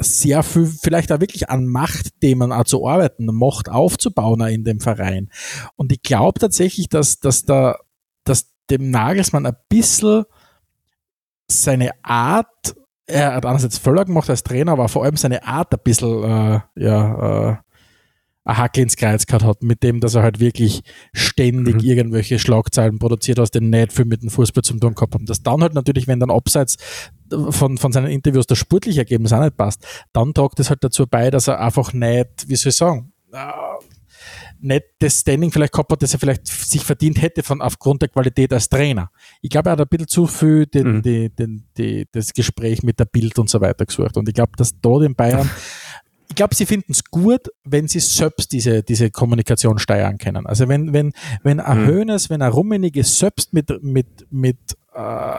sehr 0.00 0.42
viel, 0.42 0.66
vielleicht 0.66 1.12
auch 1.12 1.20
wirklich 1.20 1.50
an 1.50 1.66
Machtthemen 1.66 2.52
auch 2.52 2.64
zu 2.64 2.86
arbeiten, 2.86 3.26
Macht 3.26 3.68
aufzubauen 3.68 4.40
in 4.48 4.64
dem 4.64 4.80
Verein. 4.80 5.30
Und 5.76 5.92
ich 5.92 6.02
glaube 6.02 6.40
tatsächlich, 6.40 6.88
dass, 6.88 7.20
dass, 7.20 7.44
da, 7.44 7.76
dass 8.24 8.55
dem 8.70 8.90
Nagelsmann 8.90 9.46
ein 9.46 9.56
bisschen 9.68 10.24
seine 11.48 11.90
Art, 12.02 12.74
er 13.06 13.34
hat 13.34 13.46
einerseits 13.46 13.78
Völler 13.78 14.04
gemacht 14.04 14.28
als 14.28 14.42
Trainer, 14.42 14.72
aber 14.72 14.88
vor 14.88 15.04
allem 15.04 15.16
seine 15.16 15.46
Art 15.46 15.72
ein 15.72 15.80
bisschen, 15.82 16.24
äh, 16.24 16.60
ja, 16.74 17.50
äh, 17.50 17.56
ein 18.46 18.58
Hackel 18.58 18.84
ins 18.84 18.96
Kreuz 18.96 19.26
gehabt 19.26 19.44
hat, 19.44 19.62
mit 19.62 19.82
dem, 19.82 20.00
dass 20.00 20.14
er 20.14 20.22
halt 20.22 20.38
wirklich 20.38 20.82
ständig 21.12 21.76
mhm. 21.76 21.80
irgendwelche 21.80 22.38
Schlagzeilen 22.38 22.98
produziert, 23.00 23.40
aus 23.40 23.50
denen 23.50 23.70
nicht 23.70 23.92
viel 23.92 24.04
mit 24.04 24.22
dem 24.22 24.30
Fußball 24.30 24.62
zum 24.62 24.78
tun 24.78 24.94
gehabt 24.94 25.14
haben. 25.14 25.26
Das 25.26 25.42
dann 25.42 25.62
halt 25.62 25.74
natürlich, 25.74 26.06
wenn 26.06 26.20
dann 26.20 26.30
abseits 26.30 26.76
von, 27.50 27.76
von 27.76 27.92
seinen 27.92 28.06
Interviews 28.06 28.46
das 28.46 28.58
sportliche 28.58 29.00
Ergebnis 29.00 29.32
auch 29.32 29.40
nicht 29.40 29.56
passt, 29.56 29.84
dann 30.12 30.32
tragt 30.32 30.60
es 30.60 30.70
halt 30.70 30.84
dazu 30.84 31.06
bei, 31.08 31.30
dass 31.30 31.48
er 31.48 31.60
einfach 31.60 31.92
nicht, 31.92 32.48
wie 32.48 32.54
soll 32.54 32.70
ich 32.70 32.76
sagen, 32.76 33.12
nicht 34.66 34.84
das 34.98 35.20
Standing 35.20 35.50
vielleicht 35.50 35.72
gehabt 35.72 35.90
hat, 35.92 36.02
das 36.02 36.12
er 36.12 36.18
vielleicht 36.18 36.46
sich 36.46 36.82
verdient 36.82 37.22
hätte 37.22 37.42
von 37.42 37.62
aufgrund 37.62 38.02
der 38.02 38.08
Qualität 38.08 38.52
als 38.52 38.68
Trainer. 38.68 39.10
Ich 39.40 39.50
glaube, 39.50 39.70
er 39.70 39.72
hat 39.72 39.80
ein 39.80 39.88
bisschen 39.88 40.08
zu 40.08 40.26
viel 40.26 40.66
den, 40.66 40.96
mhm. 40.96 41.02
die, 41.02 41.30
den, 41.30 41.64
die, 41.78 42.06
das 42.12 42.32
Gespräch 42.32 42.82
mit 42.82 43.00
der 43.00 43.06
Bild 43.06 43.38
und 43.38 43.48
so 43.48 43.60
weiter 43.60 43.86
gesucht. 43.86 44.16
Und 44.16 44.28
ich 44.28 44.34
glaube, 44.34 44.52
dass 44.56 44.78
dort 44.80 45.04
in 45.04 45.14
Bayern 45.14 45.48
ich 46.28 46.34
glaube, 46.34 46.54
sie 46.54 46.66
finden 46.66 46.92
es 46.92 47.04
gut, 47.04 47.48
wenn 47.64 47.88
sie 47.88 48.00
selbst 48.00 48.52
diese, 48.52 48.82
diese 48.82 49.10
Kommunikation 49.10 49.78
steuern 49.78 50.18
können. 50.18 50.46
Also 50.46 50.68
wenn, 50.68 50.92
wenn, 50.92 51.12
wenn 51.42 51.60
ein 51.60 51.82
mhm. 51.82 51.86
Hönes, 51.86 52.30
wenn 52.30 52.42
ein 52.42 52.52
Rummenige 52.52 53.04
selbst 53.04 53.52
mit, 53.52 53.70
mit, 53.82 54.26
mit 54.30 54.58
äh, 54.94 55.38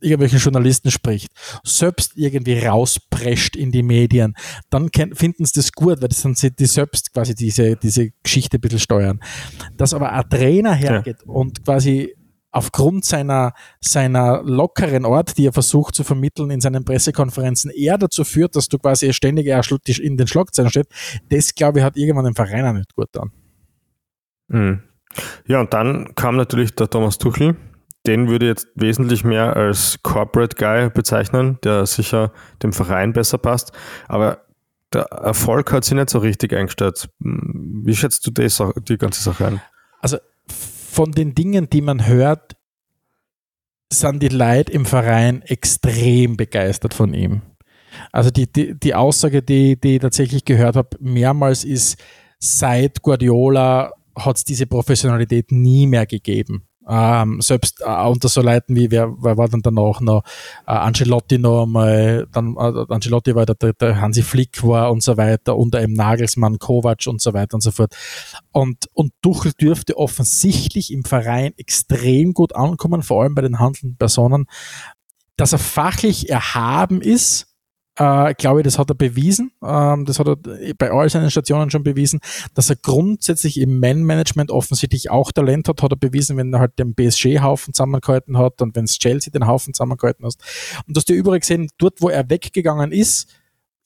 irgendwelchen 0.00 0.38
Journalisten 0.38 0.90
spricht, 0.90 1.32
selbst 1.64 2.12
irgendwie 2.16 2.58
rausprescht 2.58 3.56
in 3.56 3.72
die 3.72 3.82
Medien, 3.82 4.34
dann 4.70 4.90
finden 4.90 5.44
sie 5.44 5.52
das 5.54 5.72
gut, 5.72 6.00
weil 6.00 6.08
das 6.08 6.22
dann 6.22 6.34
sie 6.34 6.50
die 6.50 6.66
selbst 6.66 7.12
quasi 7.12 7.34
diese, 7.34 7.76
diese 7.76 8.10
Geschichte 8.22 8.58
ein 8.58 8.60
bisschen 8.60 8.78
steuern. 8.78 9.20
Dass 9.76 9.94
aber 9.94 10.12
ein 10.12 10.28
Trainer 10.28 10.74
hergeht 10.74 11.18
ja. 11.26 11.32
und 11.32 11.64
quasi 11.64 12.14
aufgrund 12.52 13.04
seiner, 13.04 13.52
seiner 13.80 14.42
lockeren 14.42 15.04
Art, 15.04 15.38
die 15.38 15.46
er 15.46 15.52
versucht 15.52 15.94
zu 15.94 16.04
vermitteln 16.04 16.50
in 16.50 16.60
seinen 16.60 16.84
Pressekonferenzen, 16.84 17.70
eher 17.70 17.98
dazu 17.98 18.24
führt, 18.24 18.56
dass 18.56 18.68
du 18.68 18.78
quasi 18.78 19.12
ständig 19.12 19.46
in 20.00 20.16
den 20.16 20.26
Schlagzeilen 20.26 20.70
steht, 20.70 20.88
das 21.28 21.54
glaube 21.54 21.78
ich 21.78 21.84
hat 21.84 21.96
irgendwann 21.96 22.24
den 22.24 22.34
Verein 22.34 22.66
auch 22.66 22.72
nicht 22.72 22.94
gut 22.94 23.08
dann. 23.12 23.30
Mhm. 24.48 24.82
Ja, 25.46 25.60
und 25.60 25.72
dann 25.72 26.14
kam 26.14 26.36
natürlich 26.36 26.74
der 26.74 26.88
Thomas 26.88 27.18
Tuchel. 27.18 27.56
Den 28.06 28.28
würde 28.28 28.46
ich 28.46 28.50
jetzt 28.50 28.68
wesentlich 28.76 29.24
mehr 29.24 29.56
als 29.56 29.98
Corporate 30.02 30.56
Guy 30.56 30.90
bezeichnen, 30.90 31.58
der 31.64 31.84
sicher 31.86 32.32
dem 32.62 32.72
Verein 32.72 33.12
besser 33.12 33.38
passt. 33.38 33.72
Aber 34.08 34.42
der 34.92 35.02
Erfolg 35.02 35.70
hat 35.72 35.84
sich 35.84 35.94
nicht 35.94 36.10
so 36.10 36.18
richtig 36.18 36.54
eingestellt. 36.54 37.08
Wie 37.18 37.94
schätzt 37.94 38.26
du 38.26 38.30
das, 38.30 38.62
die 38.88 38.96
ganze 38.96 39.22
Sache 39.22 39.46
ein? 39.46 39.60
Also 40.00 40.16
von 40.48 41.12
den 41.12 41.34
Dingen, 41.34 41.68
die 41.70 41.82
man 41.82 42.06
hört, 42.06 42.56
sind 43.92 44.22
die 44.22 44.28
Leute 44.28 44.72
im 44.72 44.86
Verein 44.86 45.42
extrem 45.42 46.36
begeistert 46.36 46.94
von 46.94 47.12
ihm. 47.12 47.42
Also 48.12 48.30
die, 48.30 48.50
die, 48.50 48.78
die 48.78 48.94
Aussage, 48.94 49.42
die, 49.42 49.78
die 49.78 49.96
ich 49.96 50.00
tatsächlich 50.00 50.44
gehört 50.44 50.76
habe, 50.76 50.96
mehrmals 51.00 51.64
ist, 51.64 51.98
seit 52.38 53.02
Guardiola 53.02 53.92
hat 54.16 54.36
es 54.36 54.44
diese 54.44 54.66
Professionalität 54.66 55.52
nie 55.52 55.86
mehr 55.86 56.06
gegeben. 56.06 56.66
Ähm, 56.92 57.40
selbst 57.40 57.82
äh, 57.82 58.02
unter 58.04 58.28
so 58.28 58.42
Leuten 58.42 58.74
wie, 58.74 58.90
wer, 58.90 59.14
wer 59.22 59.36
war 59.36 59.48
dann 59.48 59.62
danach 59.62 60.00
noch, 60.00 60.24
äh, 60.66 60.72
Ancelotti 60.72 61.38
noch 61.38 61.62
einmal, 61.62 62.26
dann 62.32 62.56
äh, 62.56 62.92
Ancelotti 62.92 63.36
war 63.36 63.46
der, 63.46 63.72
der 63.74 64.00
Hansi 64.00 64.22
Flick 64.22 64.60
war 64.64 64.90
und 64.90 65.00
so 65.00 65.16
weiter, 65.16 65.56
unter 65.56 65.78
einem 65.78 65.92
Nagelsmann, 65.92 66.58
Kovac 66.58 67.06
und 67.06 67.20
so 67.20 67.32
weiter 67.32 67.54
und 67.54 67.60
so 67.60 67.70
fort. 67.70 67.94
Und, 68.50 68.88
und 68.92 69.12
Tuchel 69.22 69.52
dürfte 69.52 69.96
offensichtlich 69.96 70.92
im 70.92 71.04
Verein 71.04 71.52
extrem 71.56 72.34
gut 72.34 72.56
ankommen, 72.56 73.04
vor 73.04 73.22
allem 73.22 73.36
bei 73.36 73.42
den 73.42 73.60
handelnden 73.60 73.96
Personen, 73.96 74.46
dass 75.36 75.52
er 75.52 75.60
fachlich 75.60 76.28
erhaben 76.28 77.00
ist, 77.00 77.49
äh, 77.96 78.34
glaube 78.34 78.60
ich, 78.60 78.64
das 78.64 78.78
hat 78.78 78.90
er 78.90 78.94
bewiesen. 78.94 79.52
Ähm, 79.62 80.04
das 80.04 80.18
hat 80.18 80.28
er 80.28 80.36
bei 80.78 80.90
all 80.90 81.08
seinen 81.10 81.30
Stationen 81.30 81.70
schon 81.70 81.82
bewiesen, 81.82 82.20
dass 82.54 82.70
er 82.70 82.76
grundsätzlich 82.76 83.60
im 83.60 83.78
Man-Management 83.78 84.50
offensichtlich 84.50 85.10
auch 85.10 85.32
Talent 85.32 85.68
hat, 85.68 85.82
hat 85.82 85.92
er 85.92 85.96
bewiesen, 85.96 86.36
wenn 86.36 86.52
er 86.52 86.60
halt 86.60 86.78
den 86.78 86.94
PSG-Haufen 86.94 87.74
zusammengehalten 87.74 88.38
hat 88.38 88.62
und 88.62 88.76
wenn 88.76 88.84
es 88.84 88.98
Chelsea 88.98 89.30
den 89.30 89.46
Haufen 89.46 89.74
zusammengehalten 89.74 90.24
hat. 90.24 90.34
Und 90.86 90.96
dass 90.96 91.04
du 91.04 91.12
übrigens 91.12 91.46
sehen, 91.46 91.68
dort, 91.78 92.00
wo 92.00 92.08
er 92.08 92.28
weggegangen 92.30 92.92
ist, 92.92 93.28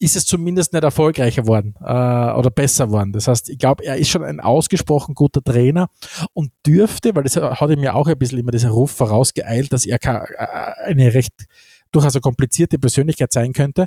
ist 0.00 0.16
es 0.16 0.26
zumindest 0.26 0.72
nicht 0.72 0.82
erfolgreicher 0.82 1.46
worden 1.46 1.74
äh, 1.80 1.84
oder 1.84 2.50
besser 2.50 2.90
worden. 2.90 3.12
Das 3.12 3.28
heißt, 3.28 3.48
ich 3.48 3.58
glaube, 3.58 3.84
er 3.84 3.96
ist 3.96 4.10
schon 4.10 4.24
ein 4.24 4.40
ausgesprochen 4.40 5.14
guter 5.14 5.42
Trainer 5.42 5.88
und 6.32 6.50
dürfte, 6.66 7.14
weil 7.14 7.22
das 7.22 7.36
hat 7.36 7.70
ihm 7.70 7.82
ja 7.82 7.94
auch 7.94 8.06
ein 8.06 8.18
bisschen 8.18 8.38
immer 8.38 8.50
dieser 8.50 8.70
Ruf 8.70 8.90
vorausgeeilt, 8.90 9.72
dass 9.72 9.86
er 9.86 9.98
äh, 10.04 10.90
eine 10.90 11.14
recht 11.14 11.46
durchaus 11.94 12.14
eine 12.14 12.22
komplizierte 12.22 12.78
Persönlichkeit 12.78 13.32
sein 13.32 13.52
könnte, 13.52 13.86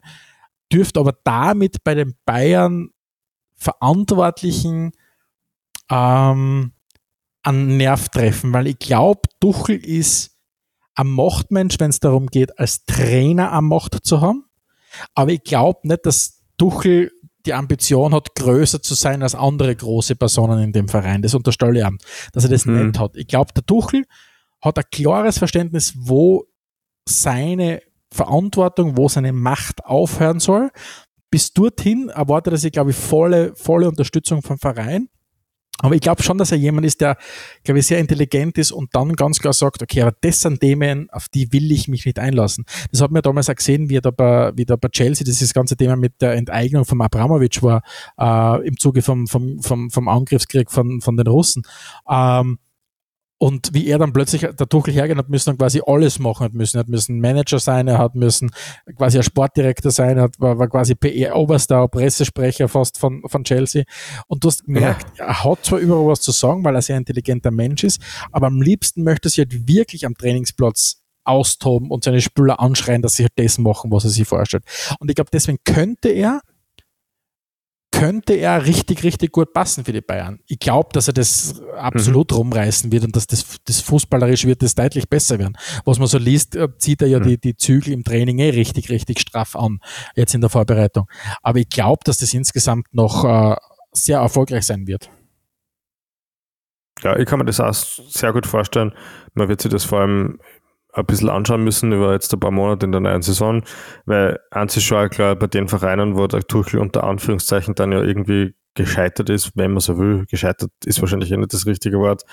dürfte 0.72 1.00
aber 1.00 1.18
damit 1.24 1.84
bei 1.84 1.96
den 1.96 2.16
Bayern 2.26 2.90
Verantwortlichen 3.56 4.92
ähm, 5.90 6.74
an 7.44 7.78
Nerv 7.78 8.10
treffen, 8.10 8.54
weil 8.54 8.68
ich 8.68 8.80
glaube, 8.80 9.22
Tuchel 9.40 9.78
ist 9.78 10.38
ein 10.96 11.08
Machtmensch, 11.08 11.80
wenn 11.80 11.90
es 11.90 12.00
darum 12.00 12.28
geht, 12.28 12.58
als 12.60 12.84
Trainer 12.86 13.52
am 13.52 13.68
Macht 13.68 14.06
zu 14.06 14.22
haben. 14.22 14.46
Aber 15.14 15.32
ich 15.32 15.44
glaube 15.44 15.88
nicht, 15.88 16.06
dass 16.06 16.44
Tuchel 16.58 17.12
die 17.46 17.54
Ambition 17.54 18.14
hat, 18.14 18.36
größer 18.36 18.82
zu 18.82 18.94
sein 18.94 19.24
als 19.24 19.36
andere 19.36 19.76
große 19.76 20.16
Personen 20.16 20.62
in 20.62 20.74
dem 20.74 20.88
Verein. 20.88 21.22
Das 21.22 21.34
unterstelle 21.34 21.80
ich 21.80 21.86
an, 21.86 21.98
dass 22.34 22.44
er 22.44 22.50
das 22.50 22.66
mhm. 22.66 22.88
nicht 22.88 23.00
hat. 23.00 23.16
Ich 23.16 23.28
glaube, 23.28 23.54
der 23.54 23.66
Tuchel 23.66 24.06
hat 24.62 24.78
ein 24.78 24.84
klares 24.92 25.38
Verständnis, 25.38 25.94
wo 25.96 26.46
seine 27.08 27.82
Verantwortung, 28.12 28.98
wo 28.98 29.10
seine 29.10 29.34
Macht 29.34 29.86
aufhören 29.86 30.40
soll. 30.40 30.72
Bis 31.30 31.54
dorthin 31.54 32.10
erwartet 32.10 32.54
er 32.54 32.58
sich, 32.58 32.72
glaube 32.72 32.92
ich, 32.92 32.98
volle, 32.98 33.54
volle 33.56 33.88
Unterstützung 33.88 34.42
vom 34.42 34.58
Verein. 34.58 35.10
Aber 35.80 35.94
ich 35.94 36.02
glaube 36.02 36.24
schon, 36.24 36.40
dass 36.40 36.52
er 36.52 36.58
jemand 36.58 36.88
ist, 36.88 37.02
der, 37.02 37.18
glaube 37.64 37.80
ich, 37.80 37.86
sehr 37.86 38.00
intelligent 38.00 38.58
ist 38.58 38.72
und 38.72 38.90
dann 38.96 39.14
ganz 39.14 39.38
klar 39.38 39.54
sagt, 39.54 39.84
okay, 39.84 40.02
aber 40.02 40.16
das 40.22 40.42
sind 40.42 40.60
Themen, 40.60 41.08
auf 41.12 41.28
die 41.30 41.54
will 41.54 41.72
ich 41.72 41.88
mich 41.88 42.06
nicht 42.06 42.18
einlassen. 42.18 42.66
Das 42.92 43.02
hat 43.02 43.12
man 43.12 43.22
damals 43.22 43.48
auch 43.50 43.56
gesehen, 43.56 43.88
wie 43.90 44.00
da 44.00 44.10
bei, 44.10 44.52
wie 44.56 44.66
da 44.66 44.76
bei 44.76 44.88
Chelsea 44.90 45.24
dieses 45.24 45.54
ganze 45.54 45.78
Thema 45.78 45.96
mit 45.96 46.20
der 46.20 46.34
Enteignung 46.34 46.84
von 46.84 47.00
Abramovic 47.00 47.62
war, 47.62 47.84
äh, 48.20 48.68
im 48.68 48.78
Zuge 48.78 49.04
vom, 49.04 49.28
vom, 49.28 49.62
vom, 49.62 49.92
vom 49.92 50.08
Angriffskrieg 50.08 50.72
von, 50.72 51.00
von 51.00 51.16
den 51.16 51.28
Russen. 51.28 51.62
Ähm, 52.10 52.58
und 53.40 53.70
wie 53.74 53.88
er 53.88 54.00
dann 54.00 54.14
plötzlich 54.14 54.42
der 54.42 54.68
Tuchel 54.68 54.94
hergehen 54.94 55.18
hat 55.18 55.30
müssen 55.30 55.52
und 55.52 55.58
quasi 55.58 55.82
alles 55.86 56.18
machen 56.20 56.44
hat 56.44 56.54
müssen. 56.54 56.78
Er 56.78 56.82
hat 56.82 56.88
müssen 56.88 57.20
Manager 57.20 57.60
sein, 57.60 57.88
er 57.88 58.00
hat 58.00 58.16
müssen 58.16 58.52
quasi 58.96 59.18
ein 59.18 59.24
Sportdirektor 59.24 59.92
sein, 59.92 60.18
er 60.18 60.24
hat, 60.24 60.40
war, 60.40 60.58
war 60.58 60.68
quasi 60.68 60.96
PR-Oberstar, 60.96 61.88
Pressesprecher 61.88 62.68
fast 62.68 62.98
von, 62.98 63.22
von 63.28 63.44
Chelsea. 63.44 63.84
Und 64.28 64.44
du 64.44 64.48
hast 64.48 64.66
gemerkt, 64.66 65.18
ja. 65.18 65.26
er 65.26 65.44
hat 65.44 65.66
zwar 65.66 65.80
überall 65.80 66.08
was 66.08 66.22
zu 66.22 66.32
sagen, 66.32 66.64
weil 66.64 66.74
er 66.74 66.80
ein 66.80 66.82
sehr 66.82 66.98
intelligenter 66.98 67.52
Mensch 67.52 67.84
ist, 67.84 68.02
aber 68.32 68.48
am 68.48 68.62
liebsten 68.62 69.04
möchte 69.04 69.28
er 69.28 69.30
sich 69.30 69.40
halt 69.40 69.68
wirklich 69.68 70.06
am 70.06 70.16
Trainingsplatz 70.16 71.04
austoben 71.24 71.92
und 71.92 72.04
seine 72.04 72.22
Spieler 72.22 72.60
anschreien, 72.60 73.02
dass 73.02 73.16
sie 73.16 73.24
halt 73.24 73.34
das 73.36 73.58
machen, 73.58 73.92
was 73.92 74.06
er 74.06 74.10
sich 74.10 74.28
vorstellt. 74.28 74.64
Und 75.00 75.10
ich 75.10 75.16
glaube, 75.16 75.30
deswegen 75.32 75.60
könnte 75.64 76.10
er 76.10 76.42
könnte 77.98 78.34
er 78.34 78.66
richtig, 78.66 79.04
richtig 79.04 79.32
gut 79.32 79.54
passen 79.54 79.84
für 79.84 79.92
die 79.92 80.02
Bayern. 80.02 80.40
Ich 80.48 80.60
glaube, 80.60 80.90
dass 80.94 81.08
er 81.08 81.14
das 81.14 81.62
absolut 81.78 82.32
mhm. 82.32 82.38
rumreißen 82.38 82.92
wird 82.92 83.04
und 83.06 83.16
dass 83.16 83.28
das, 83.28 83.58
das 83.66 83.82
fußballerisch 83.82 84.46
wird 84.46 84.62
das 84.62 84.76
deutlich 84.76 85.10
besser 85.10 85.40
werden. 85.40 85.58
Was 85.86 86.00
man 86.00 86.08
so 86.08 86.18
liest, 86.18 86.56
äh, 86.56 86.68
zieht 86.78 87.02
er 87.02 87.08
ja 87.08 87.20
mhm. 87.20 87.24
die, 87.24 87.38
die 87.40 87.58
Zügel 87.58 87.94
im 87.94 88.04
Training 88.04 88.40
eh 88.40 88.50
richtig, 88.50 88.90
richtig 88.90 89.20
straff 89.20 89.56
an, 89.56 89.80
jetzt 90.16 90.36
in 90.36 90.42
der 90.42 90.50
Vorbereitung. 90.50 91.08
Aber 91.42 91.60
ich 91.60 91.70
glaube, 91.70 92.02
dass 92.04 92.18
das 92.18 92.34
insgesamt 92.34 92.88
noch 92.94 93.24
äh, 93.26 93.56
sehr 93.92 94.20
erfolgreich 94.20 94.66
sein 94.66 94.88
wird. 94.88 95.10
Ja, 97.04 97.16
ich 97.18 97.26
kann 97.28 97.40
mir 97.40 97.46
das 97.46 97.60
auch 97.60 97.74
sehr 97.74 98.34
gut 98.34 98.48
vorstellen. 98.48 98.94
Man 99.34 99.50
wird 99.50 99.62
sich 99.62 99.72
das 99.72 99.84
vor 99.84 100.00
allem 100.00 100.40
ein 100.98 101.06
bisschen 101.06 101.30
anschauen 101.30 101.64
müssen 101.64 101.92
über 101.92 102.12
jetzt 102.14 102.34
ein 102.34 102.40
paar 102.40 102.52
Monate 102.52 102.86
in 102.86 102.92
der 102.92 103.02
neuen 103.02 103.22
Saison, 103.22 103.64
weil 104.06 104.40
ist 104.54 104.84
schon 104.84 105.10
klar, 105.10 105.36
bei 105.36 105.48
den 105.48 105.68
Vereinen, 105.68 106.18
wo 106.18 106.28
der 106.28 106.42
Tuchel 106.42 106.80
unter 106.80 107.04
Anführungszeichen 107.04 107.76
dann 107.76 107.92
ja 107.92 108.02
irgendwie 108.02 108.56
gescheitert 108.74 109.30
ist, 109.30 109.52
wenn 109.56 109.72
man 109.72 109.80
so 109.80 109.98
will. 109.98 110.26
Gescheitert 110.30 110.72
ist 110.86 111.02
wahrscheinlich 111.02 111.32
eh 111.32 111.38
nicht 111.38 111.54
das 111.54 111.66
richtige 111.66 112.00
Wort. 112.00 112.24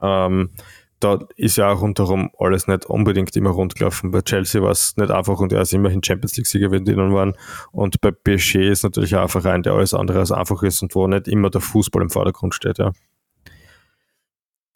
Ähm, 0.00 0.50
da 1.00 1.20
ist 1.36 1.56
ja 1.56 1.70
auch 1.70 1.80
rundherum 1.80 2.30
alles 2.38 2.66
nicht 2.66 2.86
unbedingt 2.86 3.36
immer 3.36 3.50
rund 3.50 3.76
gelaufen. 3.76 4.10
Bei 4.10 4.20
Chelsea 4.20 4.60
war 4.60 4.72
es 4.72 4.96
nicht 4.96 5.12
einfach 5.12 5.38
und 5.38 5.52
er 5.52 5.62
ist 5.62 5.72
immerhin 5.72 6.02
Champions 6.02 6.36
League-Sieger, 6.36 6.72
wenn 6.72 6.84
die 6.84 6.94
dann 6.94 7.14
waren. 7.14 7.34
Und 7.70 8.00
bei 8.00 8.10
PSG 8.10 8.56
ist 8.68 8.82
natürlich 8.82 9.14
auch 9.14 9.22
ein 9.22 9.28
Verein, 9.28 9.62
der 9.62 9.74
alles 9.74 9.94
andere 9.94 10.18
als 10.18 10.32
einfach 10.32 10.62
ist 10.64 10.82
und 10.82 10.94
wo 10.96 11.06
nicht 11.06 11.28
immer 11.28 11.50
der 11.50 11.60
Fußball 11.60 12.02
im 12.02 12.10
Vordergrund 12.10 12.54
steht, 12.54 12.78
ja. 12.78 12.92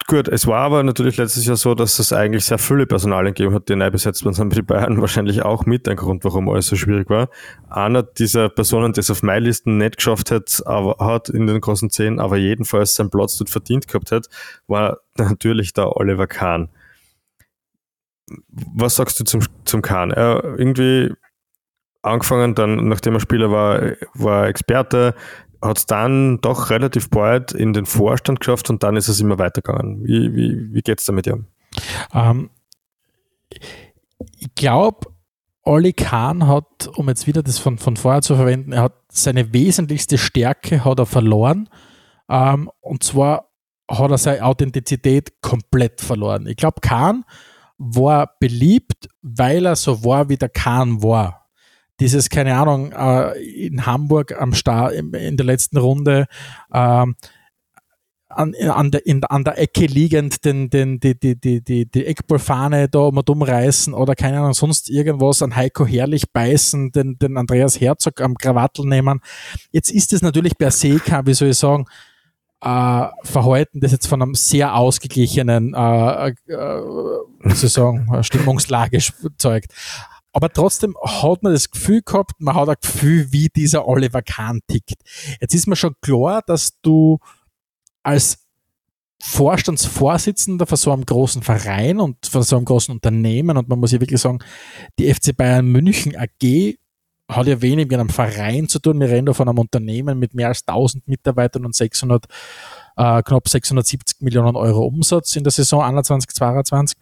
Gut, 0.07 0.27
es 0.27 0.47
war 0.47 0.59
aber 0.59 0.83
natürlich 0.83 1.15
letztes 1.15 1.45
Jahr 1.45 1.55
so, 1.55 1.75
dass 1.75 1.97
es 1.97 2.11
eigentlich 2.11 2.43
sehr 2.43 2.57
viele 2.57 2.85
Personalien 2.85 3.33
gegeben 3.33 3.55
hat, 3.55 3.69
die 3.69 3.75
neu 3.75 3.89
besetzt 3.89 4.25
worden 4.25 4.33
sind. 4.35 4.55
Die 4.55 4.61
Bayern 4.61 4.99
wahrscheinlich 5.01 5.43
auch 5.43 5.65
mit 5.65 5.87
ein 5.87 5.95
Grund, 5.95 6.25
warum 6.25 6.49
alles 6.49 6.67
so 6.67 6.75
schwierig 6.75 7.09
war. 7.09 7.29
Einer 7.69 8.03
dieser 8.03 8.49
Personen, 8.49 8.91
die 8.91 8.99
es 8.99 9.09
auf 9.09 9.23
MyListen 9.23 9.77
nicht 9.77 9.97
geschafft 9.97 10.29
hat, 10.31 10.61
aber 10.65 10.97
hat 11.05 11.29
in 11.29 11.47
den 11.47 11.61
großen 11.61 11.89
Zehn, 11.89 12.19
aber 12.19 12.37
jedenfalls 12.37 12.95
seinen 12.95 13.11
Platz 13.11 13.37
dort 13.37 13.49
verdient 13.49 13.87
gehabt 13.87 14.11
hat, 14.11 14.27
war 14.67 14.97
natürlich 15.17 15.71
der 15.71 15.95
Oliver 15.95 16.27
Kahn. 16.27 16.69
Was 18.47 18.95
sagst 18.97 19.19
du 19.19 19.23
zum, 19.23 19.41
zum 19.63 19.81
Kahn? 19.81 20.11
Er 20.11 20.43
irgendwie 20.57 21.13
angefangen, 22.01 22.55
dann, 22.55 22.89
nachdem 22.89 23.13
er 23.13 23.19
Spieler 23.21 23.51
war, 23.51 23.93
war 24.13 24.47
Experte, 24.47 25.15
hat 25.63 25.77
es 25.77 25.85
dann 25.85 26.39
doch 26.41 26.69
relativ 26.69 27.09
bald 27.09 27.53
in 27.53 27.73
den 27.73 27.85
Vorstand 27.85 28.39
geschafft 28.39 28.69
und 28.69 28.83
dann 28.83 28.95
ist 28.95 29.07
es 29.07 29.19
immer 29.19 29.39
weitergegangen. 29.39 30.03
Wie, 30.03 30.35
wie, 30.35 30.73
wie 30.73 30.81
geht 30.81 30.99
es 30.99 31.05
da 31.05 31.13
mit 31.13 31.25
ihm? 31.25 31.47
Ähm, 32.13 32.49
ich 33.49 34.53
glaube, 34.55 35.07
Olli 35.63 35.93
Kahn 35.93 36.47
hat, 36.47 36.89
um 36.95 37.07
jetzt 37.07 37.27
wieder 37.27 37.41
das 37.41 37.59
von, 37.59 37.77
von 37.77 37.95
vorher 37.95 38.21
zu 38.21 38.35
verwenden, 38.35 38.73
er 38.73 38.83
hat 38.83 38.95
seine 39.09 39.53
wesentlichste 39.53 40.17
Stärke 40.17 40.83
hat 40.83 40.99
er 40.99 41.05
verloren. 41.05 41.69
Ähm, 42.29 42.69
und 42.81 43.03
zwar 43.03 43.49
hat 43.89 44.11
er 44.11 44.17
seine 44.17 44.43
Authentizität 44.43 45.41
komplett 45.41 46.01
verloren. 46.01 46.47
Ich 46.47 46.57
glaube, 46.57 46.81
Kahn 46.81 47.23
war 47.77 48.31
beliebt, 48.39 49.07
weil 49.21 49.65
er 49.65 49.75
so 49.75 50.03
war, 50.03 50.29
wie 50.29 50.37
der 50.37 50.49
Kahn 50.49 51.01
war 51.01 51.42
dieses, 52.03 52.29
keine 52.29 52.55
Ahnung, 52.55 52.91
äh, 52.91 53.31
in 53.41 53.85
Hamburg 53.85 54.35
am 54.37 54.53
Start 54.53 54.91
in 54.93 55.37
der 55.37 55.45
letzten 55.45 55.77
Runde 55.77 56.25
ähm, 56.73 57.15
an, 58.27 58.53
an, 58.55 58.91
der, 58.91 59.05
in, 59.05 59.23
an 59.23 59.45
der 59.45 59.57
Ecke 59.57 59.85
liegend 59.85 60.43
den, 60.43 60.69
den, 60.69 60.99
die, 60.99 61.17
die, 61.17 61.39
die, 61.39 61.63
die, 61.63 61.85
die 61.89 62.05
Eckballfahne 62.05 62.89
da 62.89 63.09
mal 63.09 63.21
dumm 63.21 63.41
reißen 63.41 63.93
oder 63.93 64.15
keine 64.15 64.39
Ahnung, 64.39 64.53
sonst 64.53 64.89
irgendwas 64.89 65.41
an 65.41 65.55
Heiko 65.55 65.85
Herrlich 65.85 66.29
beißen, 66.29 66.91
den, 66.91 67.17
den 67.19 67.37
Andreas 67.37 67.79
Herzog 67.79 68.19
am 68.19 68.35
Krawattel 68.35 68.85
nehmen. 68.85 69.21
Jetzt 69.71 69.89
ist 69.89 70.11
es 70.11 70.21
natürlich 70.21 70.57
per 70.57 70.71
se 70.71 70.99
kein, 70.99 71.25
wie 71.25 71.33
soll 71.33 71.49
ich 71.49 71.57
sagen, 71.57 71.85
äh, 72.59 73.07
Verhalten, 73.23 73.79
das 73.79 73.93
jetzt 73.93 74.07
von 74.07 74.21
einem 74.21 74.35
sehr 74.35 74.75
ausgeglichenen, 74.75 75.73
äh, 75.73 76.27
äh, 76.27 76.33
wie 76.47 77.53
soll 77.53 77.67
ich 77.67 77.73
sagen, 77.73 78.23
Stimmungslage 78.23 78.99
zeugt. 79.37 79.73
Aber 80.33 80.49
trotzdem 80.49 80.97
hat 81.01 81.43
man 81.43 81.53
das 81.53 81.69
Gefühl 81.69 82.01
gehabt, 82.01 82.31
man 82.39 82.55
hat 82.55 82.67
ein 82.67 82.75
Gefühl, 82.81 83.31
wie 83.31 83.49
dieser 83.49 83.87
Oliver 83.87 84.23
Kahn 84.23 84.61
tickt. 84.67 85.03
Jetzt 85.39 85.53
ist 85.53 85.67
mir 85.67 85.75
schon 85.75 85.95
klar, 86.01 86.41
dass 86.45 86.81
du 86.81 87.19
als 88.01 88.39
Vorstandsvorsitzender 89.21 90.65
von 90.65 90.77
so 90.77 90.91
einem 90.91 91.05
großen 91.05 91.43
Verein 91.43 91.99
und 91.99 92.25
von 92.25 92.43
so 92.43 92.57
einem 92.57 92.65
großen 92.65 92.93
Unternehmen 92.93 93.55
und 93.57 93.69
man 93.69 93.79
muss 93.79 93.93
ja 93.93 94.01
wirklich 94.01 94.19
sagen, 94.19 94.39
die 94.99 95.13
FC 95.13 95.37
Bayern 95.37 95.67
München 95.67 96.17
AG 96.17 96.75
hat 97.29 97.47
ja 97.47 97.61
wenig 97.61 97.87
mit 97.87 97.99
einem 97.99 98.09
Verein 98.09 98.67
zu 98.67 98.79
tun. 98.79 98.99
Wir 98.99 99.09
reden 99.09 99.27
da 99.27 99.33
von 99.33 99.47
einem 99.47 99.59
Unternehmen 99.59 100.19
mit 100.19 100.33
mehr 100.33 100.49
als 100.49 100.67
1000 100.67 101.07
Mitarbeitern 101.07 101.65
und 101.65 101.73
600, 101.73 102.25
äh, 102.97 103.23
knapp 103.23 103.47
670 103.47 104.19
Millionen 104.21 104.57
Euro 104.57 104.85
Umsatz 104.85 105.35
in 105.37 105.43
der 105.43 105.51
Saison 105.51 105.81
21, 105.81 106.29
22 106.31 106.97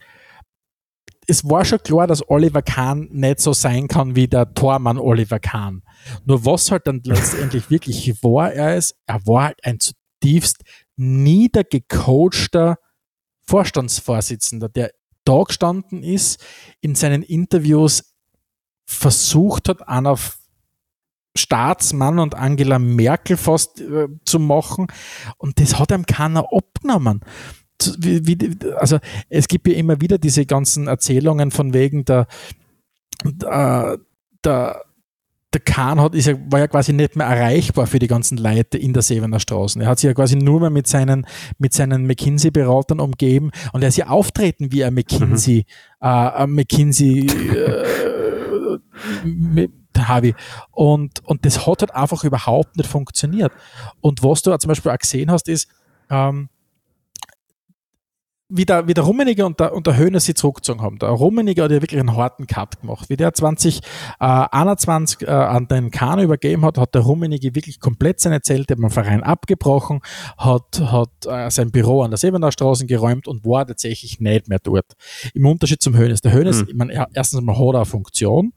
es 1.26 1.48
war 1.48 1.64
schon 1.64 1.78
klar, 1.78 2.06
dass 2.06 2.28
Oliver 2.28 2.62
Kahn 2.62 3.08
nicht 3.12 3.40
so 3.40 3.52
sein 3.52 3.88
kann 3.88 4.16
wie 4.16 4.28
der 4.28 4.54
Tormann 4.54 4.98
Oliver 4.98 5.38
Kahn. 5.38 5.82
Nur 6.24 6.44
was 6.44 6.70
halt 6.70 6.86
dann 6.86 7.00
letztendlich 7.04 7.70
wirklich 7.70 8.22
war, 8.22 8.52
er 8.52 8.76
ist, 8.76 8.96
er 9.06 9.24
war 9.26 9.44
halt 9.44 9.64
ein 9.64 9.78
zutiefst 9.78 10.62
niedergecoachter 10.96 12.78
Vorstandsvorsitzender, 13.44 14.68
der 14.68 14.92
da 15.24 15.42
gestanden 15.42 16.02
ist, 16.02 16.44
in 16.80 16.94
seinen 16.94 17.22
Interviews 17.22 18.14
versucht 18.84 19.68
hat, 19.68 19.88
einer 19.88 20.18
Staatsmann 21.36 22.18
und 22.18 22.34
Angela 22.34 22.78
Merkel 22.78 23.36
fast 23.36 23.80
äh, 23.80 24.08
zu 24.24 24.38
machen. 24.38 24.88
Und 25.38 25.60
das 25.60 25.78
hat 25.78 25.92
ihm 25.92 26.04
keiner 26.04 26.48
abgenommen 26.52 27.20
wie, 27.98 28.26
wie, 28.26 28.48
also 28.76 28.98
es 29.28 29.48
gibt 29.48 29.68
ja 29.68 29.74
immer 29.74 30.00
wieder 30.00 30.18
diese 30.18 30.46
ganzen 30.46 30.86
Erzählungen 30.86 31.50
von 31.50 31.74
wegen 31.74 32.04
der, 32.04 32.26
der, 33.24 33.98
der 34.44 34.82
der 35.52 35.60
Kahn 35.60 36.00
hat, 36.00 36.14
ist 36.14 36.26
ja, 36.26 36.34
war 36.50 36.60
ja 36.60 36.66
quasi 36.66 36.92
nicht 36.94 37.14
mehr 37.14 37.26
erreichbar 37.26 37.86
für 37.86 37.98
die 37.98 38.06
ganzen 38.06 38.38
Leute 38.38 38.78
in 38.78 38.94
der 38.94 39.02
Sevener 39.02 39.38
Straßen. 39.38 39.82
Er 39.82 39.88
hat 39.88 39.98
sich 39.98 40.08
ja 40.08 40.14
quasi 40.14 40.36
nur 40.36 40.60
mehr 40.60 40.70
mit 40.70 40.86
seinen, 40.86 41.26
mit 41.58 41.74
seinen 41.74 42.06
McKinsey-Beratern 42.06 43.00
umgeben 43.00 43.50
und 43.72 43.82
er 43.82 43.88
ist 43.88 43.98
ja 43.98 44.08
auftreten 44.08 44.72
wie 44.72 44.82
ein 44.84 44.94
McKinsey, 44.94 45.66
mhm. 46.00 46.06
äh, 46.06 46.08
ein 46.08 46.52
McKinsey, 46.52 47.26
äh, 47.26 47.84
Harvey. 49.98 50.34
Und, 50.70 51.24
und 51.26 51.44
das 51.44 51.66
hat 51.66 51.82
halt 51.82 51.94
einfach 51.94 52.24
überhaupt 52.24 52.76
nicht 52.76 52.88
funktioniert. 52.88 53.52
Und 54.00 54.22
was 54.22 54.42
du 54.42 54.56
zum 54.56 54.68
Beispiel 54.68 54.90
auch 54.90 54.98
gesehen 54.98 55.30
hast, 55.30 55.48
ist, 55.48 55.68
ähm, 56.10 56.48
wie 58.54 58.66
der, 58.66 58.86
wie 58.86 58.94
der 58.94 59.04
Rummeniger 59.04 59.46
und 59.46 59.58
der, 59.58 59.74
und 59.74 59.86
der 59.86 59.96
Höhner 59.96 60.20
sie 60.20 60.34
zurückgezogen 60.34 60.82
haben. 60.82 60.98
Der 60.98 61.08
Rummeniger 61.08 61.64
hat 61.64 61.70
ja 61.70 61.80
wirklich 61.80 61.98
einen 61.98 62.16
harten 62.16 62.46
Cut 62.46 62.80
gemacht. 62.80 63.08
Wie 63.08 63.16
der 63.16 63.32
2021 63.32 65.22
äh, 65.22 65.24
äh, 65.24 65.30
an 65.30 65.68
den 65.68 65.90
Kahn 65.90 66.20
übergeben 66.20 66.64
hat, 66.64 66.76
hat 66.76 66.94
der 66.94 67.02
Rummeniger 67.02 67.54
wirklich 67.54 67.80
komplett 67.80 68.20
seine 68.20 68.42
Zelte 68.42 68.76
beim 68.76 68.90
Verein 68.90 69.22
abgebrochen, 69.22 70.00
hat, 70.36 70.80
hat 70.80 71.26
äh, 71.26 71.50
sein 71.50 71.70
Büro 71.70 72.02
an 72.02 72.10
der 72.10 72.18
Sebener 72.18 72.52
Straße 72.52 72.84
geräumt 72.84 73.26
und 73.26 73.44
war 73.46 73.66
tatsächlich 73.66 74.20
nicht 74.20 74.48
mehr 74.48 74.58
dort. 74.62 74.92
Im 75.32 75.46
Unterschied 75.46 75.80
zum 75.80 75.96
Hönes. 75.96 76.20
Der 76.20 76.32
Hönes, 76.32 76.60
hm. 76.60 76.68
ich 76.68 76.74
meine, 76.74 77.06
erstens 77.14 77.40
mal 77.40 77.56
hat 77.56 77.74
er 77.74 77.74
eine 77.76 77.84
Funktion, 77.86 78.52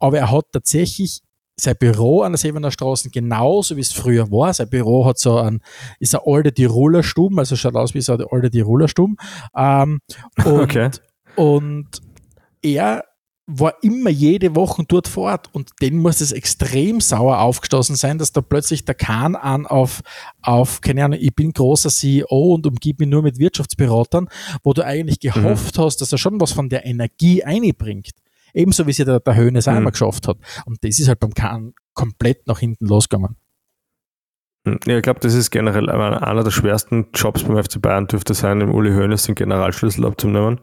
aber 0.00 0.18
er 0.18 0.32
hat 0.32 0.46
tatsächlich 0.52 1.22
sein 1.60 1.76
Büro 1.78 2.22
an 2.22 2.32
der 2.32 2.38
Sevener 2.38 2.70
Straße 2.70 3.10
genauso 3.10 3.76
wie 3.76 3.80
es 3.80 3.92
früher 3.92 4.30
war. 4.30 4.52
Sein 4.54 4.70
Büro 4.70 5.04
hat 5.06 5.18
so 5.18 5.38
ein, 5.38 5.60
ist 5.98 6.14
ein 6.14 6.20
alte 6.24 6.52
Tiroler 6.52 7.02
Stuben, 7.02 7.38
also 7.38 7.56
schaut 7.56 7.74
aus 7.74 7.94
wie 7.94 8.00
so 8.00 8.14
ein 8.14 8.24
alter 8.30 8.50
Tiroler 8.50 8.88
Stuben. 8.88 9.16
Ähm, 9.56 10.00
und, 10.44 10.60
okay. 10.60 10.90
und 11.36 11.88
er 12.62 13.04
war 13.50 13.82
immer 13.82 14.10
jede 14.10 14.54
Woche 14.54 14.84
dort 14.86 15.08
vor 15.08 15.30
Ort 15.30 15.48
und 15.54 15.70
den 15.80 15.96
muss 15.96 16.20
es 16.20 16.32
extrem 16.32 17.00
sauer 17.00 17.38
aufgestoßen 17.40 17.96
sein, 17.96 18.18
dass 18.18 18.30
da 18.30 18.42
plötzlich 18.42 18.84
der 18.84 18.94
Kahn 18.94 19.36
an 19.36 19.66
auf, 19.66 20.02
auf, 20.42 20.82
keine 20.82 21.02
Ahnung, 21.02 21.18
ich 21.20 21.34
bin 21.34 21.52
großer 21.54 21.88
CEO 21.88 22.54
und 22.54 22.66
umgib 22.66 23.00
mich 23.00 23.08
nur 23.08 23.22
mit 23.22 23.38
Wirtschaftsberatern, 23.38 24.28
wo 24.62 24.74
du 24.74 24.84
eigentlich 24.84 25.18
mhm. 25.22 25.42
gehofft 25.42 25.78
mhm. 25.78 25.82
hast, 25.82 25.96
dass 26.02 26.12
er 26.12 26.18
schon 26.18 26.38
was 26.40 26.52
von 26.52 26.68
der 26.68 26.84
Energie 26.84 27.42
einbringt. 27.42 28.10
Ebenso 28.54 28.86
wie 28.86 28.92
sie 28.92 29.04
der, 29.04 29.20
der 29.20 29.34
Höhnes 29.36 29.66
mhm. 29.66 29.74
einmal 29.74 29.92
geschafft 29.92 30.28
hat. 30.28 30.38
Und 30.66 30.82
das 30.82 30.98
ist 30.98 31.08
halt 31.08 31.20
beim 31.20 31.34
Kahn 31.34 31.74
komplett 31.94 32.46
nach 32.46 32.58
hinten 32.58 32.86
losgegangen. 32.86 33.36
Hm, 34.66 34.78
ja, 34.86 34.96
ich 34.96 35.02
glaube, 35.02 35.20
das 35.20 35.34
ist 35.34 35.50
generell 35.50 35.88
einer 35.90 36.44
der 36.44 36.50
schwersten 36.50 37.08
Jobs 37.14 37.44
beim 37.44 37.62
FC 37.62 37.80
Bayern 37.80 38.06
dürfte 38.06 38.34
sein, 38.34 38.60
im 38.60 38.74
Uli 38.74 38.90
Hoeneß 38.90 39.24
den 39.24 39.34
Generalschlüssel 39.34 40.04
abzunehmen. 40.04 40.60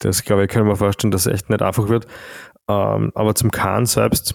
Das, 0.00 0.22
glaube 0.22 0.44
ich, 0.44 0.48
kann 0.48 0.62
ich 0.62 0.68
mir 0.68 0.76
vorstellen, 0.76 1.10
dass 1.10 1.26
es 1.26 1.32
echt 1.32 1.50
nicht 1.50 1.62
einfach 1.62 1.88
wird. 1.88 2.06
Ähm, 2.68 3.10
aber 3.14 3.34
zum 3.34 3.50
Kahn 3.50 3.86
selbst, 3.86 4.34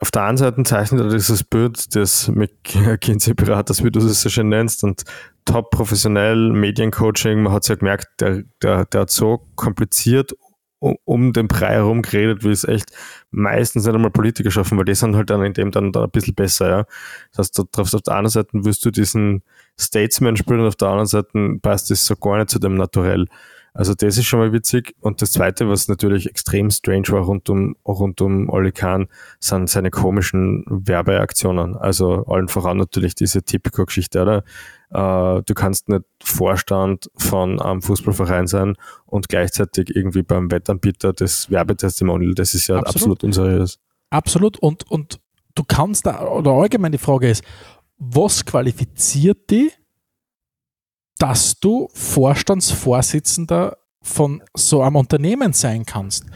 auf 0.00 0.10
der 0.10 0.24
einen 0.24 0.36
Seite 0.36 0.62
zeichnet 0.64 1.00
er 1.00 1.08
dieses 1.08 1.42
Bild 1.42 1.94
des 1.94 2.28
McKinsey-Beraters, 2.28 3.82
wie 3.82 3.90
du 3.90 4.00
es 4.00 4.20
so 4.20 4.28
schön 4.28 4.48
nennst, 4.48 4.84
und 4.84 5.04
top 5.44 5.70
professionell, 5.70 6.50
Mediencoaching, 6.50 7.42
man 7.42 7.52
hat 7.52 7.62
es 7.62 7.68
ja 7.68 7.74
gemerkt, 7.76 8.08
der, 8.20 8.42
der, 8.62 8.84
der 8.84 9.02
hat 9.02 9.10
so 9.10 9.46
kompliziert 9.56 10.32
um, 10.78 11.32
den 11.32 11.48
Brei 11.48 11.74
herum 11.74 12.02
geredet, 12.02 12.44
wie 12.44 12.50
es 12.50 12.64
echt 12.64 12.90
meistens 13.30 13.84
nicht 13.84 13.94
einmal 13.94 14.10
Politiker 14.10 14.50
schaffen, 14.50 14.76
weil 14.76 14.84
die 14.84 14.94
sind 14.94 15.16
halt 15.16 15.30
dann 15.30 15.42
in 15.42 15.54
dem 15.54 15.70
dann, 15.70 15.92
dann 15.92 16.04
ein 16.04 16.10
bisschen 16.10 16.34
besser, 16.34 16.68
ja. 16.68 16.84
Das 17.30 17.38
heißt, 17.38 17.58
du 17.58 17.64
triffst 17.64 17.94
auf 17.94 18.02
der 18.02 18.16
einen 18.16 18.28
Seite 18.28 18.50
wirst 18.52 18.84
du 18.84 18.90
diesen 18.90 19.42
Statesman 19.78 20.36
spielen 20.36 20.60
und 20.60 20.66
auf 20.66 20.76
der 20.76 20.88
anderen 20.88 21.06
Seite 21.06 21.58
passt 21.62 21.90
das 21.90 22.04
so 22.04 22.16
gar 22.16 22.38
nicht 22.38 22.50
zu 22.50 22.58
dem 22.58 22.76
Naturell. 22.76 23.26
Also 23.76 23.92
das 23.92 24.16
ist 24.16 24.26
schon 24.26 24.38
mal 24.38 24.52
witzig. 24.52 24.94
Und 25.00 25.20
das 25.20 25.32
Zweite, 25.32 25.68
was 25.68 25.88
natürlich 25.88 26.26
extrem 26.26 26.70
strange 26.70 27.08
war 27.08 27.22
rund 27.22 27.50
um, 27.50 27.76
rund 27.84 28.20
um 28.20 28.48
Oli 28.48 28.70
Kahn, 28.70 29.08
sind 29.40 29.68
seine 29.68 29.90
komischen 29.90 30.64
Werbeaktionen. 30.68 31.76
Also 31.76 32.24
allen 32.26 32.46
voran 32.46 32.76
natürlich 32.76 33.16
diese 33.16 33.42
Typico-Geschichte, 33.42 34.22
oder? 34.22 34.44
Äh, 34.90 35.42
du 35.42 35.54
kannst 35.54 35.88
nicht 35.88 36.04
Vorstand 36.22 37.10
von 37.16 37.60
einem 37.60 37.82
Fußballverein 37.82 38.46
sein 38.46 38.76
und 39.06 39.28
gleichzeitig 39.28 39.94
irgendwie 39.94 40.22
beim 40.22 40.52
Wettanbieter 40.52 41.12
das 41.12 41.50
Werbetestimonial. 41.50 42.34
Das 42.34 42.54
ist 42.54 42.68
ja 42.68 42.76
absolut, 42.76 42.94
absolut 42.94 43.24
unseriös. 43.24 43.80
Absolut. 44.10 44.56
Und, 44.58 44.88
und 44.88 45.18
du 45.56 45.64
kannst 45.64 46.06
da, 46.06 46.24
oder 46.28 46.52
allgemein 46.52 46.92
die 46.92 46.98
Frage 46.98 47.28
ist, 47.28 47.42
was 47.98 48.44
qualifiziert 48.44 49.50
die, 49.50 49.72
dass 51.24 51.58
du 51.58 51.88
Vorstandsvorsitzender 51.94 53.78
von 54.02 54.42
so 54.52 54.82
einem 54.82 54.96
Unternehmen 54.96 55.54
sein 55.54 55.86
kannst? 55.86 56.26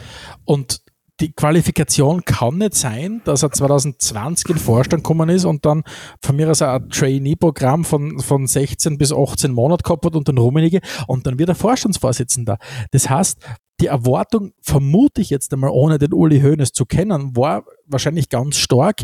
Und 0.46 0.80
die 1.20 1.30
Qualifikation 1.32 2.24
kann 2.24 2.56
nicht 2.56 2.74
sein, 2.74 3.20
dass 3.26 3.42
er 3.42 3.52
2020 3.52 4.48
in 4.48 4.54
den 4.54 4.62
Vorstand 4.62 5.04
gekommen 5.04 5.28
ist 5.28 5.44
und 5.44 5.66
dann 5.66 5.82
von 6.22 6.36
mir 6.36 6.50
aus 6.50 6.62
ein 6.62 6.88
Trainee-Programm 6.88 7.84
von, 7.84 8.18
von 8.20 8.46
16 8.46 8.96
bis 8.96 9.12
18 9.12 9.52
Monaten 9.52 9.82
gehabt 9.82 10.06
hat 10.06 10.16
und 10.16 10.26
dann 10.26 10.38
Rummenige 10.38 10.80
und 11.06 11.26
dann 11.26 11.38
wird 11.38 11.50
er 11.50 11.54
Vorstandsvorsitzender. 11.54 12.56
Das 12.90 13.10
heißt, 13.10 13.36
die 13.82 13.88
Erwartung, 13.88 14.52
vermute 14.62 15.20
ich 15.20 15.28
jetzt 15.28 15.52
einmal, 15.52 15.68
ohne 15.68 15.98
den 15.98 16.14
Uli 16.14 16.40
Hoeneß 16.40 16.72
zu 16.72 16.86
kennen, 16.86 17.36
war 17.36 17.66
wahrscheinlich 17.84 18.30
ganz 18.30 18.56
stark. 18.56 19.02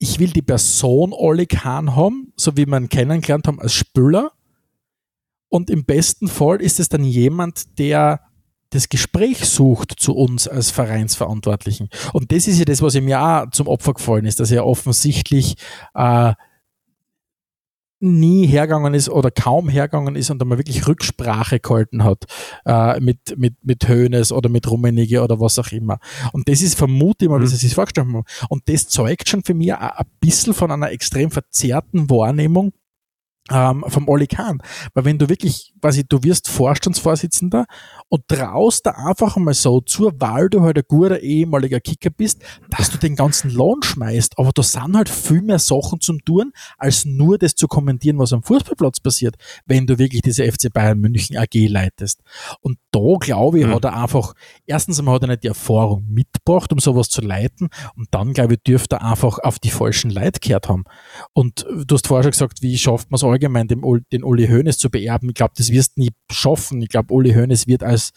Ich 0.00 0.18
will 0.18 0.30
die 0.30 0.42
Person 0.42 1.12
Oli 1.12 1.46
Kahn 1.46 1.94
haben, 1.94 2.32
so 2.34 2.56
wie 2.56 2.66
wir 2.66 2.78
ihn 2.78 2.88
kennengelernt 2.88 3.46
haben 3.46 3.60
als 3.60 3.74
Spüler. 3.74 4.32
Und 5.52 5.68
im 5.68 5.84
besten 5.84 6.28
Fall 6.28 6.62
ist 6.62 6.80
es 6.80 6.88
dann 6.88 7.04
jemand, 7.04 7.78
der 7.78 8.20
das 8.70 8.88
Gespräch 8.88 9.44
sucht 9.44 9.92
zu 9.98 10.16
uns 10.16 10.48
als 10.48 10.70
Vereinsverantwortlichen. 10.70 11.90
Und 12.14 12.32
das 12.32 12.48
ist 12.48 12.58
ja 12.58 12.64
das, 12.64 12.80
was 12.80 12.94
ihm 12.94 13.06
ja 13.06 13.42
auch 13.42 13.50
zum 13.50 13.68
Opfer 13.68 13.92
gefallen 13.92 14.24
ist, 14.24 14.40
dass 14.40 14.50
er 14.50 14.64
offensichtlich 14.64 15.56
äh, 15.94 16.32
nie 18.00 18.46
hergegangen 18.46 18.94
ist 18.94 19.10
oder 19.10 19.30
kaum 19.30 19.68
hergegangen 19.68 20.16
ist 20.16 20.30
und 20.30 20.40
einmal 20.40 20.56
wirklich 20.56 20.88
Rücksprache 20.88 21.60
gehalten 21.60 22.02
hat 22.02 22.24
äh, 22.64 22.98
mit, 23.00 23.36
mit, 23.36 23.54
mit 23.62 23.86
Hönes 23.86 24.32
oder 24.32 24.48
mit 24.48 24.70
Rummenigge 24.70 25.22
oder 25.22 25.38
was 25.38 25.58
auch 25.58 25.70
immer. 25.70 25.98
Und 26.32 26.48
das 26.48 26.62
ist 26.62 26.78
vermutlich 26.78 27.28
mal, 27.28 27.42
wie 27.42 27.46
sie 27.46 27.56
sich 27.56 27.74
vorgestellt 27.74 28.06
haben. 28.06 28.24
Und 28.48 28.70
das 28.70 28.88
zeugt 28.88 29.28
schon 29.28 29.44
für 29.44 29.52
mich 29.52 29.74
ein 29.74 30.06
bisschen 30.18 30.54
von 30.54 30.70
einer 30.70 30.90
extrem 30.92 31.30
verzerrten 31.30 32.08
Wahrnehmung 32.08 32.72
ähm, 33.50 33.84
vom 33.88 34.08
Oli 34.08 34.26
Kahn. 34.26 34.62
Weil 34.94 35.04
wenn 35.04 35.18
du 35.18 35.28
wirklich, 35.28 35.74
quasi, 35.80 36.04
du 36.04 36.22
wirst 36.22 36.48
Vorstandsvorsitzender 36.48 37.66
und 38.08 38.28
traust 38.28 38.86
da 38.86 38.92
einfach 38.92 39.36
mal 39.36 39.54
so 39.54 39.80
zur 39.80 40.12
Wahl, 40.20 40.48
du 40.48 40.62
halt 40.62 40.78
ein 40.78 40.84
guter 40.86 41.20
ehemaliger 41.20 41.80
Kicker 41.80 42.10
bist, 42.10 42.42
dass 42.70 42.90
du 42.90 42.98
den 42.98 43.16
ganzen 43.16 43.50
Lohn 43.50 43.82
schmeißt. 43.82 44.38
Aber 44.38 44.52
da 44.54 44.62
sind 44.62 44.96
halt 44.96 45.08
viel 45.08 45.42
mehr 45.42 45.58
Sachen 45.58 46.00
zum 46.00 46.20
tun, 46.24 46.52
als 46.78 47.04
nur 47.04 47.38
das 47.38 47.54
zu 47.54 47.66
kommentieren, 47.66 48.18
was 48.18 48.32
am 48.32 48.42
Fußballplatz 48.42 49.00
passiert, 49.00 49.34
wenn 49.66 49.86
du 49.86 49.98
wirklich 49.98 50.22
diese 50.22 50.50
FC 50.50 50.72
Bayern 50.72 50.98
München 50.98 51.36
AG 51.36 51.54
leitest. 51.54 52.20
Und 52.60 52.78
da, 52.92 53.16
glaube 53.18 53.58
ich, 53.58 53.66
mhm. 53.66 53.74
hat 53.74 53.84
er 53.84 53.96
einfach, 53.96 54.34
erstens 54.66 54.98
einmal 54.98 55.16
hat 55.16 55.22
er 55.22 55.28
nicht 55.28 55.42
die 55.42 55.48
Erfahrung 55.48 56.06
mitgebracht, 56.08 56.72
um 56.72 56.78
sowas 56.78 57.08
zu 57.08 57.20
leiten. 57.22 57.70
Und 57.96 58.08
dann, 58.12 58.32
glaube 58.32 58.54
ich, 58.54 58.62
dürfte 58.62 58.96
er 58.96 59.04
einfach 59.04 59.38
auf 59.40 59.58
die 59.58 59.70
falschen 59.70 60.10
Leute 60.10 60.38
gehört 60.40 60.68
haben. 60.68 60.84
Und 61.32 61.66
du 61.86 61.94
hast 61.94 62.06
vorher 62.06 62.22
schon 62.22 62.32
gesagt, 62.32 62.62
wie 62.62 62.78
schafft 62.78 63.10
man 63.10 63.16
es 63.16 63.24
allgemein, 63.32 63.68
den, 63.68 63.82
den 64.12 64.24
Uli 64.24 64.48
Hoeneß 64.48 64.78
zu 64.78 64.90
beerben? 64.90 65.30
Ich 65.30 65.34
glaube, 65.34 65.54
das 65.56 65.70
wirst 65.70 65.96
du 65.96 66.02
nie 66.02 66.10
schaffen. 66.30 66.82
Ich 66.82 66.88
glaube, 66.88 67.12
Uli 67.12 67.32
Hoeneß 67.32 67.66
wird 67.66 67.82
als 67.82 68.12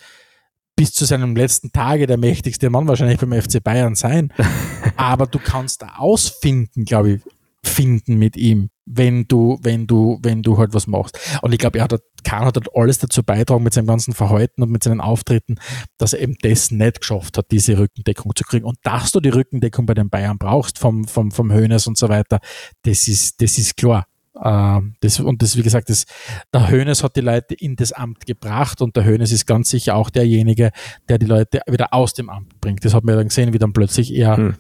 bis 0.76 0.94
zu 0.94 1.06
seinem 1.06 1.36
letzten 1.36 1.72
Tage 1.72 2.06
der 2.06 2.18
mächtigste 2.18 2.70
Mann 2.70 2.88
wahrscheinlich 2.88 3.20
beim 3.20 3.34
FC 3.34 3.64
Bayern 3.64 3.96
sein. 3.96 4.34
Aber 4.98 5.26
du 5.26 5.40
kannst 5.40 5.82
da 5.82 5.96
ausfinden, 5.98 6.86
glaube 6.86 7.14
ich, 7.14 7.22
finden 7.64 8.18
mit 8.18 8.38
ihm, 8.38 8.70
wenn 8.86 9.28
du, 9.28 9.58
wenn 9.62 9.88
du, 9.88 10.20
wenn 10.22 10.44
du 10.44 10.58
halt 10.58 10.74
was 10.74 10.88
machst. 10.88 11.20
Und 11.42 11.52
ich 11.52 11.58
glaube, 11.58 11.80
er 11.80 11.86
hat, 11.86 12.02
Kahn 12.24 12.46
hat 12.46 12.56
halt 12.56 12.70
alles 12.74 13.00
dazu 13.00 13.24
beitragen 13.24 13.64
mit 13.64 13.74
seinem 13.74 13.88
ganzen 13.88 14.14
Verhalten 14.14 14.62
und 14.62 14.70
mit 14.70 14.84
seinen 14.84 15.02
Auftritten, 15.02 15.56
dass 15.98 16.14
er 16.14 16.22
eben 16.22 16.36
das 16.42 16.72
nicht 16.72 17.02
geschafft 17.02 17.38
hat, 17.38 17.52
diese 17.52 17.78
Rückendeckung 17.78 18.34
zu 18.36 18.44
kriegen. 18.44 18.66
Und 18.66 18.78
dass 18.84 19.12
du 19.12 19.20
die 19.20 19.30
Rückendeckung 19.30 19.86
bei 19.86 19.94
den 19.94 20.10
Bayern 20.10 20.38
brauchst, 20.38 20.80
vom, 20.80 21.06
vom, 21.06 21.32
vom 21.32 21.52
Hönes 21.52 21.88
und 21.88 21.98
so 21.98 22.10
weiter, 22.10 22.40
das 22.84 23.08
ist, 23.08 23.42
das 23.42 23.58
ist 23.58 23.78
klar. 23.78 24.06
Ähm, 24.44 24.96
das, 25.00 25.20
und 25.20 25.42
das, 25.42 25.56
wie 25.56 25.62
gesagt, 25.62 25.90
das, 25.90 26.06
der 26.54 26.70
Hönes 26.70 27.04
hat 27.04 27.16
die 27.16 27.22
Leute 27.22 27.56
in 27.56 27.76
das 27.76 27.92
Amt 27.92 28.26
gebracht 28.26 28.82
und 28.82 28.96
der 28.96 29.06
Hönes 29.06 29.32
ist 29.32 29.46
ganz 29.46 29.70
sicher 29.70 29.96
auch 29.96 30.10
derjenige, 30.10 30.72
der 31.08 31.18
die 31.18 31.26
Leute 31.26 31.62
wieder 31.68 31.94
aus 31.94 32.14
dem 32.14 32.30
Amt 32.30 32.60
bringt. 32.60 32.84
Das 32.84 32.94
hat 32.94 33.04
man 33.04 33.16
dann 33.16 33.28
gesehen, 33.28 33.54
wie 33.54 33.60
dann 33.60 33.74
plötzlich 33.74 34.14
er 34.14 34.38
hm. 34.38 34.56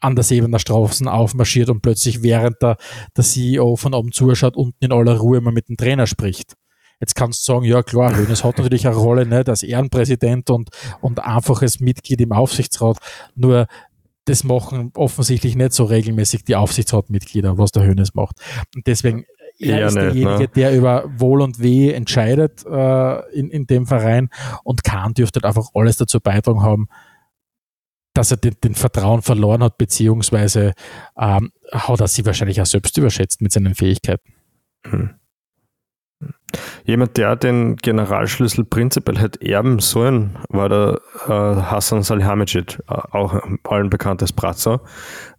an 0.00 0.14
der 0.14 0.24
Sebener 0.24 0.58
Straßen 0.58 1.08
aufmarschiert 1.08 1.68
und 1.68 1.82
plötzlich 1.82 2.22
während 2.22 2.62
der, 2.62 2.76
der 3.16 3.24
CEO 3.24 3.76
von 3.76 3.94
oben 3.94 4.12
zuschaut, 4.12 4.56
unten 4.56 4.84
in 4.84 4.92
aller 4.92 5.18
Ruhe 5.18 5.40
mal 5.40 5.52
mit 5.52 5.68
dem 5.68 5.76
Trainer 5.76 6.06
spricht. 6.06 6.54
Jetzt 7.00 7.16
kannst 7.16 7.48
du 7.48 7.52
sagen, 7.52 7.64
ja 7.64 7.82
klar, 7.82 8.16
Hönes 8.16 8.44
hat 8.44 8.58
natürlich 8.58 8.86
eine 8.86 8.94
Rolle 8.94 9.26
nicht 9.26 9.48
als 9.48 9.64
Ehrenpräsident 9.64 10.48
und, 10.50 10.70
und 11.00 11.18
einfaches 11.18 11.80
Mitglied 11.80 12.20
im 12.20 12.30
Aufsichtsrat. 12.30 12.98
Nur 13.34 13.66
das 14.24 14.44
machen 14.44 14.92
offensichtlich 14.94 15.56
nicht 15.56 15.72
so 15.72 15.84
regelmäßig 15.84 16.44
die 16.44 16.56
Aufsichtsratmitglieder, 16.56 17.58
was 17.58 17.72
der 17.72 17.84
Hönes 17.84 18.14
macht. 18.14 18.36
Und 18.74 18.86
deswegen, 18.86 19.24
er 19.58 19.78
Eher 19.78 19.86
ist 19.86 19.94
nicht, 19.94 20.04
derjenige, 20.04 20.42
ne? 20.42 20.48
der 20.48 20.76
über 20.76 21.04
Wohl 21.16 21.40
und 21.42 21.60
Weh 21.60 21.92
entscheidet 21.92 22.64
äh, 22.66 23.30
in, 23.32 23.50
in 23.50 23.66
dem 23.66 23.86
Verein 23.86 24.30
und 24.64 24.84
Kahn 24.84 25.14
dürfte 25.14 25.38
halt 25.38 25.46
einfach 25.46 25.70
alles 25.74 25.96
dazu 25.96 26.20
beitragen 26.20 26.62
haben, 26.62 26.88
dass 28.14 28.30
er 28.30 28.36
den, 28.36 28.54
den 28.62 28.74
Vertrauen 28.74 29.22
verloren 29.22 29.62
hat, 29.62 29.78
beziehungsweise 29.78 30.72
ähm, 31.18 31.52
hat 31.72 32.00
er 32.00 32.08
sich 32.08 32.24
wahrscheinlich 32.24 32.60
auch 32.60 32.66
selbst 32.66 32.96
überschätzt 32.98 33.40
mit 33.40 33.52
seinen 33.52 33.74
Fähigkeiten. 33.74 34.34
Hm. 34.86 35.14
Jemand, 36.84 37.16
der 37.16 37.36
den 37.36 37.76
Generalschlüssel 37.76 38.64
prinzipiell 38.64 39.18
hätte 39.18 39.40
erben 39.46 39.78
sollen, 39.78 40.38
war 40.48 40.68
der 40.68 41.00
äh, 41.26 41.30
Hassan 41.62 42.02
Salihamidzic, 42.02 42.78
äh, 42.88 42.94
auch 43.10 43.40
allen 43.64 43.90
bekannt 43.90 44.22
als 44.22 44.32
Bratzer. 44.32 44.80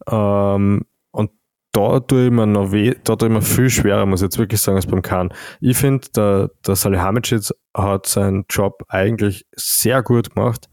Ähm, 0.10 0.86
und 1.12 1.32
da 1.72 2.00
tue 2.00 2.26
ich 2.26 2.32
mir 2.32 2.48
noch 2.48 2.72
weh, 2.72 2.96
da 3.04 3.16
tue 3.16 3.30
ich 3.30 3.34
mir 3.34 3.42
viel 3.42 3.70
schwerer, 3.70 4.06
muss 4.06 4.22
ich 4.22 4.26
jetzt 4.26 4.38
wirklich 4.38 4.62
sagen, 4.62 4.78
als 4.78 4.88
beim 4.88 5.02
Kahn. 5.02 5.34
Ich 5.60 5.78
finde, 5.78 6.08
der, 6.16 6.50
der 6.66 6.76
Salihamidzic 6.76 7.50
hat 7.76 8.06
seinen 8.06 8.46
Job 8.50 8.84
eigentlich 8.90 9.46
sehr 9.56 10.04
gut 10.04 10.36
gemacht. 10.36 10.70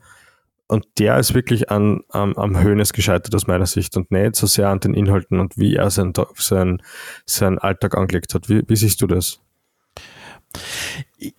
Und 0.71 0.87
der 1.01 1.19
ist 1.19 1.35
wirklich 1.35 1.69
an, 1.69 2.03
am, 2.11 2.35
am 2.37 2.61
Höhnes 2.61 2.93
gescheitert 2.93 3.35
aus 3.35 3.49
meiner 3.49 3.67
Sicht 3.67 3.97
und 3.97 4.13
nicht 4.13 4.37
so 4.37 4.47
sehr 4.47 4.69
an 4.69 4.79
den 4.79 4.95
Inhalten 4.95 5.41
und 5.41 5.59
wie 5.59 5.75
er 5.75 5.91
seinen, 5.91 6.13
seinen, 6.37 6.81
seinen 7.27 7.59
Alltag 7.59 7.97
angelegt 7.97 8.35
hat. 8.35 8.49
Wie, 8.49 8.63
wie 8.69 8.77
siehst 8.77 9.03
du 9.03 9.09
das? 9.09 9.41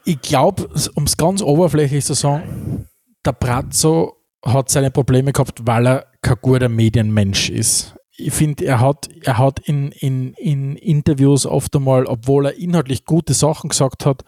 Ich 0.03 0.21
glaube, 0.21 0.69
um 0.95 1.03
es 1.05 1.17
ganz 1.17 1.41
oberflächlich 1.41 2.05
zu 2.05 2.13
sagen, 2.13 2.87
der 3.25 3.33
Brazzo 3.33 4.17
hat 4.45 4.69
seine 4.69 4.91
Probleme 4.91 5.31
gehabt, 5.33 5.65
weil 5.65 5.87
er 5.87 6.05
kein 6.21 6.37
guter 6.41 6.69
Medienmensch 6.69 7.49
ist. 7.49 7.95
Ich 8.17 8.33
finde, 8.33 8.65
er 8.65 8.79
hat, 8.79 9.09
er 9.23 9.37
hat 9.37 9.59
in, 9.59 9.91
in, 9.91 10.33
in 10.33 10.75
Interviews 10.75 11.45
oft 11.45 11.75
einmal, 11.75 12.05
obwohl 12.05 12.47
er 12.47 12.57
inhaltlich 12.57 13.05
gute 13.05 13.33
Sachen 13.33 13.69
gesagt 13.69 14.05
hat, 14.05 14.23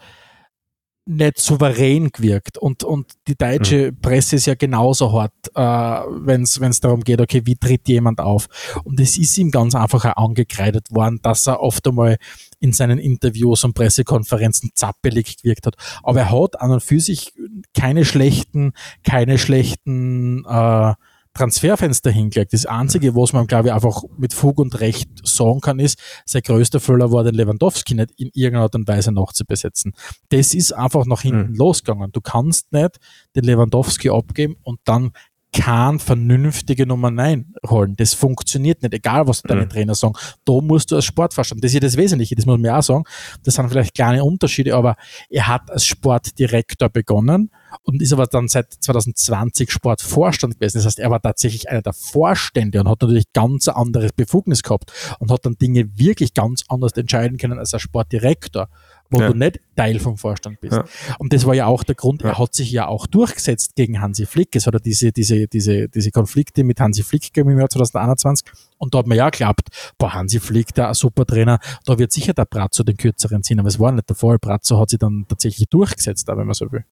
nicht 1.06 1.38
souverän 1.38 2.10
gewirkt. 2.10 2.58
Und, 2.58 2.82
und 2.82 3.12
die 3.28 3.36
deutsche 3.36 3.92
mhm. 3.92 4.00
Presse 4.00 4.36
ist 4.36 4.46
ja 4.46 4.54
genauso 4.54 5.12
hart, 5.12 5.32
äh, 5.54 5.60
wenn 5.60 6.42
es 6.42 6.80
darum 6.80 7.00
geht, 7.00 7.20
okay, 7.20 7.42
wie 7.44 7.56
tritt 7.56 7.88
jemand 7.88 8.20
auf? 8.20 8.46
Und 8.84 8.98
es 9.00 9.18
ist 9.18 9.36
ihm 9.36 9.50
ganz 9.50 9.74
einfach 9.74 10.04
auch 10.04 10.24
angekreidet 10.24 10.90
worden, 10.90 11.20
dass 11.22 11.46
er 11.46 11.60
oft 11.60 11.86
einmal 11.86 12.16
in 12.64 12.72
seinen 12.72 12.98
Interviews 12.98 13.62
und 13.62 13.74
Pressekonferenzen 13.74 14.70
zappelig 14.74 15.36
gewirkt 15.36 15.66
hat. 15.66 15.76
Aber 16.02 16.20
er 16.20 16.30
hat 16.32 16.60
an 16.62 16.70
und 16.70 16.82
für 16.82 16.98
sich 16.98 17.34
keine 17.74 18.06
schlechten, 18.06 18.72
keine 19.02 19.36
schlechten 19.36 20.46
äh, 20.46 20.94
Transferfenster 21.34 22.10
hingelegt. 22.10 22.54
Das 22.54 22.64
Einzige, 22.64 23.14
was 23.14 23.34
man, 23.34 23.46
glaube 23.46 23.68
ich, 23.68 23.74
einfach 23.74 24.02
mit 24.16 24.32
Fug 24.32 24.58
und 24.60 24.80
Recht 24.80 25.10
sagen 25.24 25.60
kann, 25.60 25.78
ist, 25.78 25.98
sein 26.24 26.40
größter 26.40 26.80
Fehler 26.80 27.12
war, 27.12 27.22
den 27.22 27.34
Lewandowski 27.34 27.94
nicht 27.94 28.12
in 28.16 28.30
irgendeiner 28.32 28.62
Art 28.62 28.74
und 28.76 28.88
Weise 28.88 29.12
nachzubesetzen. 29.12 29.92
Das 30.30 30.54
ist 30.54 30.72
einfach 30.72 31.04
nach 31.04 31.20
hinten 31.20 31.50
mhm. 31.50 31.56
losgegangen. 31.56 32.12
Du 32.12 32.22
kannst 32.22 32.72
nicht 32.72 32.98
den 33.36 33.44
Lewandowski 33.44 34.08
abgeben 34.08 34.56
und 34.62 34.80
dann 34.84 35.10
kein 35.54 36.00
vernünftige 36.00 36.84
Nummer 36.84 37.10
9 37.10 37.54
holen. 37.68 37.94
Das 37.96 38.12
funktioniert 38.12 38.82
nicht, 38.82 38.92
egal 38.92 39.28
was 39.28 39.42
deine 39.42 39.62
mhm. 39.62 39.70
Trainer 39.70 39.94
sagen. 39.94 40.14
Da 40.44 40.60
musst 40.60 40.90
du 40.90 40.96
als 40.96 41.04
Sportverstand, 41.04 41.62
das 41.62 41.70
ist 41.70 41.74
ja 41.74 41.80
das 41.80 41.96
Wesentliche, 41.96 42.34
das 42.34 42.44
muss 42.44 42.58
man 42.58 42.70
auch 42.72 42.82
sagen. 42.82 43.04
Das 43.44 43.54
sind 43.54 43.68
vielleicht 43.68 43.94
kleine 43.94 44.24
Unterschiede, 44.24 44.74
aber 44.74 44.96
er 45.30 45.46
hat 45.46 45.70
als 45.70 45.86
Sportdirektor 45.86 46.88
begonnen 46.88 47.50
und 47.84 48.02
ist 48.02 48.12
aber 48.12 48.26
dann 48.26 48.48
seit 48.48 48.72
2020 48.72 49.70
Sportvorstand 49.70 50.58
gewesen. 50.58 50.78
Das 50.78 50.86
heißt, 50.86 50.98
er 50.98 51.10
war 51.10 51.22
tatsächlich 51.22 51.70
einer 51.70 51.82
der 51.82 51.92
Vorstände 51.92 52.80
und 52.80 52.88
hat 52.88 53.00
natürlich 53.00 53.32
ganz 53.32 53.68
anderes 53.68 54.12
Befugnis 54.12 54.62
gehabt 54.62 54.92
und 55.20 55.30
hat 55.30 55.46
dann 55.46 55.54
Dinge 55.54 55.88
wirklich 55.96 56.34
ganz 56.34 56.64
anders 56.68 56.92
entscheiden 56.92 57.38
können 57.38 57.58
als 57.58 57.72
ein 57.74 57.80
Sportdirektor 57.80 58.68
wo 59.14 59.20
ja. 59.20 59.28
du 59.28 59.38
nicht 59.38 59.60
Teil 59.76 59.98
vom 59.98 60.16
Vorstand 60.16 60.60
bist. 60.60 60.74
Ja. 60.74 60.84
Und 61.18 61.32
das 61.32 61.46
war 61.46 61.54
ja 61.54 61.66
auch 61.66 61.84
der 61.84 61.94
Grund, 61.94 62.22
er 62.22 62.38
hat 62.38 62.54
sich 62.54 62.70
ja 62.70 62.86
auch 62.86 63.06
durchgesetzt 63.06 63.74
gegen 63.76 64.00
Hansi 64.00 64.26
Flick. 64.26 64.54
Es 64.56 64.66
hat 64.66 64.74
ja 64.74 64.80
diese, 64.80 65.12
diese, 65.12 65.46
diese, 65.46 65.88
diese 65.88 66.10
Konflikte 66.10 66.64
mit 66.64 66.80
Hansi 66.80 67.02
Flick 67.02 67.32
gegeben 67.32 67.50
im 67.50 67.58
Jahr 67.58 67.68
2021. 67.68 68.46
Und 68.78 68.94
da 68.94 68.98
hat 68.98 69.06
man 69.06 69.16
ja 69.16 69.30
geglaubt, 69.30 69.68
boah, 69.98 70.14
Hansi 70.14 70.40
Flick, 70.40 70.74
der 70.74 70.88
ein 70.88 70.94
super 70.94 71.24
Trainer, 71.24 71.58
da 71.84 71.98
wird 71.98 72.12
sicher 72.12 72.34
der 72.34 72.44
Brazzo 72.44 72.82
den 72.82 72.96
kürzeren 72.96 73.42
ziehen. 73.42 73.58
Aber 73.58 73.68
es 73.68 73.78
war 73.78 73.92
nicht 73.92 74.08
der 74.08 74.16
Fall. 74.16 74.38
Brazzo 74.38 74.78
hat 74.78 74.90
sich 74.90 74.98
dann 74.98 75.26
tatsächlich 75.28 75.68
durchgesetzt, 75.68 76.28
wenn 76.28 76.46
man 76.46 76.54
so 76.54 76.70
will. 76.70 76.84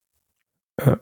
Ja. 0.85 0.99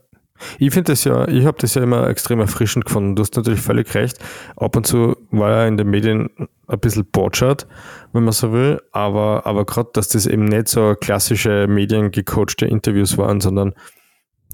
Ich 0.59 0.72
finde 0.72 0.93
das 0.93 1.05
ja, 1.05 1.28
ich 1.28 1.47
habe 1.47 1.59
das 1.61 1.74
ja 1.74 1.82
immer 1.82 2.09
extrem 2.09 2.41
erfrischend 2.41 2.86
gefunden. 2.86 3.16
Du 3.16 3.22
hast 3.22 3.36
natürlich 3.36 3.61
völlig 3.61 3.95
recht. 3.95 4.18
Ab 4.57 4.76
und 4.76 4.86
zu 4.86 5.16
war 5.30 5.51
ja 5.51 5.66
in 5.66 5.76
den 5.76 5.88
Medien 5.88 6.30
ein 6.66 6.80
bisschen 6.80 7.05
botschert, 7.05 7.66
wenn 8.12 8.24
man 8.24 8.32
so 8.32 8.53
will, 8.53 8.80
aber, 8.93 9.47
aber 9.47 9.64
gerade, 9.64 9.91
dass 9.93 10.09
das 10.09 10.26
eben 10.26 10.45
nicht 10.45 10.68
so 10.68 10.95
klassische 10.95 11.66
mediengecoachte 11.66 12.66
Interviews 12.66 13.18
waren, 13.18 13.41
sondern 13.41 13.74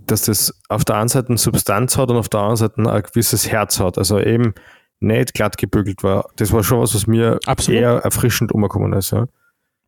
dass 0.07 0.22
das 0.22 0.59
auf 0.68 0.84
der 0.84 0.97
einen 0.97 1.09
Seite 1.09 1.28
eine 1.28 1.39
Substanz 1.39 1.99
hat 1.99 2.11
und 2.11 2.16
auf 2.16 2.28
der 2.28 2.41
anderen 2.41 2.57
Seite 2.57 2.91
ein 2.91 3.03
gewisses 3.03 3.51
Herz 3.51 3.80
hat. 3.80 3.99
Also 3.99 4.20
eben 4.20 4.55
nicht 5.01 5.34
glatt 5.34 5.59
gebügelt 5.59 6.03
war. 6.03 6.28
Das 6.37 6.53
war 6.53 6.62
schon 6.62 6.80
was, 6.80 6.95
was 6.95 7.07
mir 7.07 7.39
Absolut. 7.47 7.80
eher 7.80 7.91
erfrischend 7.99 8.53
umgekommen 8.53 8.93
ist. 8.93 9.11
Ja. 9.11 9.26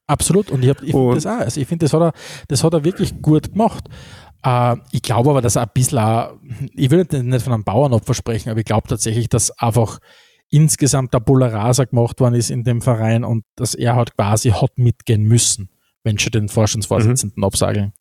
Absolut. 0.06 0.50
Und 0.50 0.64
ich, 0.64 0.70
ich 0.82 0.92
finde 0.92 1.14
das 1.14 1.26
auch. 1.26 1.38
Also 1.38 1.60
ich 1.60 1.68
finde, 1.68 1.84
das, 1.84 1.92
hat 1.92 2.00
er, 2.00 2.12
das 2.48 2.64
hat 2.64 2.74
er 2.74 2.84
wirklich 2.84 3.20
gut 3.20 3.52
gemacht. 3.52 3.84
Äh, 4.42 4.76
ich 4.92 5.02
glaube 5.02 5.30
aber, 5.30 5.40
dass 5.40 5.56
ein 5.56 5.68
bisschen, 5.72 5.98
auch, 5.98 6.34
ich 6.74 6.90
will 6.90 7.06
nicht 7.10 7.42
von 7.42 7.52
einem 7.52 7.64
Bauernopfer 7.64 8.14
sprechen, 8.14 8.50
aber 8.50 8.60
ich 8.60 8.66
glaube 8.66 8.88
tatsächlich, 8.88 9.28
dass 9.28 9.50
einfach 9.58 9.98
insgesamt 10.50 11.12
der 11.12 11.20
Bulla 11.20 11.48
Rasa 11.48 11.84
gemacht 11.84 12.20
worden 12.20 12.34
ist 12.34 12.50
in 12.50 12.64
dem 12.64 12.80
Verein 12.80 13.24
und 13.24 13.44
dass 13.56 13.74
er 13.74 13.96
halt 13.96 14.16
quasi 14.16 14.50
hat 14.50 14.78
mitgehen 14.78 15.24
müssen, 15.24 15.70
wenn 16.04 16.18
schon 16.18 16.32
den 16.32 16.48
Vorstandsvorsitzenden 16.48 17.40
mhm. 17.40 17.44
absagen. 17.44 17.92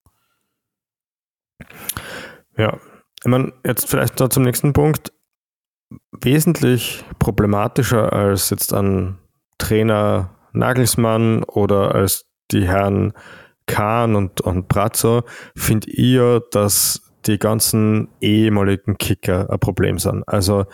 Ja, 2.57 2.77
ich 3.23 3.29
meine, 3.29 3.53
jetzt 3.65 3.89
vielleicht 3.89 4.19
da 4.19 4.29
zum 4.29 4.43
nächsten 4.43 4.73
Punkt. 4.73 5.11
Wesentlich 6.11 7.03
problematischer 7.19 8.11
als 8.11 8.49
jetzt 8.49 8.73
ein 8.73 9.17
Trainer 9.57 10.35
Nagelsmann 10.53 11.43
oder 11.43 11.95
als 11.95 12.25
die 12.51 12.67
Herren 12.67 13.13
Kahn 13.67 14.15
und, 14.15 14.41
und 14.41 14.67
Brazzo, 14.67 15.23
finde 15.55 15.89
ich 15.91 16.15
ja, 16.15 16.39
dass 16.51 17.01
die 17.25 17.37
ganzen 17.37 18.07
ehemaligen 18.21 18.97
Kicker 18.97 19.49
ein 19.49 19.59
Problem 19.59 19.99
sind. 19.99 20.23
Also 20.27 20.65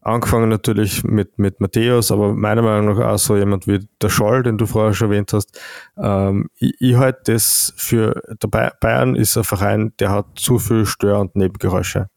angefangen 0.00 0.48
natürlich 0.48 1.02
mit, 1.02 1.38
mit 1.38 1.60
Matthäus, 1.60 2.12
aber 2.12 2.32
meiner 2.32 2.62
Meinung 2.62 2.96
nach 2.96 3.06
auch 3.06 3.18
so 3.18 3.36
jemand 3.36 3.66
wie 3.66 3.86
der 4.00 4.08
Scholl, 4.08 4.44
den 4.44 4.56
du 4.56 4.66
vorher 4.66 4.94
schon 4.94 5.10
erwähnt 5.10 5.32
hast. 5.32 5.60
Ähm, 5.98 6.48
ich, 6.58 6.74
ich 6.78 6.96
halte 6.96 7.32
das 7.32 7.74
für, 7.76 8.22
der 8.40 8.72
Bayern 8.80 9.16
ist 9.16 9.36
ein 9.36 9.44
Verein, 9.44 9.92
der 9.98 10.12
hat 10.12 10.26
zu 10.36 10.58
viel 10.58 10.86
Stör- 10.86 11.20
und 11.20 11.34
Nebengeräusche. 11.34 12.08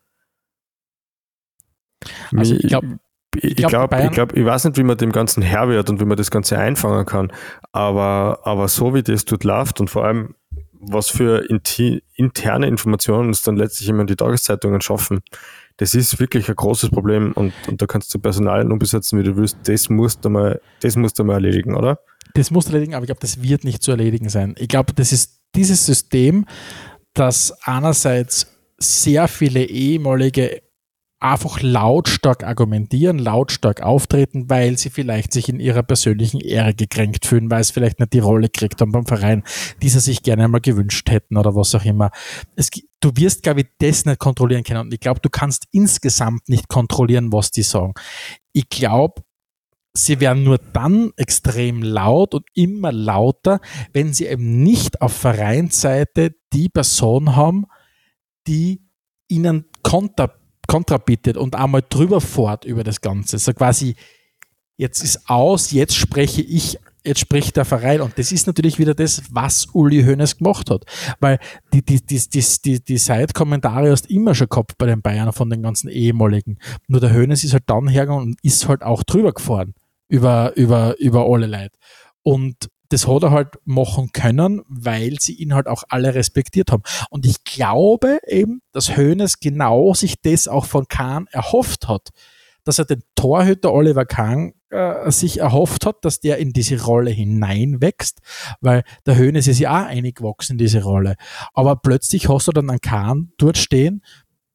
Also 2.36 2.56
ich 2.56 2.68
glaube, 2.68 3.00
ich 3.36 3.56
glaube, 3.56 4.02
ich, 4.04 4.12
glaub, 4.12 4.36
ich 4.36 4.46
weiß 4.46 4.66
nicht, 4.66 4.78
wie 4.78 4.84
man 4.84 4.98
dem 4.98 5.12
Ganzen 5.12 5.44
Herr 5.44 5.70
wird 5.70 5.90
und 5.90 6.00
wie 6.00 6.06
man 6.06 6.18
das 6.18 6.32
Ganze 6.32 6.58
einfangen 6.58 7.06
kann, 7.06 7.32
aber, 7.72 8.40
aber 8.44 8.68
so 8.68 8.94
wie 8.94 9.04
das 9.04 9.26
dort 9.26 9.44
läuft 9.44 9.80
und 9.80 9.90
vor 9.90 10.06
allem, 10.06 10.36
was 10.80 11.10
für 11.10 11.46
interne 12.16 12.68
Informationen 12.68 13.30
es 13.32 13.44
dann 13.44 13.58
letztlich 13.58 13.90
immer 13.90 14.02
in 14.02 14.08
die 14.08 14.16
Tageszeitungen 14.16 14.82
schaffen, 14.82 15.20
das 15.78 15.94
ist 15.94 16.20
wirklich 16.20 16.50
ein 16.50 16.56
großes 16.56 16.90
Problem 16.90 17.32
und, 17.34 17.54
und 17.68 17.82
da 17.82 17.86
kannst 17.86 18.14
du 18.14 18.20
Personal 18.20 18.70
umbesetzen, 18.70 19.20
wie 19.20 19.24
du 19.24 19.38
willst. 19.38 19.58
Das 19.64 19.90
musst 19.90 20.26
du 20.26 20.30
mal, 20.30 20.60
das 20.82 20.96
musst 20.96 21.20
du 21.20 21.24
mal 21.24 21.36
erledigen, 21.36 21.76
oder? 21.76 22.00
Das 22.34 22.52
musst 22.52 22.68
du 22.68 22.74
erledigen, 22.74 22.96
aber 22.96 23.04
ich 23.04 23.08
glaube, 23.08 23.22
das 23.22 23.42
wird 23.42 23.64
nicht 23.64 23.82
zu 23.82 23.92
erledigen 23.92 24.30
sein. 24.30 24.56
Ich 24.58 24.68
glaube, 24.68 24.94
das 24.94 25.12
ist 25.12 25.40
dieses 25.56 25.86
System, 25.86 26.46
das 27.14 27.54
einerseits 27.64 28.48
sehr 28.78 29.28
viele 29.28 29.64
ehemalige 29.64 30.62
einfach 31.20 31.62
lautstark 31.62 32.44
argumentieren, 32.44 33.20
lautstark 33.20 33.82
auftreten, 33.82 34.50
weil 34.50 34.78
sie 34.78 34.90
vielleicht 34.90 35.34
sich 35.34 35.50
in 35.50 35.60
ihrer 35.60 35.84
persönlichen 35.84 36.40
Ehre 36.40 36.74
gekränkt 36.74 37.26
fühlen, 37.26 37.52
weil 37.52 37.62
es 37.62 37.72
vielleicht 37.72 38.00
nicht 38.00 38.14
die 38.14 38.20
Rolle 38.20 38.50
kriegt 38.50 38.80
haben 38.80 38.92
beim 38.92 39.06
Verein, 39.06 39.44
die 39.82 39.90
sie 39.90 40.00
sich 40.00 40.24
gerne 40.24 40.46
einmal 40.46 40.62
gewünscht 40.62 41.10
hätten 41.10 41.38
oder 41.38 41.56
was 41.56 41.76
auch 41.76 41.84
immer. 41.84 42.12
Es, 42.56 42.70
du 43.02 43.12
wirst, 43.16 43.44
glaube 43.44 43.62
ich, 43.62 43.68
das 43.80 44.06
nicht 44.06 44.20
kontrollieren 44.20 44.64
können. 44.64 44.82
Und 44.82 44.94
ich 44.94 45.00
glaube, 45.02 45.20
du 45.20 45.30
kannst 45.30 45.66
insgesamt 45.72 46.48
nicht 46.48 46.70
kontrollieren, 46.70 47.34
was 47.34 47.52
die 47.52 47.64
sagen. 47.64 47.94
Ich 48.54 48.70
glaube, 48.70 49.22
sie 49.94 50.22
werden 50.22 50.44
nur 50.44 50.58
dann 50.58 51.12
extrem 51.18 51.84
laut 51.84 52.34
und 52.34 52.46
immer 52.54 52.94
lauter, 52.94 53.60
wenn 53.92 54.14
sie 54.14 54.28
eben 54.28 54.64
nicht 54.64 55.02
auf 55.02 55.14
Vereinsseite 55.14 56.36
die 56.54 56.70
Person 56.70 57.36
haben, 57.36 57.66
die 58.48 58.86
ihnen 59.28 59.66
Konter 59.84 60.39
Kontra 60.70 60.98
bittet 60.98 61.36
und 61.36 61.56
einmal 61.56 61.84
drüber 61.90 62.22
fort 62.22 62.64
über 62.64 62.84
das 62.84 63.02
Ganze. 63.02 63.40
So 63.40 63.54
quasi, 63.54 63.96
jetzt 64.78 65.04
ist 65.04 65.28
aus, 65.28 65.72
jetzt 65.72 65.96
spreche 65.96 66.44
ich, 66.44 66.78
jetzt 67.04 67.20
spricht 67.20 67.58
der 67.58 67.66
Verein. 67.66 68.02
Und 68.02 68.18
das 68.20 68.32
ist 68.32 68.46
natürlich 68.46 68.78
wieder 68.78 68.94
das, 68.94 69.24
was 69.32 69.66
Uli 69.74 70.04
Hoeneß 70.04 70.38
gemacht 70.38 70.70
hat. 70.70 70.86
Weil 71.20 71.40
die, 71.74 71.84
die, 71.84 72.06
die, 72.06 72.20
die, 72.20 72.46
die, 72.64 72.84
die 72.84 72.98
Side-Kommentare 73.00 73.90
hast 73.90 74.12
immer 74.12 74.36
schon 74.36 74.48
gehabt 74.48 74.78
bei 74.78 74.86
den 74.86 75.02
Bayern 75.02 75.34
von 75.34 75.50
den 75.50 75.64
ganzen 75.64 75.90
ehemaligen. 75.90 76.60
Nur 76.88 77.02
der 77.02 77.16
Hoeneß 77.16 77.44
ist 77.44 77.54
halt 77.54 77.64
dann 77.66 77.88
hergegangen 77.88 78.30
und 78.30 78.40
ist 78.44 78.68
halt 78.68 78.84
auch 78.84 79.02
drüber 79.04 79.34
gefahren 79.34 79.74
über, 80.08 80.56
über, 80.56 81.00
über 81.00 81.26
alle 81.26 81.48
Leute. 81.48 81.76
Und 82.22 82.70
das 82.90 83.08
hat 83.08 83.24
er 83.24 83.32
halt 83.32 83.50
machen 83.66 84.12
können, 84.14 84.62
weil 84.68 85.20
sie 85.20 85.34
ihn 85.34 85.54
halt 85.54 85.68
auch 85.68 85.84
alle 85.90 86.16
respektiert 86.16 86.72
haben. 86.72 86.84
Und 87.10 87.26
ich 87.26 87.44
glaube 87.44 88.20
eben, 88.28 88.62
dass 88.72 88.98
Hoeneß 88.98 89.40
genau 89.40 89.94
sich 89.94 90.22
das 90.22 90.48
auch 90.48 90.66
von 90.66 90.88
Kahn 90.88 91.28
erhofft 91.32 91.88
hat, 91.88 92.10
dass 92.64 92.80
er 92.80 92.86
den 92.86 93.04
Torhüter 93.16 93.72
Oliver 93.74 94.06
Kahn 94.06 94.54
äh, 94.70 95.10
sich 95.12 95.40
erhofft 95.40 95.86
hat, 95.86 96.04
dass 96.04 96.20
der 96.20 96.38
in 96.38 96.54
diese 96.54 96.84
Rolle 96.84 97.12
hineinwächst, 97.12 98.20
weil 98.62 98.84
der 99.06 99.18
Hoeneß 99.18 99.48
ist 99.48 99.60
ja 99.60 99.72
auch 99.72 99.88
eingewachsen 99.88 100.54
in 100.54 100.58
diese 100.58 100.84
Rolle. 100.84 101.16
Aber 101.54 101.76
plötzlich 101.78 102.30
hast 102.30 102.48
du 102.48 102.52
dann 102.52 102.70
einen 102.70 102.82
Kahn 102.82 103.32
dort 103.38 103.58
stehen, 103.58 104.04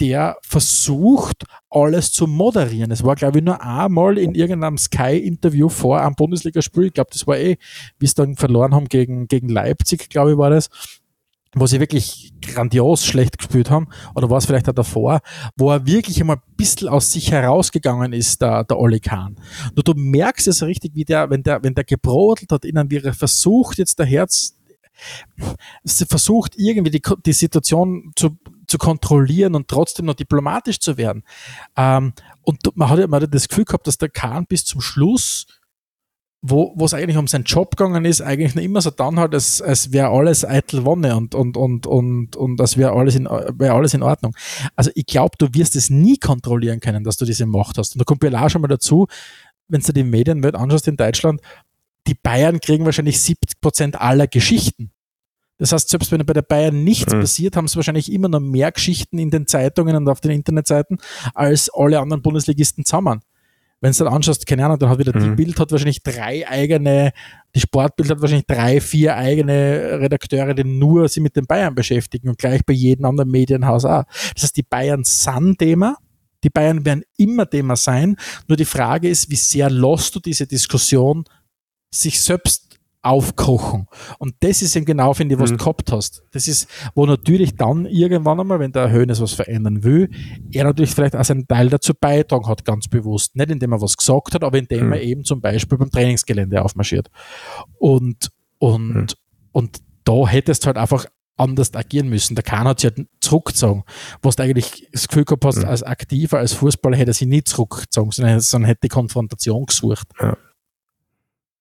der 0.00 0.36
versucht, 0.42 1.44
alles 1.70 2.12
zu 2.12 2.26
moderieren. 2.26 2.90
Es 2.90 3.04
war, 3.04 3.14
glaube 3.14 3.38
ich, 3.38 3.44
nur 3.44 3.62
einmal 3.62 4.18
in 4.18 4.34
irgendeinem 4.34 4.78
Sky-Interview 4.78 5.68
vor 5.68 6.00
einem 6.00 6.14
Bundesligaspiel, 6.14 6.84
ich 6.84 6.92
glaube, 6.94 7.10
das 7.12 7.26
war 7.26 7.38
eh, 7.38 7.56
wie 7.98 8.04
es 8.04 8.14
dann 8.14 8.36
verloren 8.36 8.74
haben 8.74 8.88
gegen, 8.88 9.28
gegen 9.28 9.48
Leipzig, 9.48 10.08
glaube 10.10 10.32
ich, 10.32 10.38
war 10.38 10.50
das, 10.50 10.68
wo 11.54 11.66
sie 11.66 11.80
wirklich 11.80 12.32
grandios 12.42 13.06
schlecht 13.06 13.38
gespielt 13.38 13.70
haben, 13.70 13.88
oder 14.14 14.28
war 14.28 14.38
es 14.38 14.46
vielleicht 14.46 14.68
auch 14.68 14.74
davor, 14.74 15.20
wo 15.56 15.70
er 15.70 15.86
wirklich 15.86 16.20
einmal 16.20 16.36
ein 16.36 16.56
bisschen 16.56 16.88
aus 16.88 17.12
sich 17.12 17.30
herausgegangen 17.30 18.12
ist, 18.12 18.42
der, 18.42 18.64
der 18.64 18.78
Oli 18.78 19.00
Kahn. 19.00 19.36
Nur 19.74 19.84
du 19.84 19.94
merkst 19.94 20.48
es 20.48 20.62
richtig, 20.62 20.94
wie 20.94 21.04
der, 21.04 21.30
wenn 21.30 21.42
der, 21.42 21.62
wenn 21.62 21.74
der 21.74 21.84
gebrodelt 21.84 22.50
hat, 22.50 22.64
innen, 22.64 22.90
wie 22.90 22.98
er 22.98 23.14
versucht, 23.14 23.78
jetzt 23.78 23.98
der 23.98 24.06
Herz, 24.06 24.56
versucht 25.84 26.54
irgendwie 26.56 26.90
die, 26.90 27.02
die 27.24 27.32
Situation 27.32 28.12
zu, 28.16 28.36
zu 28.74 28.78
kontrollieren 28.78 29.54
und 29.54 29.68
trotzdem 29.68 30.06
noch 30.06 30.14
diplomatisch 30.14 30.80
zu 30.80 30.96
werden. 30.96 31.22
Ähm, 31.76 32.12
und 32.42 32.58
man 32.74 32.90
hat, 32.90 33.08
man 33.08 33.22
hat 33.22 33.32
das 33.32 33.48
Gefühl 33.48 33.64
gehabt, 33.64 33.86
dass 33.86 33.98
der 33.98 34.08
Kahn 34.08 34.46
bis 34.46 34.64
zum 34.64 34.80
Schluss 34.80 35.46
wo 36.46 36.84
es 36.84 36.92
eigentlich 36.92 37.16
um 37.16 37.26
seinen 37.26 37.44
Job 37.44 37.74
gegangen 37.74 38.04
ist, 38.04 38.20
eigentlich 38.20 38.54
noch 38.54 38.62
immer 38.62 38.82
so 38.82 38.90
dann 38.90 39.18
halt, 39.18 39.32
als, 39.32 39.62
als 39.62 39.92
wäre 39.92 40.08
alles 40.08 40.44
eitel 40.44 40.84
Wonne 40.84 41.16
und, 41.16 41.34
und, 41.34 41.56
und, 41.56 41.86
und, 41.86 42.36
und 42.36 42.60
als 42.60 42.76
wäre 42.76 42.92
alles, 42.92 43.14
in, 43.14 43.24
wär 43.24 43.72
alles 43.72 43.94
in 43.94 44.02
Ordnung. 44.02 44.36
Also 44.76 44.90
ich 44.94 45.06
glaube, 45.06 45.36
du 45.38 45.48
wirst 45.54 45.74
es 45.74 45.88
nie 45.88 46.18
kontrollieren 46.18 46.80
können, 46.80 47.02
dass 47.02 47.16
du 47.16 47.24
diese 47.24 47.46
Macht 47.46 47.78
hast. 47.78 47.94
Und 47.94 48.00
da 48.00 48.04
kommt 48.04 48.22
ja 48.22 48.44
auch 48.44 48.50
schon 48.50 48.60
mal 48.60 48.68
dazu, 48.68 49.06
wenn 49.68 49.80
du 49.80 49.94
die 49.94 50.04
Medienwelt 50.04 50.54
anschaust 50.54 50.86
in 50.86 50.98
Deutschland, 50.98 51.40
die 52.06 52.14
Bayern 52.14 52.60
kriegen 52.60 52.84
wahrscheinlich 52.84 53.18
70 53.22 53.62
Prozent 53.62 53.98
aller 53.98 54.26
Geschichten. 54.26 54.90
Das 55.58 55.72
heißt, 55.72 55.88
selbst 55.88 56.10
wenn 56.10 56.24
bei 56.26 56.32
der 56.32 56.42
Bayern 56.42 56.82
nichts 56.82 57.14
mhm. 57.14 57.20
passiert, 57.20 57.56
haben 57.56 57.68
sie 57.68 57.76
wahrscheinlich 57.76 58.10
immer 58.10 58.28
noch 58.28 58.40
mehr 58.40 58.72
Geschichten 58.72 59.18
in 59.18 59.30
den 59.30 59.46
Zeitungen 59.46 59.94
und 59.96 60.08
auf 60.08 60.20
den 60.20 60.32
Internetseiten 60.32 60.98
als 61.34 61.70
alle 61.72 62.00
anderen 62.00 62.22
Bundesligisten 62.22 62.84
zusammen. 62.84 63.20
Wenn 63.80 63.92
du 63.92 64.04
dann 64.04 64.14
anschaust, 64.14 64.46
keine 64.46 64.64
Ahnung, 64.64 64.78
dann 64.78 64.88
hat 64.88 64.98
wieder 64.98 65.14
mhm. 65.14 65.22
die 65.22 65.44
Bild 65.44 65.60
hat 65.60 65.70
wahrscheinlich 65.70 66.02
drei 66.02 66.48
eigene, 66.48 67.12
die 67.54 67.60
Sportbild 67.60 68.10
hat 68.10 68.20
wahrscheinlich 68.20 68.46
drei, 68.46 68.80
vier 68.80 69.16
eigene 69.16 70.00
Redakteure, 70.00 70.54
die 70.54 70.64
nur 70.64 71.06
sich 71.08 71.22
mit 71.22 71.36
den 71.36 71.46
Bayern 71.46 71.74
beschäftigen 71.74 72.30
und 72.30 72.38
gleich 72.38 72.64
bei 72.64 72.72
jedem 72.72 73.04
anderen 73.04 73.30
Medienhaus 73.30 73.84
auch. 73.84 74.04
Das 74.34 74.44
heißt, 74.44 74.56
die 74.56 74.62
Bayern 74.62 75.04
sind 75.04 75.58
Thema, 75.58 75.98
die 76.42 76.50
Bayern 76.50 76.84
werden 76.84 77.04
immer 77.16 77.48
Thema 77.48 77.76
sein. 77.76 78.16
Nur 78.48 78.56
die 78.56 78.64
Frage 78.64 79.08
ist, 79.08 79.30
wie 79.30 79.36
sehr 79.36 79.70
lässt 79.70 80.14
du 80.14 80.20
diese 80.20 80.46
Diskussion 80.46 81.24
sich 81.90 82.20
selbst 82.20 82.63
aufkochen. 83.04 83.86
Und 84.18 84.34
das 84.40 84.62
ist 84.62 84.74
eben 84.76 84.86
genau, 84.86 85.12
finde 85.14 85.34
ich, 85.34 85.40
was 85.40 85.50
mhm. 85.50 85.58
du 85.58 85.64
gehabt 85.64 85.92
hast. 85.92 86.22
Das 86.32 86.48
ist, 86.48 86.68
wo 86.94 87.06
natürlich 87.06 87.54
dann 87.56 87.86
irgendwann 87.86 88.40
einmal, 88.40 88.58
wenn 88.60 88.72
der 88.72 88.90
Höhnes 88.90 89.20
was 89.20 89.32
verändern 89.32 89.84
will, 89.84 90.10
er 90.50 90.64
natürlich 90.64 90.92
vielleicht 90.92 91.14
auch 91.14 91.24
seinen 91.24 91.46
Teil 91.46 91.68
dazu 91.68 91.92
beitragen 91.94 92.46
hat, 92.46 92.64
ganz 92.64 92.88
bewusst. 92.88 93.36
Nicht 93.36 93.50
indem 93.50 93.72
er 93.72 93.80
was 93.80 93.96
gesagt 93.96 94.34
hat, 94.34 94.42
aber 94.42 94.58
indem 94.58 94.86
mhm. 94.86 94.92
er 94.92 95.02
eben 95.02 95.24
zum 95.24 95.40
Beispiel 95.40 95.78
beim 95.78 95.90
Trainingsgelände 95.90 96.62
aufmarschiert. 96.64 97.10
Und, 97.78 98.30
und, 98.58 98.94
mhm. 98.94 99.06
und 99.52 99.78
da 100.04 100.26
hättest 100.26 100.64
du 100.64 100.66
halt 100.68 100.78
einfach 100.78 101.06
anders 101.36 101.74
agieren 101.74 102.08
müssen. 102.08 102.34
Der 102.36 102.44
Kahn 102.44 102.66
hat 102.66 102.80
sich 102.80 102.92
halt 102.96 103.08
zurückgezogen. 103.20 103.84
Was 104.22 104.36
du 104.36 104.44
eigentlich 104.44 104.88
das 104.92 105.08
Gefühl 105.08 105.24
gehabt 105.24 105.44
hast, 105.44 105.58
mhm. 105.58 105.64
als 105.64 105.82
Aktiver, 105.82 106.38
als 106.38 106.52
Fußballer 106.52 106.96
hätte 106.96 107.10
er 107.10 107.14
sich 107.14 107.28
nicht 107.28 107.48
zurückgezogen, 107.48 108.12
sondern, 108.12 108.40
sondern 108.40 108.68
hätte 108.68 108.82
die 108.84 108.88
Konfrontation 108.88 109.66
gesucht. 109.66 110.08
Ja. 110.20 110.36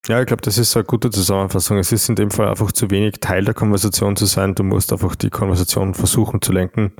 Ja, 0.08 0.20
ich 0.20 0.28
glaube, 0.28 0.42
das 0.42 0.58
ist 0.58 0.76
eine 0.76 0.84
gute 0.84 1.10
Zusammenfassung. 1.12 1.78
Es 1.78 1.94
ist 1.94 2.10
in 2.10 2.16
dem 2.16 2.30
Fall 2.30 2.50
einfach 2.50 2.74
zu 2.74 2.92
wenig 2.92 3.22
Teil 3.22 3.46
der 3.46 3.54
Konversation 3.54 4.18
zu 4.18 4.26
sein. 4.26 4.54
Du 4.54 4.64
musst 4.64 4.92
einfach 4.92 5.16
die 5.16 5.30
Konversation 5.30 5.94
versuchen 5.94 6.42
zu 6.42 6.52
lenken 6.52 6.92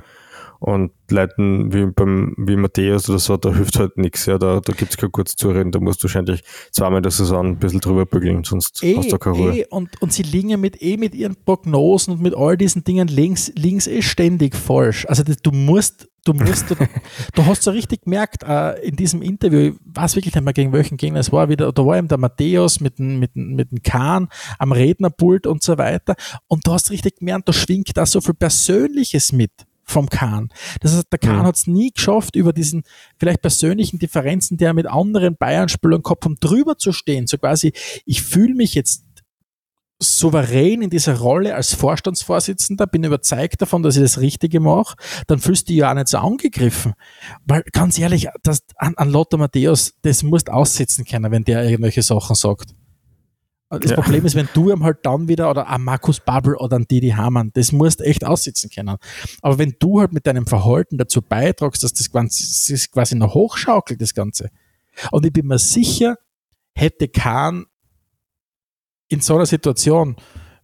Und 0.66 0.92
Leuten 1.10 1.74
wie 1.74 1.84
beim 1.84 2.34
wie 2.38 2.56
Matthäus 2.56 3.10
oder 3.10 3.18
so, 3.18 3.36
da 3.36 3.54
hilft 3.54 3.78
halt 3.78 3.98
nichts. 3.98 4.24
Ja, 4.24 4.38
da, 4.38 4.60
da 4.60 4.72
gibt 4.72 4.92
es 4.92 4.96
kein 4.96 5.12
kurzes 5.12 5.36
Zureden. 5.36 5.72
Da 5.72 5.78
musst 5.78 6.02
du 6.02 6.04
wahrscheinlich 6.04 6.42
zweimal 6.72 7.00
in 7.00 7.02
der 7.02 7.12
Saison 7.12 7.48
ein 7.48 7.58
bisschen 7.58 7.80
drüber 7.80 8.06
bügeln, 8.06 8.44
sonst 8.44 8.82
eh, 8.82 8.96
hast 8.96 9.12
du 9.12 9.18
keine 9.18 9.36
Ruhe. 9.36 9.58
Eh, 9.58 9.66
und, 9.68 10.00
und 10.00 10.14
sie 10.14 10.22
liegen 10.22 10.48
ja 10.48 10.56
mit, 10.56 10.80
eh 10.80 10.96
mit 10.96 11.14
ihren 11.14 11.36
Prognosen 11.36 12.14
und 12.14 12.22
mit 12.22 12.34
all 12.34 12.56
diesen 12.56 12.82
Dingen 12.82 13.08
links, 13.08 13.52
links 13.56 13.86
eh 13.86 14.00
ständig 14.00 14.56
falsch. 14.56 15.04
Also 15.06 15.22
das, 15.22 15.36
du 15.36 15.50
musst, 15.50 16.08
du 16.24 16.32
musst, 16.32 16.70
du, 16.70 16.76
du 17.34 17.44
hast 17.44 17.62
so 17.62 17.70
richtig 17.70 18.04
gemerkt, 18.04 18.42
äh, 18.42 18.80
in 18.86 18.96
diesem 18.96 19.20
Interview, 19.20 19.74
weiß 19.84 20.16
wirklich 20.16 20.34
mehr 20.34 20.54
gegen 20.54 20.72
welchen 20.72 20.96
Gegner 20.96 21.20
es 21.20 21.30
war, 21.30 21.50
wieder, 21.50 21.72
da 21.72 21.84
war 21.84 21.98
eben 21.98 22.08
der 22.08 22.16
Matthäus 22.16 22.80
mit 22.80 22.98
dem, 22.98 23.18
mit 23.18 23.34
dem, 23.34 23.54
mit 23.54 23.70
dem 23.70 23.82
Kahn 23.82 24.30
am 24.58 24.72
Rednerpult 24.72 25.46
und 25.46 25.62
so 25.62 25.76
weiter. 25.76 26.14
Und 26.48 26.66
du 26.66 26.72
hast 26.72 26.90
richtig 26.90 27.16
gemerkt, 27.18 27.50
da 27.50 27.52
schwingt 27.52 27.94
da 27.94 28.06
so 28.06 28.22
viel 28.22 28.32
Persönliches 28.32 29.30
mit 29.30 29.52
vom 29.84 30.08
Kahn. 30.08 30.48
Das 30.80 30.94
heißt, 30.94 31.06
der 31.12 31.18
Kahn 31.18 31.38
Mhm. 31.40 31.46
hat 31.46 31.56
es 31.56 31.66
nie 31.66 31.90
geschafft, 31.92 32.36
über 32.36 32.52
diesen 32.52 32.82
vielleicht 33.18 33.42
persönlichen 33.42 33.98
Differenzen, 33.98 34.56
die 34.56 34.64
er 34.64 34.74
mit 34.74 34.86
anderen 34.86 35.36
Bayern-Spielern 35.36 36.02
gehabt 36.02 36.24
hat, 36.24 36.32
drüber 36.40 36.76
zu 36.78 36.92
stehen. 36.92 37.26
So 37.26 37.38
quasi, 37.38 37.72
ich 38.04 38.22
fühle 38.22 38.54
mich 38.54 38.74
jetzt 38.74 39.04
souverän 40.00 40.82
in 40.82 40.90
dieser 40.90 41.18
Rolle 41.18 41.54
als 41.54 41.72
Vorstandsvorsitzender, 41.74 42.86
bin 42.86 43.04
überzeugt 43.04 43.62
davon, 43.62 43.82
dass 43.82 43.96
ich 43.96 44.02
das 44.02 44.18
Richtige 44.20 44.60
mache, 44.60 44.96
dann 45.28 45.38
fühlst 45.38 45.68
du 45.68 45.72
dich 45.72 45.80
ja 45.80 45.90
auch 45.90 45.94
nicht 45.94 46.08
so 46.08 46.18
angegriffen. 46.18 46.94
Weil 47.46 47.62
ganz 47.72 47.98
ehrlich, 47.98 48.28
das, 48.42 48.62
an, 48.76 48.94
an 48.96 49.10
Lothar 49.10 49.38
Matthäus, 49.38 49.94
das 50.02 50.22
musst 50.22 50.50
aussitzen 50.50 51.04
können, 51.04 51.30
wenn 51.30 51.44
der 51.44 51.64
irgendwelche 51.64 52.02
Sachen 52.02 52.34
sagt. 52.34 52.73
Das 53.70 53.90
Ja. 53.90 53.96
Problem 53.96 54.24
ist, 54.24 54.34
wenn 54.34 54.48
du 54.54 54.70
ihm 54.70 54.84
halt 54.84 54.98
dann 55.02 55.26
wieder 55.28 55.50
oder 55.50 55.66
an 55.68 55.82
Markus 55.82 56.20
Babbel 56.20 56.54
oder 56.56 56.76
an 56.76 56.86
Didi 56.88 57.10
Hamann, 57.10 57.50
das 57.54 57.72
musst 57.72 58.00
echt 58.00 58.24
aussitzen 58.24 58.70
können. 58.70 58.96
Aber 59.42 59.58
wenn 59.58 59.74
du 59.78 60.00
halt 60.00 60.12
mit 60.12 60.26
deinem 60.26 60.46
Verhalten 60.46 60.98
dazu 60.98 61.22
beitragst, 61.22 61.82
dass 61.82 61.92
das 61.92 62.10
quasi, 62.10 62.88
quasi 62.92 63.16
noch 63.16 63.34
hochschaukelt, 63.34 64.00
das 64.00 64.14
Ganze. 64.14 64.50
Und 65.10 65.26
ich 65.26 65.32
bin 65.32 65.46
mir 65.46 65.58
sicher, 65.58 66.16
hätte 66.74 67.08
Kahn 67.08 67.66
in 69.08 69.20
so 69.20 69.34
einer 69.34 69.46
Situation 69.46 70.16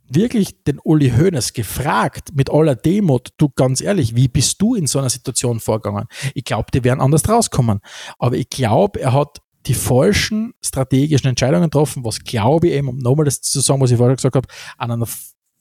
wirklich 0.08 0.64
den 0.64 0.80
Uli 0.82 1.10
Hoeneß 1.10 1.52
gefragt, 1.52 2.30
mit 2.34 2.50
aller 2.50 2.74
Demut, 2.74 3.28
du 3.38 3.48
ganz 3.48 3.80
ehrlich, 3.80 4.16
wie 4.16 4.28
bist 4.28 4.60
du 4.60 4.74
in 4.74 4.86
so 4.86 4.98
einer 4.98 5.10
Situation 5.10 5.60
vorgegangen? 5.60 6.06
Ich 6.34 6.44
glaube, 6.44 6.66
die 6.74 6.82
wären 6.84 7.00
anders 7.00 7.28
rauskommen. 7.28 7.80
Aber 8.18 8.36
ich 8.36 8.50
glaube, 8.50 9.00
er 9.00 9.12
hat 9.12 9.38
die 9.66 9.74
falschen 9.74 10.54
strategischen 10.62 11.28
Entscheidungen 11.28 11.64
getroffen, 11.64 12.04
was 12.04 12.20
glaube 12.24 12.68
ich 12.68 12.74
eben, 12.74 12.88
um 12.88 12.98
nochmal 12.98 13.24
das 13.24 13.40
zu 13.40 13.60
sagen, 13.60 13.80
was 13.80 13.90
ich 13.90 13.98
vorher 13.98 14.16
gesagt 14.16 14.36
habe, 14.36 14.48
an 14.78 14.90
einer 14.90 15.06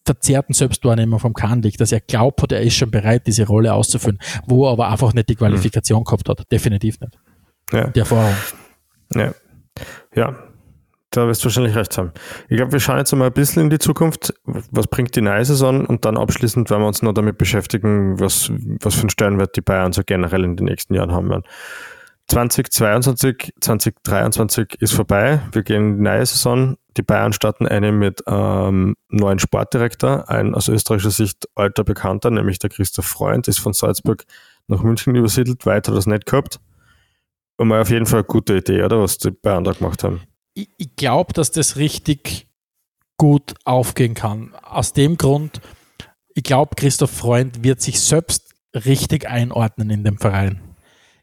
verzerrten 0.06 0.54
Selbstwahrnehmung 0.54 1.20
vom 1.20 1.34
Kahn 1.34 1.62
liegt, 1.62 1.82
dass 1.82 1.91
er 1.91 2.00
glaubt 2.00 2.41
hat, 2.41 2.52
er 2.52 2.62
ist 2.62 2.76
schon 2.76 2.89
bereit, 2.89 3.28
diese 3.28 3.45
Rolle 3.45 3.74
auszufüllen, 3.74 4.20
wo 4.47 4.66
er 4.66 4.72
aber 4.72 4.89
einfach 4.89 5.14
nicht 5.14 5.30
die 5.30 5.36
Qualifikation 5.36 6.04
gehabt 6.04 6.28
hat. 6.30 6.52
Definitiv 6.52 7.00
nicht. 7.00 7.20
Ja. 7.72 7.88
Die 7.89 8.00
Erfahrung. 8.00 8.34
Ja. 9.14 9.34
ja, 10.16 10.36
da 11.12 11.28
wirst 11.28 11.41
du 11.41 11.45
wahrscheinlich 11.45 11.76
recht 11.76 11.97
haben. 11.97 12.12
Ich 12.50 12.58
glaube, 12.58 12.72
wir 12.72 12.80
schauen 12.80 12.97
jetzt 12.97 13.12
mal 13.14 13.26
ein 13.26 13.34
bisschen 13.34 13.64
in 13.64 13.70
die 13.70 13.80
Zukunft. 13.80 14.34
Was 14.45 14.88
bringt 14.88 15.16
die 15.16 15.22
neue 15.22 15.43
Saison? 15.43 15.86
Und 15.86 16.06
dann 16.06 16.18
abschließend 16.18 16.70
werden 16.70 16.84
wir 16.84 16.88
uns 16.88 17.02
noch 17.02 17.14
damit 17.14 17.38
beschäftigen, 17.38 18.20
was, 18.20 18.52
was 18.82 18.95
für 18.95 19.02
einen 19.02 19.10
Stellenwert 19.10 19.56
die 19.56 19.62
Bayern 19.62 19.91
so 19.91 20.04
generell 20.06 20.43
in 20.43 20.56
den 20.56 20.66
nächsten 20.66 20.93
Jahren 20.93 21.12
haben 21.12 21.30
werden. 21.30 21.43
2022, 22.30 23.53
2023 23.59 24.75
ist 24.82 24.93
vorbei. 24.93 25.41
Wir 25.51 25.63
gehen 25.63 25.93
in 25.93 25.97
die 25.97 26.03
neue 26.03 26.25
Saison. 26.25 26.77
Die 26.95 27.01
Bayern 27.01 27.34
starten 27.34 27.67
eine 27.67 27.91
mit 27.91 28.21
ähm, 28.27 28.95
neuen 29.09 29.39
Sportdirektor, 29.39 30.30
ein 30.30 30.53
aus 30.53 30.67
österreichischer 30.67 31.11
Sicht 31.11 31.47
alter 31.55 31.84
Bekannter, 31.84 32.30
nämlich 32.30 32.59
der 32.59 32.69
Christoph 32.69 33.05
Freund, 33.05 33.47
ist 33.47 33.59
von 33.59 33.73
Salzburg 33.73 34.25
nach 34.67 34.84
München 34.84 35.15
übersiedelt, 35.15 35.65
weiter 35.65 35.91
er 35.91 35.95
das 35.95 36.05
nicht 36.05 36.27
gehabt. 36.27 36.59
Und 37.57 37.69
mal 37.69 37.82
auf 37.82 37.89
jeden 37.89 38.05
Fall 38.05 38.19
eine 38.19 38.27
gute 38.27 38.57
Idee, 38.57 38.84
oder? 38.84 39.01
Was 39.01 39.17
die 39.17 39.32
Bayern 39.32 39.63
da 39.63 39.71
gemacht 39.71 40.03
haben. 40.03 40.21
ich, 40.53 40.69
ich 40.77 40.95
glaube, 40.95 41.34
dass 41.34 41.51
das 41.51 41.77
richtig 41.77 42.47
gut 43.17 43.55
aufgehen 43.65 44.13
kann. 44.13 44.53
Aus 44.63 44.93
dem 44.93 45.17
Grund, 45.17 45.61
ich 46.36 46.43
glaube, 46.43 46.75
Christoph 46.75 47.11
Freund 47.11 47.63
wird 47.63 47.82
sich 47.82 47.99
selbst 47.99 48.53
richtig 48.73 49.27
einordnen 49.27 49.89
in 49.89 50.03
dem 50.03 50.19
Verein. 50.19 50.68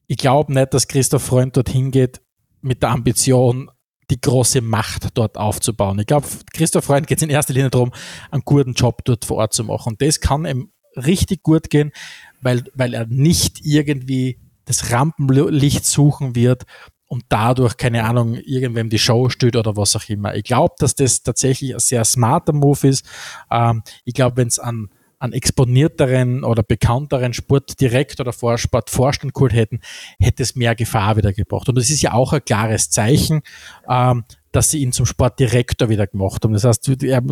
Ich 0.06 0.18
glaube 0.18 0.52
nicht, 0.52 0.72
dass 0.72 0.88
Christoph 0.88 1.24
Freund 1.24 1.56
dorthin 1.56 1.90
geht 1.90 2.20
mit 2.60 2.82
der 2.82 2.90
Ambition, 2.90 3.70
die 4.10 4.20
große 4.20 4.60
Macht 4.60 5.08
dort 5.14 5.36
aufzubauen. 5.36 5.98
Ich 5.98 6.06
glaube, 6.06 6.26
Christoph 6.52 6.84
Freund 6.84 7.06
geht 7.06 7.18
es 7.18 7.22
in 7.22 7.30
erster 7.30 7.52
Linie 7.52 7.70
darum, 7.70 7.92
einen 8.30 8.42
guten 8.44 8.74
Job 8.74 9.04
dort 9.04 9.24
vor 9.24 9.38
Ort 9.38 9.52
zu 9.52 9.64
machen. 9.64 9.94
Und 9.94 10.02
das 10.02 10.20
kann 10.20 10.46
ihm 10.46 10.70
richtig 10.96 11.42
gut 11.42 11.70
gehen, 11.70 11.92
weil, 12.40 12.64
weil 12.74 12.94
er 12.94 13.06
nicht 13.06 13.64
irgendwie 13.64 14.38
das 14.64 14.92
Rampenlicht 14.92 15.84
suchen 15.84 16.34
wird 16.34 16.64
und 17.08 17.24
dadurch, 17.28 17.76
keine 17.76 18.04
Ahnung, 18.04 18.34
irgendwem 18.34 18.90
die 18.90 18.98
Show 18.98 19.28
stört 19.28 19.56
oder 19.56 19.76
was 19.76 19.96
auch 19.96 20.08
immer. 20.08 20.34
Ich 20.34 20.44
glaube, 20.44 20.74
dass 20.78 20.94
das 20.94 21.22
tatsächlich 21.22 21.74
ein 21.74 21.80
sehr 21.80 22.04
smarter 22.04 22.52
Move 22.52 22.88
ist. 22.88 23.06
Ähm, 23.50 23.82
ich 24.04 24.14
glaube, 24.14 24.36
wenn 24.36 24.48
es 24.48 24.58
an, 24.58 24.88
an 25.18 25.32
exponierteren 25.32 26.44
oder 26.44 26.62
bekannteren 26.62 27.32
Sportdirektor 27.32 28.24
oder 28.24 28.32
Vorsport 28.32 28.90
Vorstand 28.90 29.34
geholt 29.34 29.54
hätten, 29.54 29.80
hätte 30.18 30.42
es 30.42 30.56
mehr 30.56 30.74
Gefahr 30.74 31.16
wieder 31.16 31.32
gebracht. 31.32 31.68
Und 31.68 31.76
das 31.76 31.90
ist 31.90 32.02
ja 32.02 32.12
auch 32.12 32.32
ein 32.32 32.44
klares 32.44 32.90
Zeichen, 32.90 33.42
ähm, 33.88 34.24
dass 34.52 34.70
sie 34.70 34.82
ihn 34.82 34.92
zum 34.92 35.06
Sportdirektor 35.06 35.88
wieder 35.88 36.06
gemacht 36.06 36.44
haben. 36.44 36.52
Das 36.52 36.64
heißt, 36.64 37.02
er, 37.02 37.22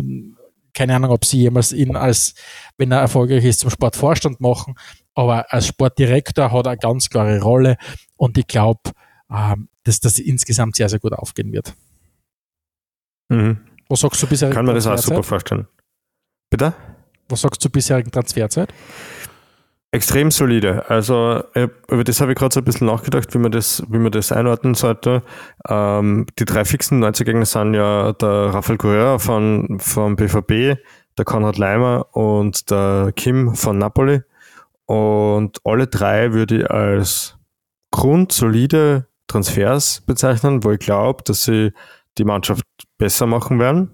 keine 0.73 0.95
Ahnung, 0.95 1.11
ob 1.11 1.25
sie 1.25 1.39
jemals 1.39 1.73
ihn 1.73 1.95
als, 1.95 2.33
wenn 2.77 2.91
er 2.91 2.99
erfolgreich 2.99 3.45
ist, 3.45 3.59
zum 3.59 3.69
Sportvorstand 3.69 4.41
machen, 4.41 4.75
aber 5.13 5.51
als 5.53 5.67
Sportdirektor 5.67 6.51
hat 6.51 6.65
er 6.65 6.71
eine 6.71 6.77
ganz 6.77 7.09
klare 7.09 7.39
Rolle 7.39 7.77
und 8.17 8.37
ich 8.37 8.47
glaube, 8.47 8.81
ähm, 9.31 9.69
dass 9.83 9.99
das 9.99 10.19
insgesamt 10.19 10.75
sehr, 10.75 10.89
sehr 10.89 10.99
gut 10.99 11.13
aufgehen 11.13 11.51
wird. 11.51 11.73
Mhm. 13.29 13.59
Was 13.87 13.99
sagst 13.99 14.21
du 14.23 14.27
bisher? 14.27 14.49
Kann 14.49 14.65
man 14.65 14.75
das 14.75 14.87
auch 14.87 14.97
super 14.97 15.23
vorstellen. 15.23 15.67
Bitte? 16.49 16.73
Was 17.29 17.41
sagst 17.41 17.61
du 17.61 17.63
zur 17.63 17.71
bisherigen 17.71 18.11
Transferzeit? 18.11 18.73
Extrem 19.91 20.29
solide. 20.29 20.89
Also 20.89 21.41
über 21.87 22.03
das 22.03 22.19
habe 22.19 22.33
ich 22.33 22.37
gerade 22.37 22.53
so 22.53 22.59
ein 22.59 22.65
bisschen 22.65 22.87
nachgedacht, 22.87 23.33
wie 23.33 23.37
man 23.37 23.51
das, 23.51 23.81
wie 23.89 23.97
man 23.97 24.11
das 24.11 24.33
einordnen 24.33 24.75
sollte. 24.75 25.23
Ähm, 25.69 26.25
die 26.37 26.43
drei 26.43 26.65
fixen 26.65 26.99
Neuzugänge 26.99 27.45
sind 27.45 27.75
ja 27.75 28.11
der 28.11 28.53
Rafael 28.53 28.77
Correa 28.77 29.19
von, 29.19 29.79
vom 29.79 30.17
BVB, 30.17 30.77
der 31.17 31.25
Konrad 31.25 31.57
Leimer 31.57 32.07
und 32.11 32.69
der 32.71 33.13
Kim 33.15 33.55
von 33.55 33.77
Napoli. 33.77 34.21
Und 34.85 35.59
alle 35.63 35.87
drei 35.87 36.33
würde 36.33 36.57
ich 36.57 36.69
als 36.69 37.37
grundsolide 37.91 39.07
Transfers 39.27 40.01
bezeichnen, 40.05 40.63
wo 40.65 40.71
ich 40.71 40.79
glaube, 40.79 41.23
dass 41.23 41.45
sie 41.45 41.71
die 42.17 42.25
Mannschaft 42.25 42.65
besser 42.97 43.25
machen 43.25 43.59
werden. 43.59 43.91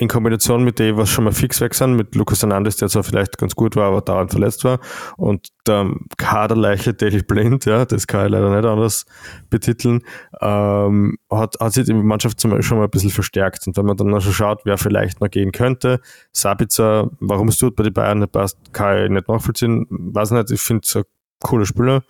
In 0.00 0.06
Kombination 0.06 0.62
mit 0.62 0.78
dem, 0.78 0.96
was 0.96 1.10
schon 1.10 1.24
mal 1.24 1.32
fix 1.32 1.60
weg 1.60 1.74
sind, 1.74 1.96
mit 1.96 2.14
Lukas 2.14 2.42
Hernandez, 2.42 2.76
der 2.76 2.88
zwar 2.88 3.02
vielleicht 3.02 3.36
ganz 3.36 3.56
gut 3.56 3.74
war, 3.74 3.88
aber 3.88 4.00
dauernd 4.00 4.30
verletzt 4.30 4.62
war, 4.62 4.78
und 5.16 5.48
der 5.66 5.92
Kaderleiche 6.16 6.94
Daily 6.94 7.22
Blind, 7.22 7.64
ja, 7.64 7.84
das 7.84 8.06
kann 8.06 8.26
ich 8.26 8.32
leider 8.32 8.48
nicht 8.54 8.64
anders 8.64 9.06
betiteln, 9.50 10.02
ähm, 10.40 11.18
hat, 11.30 11.56
hat 11.60 11.72
sich 11.72 11.86
die 11.86 11.94
Mannschaft 11.94 12.38
zum 12.38 12.62
schon 12.62 12.78
mal 12.78 12.84
ein 12.84 12.90
bisschen 12.90 13.10
verstärkt. 13.10 13.66
Und 13.66 13.76
wenn 13.76 13.86
man 13.86 13.96
dann 13.96 14.06
noch 14.06 14.22
schon 14.22 14.32
schaut, 14.32 14.60
wer 14.64 14.78
vielleicht 14.78 15.20
noch 15.20 15.30
gehen 15.30 15.50
könnte, 15.50 16.00
Sabitzer, 16.32 17.10
warum 17.18 17.48
es 17.48 17.58
tut 17.58 17.74
bei 17.74 17.82
den 17.82 17.92
Bayern 17.92 18.20
nicht 18.20 18.32
passt, 18.32 18.56
kann 18.72 19.04
ich 19.04 19.10
nicht 19.10 19.28
nachvollziehen. 19.28 19.86
Weiß 19.90 20.30
nicht, 20.30 20.50
ich 20.52 20.60
finde 20.60 20.82
es 20.84 20.94
ein 20.94 21.02
cooler 21.42 21.66
Spieler. 21.66 22.04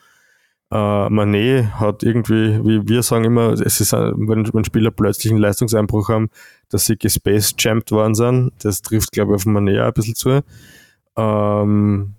Äh, 0.71 1.09
Manet 1.09 1.81
hat 1.81 2.03
irgendwie, 2.03 2.63
wie 2.63 2.87
wir 2.87 3.03
sagen 3.03 3.25
immer, 3.25 3.53
es 3.53 3.81
ist, 3.81 3.93
wenn, 3.93 4.53
wenn 4.53 4.65
Spieler 4.65 4.91
plötzlich 4.91 5.33
einen 5.33 5.41
Leistungseinbruch 5.41 6.11
haben, 6.11 6.29
dass 6.71 6.87
sie 6.87 6.97
gespaced-jammed 6.97 7.91
worden 7.91 8.15
sind. 8.15 8.53
Das 8.63 8.83
trifft, 8.83 9.13
glaube 9.13 9.33
ich, 9.33 9.37
auf 9.37 9.47
Manet 9.47 9.81
auch 9.81 9.87
ein 9.87 9.93
bisschen 9.93 10.15
zu. 10.15 10.43
Ähm, 11.17 12.15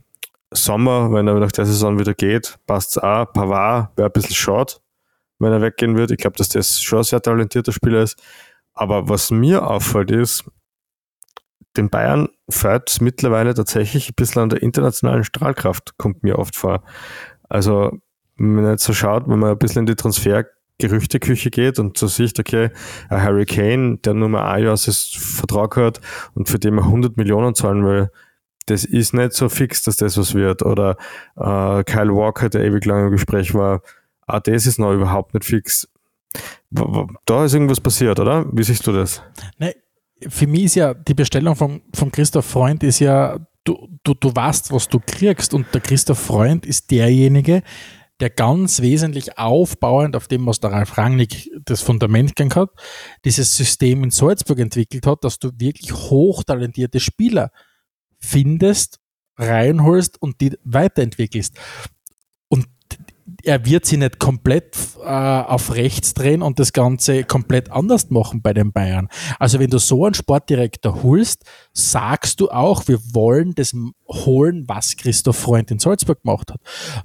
Sommer, 0.51 1.11
wenn 1.11 1.27
er 1.27 1.35
nach 1.39 1.51
der 1.51 1.65
Saison 1.65 1.99
wieder 1.99 2.13
geht, 2.13 2.57
passt 2.65 2.97
es 2.97 3.03
auch. 3.03 3.31
Pavard 3.31 3.95
wäre 3.95 4.09
ein 4.09 4.13
bisschen 4.13 4.35
schade, 4.35 4.73
wenn 5.37 5.51
er 5.51 5.61
weggehen 5.61 5.95
wird. 5.95 6.11
Ich 6.11 6.17
glaube, 6.17 6.37
dass 6.37 6.49
das 6.49 6.81
schon 6.81 6.99
ein 6.99 7.03
sehr 7.03 7.21
talentierter 7.21 7.71
Spieler 7.71 8.01
ist. 8.01 8.21
Aber 8.73 9.09
was 9.09 9.29
mir 9.29 9.67
auffällt, 9.67 10.09
ist, 10.09 10.45
den 11.77 11.89
Bayern 11.89 12.29
fällt 12.49 12.89
es 12.89 13.01
mittlerweile 13.01 13.53
tatsächlich 13.53 14.09
ein 14.09 14.15
bisschen 14.15 14.41
an 14.41 14.49
der 14.49 14.63
internationalen 14.63 15.23
Strahlkraft, 15.23 15.97
kommt 15.97 16.23
mir 16.23 16.39
oft 16.39 16.55
vor. 16.55 16.83
Also, 17.47 17.99
wenn 18.37 18.55
man 18.55 18.71
jetzt 18.71 18.85
so 18.85 18.93
schaut, 18.93 19.27
wenn 19.27 19.39
man 19.39 19.51
ein 19.51 19.57
bisschen 19.57 19.81
in 19.81 19.85
die 19.85 19.95
Transfergerüchteküche 20.79 21.49
geht 21.49 21.79
und 21.79 21.97
so 21.97 22.07
sieht, 22.07 22.39
okay, 22.39 22.69
Harry 23.09 23.45
Kane, 23.45 23.97
der 23.97 24.13
nur 24.13 24.29
mal 24.29 24.49
ein 24.51 24.63
Jahr 24.63 24.77
Vertrag 24.77 25.75
hat 25.77 25.99
und 26.33 26.47
für 26.49 26.59
den 26.59 26.75
man 26.75 26.85
100 26.85 27.17
Millionen 27.17 27.55
zahlen 27.55 27.85
will, 27.85 28.09
das 28.65 28.85
ist 28.85 29.13
nicht 29.13 29.33
so 29.33 29.49
fix, 29.49 29.83
dass 29.83 29.97
das 29.97 30.17
was 30.17 30.33
wird. 30.35 30.61
Oder 30.61 30.95
äh, 31.35 31.83
Kyle 31.83 32.13
Walker, 32.13 32.49
der 32.49 32.63
ewig 32.63 32.85
lang 32.85 33.07
im 33.07 33.11
Gespräch 33.11 33.53
war, 33.53 33.81
auch 34.27 34.39
das 34.39 34.67
ist 34.67 34.79
noch 34.79 34.93
überhaupt 34.93 35.33
nicht 35.33 35.45
fix. 35.45 35.87
Da 37.25 37.45
ist 37.45 37.53
irgendwas 37.53 37.81
passiert, 37.81 38.19
oder? 38.19 38.45
Wie 38.53 38.63
siehst 38.63 38.85
du 38.85 38.91
das? 38.91 39.23
Ne, 39.57 39.73
für 40.27 40.45
mich 40.45 40.65
ist 40.65 40.75
ja 40.75 40.93
die 40.93 41.15
Bestellung 41.15 41.55
von, 41.55 41.81
von 41.95 42.11
Christoph 42.11 42.45
Freund 42.45 42.83
ist 42.83 42.99
ja 42.99 43.39
du, 43.63 43.87
du, 44.03 44.13
du 44.13 44.35
weißt, 44.35 44.71
was 44.71 44.87
du 44.87 44.99
kriegst 45.03 45.53
und 45.55 45.65
der 45.73 45.81
Christoph 45.81 46.19
Freund 46.19 46.65
ist 46.67 46.91
derjenige, 46.91 47.63
der 48.19 48.29
ganz 48.29 48.81
wesentlich 48.81 49.37
aufbauend 49.37 50.15
auf 50.15 50.27
dem, 50.27 50.45
was 50.45 50.59
der 50.59 50.71
Ralf 50.71 50.97
Rangnick 50.97 51.49
das 51.65 51.81
Fundament 51.81 52.35
gegangen 52.35 52.55
hat, 52.55 52.71
dieses 53.23 53.55
System 53.55 54.03
in 54.03 54.11
Salzburg 54.11 54.59
entwickelt 54.59 55.07
hat, 55.07 55.23
dass 55.23 55.39
du 55.39 55.51
wirklich 55.55 55.93
hochtalentierte 55.93 56.99
Spieler 56.99 57.51
findest, 58.19 58.99
reinholst 59.37 60.21
und 60.21 60.41
die 60.41 60.57
weiterentwickelst 60.63 61.57
er 63.43 63.65
wird 63.65 63.85
sie 63.85 63.97
nicht 63.97 64.19
komplett 64.19 64.75
äh, 65.01 65.07
auf 65.07 65.73
rechts 65.75 66.13
drehen 66.13 66.41
und 66.41 66.59
das 66.59 66.73
Ganze 66.73 67.23
komplett 67.23 67.71
anders 67.71 68.09
machen 68.09 68.41
bei 68.41 68.53
den 68.53 68.71
Bayern. 68.71 69.07
Also 69.39 69.59
wenn 69.59 69.69
du 69.69 69.77
so 69.77 70.05
einen 70.05 70.13
Sportdirektor 70.13 71.03
holst, 71.03 71.45
sagst 71.73 72.39
du 72.39 72.49
auch, 72.49 72.87
wir 72.87 72.99
wollen 73.13 73.53
das 73.55 73.73
holen, 74.07 74.65
was 74.67 74.97
Christoph 74.97 75.37
Freund 75.37 75.71
in 75.71 75.79
Salzburg 75.79 76.21
gemacht 76.21 76.51
hat. 76.51 76.61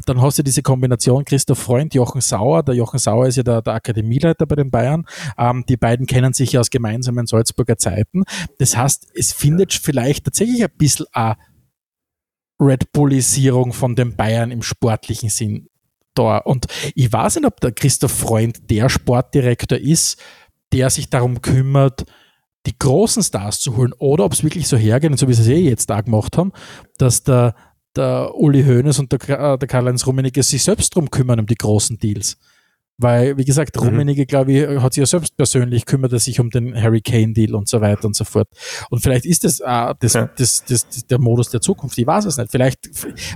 Dann 0.06 0.20
hast 0.20 0.38
du 0.38 0.42
diese 0.42 0.62
Kombination 0.62 1.24
Christoph 1.24 1.58
Freund, 1.58 1.94
Jochen 1.94 2.20
Sauer. 2.20 2.62
Der 2.62 2.74
Jochen 2.74 2.98
Sauer 2.98 3.26
ist 3.26 3.36
ja 3.36 3.42
der, 3.42 3.62
der 3.62 3.74
Akademieleiter 3.74 4.46
bei 4.46 4.56
den 4.56 4.70
Bayern. 4.70 5.04
Ähm, 5.38 5.64
die 5.68 5.76
beiden 5.76 6.06
kennen 6.06 6.32
sich 6.32 6.52
ja 6.52 6.60
aus 6.60 6.70
gemeinsamen 6.70 7.26
Salzburger 7.26 7.76
Zeiten. 7.76 8.24
Das 8.58 8.76
heißt, 8.76 9.08
es 9.14 9.32
findet 9.32 9.72
vielleicht 9.72 10.24
tatsächlich 10.24 10.62
ein 10.64 10.70
bisschen 10.76 11.06
eine 11.12 11.36
Red 12.60 12.92
Bullisierung 12.92 13.72
von 13.72 13.96
den 13.96 14.16
Bayern 14.16 14.50
im 14.50 14.62
sportlichen 14.62 15.28
Sinn 15.28 15.68
da. 16.14 16.38
Und 16.38 16.66
ich 16.94 17.12
weiß 17.12 17.36
nicht, 17.36 17.46
ob 17.46 17.60
der 17.60 17.72
Christoph 17.72 18.12
Freund 18.12 18.70
der 18.70 18.88
Sportdirektor 18.88 19.78
ist, 19.78 20.20
der 20.72 20.90
sich 20.90 21.10
darum 21.10 21.40
kümmert, 21.42 22.04
die 22.66 22.78
großen 22.78 23.22
Stars 23.22 23.60
zu 23.60 23.76
holen 23.76 23.92
oder 23.98 24.24
ob 24.24 24.32
es 24.32 24.42
wirklich 24.42 24.66
so 24.68 24.76
hergeht, 24.76 25.18
so 25.18 25.28
wie 25.28 25.34
sie 25.34 25.42
es 25.42 25.48
eh 25.48 25.68
jetzt 25.68 25.90
da 25.90 26.00
gemacht 26.00 26.38
haben, 26.38 26.52
dass 26.98 27.22
der, 27.22 27.54
der 27.94 28.34
Uli 28.34 28.64
Hoeneß 28.64 28.98
und 28.98 29.12
der, 29.12 29.20
äh, 29.28 29.58
der 29.58 29.68
Karl-Heinz 29.68 30.06
Rummenigge 30.06 30.42
sich 30.42 30.64
selbst 30.64 30.96
darum 30.96 31.10
kümmern, 31.10 31.40
um 31.40 31.46
die 31.46 31.54
großen 31.54 31.98
Deals. 31.98 32.38
Weil, 32.96 33.36
wie 33.36 33.44
gesagt, 33.44 33.74
mhm. 33.76 33.88
Rummenigge, 33.88 34.24
glaube 34.24 34.52
ich, 34.52 34.80
hat 34.80 34.94
sich 34.94 35.02
ja 35.02 35.06
selbst 35.06 35.36
persönlich 35.36 35.84
kümmert 35.84 36.12
er 36.12 36.20
sich 36.20 36.38
um 36.38 36.50
den 36.50 36.80
Harry 36.80 37.00
Kane-Deal 37.00 37.54
und 37.54 37.68
so 37.68 37.80
weiter 37.80 38.04
und 38.06 38.14
so 38.14 38.24
fort. 38.24 38.48
Und 38.88 39.00
vielleicht 39.00 39.24
ist 39.24 39.42
das, 39.42 39.58
äh, 39.60 39.94
das, 39.98 40.12
ja. 40.12 40.30
das, 40.36 40.64
das, 40.64 40.86
das, 40.86 41.06
der 41.06 41.18
Modus 41.18 41.50
der 41.50 41.60
Zukunft. 41.60 41.98
Ich 41.98 42.06
weiß 42.06 42.24
es 42.26 42.36
nicht. 42.36 42.52
Vielleicht, 42.52 42.88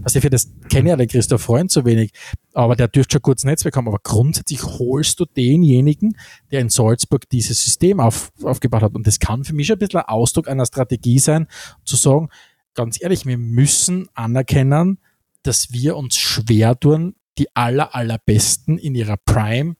was 0.03 0.15
ich 0.15 0.23
für 0.23 0.31
das 0.31 0.49
kenne 0.71 0.91
ja 0.91 0.97
der 0.97 1.09
Christoph 1.09 1.43
Freund 1.43 1.73
so 1.73 1.85
wenig, 1.85 2.13
aber 2.55 2.77
der 2.77 2.87
dürfte 2.87 3.15
schon 3.15 3.23
kurz 3.23 3.43
Netzwerk 3.43 3.77
haben. 3.77 3.89
Aber 3.89 3.99
grundsätzlich 4.03 4.63
holst 4.63 5.19
du 5.19 5.25
denjenigen, 5.25 6.17
der 6.53 6.61
in 6.61 6.69
Salzburg 6.69 7.29
dieses 7.29 7.63
System 7.63 7.99
auf, 7.99 8.31
aufgebaut 8.45 8.83
hat. 8.83 8.95
Und 8.95 9.09
das 9.09 9.19
kann 9.19 9.43
für 9.43 9.55
mich 9.55 9.67
schon 9.67 9.77
ein 9.77 9.81
bisschen 9.81 10.01
ein 10.01 10.07
Ausdruck 10.07 10.49
einer 10.49 10.67
Strategie 10.67 11.19
sein, 11.19 11.49
zu 11.85 11.97
sagen, 11.97 12.29
ganz 12.75 13.03
ehrlich, 13.03 13.27
wir 13.27 13.39
müssen 13.39 14.09
anerkennen, 14.15 14.99
dass 15.43 15.73
wir 15.73 15.97
uns 15.97 16.17
schwer 16.17 16.79
tun, 16.79 17.17
die 17.39 17.55
aller, 17.55 17.95
allerbesten 17.95 18.79
in 18.79 18.95
ihrer 18.95 19.17
Prime 19.17 19.77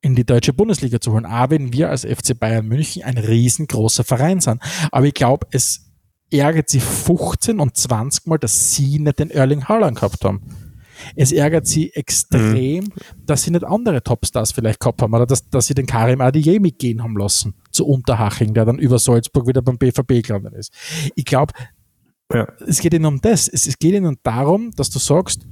in 0.00 0.14
die 0.14 0.24
deutsche 0.24 0.52
Bundesliga 0.52 1.00
zu 1.00 1.12
holen. 1.12 1.24
Auch 1.24 1.50
wenn 1.50 1.72
wir 1.72 1.90
als 1.90 2.04
FC 2.04 2.38
Bayern 2.38 2.66
München 2.66 3.02
ein 3.02 3.16
riesengroßer 3.16 4.04
Verein 4.04 4.40
sind. 4.40 4.60
Aber 4.92 5.06
ich 5.06 5.14
glaube, 5.14 5.46
es 5.50 5.90
ärgert 6.30 6.68
sie 6.68 6.80
15 6.80 7.58
und 7.58 7.76
20 7.76 8.26
Mal, 8.26 8.38
dass 8.38 8.74
sie 8.74 8.98
nicht 8.98 9.18
den 9.18 9.30
Erling 9.30 9.64
Haaland 9.64 9.96
gehabt 9.96 10.24
haben. 10.24 10.42
Es 11.16 11.32
ärgert 11.32 11.66
sie 11.66 11.92
extrem, 11.94 12.84
mhm. 12.84 12.92
dass 13.26 13.42
sie 13.42 13.50
nicht 13.50 13.64
andere 13.64 14.02
Topstars 14.02 14.52
vielleicht 14.52 14.80
gehabt 14.80 15.02
haben 15.02 15.14
oder 15.14 15.26
dass, 15.26 15.48
dass 15.48 15.66
sie 15.66 15.74
den 15.74 15.86
Karim 15.86 16.20
Adiye 16.20 16.60
mitgehen 16.60 17.02
haben 17.02 17.16
lassen 17.16 17.54
zu 17.70 17.86
Unterhaching, 17.86 18.54
der 18.54 18.64
dann 18.64 18.78
über 18.78 18.98
Salzburg 18.98 19.46
wieder 19.46 19.62
beim 19.62 19.78
BVB 19.78 20.26
gelandet 20.26 20.54
ist. 20.54 20.72
Ich 21.14 21.24
glaube, 21.24 21.52
ja. 22.32 22.46
es 22.66 22.80
geht 22.80 22.94
ihnen 22.94 23.06
um 23.06 23.20
das. 23.20 23.48
Es, 23.48 23.66
es 23.66 23.78
geht 23.78 23.94
ihnen 23.94 24.16
darum, 24.22 24.70
dass 24.72 24.90
du 24.90 24.98
sagst, 24.98 25.46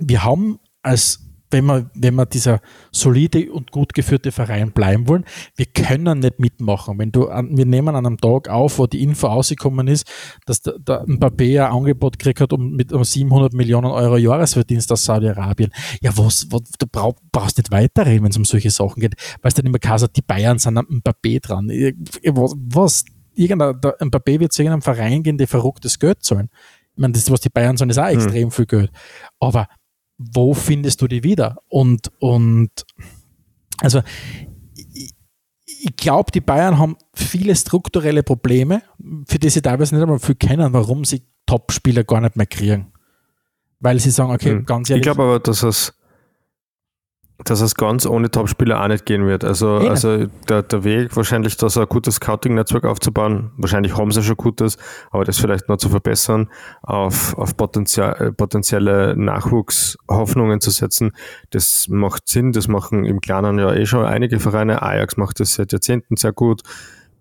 wir 0.00 0.24
haben 0.24 0.58
als 0.82 1.20
wenn 1.52 1.66
wir, 1.66 1.90
wenn 1.94 2.14
wir 2.14 2.26
dieser 2.26 2.60
solide 2.90 3.52
und 3.52 3.70
gut 3.70 3.92
geführte 3.94 4.32
Verein 4.32 4.72
bleiben 4.72 5.06
wollen, 5.06 5.24
wir 5.56 5.66
können 5.66 6.20
nicht 6.20 6.40
mitmachen. 6.40 6.98
Wenn 6.98 7.12
du, 7.12 7.28
wir 7.28 7.66
nehmen 7.66 7.94
an 7.94 8.06
einem 8.06 8.18
Tag 8.18 8.48
auf, 8.48 8.78
wo 8.78 8.86
die 8.86 9.02
Info 9.02 9.28
ausgekommen 9.28 9.86
ist, 9.86 10.10
dass 10.46 10.62
der, 10.62 10.78
der 10.78 11.04
Mbappé 11.04 11.64
ein 11.64 11.72
Angebot 11.72 12.18
gekriegt 12.18 12.40
hat 12.40 12.52
um, 12.52 12.72
mit 12.72 12.92
um 12.92 13.04
700 13.04 13.52
Millionen 13.52 13.90
Euro 13.90 14.16
Jahresverdienst 14.16 14.90
aus 14.90 15.04
Saudi-Arabien. 15.04 15.70
Ja, 16.00 16.16
was, 16.16 16.46
was, 16.50 16.62
du 16.78 16.86
brauch, 16.90 17.14
brauchst 17.30 17.58
nicht 17.58 17.70
weiterreden, 17.70 18.24
wenn 18.24 18.30
es 18.30 18.36
um 18.36 18.44
solche 18.44 18.70
Sachen 18.70 19.00
geht. 19.00 19.14
Weißt 19.42 19.58
du, 19.58 19.62
nicht 19.62 19.72
mehr 19.72 19.78
gesagt, 19.78 20.16
die 20.16 20.22
Bayern 20.22 20.58
sind 20.58 20.78
am 20.78 20.86
Mbappé 20.86 21.40
dran. 21.40 21.68
Was, 21.68 22.54
was? 22.56 23.04
Irgendein, 23.34 23.80
der 23.80 23.98
Mbappé 23.98 24.40
wird 24.40 24.52
zu 24.52 24.62
irgendeinem 24.62 24.82
Verein 24.82 25.22
gehen, 25.22 25.38
die 25.38 25.46
verrücktes 25.46 25.98
Geld 25.98 26.22
zahlen. 26.22 26.50
Ich 26.94 27.00
meine, 27.00 27.14
das, 27.14 27.30
was 27.30 27.40
die 27.40 27.48
Bayern 27.48 27.78
zahlen, 27.78 27.90
ist 27.90 27.98
auch 27.98 28.08
hm. 28.08 28.14
extrem 28.14 28.44
hm. 28.44 28.50
viel 28.50 28.66
Geld. 28.66 28.90
Aber 29.40 29.68
wo 30.34 30.54
findest 30.54 31.02
du 31.02 31.08
die 31.08 31.24
wieder? 31.24 31.58
Und, 31.68 32.10
und 32.18 32.70
also 33.80 34.02
ich, 34.94 35.14
ich 35.64 35.96
glaube, 35.96 36.30
die 36.32 36.40
Bayern 36.40 36.78
haben 36.78 36.96
viele 37.14 37.56
strukturelle 37.56 38.22
Probleme, 38.22 38.82
für 39.26 39.38
die 39.38 39.50
sie 39.50 39.62
teilweise 39.62 39.94
nicht 39.94 40.02
einmal 40.02 40.18
viel 40.18 40.34
kennen, 40.34 40.72
warum 40.72 41.04
sie 41.04 41.22
Top-Spieler 41.46 42.04
gar 42.04 42.20
nicht 42.20 42.36
mehr 42.36 42.46
kriegen. 42.46 42.92
Weil 43.80 43.98
sie 43.98 44.10
sagen, 44.10 44.30
okay, 44.30 44.50
hm. 44.50 44.64
ganz 44.64 44.88
ehrlich. 44.90 45.00
Ich 45.00 45.12
glaube 45.12 45.22
aber, 45.22 45.40
dass 45.40 45.62
es 45.62 45.92
dass 47.44 47.60
es 47.60 47.74
ganz 47.74 48.06
ohne 48.06 48.30
Topspieler 48.30 48.82
auch 48.82 48.88
nicht 48.88 49.06
gehen 49.06 49.26
wird. 49.26 49.44
Also, 49.44 49.80
ja. 49.80 49.90
also 49.90 50.26
der, 50.48 50.62
der 50.62 50.84
Weg 50.84 51.16
wahrscheinlich, 51.16 51.56
da 51.56 51.68
so 51.68 51.80
ein 51.80 51.88
gutes 51.88 52.16
Scouting-Netzwerk 52.16 52.84
aufzubauen, 52.84 53.52
wahrscheinlich 53.56 53.96
haben 53.96 54.10
sie 54.10 54.22
schon 54.22 54.36
gutes, 54.36 54.78
aber 55.10 55.24
das 55.24 55.38
vielleicht 55.38 55.68
noch 55.68 55.76
zu 55.76 55.88
verbessern, 55.88 56.48
auf, 56.82 57.36
auf 57.36 57.56
potenzial, 57.56 58.14
äh, 58.20 58.32
potenzielle 58.32 59.16
Nachwuchshoffnungen 59.16 60.60
zu 60.60 60.70
setzen, 60.70 61.12
das 61.50 61.88
macht 61.88 62.28
Sinn, 62.28 62.52
das 62.52 62.68
machen 62.68 63.04
im 63.04 63.20
Kleinen 63.20 63.58
ja 63.58 63.72
eh 63.72 63.86
schon 63.86 64.04
einige 64.04 64.40
Vereine, 64.40 64.82
Ajax 64.82 65.16
macht 65.16 65.40
das 65.40 65.54
seit 65.54 65.72
Jahrzehnten 65.72 66.16
sehr 66.16 66.32
gut, 66.32 66.62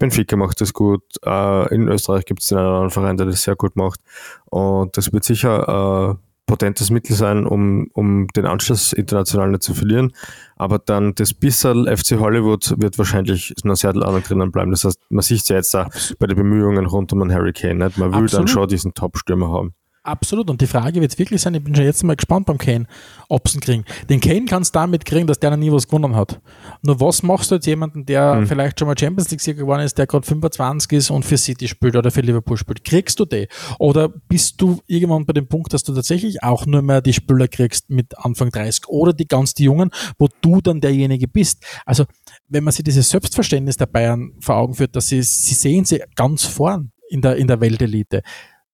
Benfica 0.01 0.35
macht 0.35 0.61
das 0.61 0.73
gut, 0.73 1.03
äh, 1.23 1.73
in 1.73 1.87
Österreich 1.87 2.25
gibt 2.25 2.41
es 2.41 2.47
den 2.49 2.57
anderen 2.57 2.89
Verein, 2.89 3.17
der 3.17 3.27
das 3.27 3.43
sehr 3.43 3.55
gut 3.55 3.75
macht. 3.75 3.99
Und 4.45 4.97
das 4.97 5.13
wird 5.13 5.23
sicher 5.23 6.17
äh, 6.17 6.30
potentes 6.51 6.89
Mittel 6.89 7.15
sein, 7.15 7.45
um, 7.45 7.87
um 7.93 8.27
den 8.35 8.45
Anschluss 8.45 8.91
international 8.91 9.51
nicht 9.51 9.63
zu 9.63 9.73
verlieren. 9.73 10.11
Aber 10.57 10.79
dann 10.79 11.15
das 11.15 11.33
Bissel 11.33 11.87
FC 11.87 12.19
Hollywood 12.19 12.75
wird 12.77 12.97
wahrscheinlich 12.97 13.53
noch 13.63 13.77
sehr 13.77 13.93
lange 13.93 14.19
drinnen 14.19 14.51
bleiben. 14.51 14.69
Das 14.71 14.83
heißt, 14.83 14.99
man 15.09 15.21
sieht 15.21 15.43
es 15.43 15.47
ja 15.47 15.55
jetzt 15.55 15.73
auch 15.73 15.87
bei 16.19 16.27
den 16.27 16.35
Bemühungen 16.35 16.85
rund 16.87 17.13
um 17.13 17.21
einen 17.21 17.33
Harry 17.33 17.53
Kane. 17.53 17.85
Nicht? 17.85 17.97
Man 17.97 18.11
will 18.11 18.23
Absolut. 18.23 18.33
dann 18.33 18.47
schon 18.49 18.67
diesen 18.67 18.93
Top-Stürmer 18.93 19.49
haben. 19.49 19.73
Absolut. 20.03 20.49
Und 20.49 20.59
die 20.61 20.67
Frage 20.67 20.99
wird 20.99 21.17
wirklich 21.19 21.41
sein, 21.41 21.53
ich 21.53 21.63
bin 21.63 21.75
schon 21.75 21.85
jetzt 21.85 22.03
mal 22.03 22.15
gespannt 22.15 22.47
beim 22.47 22.57
Kane, 22.57 22.87
ob 23.29 23.47
sie 23.47 23.57
ihn 23.57 23.61
kriegen. 23.61 23.85
Den 24.09 24.19
Kane 24.19 24.45
kannst 24.45 24.73
du 24.73 24.79
damit 24.79 25.05
kriegen, 25.05 25.27
dass 25.27 25.39
der 25.39 25.51
noch 25.51 25.57
nie 25.57 25.71
was 25.71 25.87
gewonnen 25.87 26.15
hat. 26.15 26.41
Nur 26.81 26.99
was 26.99 27.21
machst 27.21 27.51
du 27.51 27.55
jetzt 27.55 27.67
jemanden, 27.67 28.03
der 28.07 28.33
mhm. 28.33 28.47
vielleicht 28.47 28.79
schon 28.79 28.87
mal 28.87 28.97
Champions 28.97 29.29
League-Sieger 29.29 29.59
geworden 29.59 29.83
ist, 29.83 29.99
der 29.99 30.07
gerade 30.07 30.25
25 30.25 30.91
ist 30.93 31.11
und 31.11 31.23
für 31.23 31.37
City 31.37 31.67
spielt 31.67 31.95
oder 31.95 32.09
für 32.09 32.21
Liverpool 32.21 32.57
spielt? 32.57 32.83
Kriegst 32.83 33.19
du 33.19 33.25
den? 33.25 33.45
Oder 33.77 34.09
bist 34.09 34.59
du 34.59 34.81
irgendwann 34.87 35.27
bei 35.27 35.33
dem 35.33 35.47
Punkt, 35.47 35.71
dass 35.71 35.83
du 35.83 35.93
tatsächlich 35.93 36.41
auch 36.41 36.65
nur 36.65 36.81
mehr 36.81 37.01
die 37.01 37.13
Spieler 37.13 37.47
kriegst 37.47 37.91
mit 37.91 38.17
Anfang 38.17 38.49
30 38.49 38.87
oder 38.87 39.13
die 39.13 39.27
ganz 39.27 39.53
die 39.53 39.65
Jungen, 39.65 39.91
wo 40.17 40.29
du 40.41 40.61
dann 40.61 40.81
derjenige 40.81 41.27
bist? 41.27 41.63
Also, 41.85 42.05
wenn 42.47 42.63
man 42.63 42.71
sich 42.71 42.83
dieses 42.83 43.07
Selbstverständnis 43.07 43.77
der 43.77 43.85
Bayern 43.85 44.33
vor 44.39 44.55
Augen 44.55 44.73
führt, 44.73 44.95
dass 44.95 45.09
sie, 45.09 45.21
sie 45.21 45.53
sehen 45.53 45.85
sie 45.85 46.01
ganz 46.15 46.43
vorn 46.43 46.91
in 47.07 47.21
der, 47.21 47.35
in 47.35 47.45
der 47.45 47.61
Weltelite 47.61 48.23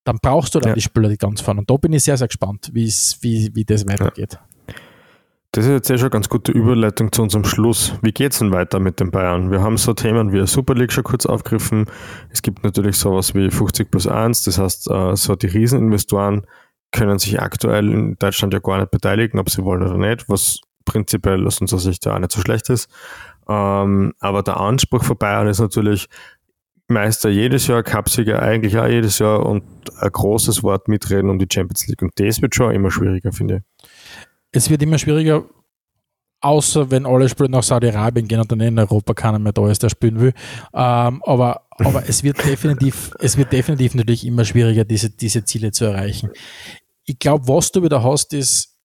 dann 0.08 0.20
brauchst 0.22 0.55
du 0.55 0.60
dann 0.60 0.70
ja. 0.70 0.76
die 0.76 0.82
Spieler, 0.82 1.10
die 1.10 1.18
ganz 1.18 1.41
fahren. 1.41 1.60
Und 1.60 1.70
da 1.70 1.76
bin 1.76 1.91
ich 1.91 2.03
sehr, 2.03 2.16
sehr 2.16 2.28
gespannt, 2.28 2.70
wie, 2.74 2.89
wie 3.53 3.66
das 3.66 3.86
weitergeht. 3.86 4.34
Ja. 4.34 4.76
Das 5.51 5.66
ist 5.66 5.72
jetzt 5.72 5.89
eh 5.89 5.97
schon 5.97 6.05
eine 6.05 6.12
ganz 6.12 6.30
gute 6.30 6.51
Überleitung 6.51 7.12
zu 7.12 7.24
unserem 7.24 7.43
Schluss. 7.43 7.93
Wie 8.01 8.12
geht 8.12 8.32
es 8.32 8.39
denn 8.39 8.51
weiter 8.51 8.80
mit 8.80 8.99
den 8.99 9.12
Bayern? 9.12 9.51
Wir 9.51 9.62
haben 9.62 9.78
so 9.78 9.93
Themen 9.93 10.32
wie 10.32 10.45
Super 10.45 10.76
League 10.76 10.91
schon 10.91 11.03
kurz 11.03 11.26
aufgegriffen. 11.26 11.88
Es 12.30 12.41
gibt 12.41 12.64
natürlich 12.64 12.97
sowas 12.97 13.34
wie 13.34 13.49
50 13.49 13.89
plus 13.89 14.08
1, 14.08 14.43
das 14.43 14.60
heißt, 14.60 14.89
äh, 14.91 15.16
so 15.16 15.36
die 15.36 15.47
Rieseninvestoren 15.47 16.45
können 16.91 17.18
sich 17.20 17.41
aktuell 17.41 17.89
in 17.91 18.16
Deutschland 18.20 18.53
ja 18.53 18.60
gar 18.60 18.78
nicht 18.78 18.91
beteiligen, 18.91 19.39
ob 19.39 19.49
sie 19.49 19.64
wollen 19.64 19.84
oder 19.84 19.97
nicht, 19.97 20.30
was 20.30 20.60
prinzipiell 20.86 21.45
aus 21.45 21.60
unserer 21.60 21.80
Sicht 21.80 22.05
ja 22.05 22.16
auch 22.16 22.20
nicht 22.20 22.32
so 22.32 22.41
schlecht 22.41 22.70
ist. 22.70 22.89
Ähm, 23.49 24.14
aber 24.20 24.43
der 24.43 24.58
Anspruch 24.58 25.03
von 25.03 25.18
Bayern 25.18 25.47
ist 25.47 25.60
natürlich, 25.60 26.08
Meister 26.88 27.30
jedes 27.30 27.68
Jahr, 27.68 27.84
Cupsieger 27.84 28.42
eigentlich 28.42 28.78
auch 28.78 28.88
jedes 28.88 29.20
Jahr 29.20 29.46
und 29.46 29.64
ein 30.00 30.12
großes 30.12 30.64
Wort 30.64 30.88
mitreden 30.88 31.30
um 31.30 31.38
die 31.38 31.48
Champions 31.52 31.88
League. 31.88 32.02
Und 32.02 32.14
das 32.16 32.42
wird 32.42 32.56
schon 32.56 32.74
immer 32.74 32.92
schwieriger, 32.92 33.32
finde 33.32 33.58
ich. 33.58 33.90
Es 34.52 34.70
wird 34.70 34.82
immer 34.82 34.98
schwieriger, 34.98 35.44
außer 36.40 36.90
wenn 36.90 37.06
alle 37.06 37.28
Spieler 37.28 37.50
nach 37.50 37.64
Saudi-Arabien 37.64 38.28
gehen 38.28 38.40
und 38.40 38.52
dann 38.52 38.62
in 38.62 38.80
Europa 38.80 39.14
keiner 39.14 39.40
mehr 39.40 39.52
da 39.52 39.70
ist, 39.70 39.84
der 39.84 39.90
spielen 39.90 40.20
will. 40.20 40.34
Ähm, 40.74 41.22
aber, 41.26 41.64
aber 41.72 42.04
es 42.08 42.24
wird 42.24 42.44
definitiv, 42.46 43.12
es 43.20 43.38
wird 43.38 43.52
definitiv 43.52 43.96
natürlich 43.96 44.26
immer 44.26 44.46
schwieriger, 44.46 44.86
diese, 44.86 45.10
diese 45.10 45.44
Ziele 45.44 45.72
zu 45.72 45.86
erreichen. 45.86 46.32
Ich 47.04 47.20
glaube, 47.20 47.48
was 47.48 47.72
du 47.72 47.84
wieder 47.84 48.04
hast, 48.04 48.34
ist 48.34 48.77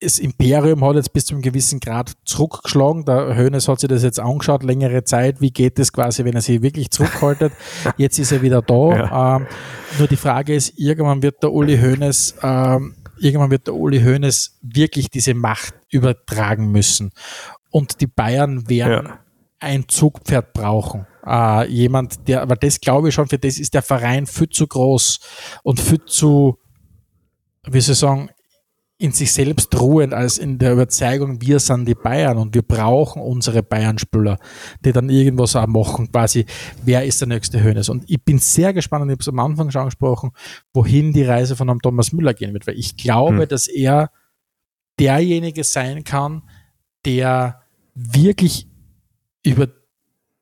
das 0.00 0.18
Imperium 0.20 0.84
hat 0.84 0.94
jetzt 0.94 1.12
bis 1.12 1.26
zu 1.26 1.34
einem 1.34 1.42
gewissen 1.42 1.80
Grad 1.80 2.12
zurückgeschlagen. 2.24 3.04
Der 3.04 3.34
Hönes 3.36 3.66
hat 3.66 3.80
sich 3.80 3.88
das 3.88 4.04
jetzt 4.04 4.20
angeschaut, 4.20 4.62
längere 4.62 5.02
Zeit. 5.02 5.40
Wie 5.40 5.50
geht 5.50 5.78
es 5.78 5.92
quasi, 5.92 6.24
wenn 6.24 6.34
er 6.34 6.40
sich 6.40 6.62
wirklich 6.62 6.90
zurückhaltet? 6.90 7.52
Jetzt 7.96 8.18
ist 8.18 8.30
er 8.30 8.42
wieder 8.42 8.62
da. 8.62 8.96
Ja. 8.96 9.36
Ähm, 9.36 9.46
nur 9.98 10.06
die 10.06 10.16
Frage 10.16 10.54
ist, 10.54 10.78
irgendwann 10.78 11.22
wird 11.22 11.42
der 11.42 11.52
Uli 11.52 11.76
Hoeneß, 11.76 12.36
ähm, 12.42 12.94
irgendwann 13.18 13.50
wird 13.50 13.66
der 13.66 13.74
Uli 13.74 14.00
Hoeneß 14.00 14.58
wirklich 14.62 15.10
diese 15.10 15.34
Macht 15.34 15.74
übertragen 15.90 16.70
müssen. 16.70 17.10
Und 17.70 18.00
die 18.00 18.06
Bayern 18.06 18.68
werden 18.68 19.06
ja. 19.06 19.18
ein 19.58 19.88
Zugpferd 19.88 20.52
brauchen. 20.52 21.06
Äh, 21.26 21.68
jemand, 21.68 22.28
der, 22.28 22.42
aber 22.42 22.54
das 22.54 22.80
glaube 22.80 23.08
ich 23.08 23.14
schon, 23.14 23.26
für 23.26 23.38
das 23.38 23.58
ist 23.58 23.74
der 23.74 23.82
Verein 23.82 24.26
viel 24.26 24.48
zu 24.48 24.68
groß 24.68 25.18
und 25.64 25.80
viel 25.80 26.04
zu, 26.04 26.58
wie 27.66 27.80
soll 27.80 27.94
ich 27.94 27.98
sagen, 27.98 28.30
in 29.00 29.12
sich 29.12 29.32
selbst 29.32 29.78
ruhend 29.80 30.12
als 30.12 30.38
in 30.38 30.58
der 30.58 30.72
Überzeugung, 30.72 31.40
wir 31.40 31.60
sind 31.60 31.86
die 31.86 31.94
Bayern 31.94 32.36
und 32.36 32.52
wir 32.54 32.62
brauchen 32.62 33.22
unsere 33.22 33.62
Bayern-Spieler, 33.62 34.38
die 34.84 34.90
dann 34.90 35.08
irgendwas 35.08 35.54
auch 35.54 35.68
machen, 35.68 36.10
quasi, 36.10 36.44
wer 36.84 37.04
ist 37.04 37.20
der 37.20 37.28
nächste 37.28 37.62
Hönes. 37.62 37.88
Und 37.88 38.04
ich 38.10 38.22
bin 38.24 38.40
sehr 38.40 38.72
gespannt, 38.72 39.02
und 39.02 39.10
ich 39.10 39.12
habe 39.12 39.20
es 39.20 39.28
am 39.28 39.38
Anfang 39.38 39.70
schon 39.70 39.82
angesprochen, 39.82 40.32
wohin 40.74 41.12
die 41.12 41.22
Reise 41.22 41.54
von 41.54 41.70
einem 41.70 41.80
Thomas 41.80 42.12
Müller 42.12 42.34
gehen 42.34 42.52
wird, 42.52 42.66
weil 42.66 42.76
ich 42.76 42.96
glaube, 42.96 43.42
hm. 43.42 43.48
dass 43.48 43.68
er 43.68 44.10
derjenige 44.98 45.62
sein 45.62 46.02
kann, 46.02 46.42
der 47.04 47.62
wirklich 47.94 48.66
über 49.44 49.68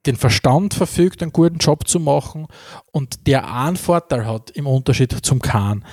den 0.06 0.16
Verstand 0.16 0.72
verfügt, 0.72 1.22
einen 1.22 1.32
guten 1.32 1.58
Job 1.58 1.86
zu 1.86 2.00
machen 2.00 2.46
und 2.90 3.26
der 3.26 3.52
einen 3.52 3.76
Vorteil 3.76 4.26
hat 4.26 4.50
im 4.50 4.66
Unterschied 4.66 5.12
zum 5.12 5.40
Kahn 5.42 5.84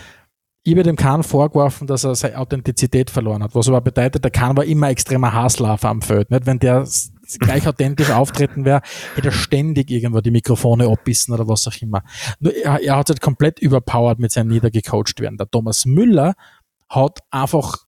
ich 0.65 0.73
habe 0.73 0.83
dem 0.83 0.95
Kahn 0.95 1.23
vorgeworfen, 1.23 1.87
dass 1.87 2.05
er 2.05 2.15
seine 2.15 2.37
Authentizität 2.37 3.09
verloren 3.09 3.43
hat. 3.43 3.53
Was 3.53 3.67
aber 3.67 3.81
bedeutet, 3.81 4.23
der 4.23 4.31
Kahn 4.31 4.55
war 4.55 4.63
immer 4.63 4.89
extremer 4.89 5.33
Hasslaufer 5.33 5.89
am 5.89 6.01
Feld. 6.01 6.31
Nicht? 6.31 6.45
Wenn 6.45 6.59
der 6.59 6.87
gleich 7.39 7.67
authentisch 7.67 8.09
auftreten 8.11 8.63
wäre, 8.63 8.81
hätte 9.15 9.27
er 9.27 9.33
ständig 9.33 9.91
irgendwo 9.91 10.21
die 10.21 10.31
Mikrofone 10.31 10.87
abbissen 10.87 11.33
oder 11.33 11.47
was 11.49 11.67
auch 11.67 11.81
immer. 11.81 12.03
Nur 12.39 12.55
er, 12.55 12.81
er 12.81 12.95
hat 12.95 13.09
halt 13.09 13.19
komplett 13.19 13.59
überpowered 13.59 14.19
mit 14.19 14.31
seinem 14.31 14.49
niedergecoacht 14.49 15.19
werden. 15.19 15.37
Der 15.37 15.49
Thomas 15.49 15.85
Müller 15.85 16.33
hat 16.89 17.19
einfach 17.29 17.79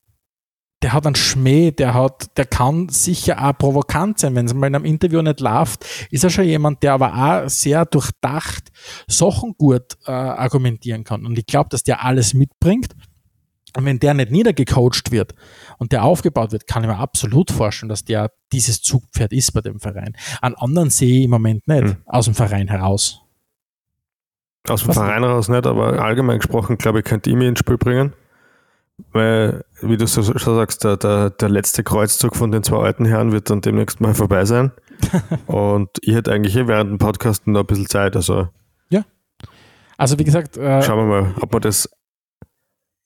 der 0.86 0.93
hat 0.93 1.07
einen 1.07 1.15
Schmäh, 1.15 1.71
der 1.71 1.95
hat, 1.95 2.38
der 2.38 2.45
kann 2.45 2.89
sicher 2.89 3.43
auch 3.43 3.57
provokant 3.57 4.19
sein, 4.19 4.36
wenn 4.36 4.45
es 4.45 4.53
mal 4.53 4.67
in 4.67 4.75
einem 4.75 4.86
Interview 4.86 5.19
nicht 5.23 5.39
läuft, 5.39 5.83
ist 6.11 6.23
er 6.23 6.29
schon 6.29 6.43
jemand, 6.43 6.83
der 6.83 6.93
aber 6.93 7.15
auch 7.15 7.49
sehr 7.49 7.88
durchdacht 7.88 8.71
Sachen 9.07 9.55
gut 9.57 9.97
äh, 10.05 10.11
argumentieren 10.11 11.03
kann. 11.03 11.25
Und 11.25 11.39
ich 11.39 11.47
glaube, 11.47 11.69
dass 11.69 11.81
der 11.81 12.05
alles 12.05 12.36
mitbringt. 12.36 12.95
Und 13.75 13.86
wenn 13.86 13.97
der 13.97 14.13
nicht 14.13 14.29
niedergecoacht 14.29 15.09
wird 15.09 15.33
und 15.79 15.91
der 15.91 16.03
aufgebaut 16.03 16.51
wird, 16.51 16.67
kann 16.67 16.83
ich 16.83 16.88
mir 16.88 16.99
absolut 16.99 17.49
vorstellen, 17.49 17.89
dass 17.89 18.03
der 18.03 18.29
dieses 18.51 18.83
Zugpferd 18.83 19.33
ist 19.33 19.53
bei 19.53 19.61
dem 19.61 19.79
Verein. 19.79 20.15
An 20.39 20.53
anderen 20.53 20.91
sehe 20.91 21.17
ich 21.17 21.23
im 21.23 21.31
Moment 21.31 21.67
nicht, 21.67 21.83
hm. 21.83 21.97
aus 22.05 22.25
dem 22.25 22.36
Verein 22.36 22.67
heraus. 22.67 23.23
Aus 24.67 24.83
dem 24.83 24.89
Was 24.89 24.97
Verein 24.97 25.23
heraus 25.23 25.49
nicht, 25.49 25.65
aber 25.65 25.99
allgemein 25.99 26.38
gesprochen, 26.38 26.77
glaube 26.77 26.99
ich, 26.99 27.05
könnte 27.05 27.31
ich 27.31 27.36
mir 27.36 27.49
ins 27.49 27.57
Spiel 27.57 27.79
bringen. 27.79 28.13
Weil, 29.11 29.65
wie 29.81 29.97
du 29.97 30.07
so, 30.07 30.23
schon 30.23 30.55
sagst, 30.55 30.83
der, 30.83 30.97
der, 30.97 31.29
der 31.29 31.49
letzte 31.49 31.83
Kreuzzug 31.83 32.35
von 32.35 32.51
den 32.51 32.63
zwei 32.63 32.77
alten 32.77 33.05
Herren 33.05 33.31
wird 33.31 33.49
dann 33.49 33.61
demnächst 33.61 33.99
mal 33.99 34.13
vorbei 34.13 34.45
sein. 34.45 34.71
und 35.47 35.89
ich 36.01 36.15
hätte 36.15 36.31
eigentlich 36.31 36.55
eh 36.55 36.67
während 36.67 36.91
dem 36.91 36.97
Podcast 36.97 37.45
noch 37.47 37.61
ein 37.61 37.65
bisschen 37.65 37.87
Zeit. 37.87 38.15
Also, 38.15 38.47
ja. 38.89 39.03
Also, 39.97 40.17
wie 40.17 40.23
gesagt. 40.23 40.57
Äh, 40.57 40.81
schauen 40.81 41.09
wir 41.09 41.21
mal, 41.21 41.35
ob 41.41 41.51
man 41.51 41.61
das. 41.61 41.89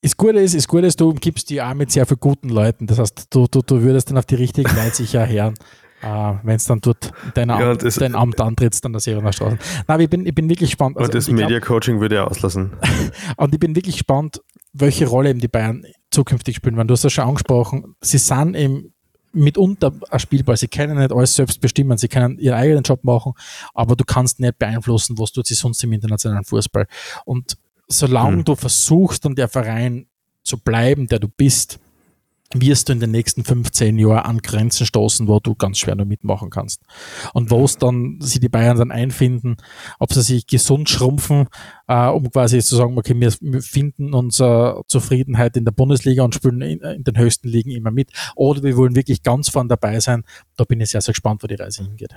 Das 0.02 0.16
Gute 0.16 0.40
ist, 0.40 0.56
das 0.56 0.68
Gute 0.68 0.88
ist, 0.88 1.02
du 1.02 1.10
umgibst 1.10 1.50
die 1.50 1.62
auch 1.62 1.74
mit 1.74 1.92
sehr 1.92 2.06
vielen 2.06 2.20
guten 2.20 2.50
Leuten. 2.50 2.88
Das 2.88 3.00
heißt, 3.00 3.28
du, 3.32 3.48
du, 3.48 3.62
du 3.62 3.82
würdest 3.82 4.10
dann 4.10 4.18
auf 4.18 4.26
die 4.26 4.36
richtigen 4.36 4.74
Leute 4.76 4.96
sicher 4.96 5.28
hören. 5.28 5.56
Uh, 6.02 6.38
wenn 6.44 6.56
es 6.56 6.64
dann 6.64 6.80
dort 6.80 7.12
dein 7.34 7.50
Amt, 7.50 7.62
ja, 7.62 7.76
das, 7.76 7.96
dein 7.96 8.16
Amt 8.16 8.40
antrittst 8.40 8.86
an 8.86 8.94
der 8.94 9.02
Serener 9.02 9.34
Straße. 9.34 9.58
Nein, 9.86 10.00
ich 10.00 10.10
bin, 10.10 10.26
ich 10.26 10.34
bin 10.34 10.48
wirklich 10.48 10.70
gespannt. 10.70 10.96
Also, 10.96 11.10
und 11.10 11.16
das 11.16 11.30
Media 11.30 11.60
Coaching 11.60 12.00
würde 12.00 12.16
ich 12.16 12.22
auslassen. 12.22 12.72
und 13.36 13.54
ich 13.54 13.60
bin 13.60 13.76
wirklich 13.76 13.98
gespannt, 13.98 14.42
welche 14.74 15.08
Rolle 15.08 15.30
eben 15.32 15.40
die 15.40 15.48
Bayern 15.48 15.86
zukünftig 16.12 16.56
spielen 16.56 16.76
werden. 16.76 16.88
Du 16.88 16.94
hast 16.94 17.04
das 17.04 17.14
schon 17.14 17.26
angesprochen. 17.26 17.96
Sie 18.02 18.18
sind 18.18 18.56
eben 18.56 18.94
mitunter 19.32 19.94
spielbar. 20.18 20.58
Sie 20.58 20.68
können 20.68 20.98
nicht 20.98 21.12
alles 21.12 21.36
selbst 21.36 21.62
bestimmen. 21.62 21.98
Sie 21.98 22.08
können 22.08 22.40
ihren 22.40 22.56
eigenen 22.56 22.84
Job 22.84 23.04
machen, 23.04 23.34
aber 23.74 23.96
du 23.96 24.04
kannst 24.04 24.40
nicht 24.40 24.58
beeinflussen, 24.58 25.18
was 25.18 25.32
tut 25.32 25.48
sie 25.48 25.54
sonst 25.54 25.84
im 25.84 25.94
internationalen 25.94 26.46
Fußball. 26.46 26.88
Und 27.26 27.58
solange 27.88 28.38
hm. 28.38 28.46
du 28.46 28.56
versuchst, 28.56 29.26
an 29.26 29.36
der 29.36 29.48
Verein 29.48 30.08
zu 30.44 30.58
bleiben, 30.58 31.08
der 31.08 31.20
du 31.20 31.28
bist, 31.28 31.80
wirst 32.54 32.90
du 32.90 32.94
in 32.94 33.00
den 33.00 33.12
nächsten 33.12 33.44
15 33.44 34.00
Jahren 34.00 34.26
an 34.26 34.38
Grenzen 34.40 34.86
stoßen, 34.86 35.28
wo 35.28 35.40
du 35.40 35.56
ganz 35.56 35.78
schwer 35.78 35.96
nur 35.96 36.06
mitmachen 36.06 36.50
kannst. 36.50 36.82
Und 37.34 37.52
wo 37.52 37.64
es 37.64 37.78
dann, 37.78 38.18
sie 38.22 38.40
die 38.40 38.50
Bayern 38.50 38.78
dann 38.78 38.92
einfinden, 38.92 39.58
ob 40.00 40.14
sie 40.14 40.22
sich 40.22 40.48
gesund 40.48 40.90
schrumpfen, 40.90 41.48
äh, 41.88 42.08
um 42.08 42.30
quasi 42.32 42.60
zu 42.60 42.76
sagen, 42.76 42.98
okay, 42.98 43.14
wir 43.16 43.62
finden 43.62 44.14
unsere 44.14 44.82
Zufriedenheit 44.88 45.58
in 45.58 45.66
der 45.66 45.72
Bundesliga 45.72 46.24
und 46.24 46.34
spielen 46.34 46.62
in, 46.62 46.80
in, 46.80 47.04
den 47.04 47.18
höchsten 47.18 47.48
Ligen 47.48 47.72
immer 47.72 47.92
mit, 47.92 48.12
oder 48.36 48.64
wir 48.64 48.76
wollen 48.78 48.96
wirklich 48.96 49.22
ganz 49.22 49.50
vorn 49.50 49.70
dabei 49.70 50.00
sein, 50.00 50.24
da 50.56 50.64
bin 50.64 50.82
ich 50.82 50.90
sehr, 50.90 51.02
sehr 51.02 51.14
gespannt, 51.14 51.44
wo 51.44 51.48
die 51.48 51.56
Reise 51.56 51.84
hingeht. 51.84 52.16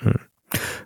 Mhm. 0.00 0.14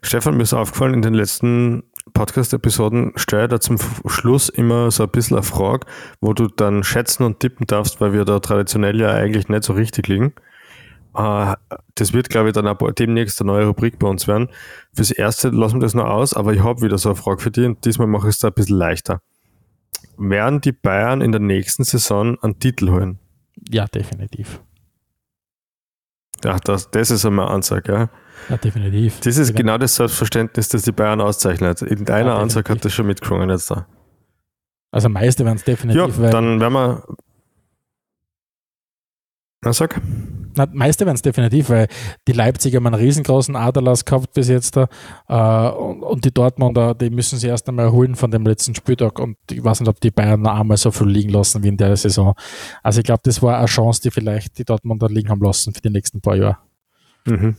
Stefan, 0.02 0.36
mir 0.36 0.44
ist 0.44 0.52
aufgefallen, 0.52 0.94
in 0.94 1.02
den 1.02 1.14
letzten 1.14 1.82
Podcast-Episoden 2.16 3.12
ich 3.14 3.26
da 3.26 3.60
zum 3.60 3.76
Schluss 4.06 4.48
immer 4.48 4.90
so 4.90 5.02
ein 5.02 5.10
bisschen 5.10 5.36
eine 5.36 5.44
Frage, 5.44 5.86
wo 6.22 6.32
du 6.32 6.48
dann 6.48 6.82
schätzen 6.82 7.24
und 7.24 7.40
tippen 7.40 7.66
darfst, 7.66 8.00
weil 8.00 8.14
wir 8.14 8.24
da 8.24 8.40
traditionell 8.40 8.98
ja 8.98 9.10
eigentlich 9.10 9.48
nicht 9.48 9.64
so 9.64 9.74
richtig 9.74 10.08
liegen. 10.08 10.32
Äh, 11.14 11.54
das 11.94 12.14
wird, 12.14 12.30
glaube 12.30 12.48
ich, 12.48 12.54
dann 12.54 12.74
demnächst 12.98 13.40
eine 13.40 13.52
neue 13.52 13.66
Rubrik 13.66 13.98
bei 13.98 14.08
uns 14.08 14.26
werden. 14.26 14.48
Fürs 14.94 15.10
Erste 15.10 15.50
lassen 15.50 15.76
wir 15.76 15.82
das 15.82 15.92
noch 15.92 16.06
aus, 16.06 16.32
aber 16.32 16.54
ich 16.54 16.62
habe 16.62 16.80
wieder 16.80 16.96
so 16.96 17.10
eine 17.10 17.16
Frage 17.16 17.42
für 17.42 17.50
dich 17.50 17.66
und 17.66 17.84
diesmal 17.84 18.08
mache 18.08 18.28
ich 18.28 18.34
es 18.34 18.38
da 18.38 18.48
ein 18.48 18.54
bisschen 18.54 18.78
leichter. 18.78 19.20
Werden 20.16 20.62
die 20.62 20.72
Bayern 20.72 21.20
in 21.20 21.32
der 21.32 21.40
nächsten 21.42 21.84
Saison 21.84 22.38
einen 22.40 22.58
Titel 22.58 22.90
holen? 22.90 23.18
Ja, 23.68 23.84
definitiv. 23.86 24.60
Ja, 26.46 26.58
das, 26.62 26.88
das 26.92 27.10
ist 27.10 27.26
einmal 27.26 27.46
eine 27.46 27.54
Ansage, 27.56 27.92
ja. 27.92 28.08
Ja, 28.48 28.56
definitiv. 28.56 29.18
Das 29.18 29.36
ist 29.36 29.56
genau 29.56 29.78
das 29.78 29.96
Selbstverständnis, 29.96 30.68
das 30.68 30.82
die 30.82 30.92
Bayern 30.92 31.20
auszeichnet. 31.20 31.82
In 31.82 32.04
deiner 32.04 32.34
ja, 32.34 32.38
Ansage 32.38 32.72
hat 32.72 32.84
das 32.84 32.92
schon 32.92 33.08
mitgesprungen 33.08 33.50
jetzt 33.50 33.68
da. 33.68 33.86
Also 34.92 35.08
meiste 35.08 35.44
werden 35.44 35.56
es 35.56 35.64
definitiv. 35.64 36.18
Ja, 36.20 36.30
dann 36.30 36.60
werden 36.60 36.72
wir. 36.72 37.02
Na, 39.66 39.72
sag. 39.72 40.00
Na, 40.56 40.68
meiste 40.72 41.04
werden 41.06 41.16
es 41.16 41.22
definitiv, 41.22 41.70
weil 41.70 41.88
die 42.28 42.32
Leipziger 42.32 42.76
haben 42.76 42.86
einen 42.86 42.94
riesengroßen 42.94 43.56
Aderlass 43.56 44.04
gehabt 44.04 44.32
bis 44.32 44.48
jetzt 44.48 44.76
da. 44.76 44.88
Äh, 45.28 45.76
und, 45.76 46.04
und, 46.04 46.24
die 46.24 46.32
Dortmunder, 46.32 46.94
die 46.94 47.10
müssen 47.10 47.36
sie 47.36 47.48
erst 47.48 47.68
einmal 47.68 47.90
holen 47.90 48.14
von 48.14 48.30
dem 48.30 48.46
letzten 48.46 48.76
Spieltag. 48.76 49.18
Und 49.18 49.36
ich 49.50 49.64
weiß 49.64 49.80
nicht, 49.80 49.88
ob 49.88 50.00
die 50.00 50.12
Bayern 50.12 50.42
noch 50.42 50.56
einmal 50.56 50.76
so 50.76 50.92
viel 50.92 51.08
liegen 51.08 51.30
lassen 51.30 51.64
wie 51.64 51.68
in 51.68 51.76
der 51.76 51.96
Saison. 51.96 52.36
Also 52.84 53.00
ich 53.00 53.04
glaube, 53.04 53.22
das 53.24 53.42
war 53.42 53.58
eine 53.58 53.66
Chance, 53.66 54.02
die 54.02 54.12
vielleicht 54.12 54.56
die 54.56 54.64
Dortmunder 54.64 55.08
liegen 55.08 55.30
haben 55.30 55.42
lassen 55.42 55.74
für 55.74 55.80
die 55.80 55.90
nächsten 55.90 56.20
paar 56.20 56.36
Jahre. 56.36 56.58
Mhm. 57.24 57.56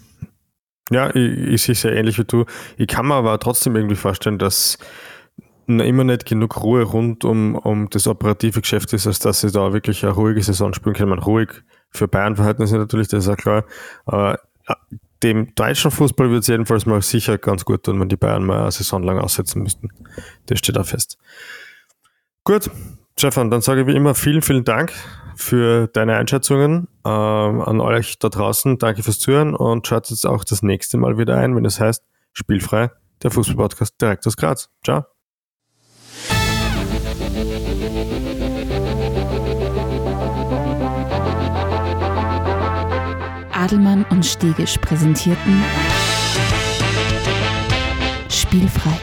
Ja, 0.89 1.13
ich, 1.13 1.37
ich 1.37 1.61
sehe 1.61 1.73
es 1.73 1.83
ja 1.83 1.91
ähnlich 1.91 2.17
wie 2.17 2.23
du. 2.23 2.45
Ich 2.77 2.87
kann 2.87 3.05
mir 3.05 3.15
aber 3.15 3.37
trotzdem 3.39 3.75
irgendwie 3.75 3.97
vorstellen, 3.97 4.37
dass 4.37 4.77
immer 5.67 6.05
nicht 6.05 6.25
genug 6.25 6.63
Ruhe 6.63 6.83
rund 6.83 7.25
um, 7.25 7.55
um 7.55 7.89
das 7.89 8.07
operative 8.07 8.61
Geschäft 8.61 8.93
ist, 8.93 9.07
als 9.07 9.19
dass 9.19 9.41
sie 9.41 9.51
da 9.51 9.73
wirklich 9.73 10.05
eine 10.05 10.13
ruhige 10.13 10.41
Saison 10.41 10.73
spielen 10.73 10.95
können. 10.95 11.09
Man 11.09 11.19
ruhig 11.19 11.49
für 11.97 12.07
Bayern-Verhältnisse 12.07 12.77
natürlich, 12.77 13.07
das 13.07 13.23
ist 13.23 13.29
ja 13.29 13.35
klar. 13.35 13.65
Aber 14.05 14.39
dem 15.23 15.53
deutschen 15.55 15.91
Fußball 15.91 16.29
wird 16.29 16.41
es 16.41 16.47
jedenfalls 16.47 16.85
mal 16.85 17.01
sicher 17.01 17.37
ganz 17.37 17.65
gut 17.65 17.83
tun, 17.83 17.99
wenn 17.99 18.09
die 18.09 18.17
Bayern 18.17 18.45
mal 18.45 18.61
eine 18.61 18.71
Saison 18.71 19.03
lang 19.03 19.19
aussetzen 19.19 19.63
müssten. 19.63 19.89
Das 20.45 20.59
steht 20.59 20.75
da 20.75 20.83
fest. 20.83 21.17
Gut, 22.43 22.69
Stefan, 23.17 23.49
dann 23.49 23.61
sage 23.61 23.81
ich 23.81 23.87
wie 23.87 23.95
immer 23.95 24.13
vielen, 24.15 24.41
vielen 24.41 24.63
Dank 24.63 24.93
für 25.35 25.87
deine 25.87 26.15
Einschätzungen. 26.17 26.87
Ähm, 27.03 27.61
an 27.61 27.81
euch 27.81 28.19
da 28.19 28.29
draußen, 28.29 28.77
danke 28.77 29.03
fürs 29.03 29.19
Zuhören 29.19 29.55
und 29.55 29.87
schaut 29.87 30.09
jetzt 30.09 30.25
auch 30.25 30.43
das 30.43 30.61
nächste 30.61 30.97
Mal 30.97 31.17
wieder 31.17 31.37
ein, 31.37 31.55
wenn 31.55 31.65
es 31.65 31.79
heißt 31.79 32.03
Spielfrei, 32.33 32.91
der 33.23 33.31
Fußballpodcast 33.31 33.99
direkt 33.99 34.25
aus 34.27 34.37
Graz. 34.37 34.69
Ciao. 34.83 35.16
Adelmann 43.67 44.05
und 44.11 44.25
Stegisch 44.25 44.77
präsentierten 44.77 45.61
Spielfrei, 48.29 48.97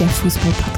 der 0.00 0.08
Fußballpodcast. 0.08 0.77